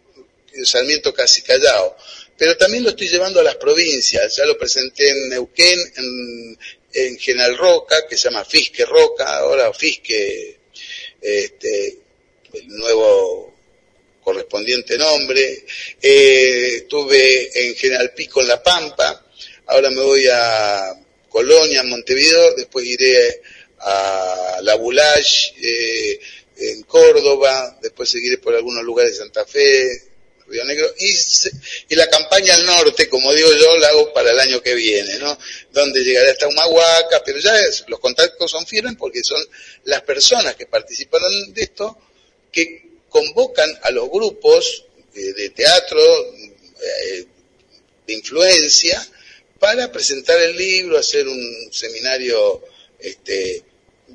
Sarmiento 0.65 1.15
Casi 1.15 1.43
Callao. 1.43 1.97
Pero 2.37 2.57
también 2.57 2.83
lo 2.83 2.91
estoy 2.91 3.09
llevando 3.09 3.41
a 3.41 3.45
las 3.45 3.57
provincias. 3.57 4.37
Ya 4.37 4.45
lo 4.45 4.59
presenté 4.59 5.11
en 5.11 5.29
Neuquén, 5.29 5.79
en, 5.97 6.59
en 6.95 7.19
General 7.19 7.57
Roca, 7.57 8.07
que 8.09 8.17
se 8.17 8.25
llama 8.25 8.45
Fisque 8.45 8.85
Roca, 8.85 9.39
ahora 9.39 9.73
Fisque, 9.73 10.59
este, 11.21 11.99
el 12.55 12.69
nuevo 12.69 13.55
correspondiente 14.25 14.99
nombre. 14.99 15.65
Eh, 16.03 16.73
estuve 16.79 17.67
en 17.67 17.77
General 17.77 18.13
Pico 18.15 18.41
en 18.41 18.49
La 18.49 18.63
Pampa 18.63 19.27
ahora 19.71 19.91
me 19.91 20.03
voy 20.03 20.27
a 20.31 20.95
Colonia, 21.29 21.83
Montevideo, 21.85 22.55
después 22.57 22.85
iré 22.87 23.41
a 23.79 24.59
La 24.63 24.75
Boulage, 24.75 25.55
eh, 25.63 26.21
en 26.59 26.83
Córdoba, 26.83 27.79
después 27.81 28.11
seguiré 28.11 28.39
por 28.39 28.55
algunos 28.55 28.85
lugares 28.85 29.13
de 29.13 29.19
Santa 29.19 29.47
Fe, 29.47 29.89
Río 30.49 30.65
Negro, 30.65 30.93
y, 30.99 31.15
y, 31.89 31.95
la 31.95 32.09
campaña 32.09 32.55
al 32.55 32.67
norte, 32.67 33.09
como 33.09 33.33
digo 33.33 33.49
yo, 33.55 33.79
la 33.79 33.89
hago 33.89 34.13
para 34.13 34.33
el 34.33 34.41
año 34.41 34.61
que 34.61 34.75
viene, 34.75 35.19
¿no? 35.19 35.39
Donde 35.73 36.03
llegaré 36.03 36.31
hasta 36.31 36.49
Humahuaca, 36.49 37.23
pero 37.25 37.39
ya 37.39 37.55
los 37.87 38.01
contactos 38.01 38.51
son 38.51 38.67
firmes 38.67 38.97
porque 38.99 39.23
son 39.23 39.43
las 39.85 40.03
personas 40.03 40.57
que 40.57 40.67
participaron 40.67 41.55
de 41.55 41.63
esto 41.63 41.97
que 42.51 42.89
convocan 43.09 43.71
a 43.83 43.91
los 43.93 44.11
grupos 44.11 44.85
eh, 45.15 45.33
de 45.33 45.51
teatro, 45.51 46.01
eh, 46.03 47.27
de 48.07 48.13
influencia, 48.13 49.01
para 49.61 49.93
presentar 49.93 50.41
el 50.41 50.57
libro, 50.57 50.99
hacer 50.99 51.29
un 51.29 51.69
seminario, 51.71 52.65
este, 52.99 53.63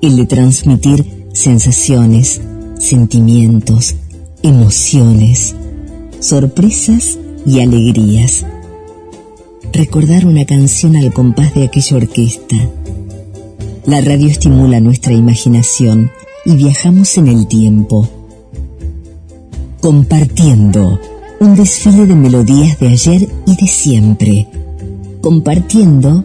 el 0.02 0.18
de 0.18 0.26
transmitir 0.26 1.30
sensaciones, 1.32 2.42
sentimientos, 2.80 3.96
emociones, 4.44 5.56
sorpresas 6.20 7.18
y 7.46 7.62
alegrías. 7.62 8.46
Recordar 9.72 10.26
una 10.26 10.44
canción 10.44 10.98
al 10.98 11.14
compás 11.14 11.54
de 11.54 11.64
aquella 11.64 11.96
orquesta. 11.96 12.58
La 13.86 14.02
radio 14.02 14.28
estimula 14.28 14.82
nuestra 14.82 15.14
imaginación 15.14 16.12
y 16.44 16.58
viajamos 16.58 17.18
en 17.18 17.30
el 17.30 17.48
tiempo 17.48 18.10
compartiendo 19.82 21.00
un 21.40 21.56
desfile 21.56 22.06
de 22.06 22.16
melodías 22.16 22.80
de 22.80 22.88
ayer 22.88 23.30
y 23.46 23.56
de 23.56 23.68
siempre, 23.68 24.48
compartiendo 25.22 26.24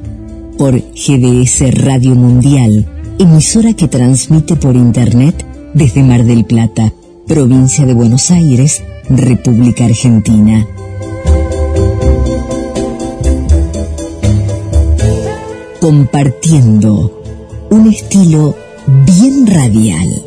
por 0.57 0.75
GDS 0.75 1.75
Radio 1.83 2.15
Mundial, 2.15 2.87
emisora 3.19 3.75
que 3.75 3.89
transmite 3.89 4.57
por 4.57 4.77
Internet 4.77 5.45
desde 5.75 6.03
Mar 6.03 6.25
del 6.25 6.45
Plata, 6.45 6.93
provincia 7.27 7.85
de 7.85 7.95
Buenos 7.95 8.31
Aires, 8.31 8.83
República 9.09 9.85
Argentina. 9.85 10.67
Compartiendo 15.81 17.23
un 17.71 17.89
estilo 17.89 18.55
bien 19.07 19.47
radial. 19.47 20.23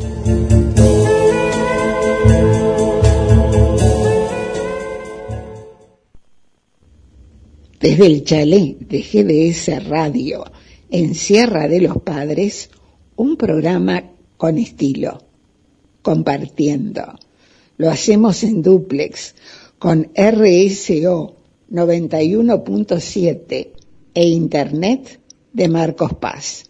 Desde 7.88 8.06
el 8.06 8.24
chalet 8.24 8.78
de 8.80 9.00
GDS 9.00 9.86
Radio 9.88 10.42
en 10.90 11.14
Sierra 11.14 11.68
de 11.68 11.80
los 11.80 12.02
Padres, 12.02 12.68
un 13.14 13.36
programa 13.36 14.10
con 14.36 14.58
estilo, 14.58 15.22
compartiendo. 16.02 17.16
Lo 17.76 17.88
hacemos 17.88 18.42
en 18.42 18.60
duplex 18.60 19.36
con 19.78 20.10
RSO 20.16 21.36
91.7 21.70 23.68
e 24.14 24.28
Internet 24.30 25.20
de 25.52 25.68
Marcos 25.68 26.14
Paz. 26.14 26.64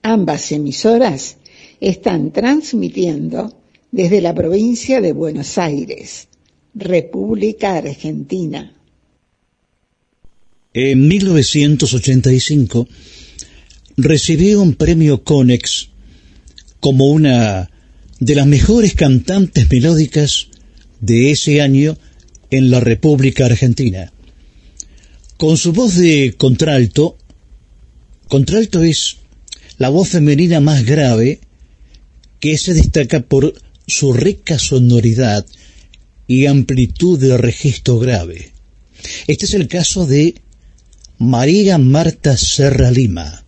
Ambas 0.00 0.52
emisoras 0.52 1.36
están 1.80 2.32
transmitiendo 2.32 3.52
desde 3.92 4.22
la 4.22 4.34
provincia 4.34 5.02
de 5.02 5.12
Buenos 5.12 5.58
Aires, 5.58 6.28
República 6.72 7.74
Argentina. 7.76 8.74
En 10.76 11.06
1985 11.06 12.88
recibió 13.96 14.60
un 14.60 14.74
premio 14.74 15.22
Conex 15.22 15.90
como 16.80 17.12
una 17.12 17.70
de 18.18 18.34
las 18.34 18.48
mejores 18.48 18.94
cantantes 18.94 19.70
melódicas 19.70 20.48
de 21.00 21.30
ese 21.30 21.60
año 21.60 21.96
en 22.50 22.72
la 22.72 22.80
República 22.80 23.46
Argentina. 23.46 24.12
Con 25.36 25.56
su 25.58 25.72
voz 25.72 25.94
de 25.94 26.34
contralto, 26.36 27.18
contralto 28.26 28.82
es 28.82 29.18
la 29.78 29.90
voz 29.90 30.08
femenina 30.08 30.58
más 30.58 30.84
grave 30.84 31.38
que 32.40 32.58
se 32.58 32.74
destaca 32.74 33.20
por 33.20 33.54
su 33.86 34.12
rica 34.12 34.58
sonoridad 34.58 35.46
y 36.26 36.46
amplitud 36.46 37.16
de 37.20 37.38
registro 37.38 38.00
grave. 38.00 38.52
Este 39.28 39.46
es 39.46 39.54
el 39.54 39.68
caso 39.68 40.06
de 40.06 40.42
María 41.24 41.78
Marta 41.78 42.36
Serra 42.36 42.90
Lima. 42.90 43.42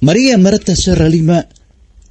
María 0.00 0.38
Marta 0.38 0.74
Serra 0.74 1.06
Lima 1.06 1.46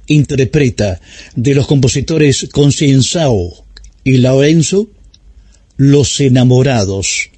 interpreta 0.06 1.00
de 1.34 1.54
los 1.56 1.66
compositores 1.66 2.48
Concienzao 2.52 3.64
y 4.04 4.18
Lorenzo 4.18 4.88
Los 5.76 6.20
enamorados, 6.20 7.30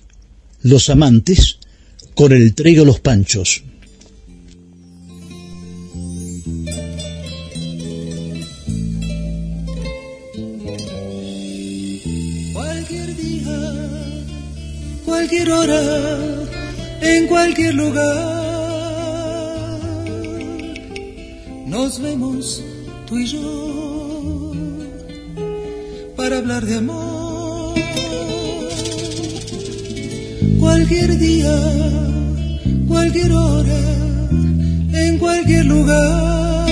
los 0.63 0.91
amantes, 0.91 1.59
con 2.15 2.33
el 2.33 2.55
trío 2.55 2.85
Los 2.85 3.01
Panchos. 3.01 3.65
Cualquier 12.53 13.17
día, 13.17 13.59
cualquier 15.07 15.51
hora, 15.51 16.43
en 17.05 17.26
cualquier 17.26 17.74
lugar, 17.74 18.05
nos 21.66 22.00
vemos 22.00 22.62
tú 23.07 23.18
y 23.18 23.26
yo 23.26 24.52
para 26.16 26.39
hablar 26.39 26.65
de 26.65 26.76
amor. 26.76 27.74
Cualquier 30.58 31.18
día, 31.18 31.55
cualquier 32.89 33.33
hora, 33.33 33.81
en 34.92 35.18
cualquier 35.18 35.66
lugar, 35.66 36.68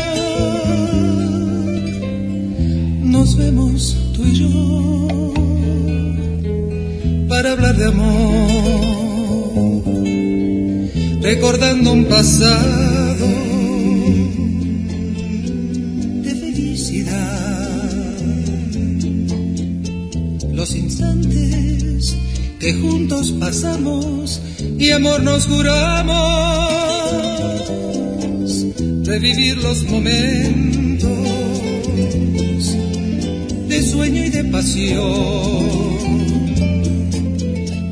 nos 3.03 3.37
vemos 3.37 3.97
tú 4.15 4.25
y 4.25 4.35
yo 4.35 5.33
para 7.29 7.53
hablar 7.53 7.77
de 7.77 7.87
amor, 7.87 9.22
recordando 11.23 11.93
un 11.93 12.05
pasado 12.07 13.27
de 16.23 16.35
felicidad, 16.35 18.19
los 20.53 20.75
instantes 20.75 22.17
que 22.59 22.75
juntos 22.75 23.33
pasamos 23.39 24.43
y 24.79 24.91
amor 24.91 25.23
nos 25.23 25.47
juramos, 25.47 26.73
revivir 29.05 29.59
los 29.59 29.85
momentos 29.85 31.09
de 33.69 33.83
sueño 33.83 34.25
y 34.25 34.31
de 34.31 34.45
pasión 34.45 35.93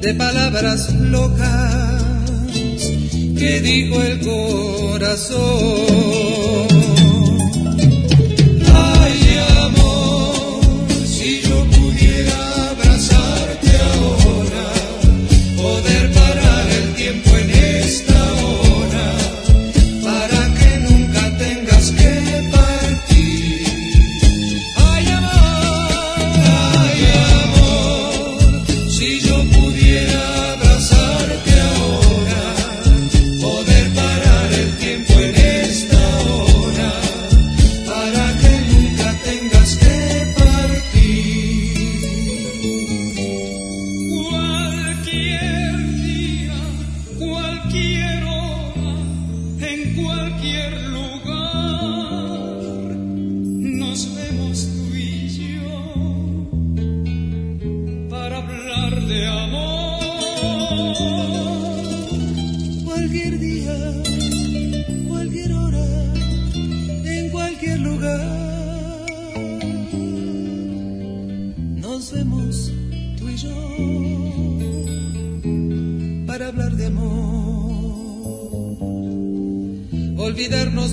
de 0.01 0.15
palabras 0.15 0.93
locas 0.95 2.00
que 3.41 3.61
dijo 3.63 4.03
el 4.03 4.19
corazón. 4.21 5.41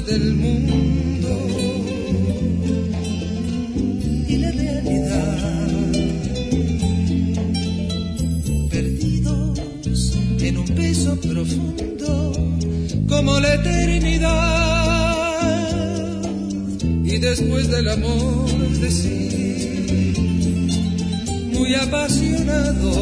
Del 0.08 0.34
mundo 0.36 1.30
y 4.26 4.38
la 4.38 4.52
realidad. 4.52 5.68
perdidos 8.70 10.14
en 10.40 10.58
un 10.60 10.76
beso 10.76 11.20
profundo 11.20 12.32
como 13.10 13.40
la 13.42 13.56
eternidad. 13.56 14.38
Y 17.04 17.18
después 17.18 17.70
del 17.70 17.90
amor 17.90 18.50
decir, 18.80 20.14
muy 21.54 21.76
apasionados, 21.76 22.98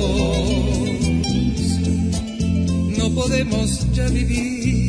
no 2.98 3.14
podemos 3.14 3.94
ya 3.94 4.08
vivir 4.10 4.85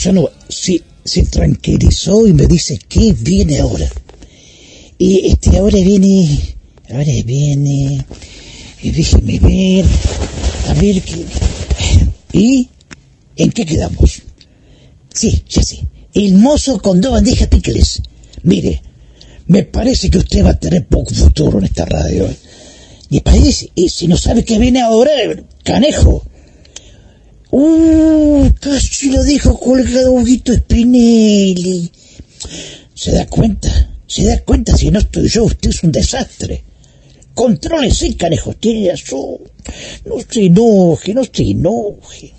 Paisano, 0.02 0.30
si 0.48 0.82
se 1.04 1.22
tranquilizó 1.26 2.26
y 2.26 2.32
me 2.32 2.48
dice 2.48 2.76
qué 2.88 3.14
viene 3.16 3.60
ahora. 3.60 3.88
Y 4.98 5.28
este 5.28 5.56
ahora 5.58 5.78
viene, 5.78 6.56
ahora 6.90 7.12
viene, 7.24 8.04
y 8.82 8.90
déjeme 8.90 9.38
ver, 9.38 9.84
a 10.66 10.74
ver 10.74 11.02
qué. 11.02 11.24
¿Y 12.32 12.68
en 13.36 13.52
qué 13.52 13.64
quedamos? 13.64 14.22
Sí, 15.14 15.44
ya 15.48 15.62
sé. 15.62 15.86
El 16.14 16.34
mozo 16.34 16.80
con 16.80 17.00
dos 17.00 17.12
bandejas 17.12 17.46
píqueles. 17.46 18.02
Mire, 18.42 18.82
me 19.46 19.62
parece 19.62 20.10
que 20.10 20.18
usted 20.18 20.44
va 20.44 20.50
a 20.50 20.58
tener 20.58 20.84
poco 20.84 21.14
futuro 21.14 21.60
en 21.60 21.66
esta 21.66 21.84
radio. 21.84 22.26
¿eh? 22.26 22.36
Y 23.08 23.20
parece, 23.20 23.70
y 23.76 23.88
si 23.88 24.08
no 24.08 24.16
sabe 24.16 24.44
qué 24.44 24.58
viene 24.58 24.82
ahora, 24.82 25.12
canejo. 25.62 26.24
Uh, 27.54 28.48
casi 28.58 29.10
lo 29.10 29.22
dijo 29.24 29.60
colgado 29.60 30.12
Huguito 30.12 30.54
Spinelli. 30.54 31.92
¿Se 32.94 33.12
da 33.12 33.26
cuenta? 33.26 33.68
¿Se 34.06 34.24
da 34.24 34.42
cuenta 34.42 34.74
si 34.74 34.90
no 34.90 34.98
estoy 34.98 35.28
yo? 35.28 35.44
Usted 35.44 35.68
es 35.68 35.82
un 35.82 35.92
desastre. 35.92 36.64
Contrólese, 37.34 38.16
canejo, 38.16 38.54
tiene 38.54 38.90
razón. 38.90 39.40
No 40.06 40.14
se 40.26 40.46
enoje, 40.46 41.12
no 41.12 41.24
se 41.24 41.42
enoje. 41.42 42.32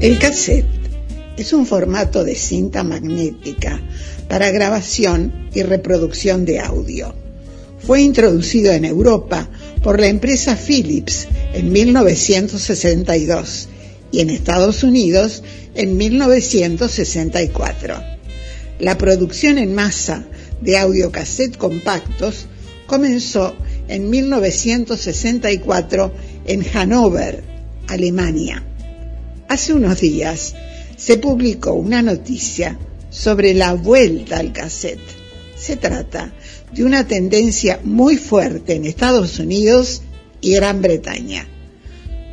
El 0.00 0.18
cassette 0.18 0.66
es 1.36 1.52
un 1.52 1.66
formato 1.66 2.24
de 2.24 2.34
cinta 2.34 2.82
magnética 2.82 3.78
para 4.30 4.50
grabación 4.50 5.50
y 5.52 5.62
reproducción 5.62 6.46
de 6.46 6.58
audio. 6.58 7.14
Fue 7.86 8.00
introducido 8.00 8.72
en 8.72 8.86
Europa 8.86 9.50
por 9.82 10.00
la 10.00 10.06
empresa 10.06 10.56
Philips 10.56 11.28
en 11.52 11.70
1962 11.70 13.68
y 14.10 14.20
en 14.20 14.30
Estados 14.30 14.82
Unidos 14.84 15.42
en 15.74 15.98
1964. 15.98 18.02
La 18.78 18.96
producción 18.96 19.58
en 19.58 19.74
masa 19.74 20.24
de 20.62 20.78
audiocassette 20.78 21.58
compactos 21.58 22.46
comenzó 22.86 23.54
en 23.86 24.08
1964 24.08 26.10
en 26.46 26.64
Hannover, 26.64 27.44
Alemania. 27.86 28.64
Hace 29.50 29.72
unos 29.72 30.00
días 30.00 30.54
se 30.96 31.18
publicó 31.18 31.72
una 31.72 32.02
noticia 32.02 32.78
sobre 33.08 33.52
la 33.52 33.74
vuelta 33.74 34.38
al 34.38 34.52
cassette. 34.52 35.00
Se 35.56 35.74
trata 35.74 36.32
de 36.72 36.84
una 36.84 37.08
tendencia 37.08 37.80
muy 37.82 38.16
fuerte 38.16 38.76
en 38.76 38.84
Estados 38.84 39.40
Unidos 39.40 40.02
y 40.40 40.54
Gran 40.54 40.80
Bretaña. 40.80 41.48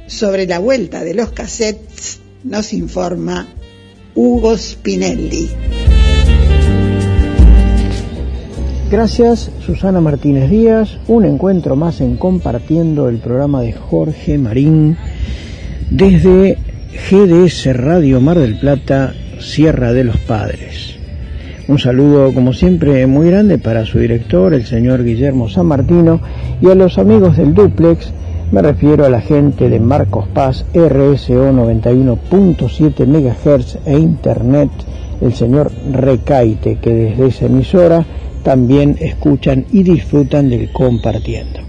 Sobre 0.06 0.46
la 0.46 0.60
vuelta 0.60 1.04
de 1.04 1.16
los 1.16 1.32
cassettes 1.32 2.20
nos 2.44 2.72
informa 2.72 3.48
Hugo 4.14 4.56
Spinelli. 4.56 5.50
Gracias 8.92 9.50
Susana 9.66 10.02
Martínez 10.02 10.52
Díaz, 10.52 11.00
un 11.08 11.26
encuentro 11.26 11.76
más 11.76 12.00
en 12.00 12.16
compartiendo 12.18 13.10
el 13.10 13.18
programa 13.18 13.64
de 13.64 13.74
Jorge 13.74 14.38
Marín 14.38 14.96
desde 15.90 16.67
GDS 16.91 17.75
Radio 17.75 18.22
Mar 18.22 18.40
del 18.40 18.57
Plata, 18.57 19.14
Sierra 19.40 19.91
de 19.91 20.06
los 20.06 20.17
Padres. 20.17 20.95
Un 21.67 21.80
saludo 21.80 22.33
como 22.33 22.53
siempre 22.53 23.06
muy 23.07 23.30
grande 23.30 23.57
para 23.57 23.85
su 23.85 23.99
director, 23.99 24.53
el 24.53 24.66
señor 24.66 25.03
Guillermo 25.03 25.49
San 25.49 25.66
Martino, 25.66 26.22
y 26.61 26.69
a 26.69 26.75
los 26.75 26.98
amigos 26.98 27.35
del 27.35 27.53
Duplex, 27.53 28.14
me 28.51 28.61
refiero 28.61 29.06
a 29.06 29.09
la 29.09 29.19
gente 29.19 29.69
de 29.69 29.82
Marcos 29.82 30.30
Paz, 30.30 30.66
RSO 30.74 31.51
91.7 31.51 33.06
MHz 33.06 33.80
e 33.85 33.99
Internet, 33.99 34.69
el 35.19 35.33
señor 35.33 35.69
Recaite, 35.91 36.77
que 36.82 36.93
desde 36.93 37.27
esa 37.27 37.45
emisora 37.48 38.06
también 38.43 38.95
escuchan 39.01 39.66
y 39.74 39.83
disfrutan 39.83 40.49
del 40.49 40.72
compartiendo. 40.72 41.59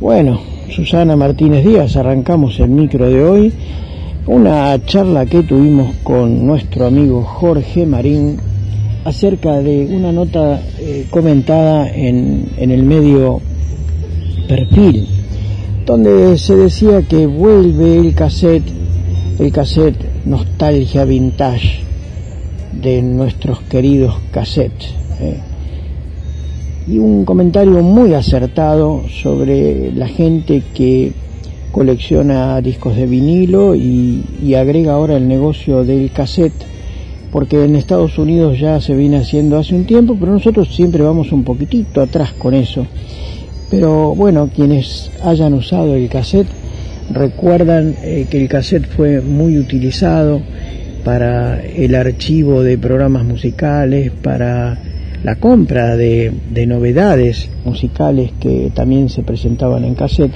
Bueno, 0.00 0.40
Susana 0.70 1.16
Martínez 1.16 1.64
Díaz, 1.64 1.96
arrancamos 1.96 2.58
el 2.60 2.70
micro 2.70 3.08
de 3.08 3.22
hoy 3.24 3.52
una 4.26 4.82
charla 4.86 5.26
que 5.26 5.42
tuvimos 5.42 5.94
con 6.02 6.46
nuestro 6.46 6.86
amigo 6.86 7.22
Jorge 7.22 7.84
Marín 7.84 8.38
acerca 9.04 9.58
de 9.58 9.86
una 9.94 10.12
nota 10.12 10.62
eh, 10.78 11.06
comentada 11.10 11.90
en, 11.94 12.48
en 12.56 12.70
el 12.70 12.82
medio 12.82 13.40
Perfil, 14.48 15.06
donde 15.86 16.38
se 16.38 16.56
decía 16.56 17.02
que 17.02 17.26
vuelve 17.26 17.98
el 17.98 18.14
cassette, 18.14 18.64
el 19.38 19.52
cassette 19.52 20.24
Nostalgia 20.24 21.04
Vintage 21.04 21.80
de 22.72 23.02
nuestros 23.02 23.60
queridos 23.60 24.14
cassettes. 24.32 24.94
eh. 25.20 25.53
Y 26.86 26.98
un 26.98 27.24
comentario 27.24 27.82
muy 27.82 28.14
acertado 28.14 29.02
sobre 29.08 29.92
la 29.92 30.06
gente 30.06 30.62
que 30.74 31.12
colecciona 31.72 32.60
discos 32.60 32.96
de 32.96 33.06
vinilo 33.06 33.74
y, 33.74 34.24
y 34.42 34.54
agrega 34.54 34.92
ahora 34.92 35.16
el 35.16 35.26
negocio 35.26 35.84
del 35.84 36.10
cassette, 36.12 36.66
porque 37.32 37.64
en 37.64 37.74
Estados 37.74 38.18
Unidos 38.18 38.60
ya 38.60 38.80
se 38.80 38.94
viene 38.94 39.16
haciendo 39.16 39.58
hace 39.58 39.74
un 39.74 39.84
tiempo, 39.84 40.16
pero 40.18 40.32
nosotros 40.32 40.74
siempre 40.74 41.02
vamos 41.02 41.32
un 41.32 41.42
poquitito 41.42 42.00
atrás 42.00 42.32
con 42.32 42.54
eso. 42.54 42.86
Pero 43.70 44.14
bueno, 44.14 44.50
quienes 44.54 45.10
hayan 45.22 45.54
usado 45.54 45.94
el 45.94 46.08
cassette 46.08 46.46
recuerdan 47.10 47.96
eh, 48.02 48.26
que 48.30 48.40
el 48.40 48.48
cassette 48.48 48.86
fue 48.86 49.20
muy 49.20 49.58
utilizado 49.58 50.40
para 51.04 51.60
el 51.62 51.94
archivo 51.94 52.62
de 52.62 52.78
programas 52.78 53.24
musicales, 53.24 54.10
para 54.22 54.78
la 55.24 55.36
compra 55.36 55.96
de, 55.96 56.32
de 56.50 56.66
novedades 56.66 57.50
musicales 57.64 58.30
que 58.38 58.70
también 58.72 59.08
se 59.08 59.22
presentaban 59.22 59.84
en 59.84 59.94
cassette 59.94 60.34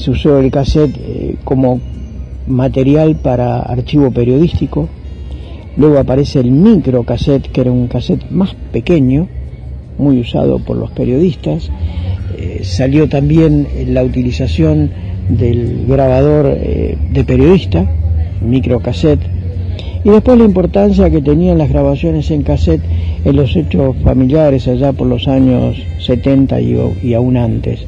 se 0.00 0.10
usó 0.10 0.38
el 0.38 0.50
cassette 0.50 0.96
eh, 0.96 1.36
como 1.44 1.78
material 2.46 3.16
para 3.16 3.60
archivo 3.60 4.10
periodístico. 4.10 4.88
Luego 5.76 5.98
aparece 5.98 6.40
el 6.40 6.50
micro 6.50 7.04
cassette, 7.04 7.52
que 7.52 7.60
era 7.60 7.70
un 7.70 7.86
cassette 7.86 8.30
más 8.30 8.54
pequeño, 8.72 9.28
muy 9.98 10.18
usado 10.18 10.58
por 10.58 10.78
los 10.78 10.90
periodistas. 10.92 11.70
Eh, 12.38 12.60
salió 12.64 13.10
también 13.10 13.68
la 13.88 14.02
utilización 14.02 14.90
del 15.28 15.84
grabador 15.86 16.46
eh, 16.58 16.96
de 17.12 17.24
periodista, 17.24 17.86
micro 18.40 18.80
cassette. 18.80 19.20
Y 20.02 20.08
después 20.08 20.38
la 20.38 20.44
importancia 20.44 21.10
que 21.10 21.20
tenían 21.20 21.58
las 21.58 21.68
grabaciones 21.68 22.30
en 22.30 22.42
cassette 22.42 22.82
en 23.24 23.36
los 23.36 23.54
hechos 23.54 23.96
familiares 24.02 24.66
allá 24.66 24.92
por 24.92 25.06
los 25.06 25.28
años 25.28 25.76
70 25.98 26.60
y, 26.60 26.78
y 27.02 27.14
aún 27.14 27.36
antes. 27.36 27.86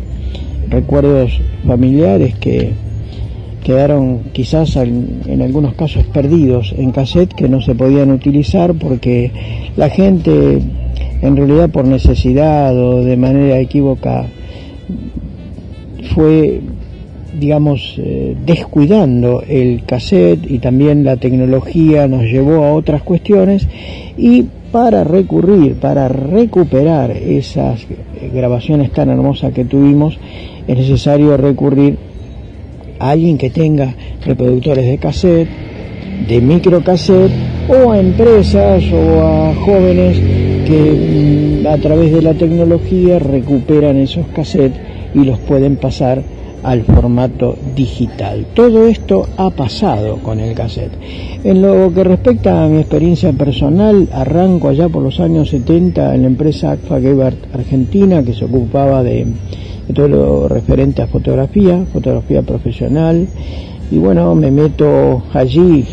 Recuerdos 0.69 1.41
familiares 1.67 2.35
que 2.35 2.73
quedaron 3.65 4.21
quizás 4.33 4.77
en 4.77 5.41
algunos 5.41 5.75
casos 5.75 6.05
perdidos 6.07 6.75
en 6.77 6.91
cassette 6.91 7.33
que 7.33 7.49
no 7.49 7.61
se 7.63 7.75
podían 7.75 8.11
utilizar 8.11 8.75
porque 8.75 9.31
la 9.77 9.89
gente 9.89 10.61
en 11.23 11.37
realidad 11.37 11.71
por 11.71 11.87
necesidad 11.87 12.77
o 12.77 13.05
de 13.05 13.17
manera 13.17 13.59
equívoca 13.61 14.27
fue 16.15 16.61
digamos 17.39 17.95
eh, 17.99 18.37
descuidando 18.45 19.43
el 19.47 19.85
cassette 19.85 20.51
y 20.51 20.59
también 20.59 21.05
la 21.05 21.17
tecnología 21.17 22.07
nos 22.09 22.23
llevó 22.23 22.65
a 22.65 22.73
otras 22.73 23.03
cuestiones. 23.03 23.67
Y 24.17 24.47
para 24.71 25.05
recurrir, 25.05 25.75
para 25.75 26.09
recuperar 26.09 27.11
esas 27.11 27.87
grabaciones 28.33 28.91
tan 28.93 29.11
hermosas 29.11 29.53
que 29.53 29.65
tuvimos, 29.65 30.19
es 30.67 30.77
necesario 30.77 31.37
recurrir 31.37 31.99
a 32.99 33.11
alguien 33.11 33.37
que 33.37 33.51
tenga 33.51 33.95
reproductores 34.25 34.87
de 34.87 34.99
cassette, 34.99 35.49
de 36.29 36.41
microcassette 36.41 37.33
o 37.69 37.91
a 37.91 37.99
empresas 37.99 38.85
o 38.93 39.21
a 39.21 39.55
jóvenes 39.55 40.19
que 40.67 41.63
mm, 41.63 41.67
a 41.67 41.77
través 41.79 42.13
de 42.13 42.23
la 42.23 42.35
tecnología 42.35 43.19
recuperan 43.19 43.97
esos 43.97 44.27
cassettes 44.29 44.81
y 45.15 45.25
los 45.25 45.39
pueden 45.41 45.77
pasar 45.77 46.23
al 46.63 46.83
formato 46.85 47.57
digital. 47.75 48.47
Todo 48.55 48.87
esto 48.87 49.27
ha 49.37 49.51
pasado 49.51 50.19
con 50.19 50.41
el 50.41 50.55
cassette. 50.55 50.93
En 51.45 51.63
lo 51.63 51.93
que 51.93 52.05
respecta 52.05 52.65
a 52.65 52.69
mi 52.69 52.79
experiencia 52.79 53.33
personal, 53.33 54.09
arranco 54.13 54.69
allá 54.69 54.89
por 54.89 55.03
los 55.03 55.19
años 55.21 55.51
70 55.51 56.15
en 56.15 56.23
la 56.23 56.29
empresa 56.29 56.73
Agfa 56.73 57.01
Gebert 57.01 57.55
Argentina, 57.55 58.23
que 58.23 58.35
se 58.35 58.45
ocupaba 58.45 59.03
de, 59.03 59.27
todo 59.93 60.09
lo 60.09 60.49
referente 60.49 61.03
a 61.03 61.07
fotografía, 61.07 61.85
fotografía 61.93 62.43
profesional, 62.43 63.27
y 63.91 63.99
bueno, 63.99 64.35
me 64.35 64.51
meto 64.51 65.25
allí, 65.35 65.85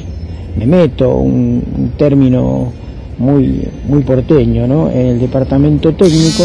me 0.58 0.66
meto, 0.66 1.18
un, 1.18 1.94
término 1.98 2.72
muy, 3.18 3.68
muy 3.88 4.04
porteño, 4.04 4.68
¿no? 4.68 4.90
en 4.90 5.08
el 5.08 5.20
departamento 5.20 5.94
técnico, 5.94 6.44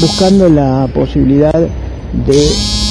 buscando 0.00 0.48
la 0.48 0.88
posibilidad 0.92 1.54
de 1.54 2.85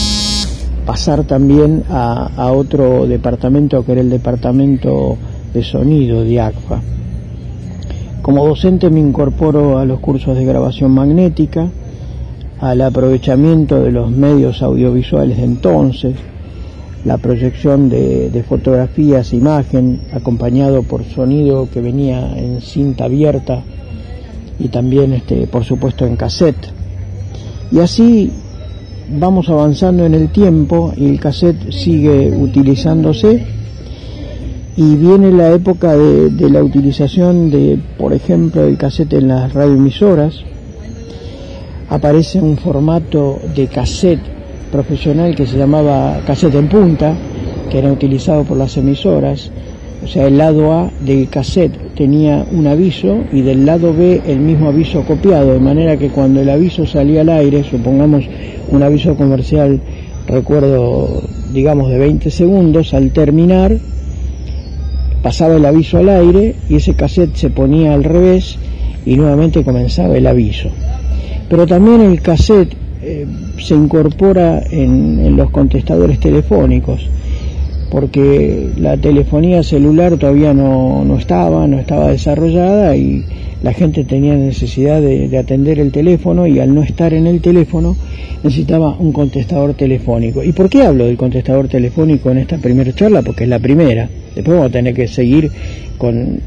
pasar 0.85 1.23
también 1.23 1.83
a, 1.89 2.51
otro 2.51 3.07
departamento 3.07 3.83
que 3.83 3.93
era 3.93 4.01
el 4.01 4.09
departamento 4.09 5.17
de 5.53 5.63
sonido 5.63 6.23
de 6.23 6.39
ACFA. 6.39 6.81
Como 8.21 8.47
docente 8.47 8.89
me 8.89 8.99
incorporo 8.99 9.77
a 9.77 9.85
los 9.85 9.99
cursos 9.99 10.37
de 10.37 10.45
grabación 10.45 10.91
magnética, 10.91 11.67
al 12.59 12.81
aprovechamiento 12.81 13.81
de 13.81 13.91
los 13.91 14.09
medios 14.09 14.61
audiovisuales 14.61 15.37
de 15.37 15.43
entonces, 15.43 16.15
la 17.03 17.17
proyección 17.17 17.89
de, 17.89 18.43
fotografías, 18.47 19.33
imagen, 19.33 20.01
acompañado 20.11 20.81
por 20.83 21.03
sonido 21.03 21.69
que 21.71 21.81
venía 21.81 22.35
en 22.35 22.61
cinta 22.61 23.05
abierta 23.05 23.61
y 24.57 24.69
también, 24.69 25.13
este, 25.13 25.45
por 25.45 25.63
supuesto, 25.63 26.05
en 26.05 26.15
cassette. 26.15 26.67
Y 27.71 27.79
así 27.79 28.31
vamos 29.09 29.49
avanzando 29.49 30.05
en 30.05 30.13
el 30.13 30.29
tiempo 30.29 30.93
y 30.95 31.07
el 31.07 31.19
cassette 31.19 31.71
sigue 31.71 32.31
utilizándose 32.35 33.45
y 34.77 34.95
viene 34.97 35.31
la 35.31 35.53
época 35.53 35.95
de, 35.95 36.49
la 36.49 36.63
utilización 36.63 37.49
de, 37.49 37.79
por 37.97 38.13
ejemplo, 38.13 38.63
el 38.63 38.77
cassette 38.77 39.13
en 39.13 39.29
las 39.29 39.53
radioemisoras. 39.53 40.41
Aparece 41.89 42.41
un 42.41 42.57
formato 42.57 43.39
de 43.55 43.67
cassette 43.67 44.19
profesional 44.71 45.33
que 45.33 45.45
se 45.45 45.57
llamaba 45.57 46.19
cassette 46.25 46.55
en 46.55 46.67
punta, 46.67 47.15
que 47.69 47.77
era 47.77 47.91
utilizado 47.91 48.43
por 48.43 48.57
las 48.57 48.75
emisoras. 48.75 49.49
O 50.05 50.07
sea, 50.07 50.27
el 50.27 50.37
lado 50.37 50.71
A 50.71 50.91
del 51.03 51.27
cassette 51.29 51.95
tenía 51.95 52.45
un 52.51 52.67
aviso 52.67 53.23
y 53.33 53.41
del 53.41 53.65
lado 53.65 53.91
B 53.91 54.21
el 54.27 54.39
mismo 54.39 54.67
aviso 54.67 55.03
copiado, 55.03 55.53
de 55.53 55.59
manera 55.59 55.97
que 55.97 56.09
cuando 56.09 56.41
el 56.41 56.49
aviso 56.49 56.85
salía 56.85 57.21
al 57.21 57.29
aire, 57.29 57.63
supongamos 57.63 58.23
un 58.69 58.83
aviso 58.83 59.15
comercial, 59.15 59.81
recuerdo, 60.27 61.23
digamos, 61.51 61.89
de 61.89 61.97
20 61.97 62.29
segundos, 62.29 62.93
al 62.93 63.09
terminar 63.13 63.79
pasaba 65.23 65.55
el 65.55 65.65
aviso 65.65 65.97
al 65.97 66.09
aire 66.09 66.53
y 66.69 66.75
ese 66.75 66.93
cassette 66.93 67.35
se 67.35 67.49
ponía 67.49 67.95
al 67.95 68.03
revés 68.03 68.59
y 69.07 69.15
nuevamente 69.15 69.63
comenzaba 69.63 70.15
el 70.15 70.27
aviso. 70.27 70.69
Pero 71.49 71.65
también 71.65 72.01
el 72.01 72.21
cassette 72.21 72.75
eh, 73.01 73.25
se 73.57 73.73
incorpora 73.73 74.61
en, 74.69 75.19
en 75.25 75.35
los 75.35 75.49
contestadores 75.49 76.19
telefónicos 76.19 77.09
porque 77.89 78.71
la 78.77 78.97
telefonía 78.97 79.63
celular 79.63 80.17
todavía 80.17 80.53
no, 80.53 81.05
no, 81.05 81.17
estaba, 81.17 81.67
no 81.67 81.79
estaba 81.79 82.09
desarrollada 82.09 82.95
y 82.95 83.23
la 83.61 83.73
gente 83.73 84.03
tenía 84.03 84.35
necesidad 84.35 85.01
de, 85.01 85.35
atender 85.37 85.79
el 85.79 85.91
teléfono 85.91 86.45
y 86.45 86.59
al 86.59 86.73
no 86.73 86.83
estar 86.83 87.13
en 87.13 87.25
el 87.27 87.41
teléfono 87.41 87.95
necesitaba 88.43 88.95
un 88.97 89.11
contestador 89.11 89.73
telefónico. 89.73 90.43
¿Y 90.43 90.51
por 90.51 90.69
qué 90.69 90.83
hablo 90.83 91.05
del 91.05 91.17
contestador 91.17 91.67
telefónico 91.67 92.29
en 92.31 92.39
esta 92.39 92.57
primera 92.57 92.93
charla? 92.93 93.21
Porque 93.21 93.45
es 93.45 93.49
la 93.49 93.59
primera. 93.59 94.09
Después 94.35 94.55
vamos 94.57 94.69
a 94.69 94.73
tener 94.73 94.93
que 94.93 95.07
seguir 95.07 95.49
con 95.97 96.41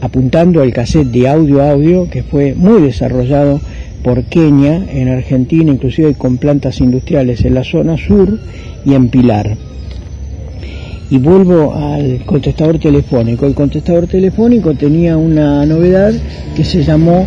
apuntando 0.00 0.60
al 0.60 0.72
cassette 0.72 1.08
de 1.08 1.28
audio 1.28 1.62
audio 1.62 2.10
que 2.10 2.22
fue 2.22 2.54
muy 2.54 2.82
desarrollado 2.82 3.58
por 4.04 4.22
Kenia 4.24 4.84
en 4.92 5.08
Argentina, 5.08 5.72
inclusive 5.72 6.14
con 6.14 6.36
plantas 6.36 6.80
industriales 6.80 7.44
en 7.44 7.54
la 7.54 7.64
zona 7.64 7.96
sur 7.96 8.38
y 8.84 8.92
en 8.92 9.08
Pilar. 9.08 9.56
Y 11.10 11.18
vuelvo 11.18 11.74
al 11.74 12.24
contestador 12.24 12.78
telefónico. 12.78 13.46
El 13.46 13.54
contestador 13.54 14.06
telefónico 14.06 14.74
tenía 14.74 15.16
una 15.16 15.64
novedad 15.66 16.12
que 16.56 16.64
se 16.64 16.82
llamó 16.82 17.26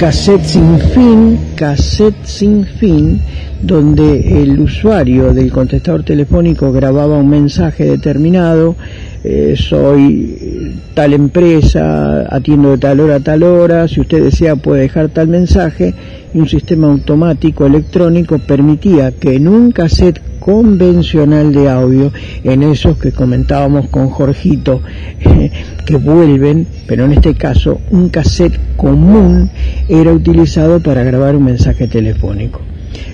cassette 0.00 0.42
sin 0.44 0.78
fin, 0.78 1.38
cassette 1.56 2.24
sin 2.24 2.64
fin, 2.64 3.20
donde 3.60 4.42
el 4.42 4.58
usuario 4.58 5.34
del 5.34 5.52
contestador 5.52 6.04
telefónico 6.04 6.72
grababa 6.72 7.18
un 7.18 7.28
mensaje 7.28 7.84
determinado, 7.84 8.76
eh, 9.22 9.54
soy 9.58 10.74
tal 10.94 11.12
empresa, 11.12 12.24
atiendo 12.34 12.70
de 12.70 12.78
tal 12.78 13.00
hora 13.00 13.16
a 13.16 13.20
tal 13.20 13.42
hora, 13.42 13.88
si 13.88 14.00
usted 14.00 14.22
desea 14.24 14.56
puede 14.56 14.80
dejar 14.80 15.10
tal 15.10 15.28
mensaje, 15.28 15.92
y 16.32 16.38
un 16.38 16.48
sistema 16.48 16.88
automático 16.88 17.66
electrónico 17.66 18.38
permitía 18.38 19.12
que 19.12 19.34
en 19.34 19.48
un 19.48 19.70
cassette 19.70 20.22
convencional 20.40 21.52
de 21.52 21.68
audio, 21.68 22.12
en 22.42 22.62
esos 22.62 22.98
que 22.98 23.12
comentábamos 23.12 23.88
con 23.88 24.08
Jorgito, 24.08 24.82
que 25.86 25.96
vuelven, 25.96 26.66
pero 26.86 27.04
en 27.04 27.12
este 27.12 27.34
caso 27.34 27.80
un 27.90 28.08
cassette 28.08 28.58
común 28.76 29.50
era 29.88 30.12
utilizado 30.12 30.80
para 30.80 31.04
grabar 31.04 31.36
un 31.36 31.44
mensaje 31.44 31.86
telefónico. 31.86 32.60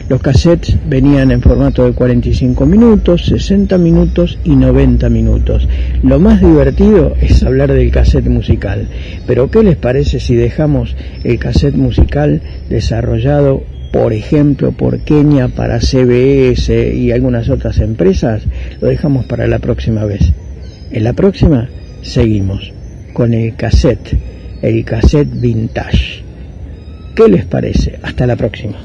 Los 0.09 0.23
cassettes 0.23 0.79
venían 0.89 1.33
en 1.33 1.43
formato 1.43 1.85
de 1.85 1.93
45 1.93 2.65
minutos, 2.65 3.27
60 3.27 3.77
minutos 3.77 4.39
y 4.45 4.55
90 4.55 5.09
minutos. 5.11 5.69
Lo 6.05 6.21
más 6.21 6.41
divertido 6.41 7.15
es 7.21 7.43
hablar 7.43 7.73
del 7.73 7.91
cassette 7.91 8.29
musical. 8.29 8.87
Pero 9.27 9.51
¿qué 9.51 9.65
les 9.65 9.77
parece 9.77 10.21
si 10.21 10.37
dejamos 10.37 10.95
el 11.25 11.41
cassette 11.41 11.75
musical 11.75 12.41
desarrollado 12.71 13.65
por 13.97 14.13
ejemplo, 14.13 14.73
por 14.73 15.01
Kenia 15.01 15.49
para 15.49 15.81
CBS 15.81 16.95
y 16.95 17.13
algunas 17.13 17.49
otras 17.49 17.79
empresas, 17.79 18.43
lo 18.79 18.89
dejamos 18.89 19.25
para 19.25 19.47
la 19.47 19.59
próxima 19.59 20.05
vez. 20.05 20.33
En 20.91 21.03
la 21.03 21.15
próxima 21.15 21.71
seguimos 22.03 22.73
con 23.15 23.33
el 23.33 23.57
cassette, 23.57 24.19
el 24.61 24.85
cassette 24.85 25.31
vintage. 25.41 26.23
¿Qué 27.15 27.27
les 27.27 27.47
parece? 27.47 27.99
Hasta 28.03 28.27
la 28.27 28.37
próxima. 28.37 28.77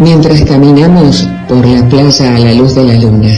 Mientras 0.00 0.42
caminamos 0.44 1.28
por 1.46 1.66
la 1.66 1.86
playa 1.86 2.34
a 2.34 2.38
la 2.38 2.54
luz 2.54 2.74
de 2.74 2.84
la 2.84 2.94
luna, 2.94 3.30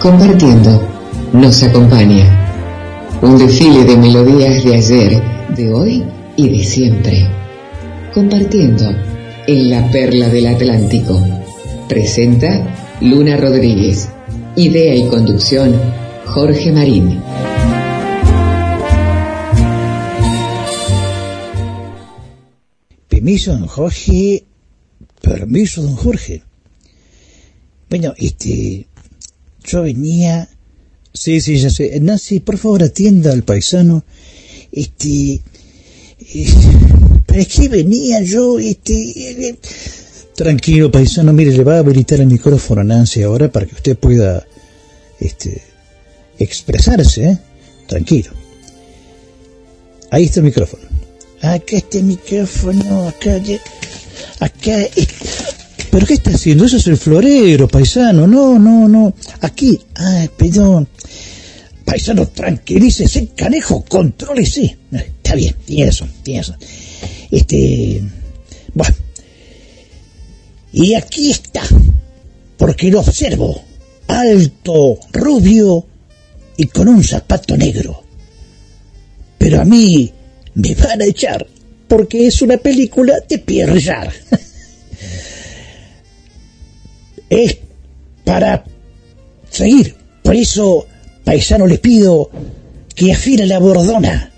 compartiendo 0.00 0.93
nos 1.34 1.64
acompaña. 1.64 3.20
Un 3.20 3.36
desfile 3.38 3.84
de 3.84 3.96
melodías 3.96 4.62
de 4.62 4.76
ayer, 4.76 5.22
de 5.56 5.72
hoy 5.72 6.04
y 6.36 6.48
de 6.48 6.64
siempre. 6.64 7.28
Compartiendo 8.14 8.84
en 9.48 9.68
la 9.68 9.90
perla 9.90 10.28
del 10.28 10.46
Atlántico. 10.46 11.20
Presenta 11.88 12.96
Luna 13.00 13.36
Rodríguez. 13.36 14.08
Idea 14.54 14.94
y 14.94 15.08
conducción 15.08 15.74
Jorge 16.24 16.70
Marín. 16.70 17.20
Permiso, 23.08 23.54
don 23.54 23.66
Jorge. 23.66 24.44
Permiso, 25.20 25.82
don 25.82 25.96
Jorge. 25.96 26.44
Bueno, 27.90 28.14
este, 28.18 28.86
yo 29.64 29.82
venía 29.82 30.48
Sí, 31.14 31.40
sí, 31.40 31.58
ya 31.58 31.70
sé. 31.70 32.00
Nancy, 32.00 32.40
por 32.40 32.58
favor, 32.58 32.82
atienda 32.82 33.32
al 33.32 33.44
paisano. 33.44 34.04
Este... 34.72 35.40
Eh, 36.18 36.52
¿Para 37.24 37.44
qué 37.44 37.68
venía 37.68 38.20
yo? 38.20 38.58
Este... 38.58 38.92
Eh, 39.48 39.56
tranquilo, 40.34 40.90
paisano. 40.90 41.32
Mire, 41.32 41.52
le 41.52 41.62
va 41.62 41.76
a 41.76 41.78
habilitar 41.78 42.20
el 42.20 42.26
micrófono 42.26 42.80
a 42.80 42.84
Nancy 42.84 43.22
ahora 43.22 43.50
para 43.50 43.64
que 43.64 43.76
usted 43.76 43.96
pueda... 43.96 44.44
Este... 45.20 45.62
Expresarse, 46.36 47.24
¿eh? 47.30 47.38
Tranquilo. 47.86 48.32
Ahí 50.10 50.24
está 50.24 50.40
el 50.40 50.46
micrófono. 50.46 50.82
Acá 51.40 51.76
está 51.76 51.98
el 51.98 52.04
micrófono, 52.04 53.06
acá... 53.08 53.40
Acá... 54.40 54.80
Eh, 54.82 55.06
¿Pero 55.94 56.06
qué 56.06 56.14
está 56.14 56.30
haciendo? 56.30 56.64
Eso 56.64 56.78
es 56.78 56.88
el 56.88 56.96
florero, 56.96 57.68
paisano. 57.68 58.26
No, 58.26 58.58
no, 58.58 58.88
no. 58.88 59.14
Aquí. 59.42 59.80
Ah, 59.94 60.26
perdón. 60.36 60.88
Paisano, 61.84 62.26
tranquilícese, 62.28 63.28
canejo, 63.36 63.84
contrólese. 63.84 64.76
Está 64.92 65.34
bien, 65.34 65.54
tiene 65.64 65.90
eso, 65.90 66.06
tiene 66.22 66.40
eso. 66.40 66.54
Este, 67.30 68.02
bueno, 68.72 68.94
Y 70.72 70.94
aquí 70.94 71.30
está, 71.30 71.62
porque 72.56 72.90
lo 72.90 73.00
observo, 73.00 73.62
alto, 74.08 74.98
rubio 75.12 75.86
y 76.56 76.66
con 76.66 76.88
un 76.88 77.04
zapato 77.04 77.56
negro. 77.56 78.02
Pero 79.38 79.60
a 79.60 79.64
mí 79.64 80.12
me 80.54 80.74
van 80.74 81.02
a 81.02 81.04
echar 81.04 81.46
porque 81.86 82.26
es 82.26 82.42
una 82.42 82.56
película 82.56 83.14
de 83.28 83.38
Pierre 83.38 83.78
es 87.30 87.58
para 88.24 88.64
seguir. 89.50 89.94
Por 90.22 90.34
eso, 90.34 90.86
paisano, 91.24 91.66
le 91.66 91.78
pido 91.78 92.30
que 92.94 93.12
afine 93.12 93.46
la 93.46 93.58
bordona, 93.58 94.32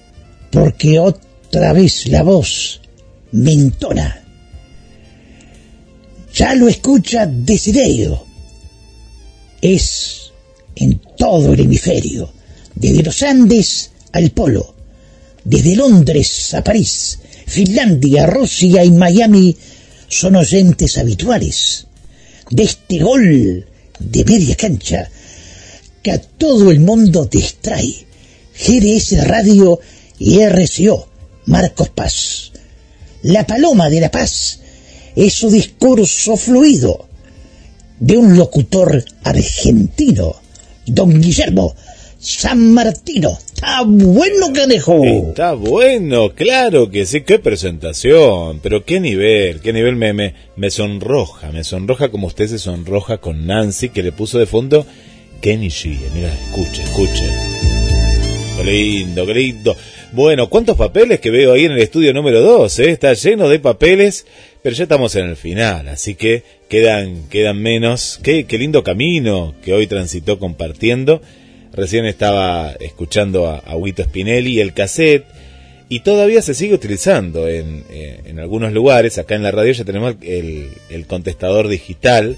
porque 0.51 0.99
otra 0.99 1.73
vez 1.73 2.07
la 2.09 2.23
voz 2.23 2.81
me. 3.33 3.73
Ya 6.35 6.55
lo 6.55 6.69
escucha 6.69 7.27
Desiderio. 7.27 8.25
Es 9.61 10.33
en 10.75 11.01
todo 11.17 11.55
el 11.55 11.61
hemisferio, 11.61 12.31
desde 12.75 13.03
los 13.03 13.23
Andes 13.23 13.91
al 14.13 14.31
Polo, 14.31 14.75
desde 15.45 15.77
Londres 15.77 16.55
a 16.55 16.63
París, 16.63 17.19
Finlandia, 17.47 18.27
Rusia 18.27 18.85
y 18.85 18.91
Miami 18.91 19.57
son 20.09 20.37
oyentes 20.37 20.99
habituales 20.99 21.87
de 22.51 22.63
este 22.63 22.99
gol 22.99 23.67
de 23.99 24.25
media 24.25 24.55
cancha 24.57 25.11
que 26.07 26.21
todo 26.39 26.71
el 26.71 26.79
mundo 26.79 27.25
distrae. 27.25 28.07
GDS 28.57 29.27
Radio 29.27 29.81
y 30.21 30.39
RCO, 30.39 31.09
Marcos 31.47 31.89
Paz. 31.89 32.53
La 33.23 33.45
paloma 33.45 33.89
de 33.89 34.01
la 34.01 34.11
paz 34.13 34.61
es 35.17 35.35
su 35.35 35.51
discurso 35.51 36.37
fluido 36.37 37.09
de 37.99 38.17
un 38.17 38.37
locutor 38.37 39.05
argentino, 39.25 40.37
don 40.87 41.21
Guillermo 41.21 41.75
San 42.21 42.73
Martino. 42.73 43.37
Está 43.53 43.83
bueno, 43.83 44.53
canejo. 44.55 45.03
Está 45.03 45.55
bueno, 45.55 46.33
claro 46.37 46.89
que 46.89 47.05
sí. 47.05 47.23
Qué 47.23 47.41
presentación, 47.41 48.61
pero 48.63 48.85
qué 48.85 49.01
nivel, 49.01 49.61
qué 49.61 49.73
nivel 49.73 49.97
me, 49.97 50.13
me, 50.13 50.35
me 50.55 50.71
sonroja, 50.71 51.51
me 51.51 51.65
sonroja 51.65 52.11
como 52.11 52.29
usted 52.29 52.47
se 52.47 52.61
sonroja 52.61 53.19
con 53.19 53.45
Nancy 53.45 53.89
que 53.89 54.05
le 54.05 54.13
puso 54.13 54.39
de 54.39 54.47
fondo 54.47 54.87
Kenny 55.41 55.69
G. 55.69 55.99
Mira, 56.15 56.33
escuche, 56.33 56.83
escuche. 56.83 57.25
Qué 58.57 58.65
lindo, 58.65 59.27
lindo. 59.27 59.77
Bueno, 60.13 60.49
¿cuántos 60.49 60.77
papeles 60.77 61.21
que 61.21 61.31
veo 61.31 61.53
ahí 61.53 61.65
en 61.65 61.73
el 61.73 61.79
estudio 61.79 62.15
número 62.15 62.41
2? 62.41 62.79
Eh? 62.79 62.91
Está 62.91 63.13
lleno 63.13 63.49
de 63.49 63.59
papeles, 63.59 64.27
pero 64.63 64.75
ya 64.75 64.85
estamos 64.85 65.15
en 65.17 65.29
el 65.29 65.37
final, 65.37 65.89
así 65.89 66.15
que 66.15 66.43
quedan, 66.69 67.29
quedan 67.29 67.61
menos. 67.61 68.19
Qué, 68.23 68.47
qué 68.47 68.59
lindo 68.59 68.83
camino 68.83 69.55
que 69.63 69.75
hoy 69.75 69.87
transitó 69.87 70.39
compartiendo. 70.39 71.21
Recién 71.73 72.07
estaba 72.07 72.73
escuchando 72.81 73.47
a, 73.47 73.59
a 73.59 73.77
Huito 73.77 74.03
Spinelli 74.03 74.61
el 74.61 74.73
cassette 74.73 75.27
y 75.89 76.01
todavía 76.01 76.43
se 76.43 76.55
sigue 76.55 76.75
utilizando 76.75 77.49
en, 77.49 77.85
eh, 77.91 78.21
en, 78.25 78.41
algunos 78.41 78.73
lugares. 78.73 79.19
Acá 79.19 79.37
en 79.37 79.43
la 79.43 79.53
radio 79.53 79.73
ya 79.73 79.85
tenemos 79.85 80.17
el, 80.23 80.71
el, 80.91 81.07
contestador 81.07 81.69
digital, 81.69 82.37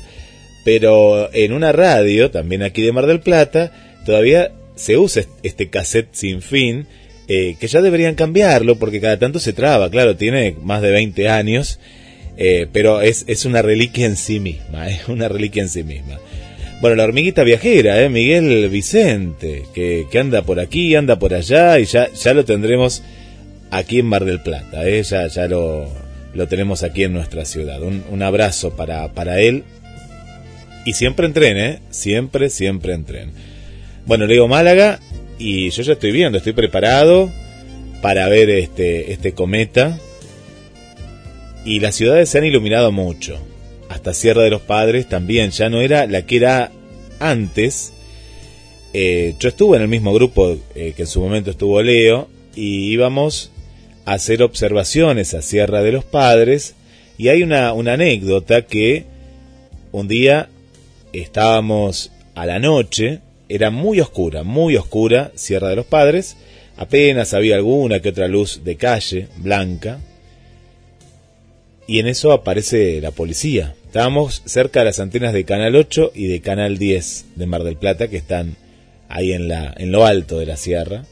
pero 0.68 1.32
en 1.32 1.54
una 1.54 1.72
radio, 1.72 2.30
también 2.30 2.62
aquí 2.62 2.82
de 2.82 2.92
Mar 2.92 3.06
del 3.06 3.20
Plata, 3.20 3.72
todavía 4.04 4.52
se 4.74 4.98
usa 4.98 5.24
este 5.42 5.70
cassette 5.70 6.10
sin 6.12 6.42
fin, 6.42 6.86
eh, 7.26 7.56
que 7.58 7.68
ya 7.68 7.80
deberían 7.80 8.14
cambiarlo 8.14 8.76
porque 8.78 9.00
cada 9.00 9.18
tanto 9.18 9.40
se 9.40 9.54
traba, 9.54 9.88
claro, 9.88 10.16
tiene 10.16 10.56
más 10.60 10.82
de 10.82 10.90
20 10.90 11.30
años, 11.30 11.80
eh, 12.36 12.66
pero 12.70 13.00
es, 13.00 13.24
es 13.28 13.46
una 13.46 13.62
reliquia 13.62 14.04
en 14.04 14.18
sí 14.18 14.40
misma, 14.40 14.88
es 14.90 15.08
una 15.08 15.26
reliquia 15.28 15.62
en 15.62 15.70
sí 15.70 15.84
misma. 15.84 16.18
Bueno, 16.82 16.96
la 16.96 17.04
hormiguita 17.04 17.44
viajera, 17.44 18.02
¿eh? 18.02 18.10
Miguel 18.10 18.68
Vicente, 18.68 19.64
que, 19.72 20.06
que, 20.10 20.18
anda 20.18 20.42
por 20.42 20.60
aquí, 20.60 20.94
anda 20.94 21.18
por 21.18 21.32
allá 21.32 21.78
y 21.78 21.86
ya, 21.86 22.12
ya 22.12 22.34
lo 22.34 22.44
tendremos 22.44 23.02
aquí 23.70 24.00
en 24.00 24.06
Mar 24.06 24.26
del 24.26 24.42
Plata, 24.42 24.86
¿eh? 24.86 25.02
ya, 25.02 25.28
ya 25.28 25.48
lo, 25.48 25.88
lo 26.34 26.46
tenemos 26.46 26.82
aquí 26.82 27.04
en 27.04 27.14
nuestra 27.14 27.46
ciudad. 27.46 27.82
Un, 27.82 28.04
un 28.10 28.22
abrazo 28.22 28.76
para, 28.76 29.14
para 29.14 29.40
él 29.40 29.64
y 30.88 30.94
siempre 30.94 31.26
en 31.26 31.34
tren, 31.34 31.58
¿eh? 31.58 31.80
Siempre, 31.90 32.48
siempre 32.48 32.94
en 32.94 33.04
tren. 33.04 33.30
Bueno, 34.06 34.24
le 34.24 34.32
digo 34.32 34.48
Málaga 34.48 35.00
y 35.38 35.68
yo 35.68 35.82
ya 35.82 35.92
estoy 35.92 36.12
viendo, 36.12 36.38
estoy 36.38 36.54
preparado 36.54 37.30
para 38.00 38.26
ver 38.30 38.48
este, 38.48 39.12
este 39.12 39.32
cometa 39.32 39.98
y 41.66 41.80
las 41.80 41.94
ciudades 41.94 42.30
se 42.30 42.38
han 42.38 42.46
iluminado 42.46 42.90
mucho 42.90 43.38
hasta 43.90 44.14
Sierra 44.14 44.42
de 44.42 44.48
los 44.48 44.62
Padres 44.62 45.06
también 45.10 45.50
ya 45.50 45.68
no 45.68 45.82
era 45.82 46.06
la 46.06 46.22
que 46.22 46.36
era 46.36 46.72
antes. 47.20 47.92
Eh, 48.94 49.34
yo 49.38 49.50
estuve 49.50 49.76
en 49.76 49.82
el 49.82 49.88
mismo 49.88 50.14
grupo 50.14 50.56
eh, 50.74 50.94
que 50.96 51.02
en 51.02 51.08
su 51.08 51.20
momento 51.20 51.50
estuvo 51.50 51.82
Leo 51.82 52.30
y 52.56 52.90
íbamos 52.90 53.50
a 54.06 54.14
hacer 54.14 54.42
observaciones 54.42 55.34
a 55.34 55.42
Sierra 55.42 55.82
de 55.82 55.92
los 55.92 56.04
Padres 56.04 56.76
y 57.18 57.28
hay 57.28 57.42
una, 57.42 57.74
una 57.74 57.92
anécdota 57.92 58.62
que 58.62 59.04
un 59.92 60.08
día 60.08 60.48
estábamos 61.12 62.12
a 62.34 62.46
la 62.46 62.58
noche, 62.58 63.20
era 63.48 63.70
muy 63.70 64.00
oscura, 64.00 64.42
muy 64.42 64.76
oscura 64.76 65.32
Sierra 65.34 65.68
de 65.68 65.76
los 65.76 65.86
Padres, 65.86 66.36
apenas 66.76 67.34
había 67.34 67.56
alguna 67.56 68.00
que 68.00 68.10
otra 68.10 68.28
luz 68.28 68.62
de 68.64 68.76
calle 68.76 69.28
blanca, 69.36 70.00
y 71.86 72.00
en 72.00 72.06
eso 72.06 72.32
aparece 72.32 73.00
la 73.00 73.12
policía. 73.12 73.74
Estábamos 73.86 74.42
cerca 74.44 74.80
de 74.80 74.84
las 74.84 75.00
antenas 75.00 75.32
de 75.32 75.44
Canal 75.44 75.74
8 75.74 76.12
y 76.14 76.26
de 76.26 76.42
Canal 76.42 76.76
10 76.76 77.24
de 77.36 77.46
Mar 77.46 77.64
del 77.64 77.76
Plata, 77.76 78.08
que 78.08 78.18
están 78.18 78.56
ahí 79.08 79.32
en, 79.32 79.48
la, 79.48 79.74
en 79.76 79.90
lo 79.90 80.04
alto 80.04 80.38
de 80.38 80.44
la 80.44 80.58
sierra. 80.58 81.06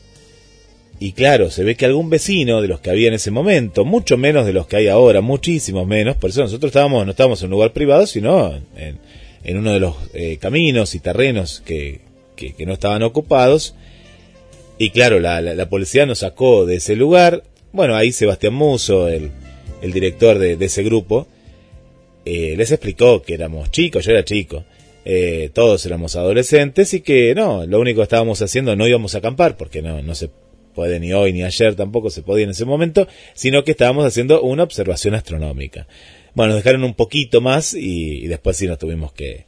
Y 0.99 1.13
claro, 1.13 1.51
se 1.51 1.65
ve 1.65 1.77
que 1.77 1.87
algún 1.87 2.11
vecino 2.11 2.61
de 2.61 2.69
los 2.69 2.81
que 2.81 2.91
había 2.91 3.09
en 3.09 3.15
ese 3.15 3.31
momento, 3.31 3.87
mucho 3.87 4.19
menos 4.19 4.45
de 4.45 4.53
los 4.53 4.67
que 4.67 4.77
hay 4.77 4.89
ahora, 4.89 5.23
muchísimos 5.23 5.87
menos, 5.87 6.17
por 6.17 6.31
eso 6.31 6.43
nosotros 6.43 6.69
estábamos, 6.71 7.05
no 7.05 7.11
estábamos 7.11 7.41
en 7.41 7.47
un 7.47 7.53
lugar 7.53 7.73
privado, 7.73 8.07
sino 8.07 8.55
en, 8.77 8.99
en 9.47 9.59
uno 9.59 9.73
de 9.73 9.81
los 9.81 9.95
eh, 10.13 10.39
caminos 10.39 10.97
y 10.97 10.99
terrenos 10.99 11.63
que, 11.65 12.01
que, 12.35 12.67
no 12.67 12.73
estaban 12.73 13.05
ocupados. 13.05 13.77
Y 14.77 14.91
claro, 14.91 15.21
la, 15.21 15.41
la, 15.41 15.69
policía 15.69 16.05
nos 16.05 16.19
sacó 16.19 16.67
de 16.67 16.77
ese 16.77 16.97
lugar. 16.97 17.45
Bueno, 17.73 17.95
ahí 17.95 18.11
Sebastián 18.11 18.55
Muso, 18.55 19.09
el, 19.09 19.31
el 19.83 19.93
director 19.93 20.41
de, 20.41 20.57
de 20.57 20.67
ese 20.67 20.83
grupo, 20.83 21.29
eh, 22.25 22.55
les 22.57 22.73
explicó 22.73 23.23
que 23.23 23.35
éramos 23.35 23.71
chicos, 23.71 24.05
yo 24.05 24.11
era 24.11 24.25
chico, 24.25 24.65
eh, 25.05 25.51
todos 25.55 25.87
éramos 25.87 26.17
adolescentes 26.17 26.93
y 26.93 27.01
que 27.01 27.33
no, 27.37 27.65
lo 27.67 27.79
único 27.79 28.01
que 28.01 28.05
estábamos 28.05 28.43
haciendo 28.43 28.75
no 28.75 28.89
íbamos 28.89 29.15
a 29.15 29.19
acampar, 29.19 29.57
porque 29.57 29.81
no, 29.81 30.03
no 30.03 30.17
se 30.17 30.29
puede 30.75 30.99
ni 30.99 31.13
hoy 31.13 31.33
ni 31.33 31.45
ayer 31.45 31.77
tampoco 31.77 32.11
se 32.11 32.23
podía 32.23 32.45
en 32.45 32.51
ese 32.51 32.65
momento, 32.65 33.07
sino 33.35 33.63
que 33.63 33.71
estábamos 33.71 34.05
haciendo 34.05 34.43
una 34.43 34.65
observación 34.65 35.15
astronómica. 35.15 35.87
Bueno, 36.37 36.53
nos 36.53 36.63
dejaron 36.63 36.85
un 36.85 36.93
poquito 36.93 37.41
más 37.41 37.73
y, 37.73 38.27
después 38.27 38.59
sí 38.59 38.67
nos 38.67 38.79
tuvimos 38.79 39.11
que, 39.11 39.47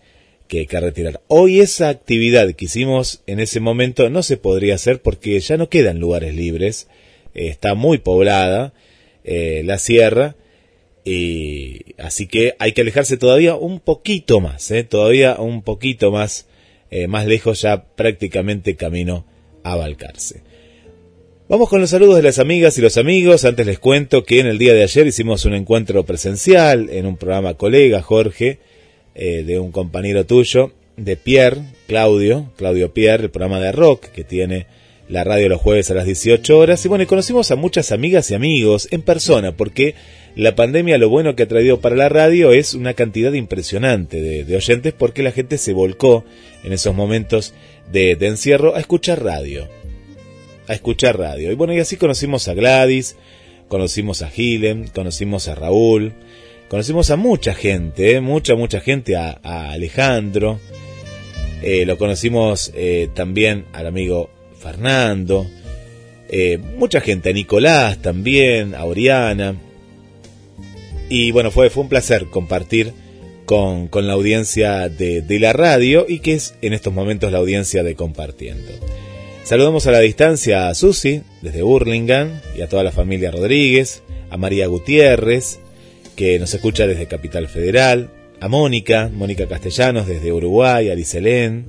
que, 0.49 0.67
que, 0.67 0.81
retirar. 0.81 1.21
Hoy 1.29 1.61
esa 1.61 1.91
actividad 1.91 2.51
que 2.55 2.65
hicimos 2.65 3.23
en 3.27 3.41
ese 3.41 3.61
momento 3.61 4.09
no 4.09 4.23
se 4.23 4.39
podría 4.39 4.77
hacer 4.77 5.03
porque 5.03 5.39
ya 5.39 5.59
no 5.59 5.69
quedan 5.69 6.01
lugares 6.01 6.35
libres, 6.35 6.89
eh, 7.35 7.49
está 7.49 7.75
muy 7.75 7.99
poblada 7.99 8.73
eh, 9.23 9.61
la 9.67 9.77
sierra, 9.79 10.37
y 11.05 11.95
así 11.99 12.27
que 12.27 12.55
hay 12.59 12.73
que 12.73 12.81
alejarse 12.81 13.19
todavía 13.19 13.55
un 13.55 13.81
poquito 13.81 14.41
más, 14.41 14.71
¿eh? 14.71 14.83
todavía 14.83 15.37
un 15.39 15.61
poquito 15.61 16.11
más, 16.11 16.47
eh, 16.91 17.07
más 17.07 17.27
lejos 17.27 17.61
ya 17.61 17.85
prácticamente 17.85 18.77
camino 18.77 19.27
a 19.63 19.77
Balcarce. 19.77 20.41
Vamos 21.49 21.71
con 21.71 21.81
los 21.81 21.89
saludos 21.89 22.17
de 22.17 22.23
las 22.23 22.39
amigas 22.39 22.77
y 22.77 22.83
los 22.83 22.99
amigos. 22.99 23.47
Antes 23.47 23.65
les 23.65 23.79
cuento 23.79 24.23
que 24.23 24.39
en 24.39 24.47
el 24.47 24.59
día 24.59 24.75
de 24.75 24.83
ayer 24.83 25.07
hicimos 25.07 25.47
un 25.47 25.55
encuentro 25.55 26.05
presencial 26.05 26.91
en 26.91 27.07
un 27.07 27.17
programa 27.17 27.55
colega, 27.55 28.03
Jorge, 28.03 28.59
eh, 29.15 29.45
de 29.45 29.59
un 29.59 29.73
compañero 29.73 30.27
tuyo, 30.27 30.73
de 30.99 31.17
Pierre, 31.17 31.63
Claudio, 31.87 32.53
Claudio 32.59 32.93
Pierre, 32.93 33.25
el 33.25 33.31
programa 33.31 33.61
de 33.61 33.73
rock 33.73 34.09
que 34.09 34.25
tiene 34.25 34.67
la 35.09 35.25
radio 35.25 35.49
los 35.49 35.63
jueves 35.63 35.91
a 35.91 35.95
las 35.95 36.05
18 36.05 36.59
horas. 36.59 36.85
Y 36.85 36.89
bueno, 36.89 37.05
y 37.05 37.07
conocimos 37.07 37.51
a 37.51 37.57
muchas 37.57 37.93
amigas 37.93 38.31
y 38.31 38.35
amigos 38.35 38.87
en 38.91 39.01
persona, 39.01 39.53
porque 39.53 39.95
la 40.37 40.55
pandemia 40.55 40.99
lo 40.99 41.09
bueno 41.09 41.35
que 41.35 41.45
ha 41.45 41.49
traído 41.49 41.81
para 41.81 41.97
la 41.97 42.11
radio 42.11 42.53
es 42.53 42.75
una 42.75 42.93
cantidad 42.93 43.33
impresionante 43.33 44.21
de, 44.21 44.55
oyentes, 44.55 44.93
porque 44.93 45.23
la 45.23 45.33
gente 45.33 45.57
se 45.57 45.73
volcó 45.73 46.27
en 46.63 46.75
esos 46.75 46.95
momentos 46.95 47.55
de, 47.91 48.13
encierro 48.21 48.77
a 48.77 48.81
escuchar 48.81 49.25
radio. 49.25 49.67
A 50.69 50.75
escuchar 50.75 51.19
radio. 51.19 51.51
Y 51.51 51.55
bueno, 51.55 51.73
y 51.73 51.81
así 51.81 51.97
conocimos 51.97 52.47
a 52.49 52.55
Gladys, 52.55 53.17
conocimos 53.69 54.23
a 54.23 54.29
Gilem, 54.29 54.87
conocimos 54.89 55.49
a 55.49 55.55
Raúl, 55.55 56.13
conocimos 56.69 57.11
a 57.11 57.17
mucha 57.17 57.55
gente, 57.55 58.13
¿eh? 58.13 58.21
mucha, 58.21 58.55
mucha 58.55 58.81
gente, 58.81 59.17
a, 59.17 59.33
Alejandro. 59.71 60.61
Eh, 61.63 61.85
lo 61.87 61.99
conocimos 61.99 62.71
eh, 62.75 63.09
también 63.15 63.65
al 63.73 63.87
amigo 63.87 64.31
Fernando, 64.59 65.47
mucha 66.77 67.01
gente, 67.01 67.31
a 67.31 67.33
Nicolás 67.33 68.01
también, 68.03 68.75
a 68.75 68.85
Oriana. 68.85 69.57
Y 71.09 71.33
bueno, 71.33 71.51
fue, 71.51 71.71
fue 71.71 71.85
un 71.85 71.89
placer 71.89 72.27
compartir 72.27 72.93
con, 73.47 73.89
con 73.89 74.07
la 74.07 74.13
audiencia 74.13 74.91
de, 74.91 75.23
de 75.23 75.41
la 75.41 75.55
radio 75.55 76.05
y 76.07 76.19
que 76.19 76.35
es 76.35 76.55
en 76.61 76.75
estos 76.75 76.93
momentos 76.93 77.33
la 77.33 77.39
audiencia 77.39 77.83
de 77.83 77.95
Compartiendo. 77.95 78.71
Saludamos 79.49 79.87
a 79.87 79.93
la 79.93 80.01
distancia 80.01 80.69
a 80.69 80.75
Susi, 80.75 81.23
desde 81.41 81.63
Burlingame, 81.63 82.33
y 82.55 82.61
a 82.61 82.69
toda 82.69 82.83
la 82.83 82.93
familia 82.93 83.31
Rodríguez, 83.31 84.03
a 84.29 84.37
María 84.37 84.67
Gutiérrez, 84.67 85.59
que 86.17 86.39
nos 86.39 86.53
escucha 86.53 86.87
desde 86.87 87.07
Capital 87.07 87.49
Federal, 87.49 88.11
a 88.41 88.49
Mónica, 88.49 89.11
Mónica 89.11 89.49
Castellanos 89.49 90.07
desde 90.07 90.35
Uruguay, 90.35 90.91
a 90.91 90.95
Liselén. 90.95 91.67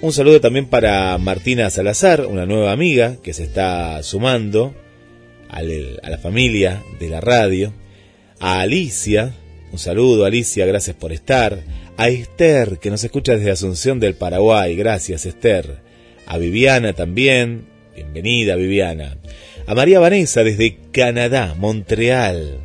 Un 0.00 0.12
saludo 0.12 0.40
también 0.40 0.66
para 0.66 1.18
Martina 1.18 1.68
Salazar, 1.68 2.26
una 2.26 2.46
nueva 2.46 2.70
amiga 2.70 3.16
que 3.20 3.34
se 3.34 3.42
está 3.42 4.00
sumando 4.04 4.76
a 5.48 5.62
la 5.62 6.18
familia 6.18 6.80
de 7.00 7.08
la 7.08 7.20
radio. 7.20 7.72
A 8.38 8.60
Alicia, 8.60 9.34
un 9.72 9.80
saludo 9.80 10.26
Alicia, 10.26 10.64
gracias 10.64 10.94
por 10.94 11.10
estar. 11.10 11.58
A 11.96 12.08
Esther, 12.08 12.78
que 12.78 12.88
nos 12.88 13.02
escucha 13.02 13.34
desde 13.34 13.50
Asunción 13.50 13.98
del 13.98 14.14
Paraguay, 14.14 14.76
gracias 14.76 15.26
Esther. 15.26 15.87
A 16.30 16.36
Viviana 16.36 16.92
también, 16.92 17.64
bienvenida 17.96 18.54
Viviana. 18.54 19.16
A 19.66 19.74
María 19.74 19.98
Vanessa 19.98 20.44
desde 20.44 20.76
Canadá, 20.92 21.54
Montreal, 21.56 22.60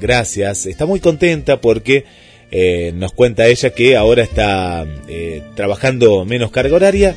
gracias. 0.00 0.64
Está 0.64 0.86
muy 0.86 0.98
contenta 0.98 1.60
porque 1.60 2.06
eh, 2.50 2.92
nos 2.94 3.12
cuenta 3.12 3.48
ella 3.48 3.68
que 3.68 3.96
ahora 3.96 4.22
está 4.22 4.86
eh, 5.08 5.42
trabajando 5.54 6.24
menos 6.24 6.50
carga 6.52 6.76
horaria 6.76 7.14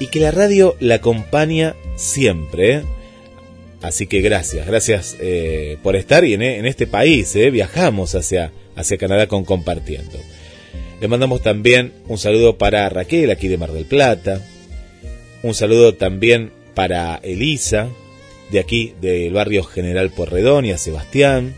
y 0.00 0.08
que 0.08 0.18
la 0.18 0.32
radio 0.32 0.74
la 0.80 0.96
acompaña 0.96 1.76
siempre. 1.94 2.72
¿eh? 2.72 2.82
Así 3.80 4.08
que 4.08 4.20
gracias, 4.22 4.66
gracias 4.66 5.16
por 5.84 5.94
estar 5.94 6.24
y 6.24 6.34
en, 6.34 6.42
este 6.66 6.88
país 6.88 7.32
viajamos 7.52 8.16
hacia, 8.16 8.50
hacia 8.74 8.98
Canadá 8.98 9.28
con 9.28 9.44
Compartiendo. 9.44 10.18
Le 11.00 11.06
mandamos 11.06 11.42
también 11.42 11.92
un 12.08 12.18
saludo 12.18 12.58
para 12.58 12.88
Raquel 12.88 13.30
aquí 13.30 13.46
de 13.46 13.56
Mar 13.56 13.70
del 13.70 13.84
Plata. 13.84 14.42
Un 15.42 15.54
saludo 15.54 15.94
también 15.94 16.50
para 16.74 17.16
Elisa, 17.16 17.88
de 18.50 18.58
aquí 18.58 18.94
del 19.00 19.32
barrio 19.32 19.62
General 19.62 20.10
Porredón 20.10 20.64
y 20.64 20.72
a 20.72 20.78
Sebastián. 20.78 21.54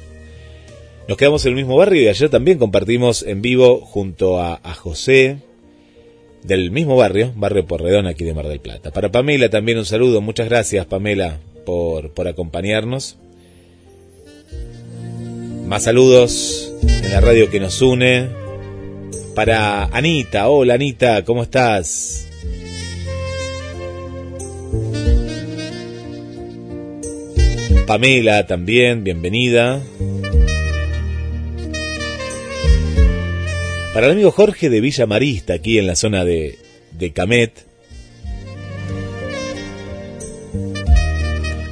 Nos 1.09 1.17
quedamos 1.17 1.44
en 1.44 1.50
el 1.50 1.57
mismo 1.57 1.76
barrio 1.76 2.02
y 2.02 2.09
ayer 2.09 2.28
también 2.28 2.59
compartimos 2.59 3.23
en 3.23 3.42
vivo 3.42 3.81
junto 3.81 4.41
a, 4.41 4.59
José, 4.75 5.39
del 6.42 6.70
mismo 6.70 6.97
barrio, 6.97 7.33
barrio 7.34 7.67
Porredón 7.67 8.07
aquí 8.07 8.25
de 8.25 8.34
Mar 8.34 8.49
del 8.49 8.60
Plata. 8.60 8.92
Para 8.92 9.10
Pamela 9.10 9.49
también 9.49 9.78
un 9.78 9.86
saludo, 9.86 10.20
muchas 10.20 10.49
gracias 10.49 10.86
Pamela 10.86 11.41
por, 11.65 12.10
por 12.12 12.28
acompañarnos. 12.28 13.17
Más 15.67 15.84
saludos 15.84 16.73
en 16.83 17.10
la 17.10 17.20
radio 17.20 17.50
que 17.50 17.60
nos 17.60 17.81
une. 17.81 18.28
Para 19.34 19.84
Anita, 19.84 20.49
hola 20.49 20.75
Anita, 20.75 21.25
¿cómo 21.25 21.42
estás? 21.42 22.30
Pamela 27.91 28.47
también, 28.47 29.02
bienvenida. 29.02 29.83
Para 33.93 34.07
el 34.07 34.12
amigo 34.12 34.31
Jorge 34.31 34.70
de 34.70 34.81
Villa 34.81 35.07
Marista, 35.07 35.55
aquí 35.55 35.77
en 35.77 35.89
la 35.89 35.97
zona 35.97 36.25
de, 36.25 36.57
de 36.93 37.10
Camet. 37.12 37.67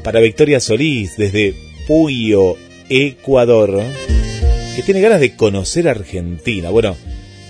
Para 0.03 0.19
Victoria 0.19 0.59
Solís, 0.59 1.17
desde 1.17 1.55
Puyo, 1.87 2.57
Ecuador, 2.89 3.81
que 4.75 4.83
tiene 4.83 5.01
ganas 5.01 5.21
de 5.21 5.37
conocer 5.37 5.87
Argentina. 5.87 6.71
Bueno, 6.71 6.97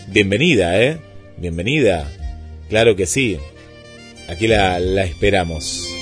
bienvenida, 0.08 0.78
¿eh? 0.78 0.98
Bienvenida. 1.38 2.06
Claro 2.68 2.96
que 2.96 3.06
sí. 3.06 3.38
Aquí 4.28 4.46
la, 4.46 4.78
la 4.78 5.04
esperamos. 5.04 5.97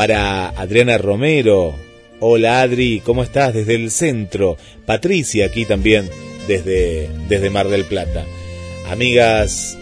Para 0.00 0.48
Adriana 0.48 0.96
Romero. 0.96 1.74
Hola 2.20 2.62
Adri, 2.62 3.02
¿cómo 3.04 3.22
estás? 3.22 3.52
Desde 3.52 3.74
el 3.74 3.90
centro. 3.90 4.56
Patricia 4.86 5.44
aquí 5.44 5.66
también 5.66 6.08
desde, 6.48 7.10
desde 7.28 7.50
Mar 7.50 7.68
del 7.68 7.84
Plata. 7.84 8.24
Amigas 8.88 9.76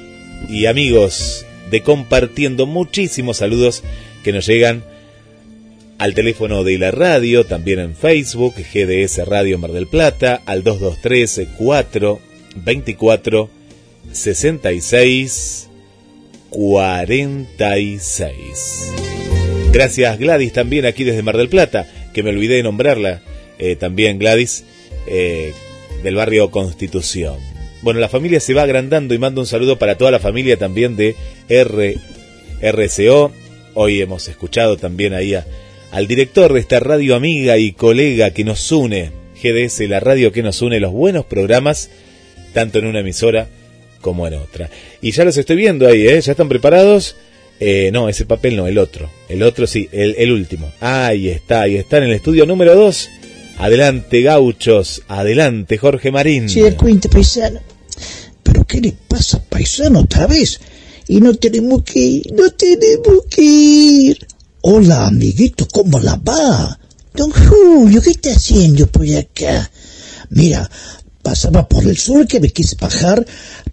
y 0.49 0.67
amigos 0.67 1.47
de 1.71 1.85
compartiendo 1.85 2.67
muchísimos 2.67 3.37
saludos 3.37 3.85
que 4.25 4.33
nos 4.33 4.45
llegan 4.45 4.83
al 5.99 6.15
teléfono 6.15 6.65
de 6.65 6.79
la 6.79 6.91
radio, 6.91 7.47
también 7.47 7.79
en 7.79 7.95
Facebook, 7.95 8.55
GDS 8.57 9.25
Radio 9.25 9.57
Mar 9.57 9.71
del 9.71 9.87
Plata, 9.87 10.43
al 10.47 10.65
223 10.65 11.47
4 11.57 12.19
24 12.57 13.51
66 14.11 15.69
46. 16.51 19.18
Gracias 19.73 20.19
Gladys 20.19 20.53
también 20.55 20.87
aquí 20.87 21.05
desde 21.05 21.23
Mar 21.23 21.37
del 21.37 21.51
Plata, 21.51 21.87
que 22.15 22.23
me 22.23 22.31
olvidé 22.31 22.57
de 22.57 22.63
nombrarla, 22.63 23.21
eh, 23.59 23.77
también 23.77 24.19
Gladys, 24.19 24.65
eh, 25.07 25.53
del 26.03 26.15
barrio 26.15 26.51
Constitución. 26.51 27.37
Bueno, 27.83 28.01
la 28.01 28.09
familia 28.09 28.41
se 28.41 28.55
va 28.55 28.63
agrandando 28.63 29.15
y 29.15 29.19
mando 29.19 29.43
un 29.43 29.47
saludo 29.47 29.79
para 29.79 29.97
toda 29.97 30.11
la 30.11 30.19
familia 30.19 30.57
también 30.57 30.97
de 30.97 31.15
R, 31.49 31.97
RCO. 32.61 33.31
Hoy 33.75 34.01
hemos 34.01 34.27
escuchado 34.29 34.79
también 34.79 35.13
ahí 35.13 35.35
al 35.93 36.07
director 36.09 36.53
de 36.53 36.61
esta 36.61 36.81
radio 36.81 37.15
amiga 37.15 37.59
y 37.59 37.73
colega 37.73 38.33
que 38.33 38.45
nos 38.45 38.73
une, 38.73 39.13
GDS, 39.43 39.81
la 39.89 40.01
radio 40.01 40.33
que 40.33 40.43
nos 40.43 40.63
une, 40.63 40.81
los 40.81 40.93
buenos 40.93 41.27
programas, 41.27 41.91
tanto 42.53 42.79
en 42.79 42.87
una 42.87 43.01
emisora 43.01 43.49
como 44.01 44.27
en 44.27 44.35
otra. 44.35 44.71
Y 45.03 45.13
ya 45.13 45.25
los 45.25 45.37
estoy 45.37 45.57
viendo 45.57 45.87
ahí, 45.87 46.09
¿eh? 46.09 46.21
¿Ya 46.21 46.33
están 46.33 46.49
preparados? 46.49 47.17
Eh, 47.61 47.91
no, 47.93 48.09
ese 48.09 48.25
papel 48.25 48.57
no, 48.57 48.67
el 48.67 48.79
otro. 48.79 49.11
El 49.29 49.43
otro 49.43 49.67
sí, 49.67 49.89
el, 49.93 50.31
último. 50.31 50.71
Ahí 50.81 51.29
está, 51.29 51.63
ahí 51.63 51.77
está 51.77 51.99
en 51.99 52.05
el 52.05 52.13
estudio 52.13 52.47
número 52.47 52.75
2 52.75 53.11
Adelante, 53.59 54.23
gauchos. 54.23 55.03
Adelante, 55.09 55.79
Jorge 55.79 56.13
Marín. 56.13 56.49
Sí, 56.49 56.63
cuenta, 56.77 57.09
paisano. 57.09 57.61
¿Pero 58.43 58.65
qué 58.65 58.81
le 58.81 58.95
pasa, 59.09 59.43
paisano, 59.49 60.01
otra 60.01 60.29
vez? 60.29 60.61
Y 61.09 61.21
no 61.21 61.35
tenemos 61.35 61.83
que 61.83 61.99
ir, 61.99 62.33
no 62.35 62.51
tenemos 62.51 63.25
que 63.29 63.43
ir. 63.43 64.27
Hola, 64.61 65.09
amiguito, 65.09 65.67
¿cómo 65.73 65.99
la 65.99 66.17
va? 66.17 66.79
Don 67.15 67.33
Julio, 67.33 68.01
¿qué 68.01 68.11
está 68.11 68.31
haciendo 68.31 68.87
por 68.87 69.07
acá? 69.17 69.69
Mira, 70.31 70.71
pasaba 71.23 71.67
por 71.67 71.85
el 71.85 71.99
sur 71.99 72.29
que 72.29 72.39
me 72.39 72.51
quise 72.51 72.77
bajar 72.77 73.27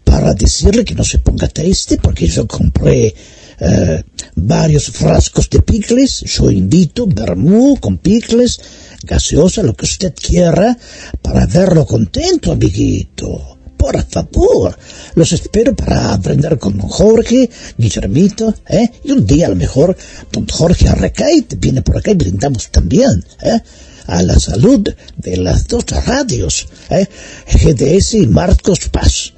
para 0.03 0.33
decirle 0.33 0.83
que 0.83 0.95
no 0.95 1.03
se 1.03 1.19
ponga 1.19 1.47
triste 1.47 1.97
porque 1.97 2.27
yo 2.27 2.47
compré 2.47 3.13
eh, 3.59 4.03
varios 4.35 4.85
frascos 4.85 5.49
de 5.49 5.61
picles. 5.61 6.21
Yo 6.21 6.51
invito 6.51 7.07
vermú 7.07 7.77
con 7.79 7.97
picles 7.97 8.59
gaseosa, 9.03 9.63
lo 9.63 9.73
que 9.73 9.85
usted 9.85 10.13
quiera, 10.15 10.77
para 11.21 11.45
verlo 11.45 11.85
contento, 11.85 12.51
amiguito. 12.51 13.57
Por 13.77 14.01
favor, 14.03 14.77
los 15.13 15.31
espero 15.33 15.75
para 15.75 16.13
aprender 16.13 16.57
con 16.57 16.77
don 16.77 16.89
Jorge, 16.89 17.49
Guillermito, 17.77 18.55
¿eh? 18.67 18.89
Y 19.03 19.11
un 19.11 19.27
día 19.27 19.45
a 19.45 19.49
lo 19.49 19.55
mejor 19.55 19.95
don 20.31 20.47
Jorge 20.47 20.87
Arrecait 20.87 21.59
viene 21.59 21.81
por 21.81 21.97
acá 21.97 22.11
y 22.11 22.15
brindamos 22.15 22.69
también, 22.71 23.23
¿eh? 23.43 23.59
A 24.07 24.23
la 24.23 24.39
salud 24.39 24.87
de 25.17 25.37
las 25.37 25.67
dos 25.67 25.85
radios, 26.05 26.67
¿eh? 26.89 27.05
GDS 27.47 28.15
y 28.15 28.27
Marcos 28.27 28.89
Paz. 28.89 29.33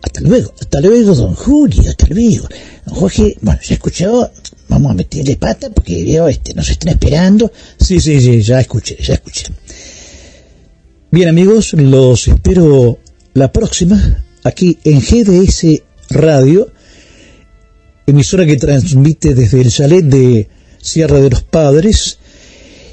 Hasta 0.00 0.20
luego, 0.20 0.54
hasta 0.60 0.80
luego, 0.80 1.14
don 1.14 1.34
Julio, 1.34 1.90
hasta 1.90 2.06
luego. 2.06 2.48
Don 2.86 2.94
Jorge, 2.94 3.36
bueno, 3.40 3.60
se 3.62 3.74
escuchó, 3.74 4.30
vamos 4.68 4.92
a 4.92 4.94
meterle 4.94 5.36
pata 5.36 5.70
porque 5.70 6.04
veo, 6.04 6.28
este, 6.28 6.54
nos 6.54 6.68
están 6.70 6.90
esperando. 6.90 7.50
Sí, 7.78 8.00
sí, 8.00 8.20
sí, 8.20 8.42
ya 8.42 8.60
escuché, 8.60 8.96
ya 9.02 9.14
escuché. 9.14 9.46
Bien 11.10 11.28
amigos, 11.28 11.72
los 11.72 12.28
espero 12.28 12.98
la 13.34 13.50
próxima 13.50 14.24
aquí 14.44 14.78
en 14.84 15.00
GDS 15.00 15.82
Radio, 16.10 16.70
emisora 18.06 18.46
que 18.46 18.56
transmite 18.56 19.34
desde 19.34 19.60
el 19.60 19.70
chalet 19.70 20.04
de 20.04 20.48
Sierra 20.80 21.20
de 21.20 21.30
los 21.30 21.42
Padres 21.42 22.18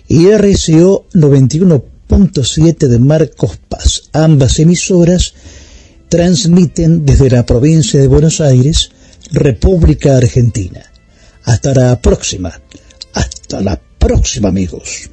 y 0.08 0.28
RCO 0.28 1.06
91.7 1.14 2.88
de 2.88 3.00
Marcos 3.00 3.58
Paz. 3.70 4.10
Ambas 4.14 4.60
emisoras 4.60 5.34
transmiten 6.10 7.06
desde 7.06 7.30
la 7.30 7.46
provincia 7.46 8.00
de 8.00 8.08
Buenos 8.08 8.42
Aires, 8.42 8.92
República 9.32 10.18
Argentina. 10.18 10.92
Hasta 11.44 11.74
la 11.74 12.02
próxima. 12.02 12.60
Hasta 13.14 13.62
la 13.62 13.80
próxima, 14.00 14.50
amigos. 14.50 15.10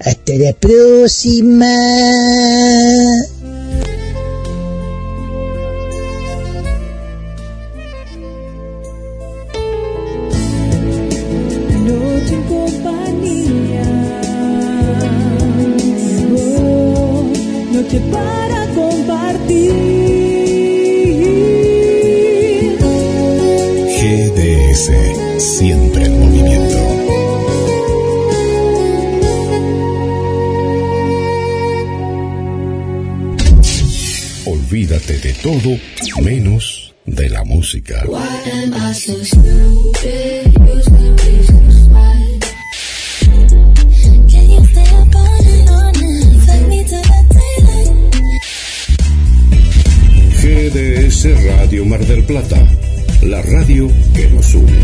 Hasta 0.00 0.34
la 0.34 0.52
próxima. 0.52 1.66
Todo 35.42 35.78
menos 36.22 36.94
de 37.06 37.28
la 37.28 37.44
música. 37.44 38.04
GDS 50.42 51.44
Radio 51.44 51.84
Mar 51.84 52.04
del 52.06 52.24
Plata, 52.24 52.66
la 53.22 53.42
radio 53.42 53.88
que 54.14 54.28
nos 54.28 54.54
une. 54.54 54.78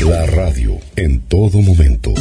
La 0.00 0.26
radio 0.26 0.78
en 0.96 1.20
todo 1.20 1.62
momento. 1.62 2.12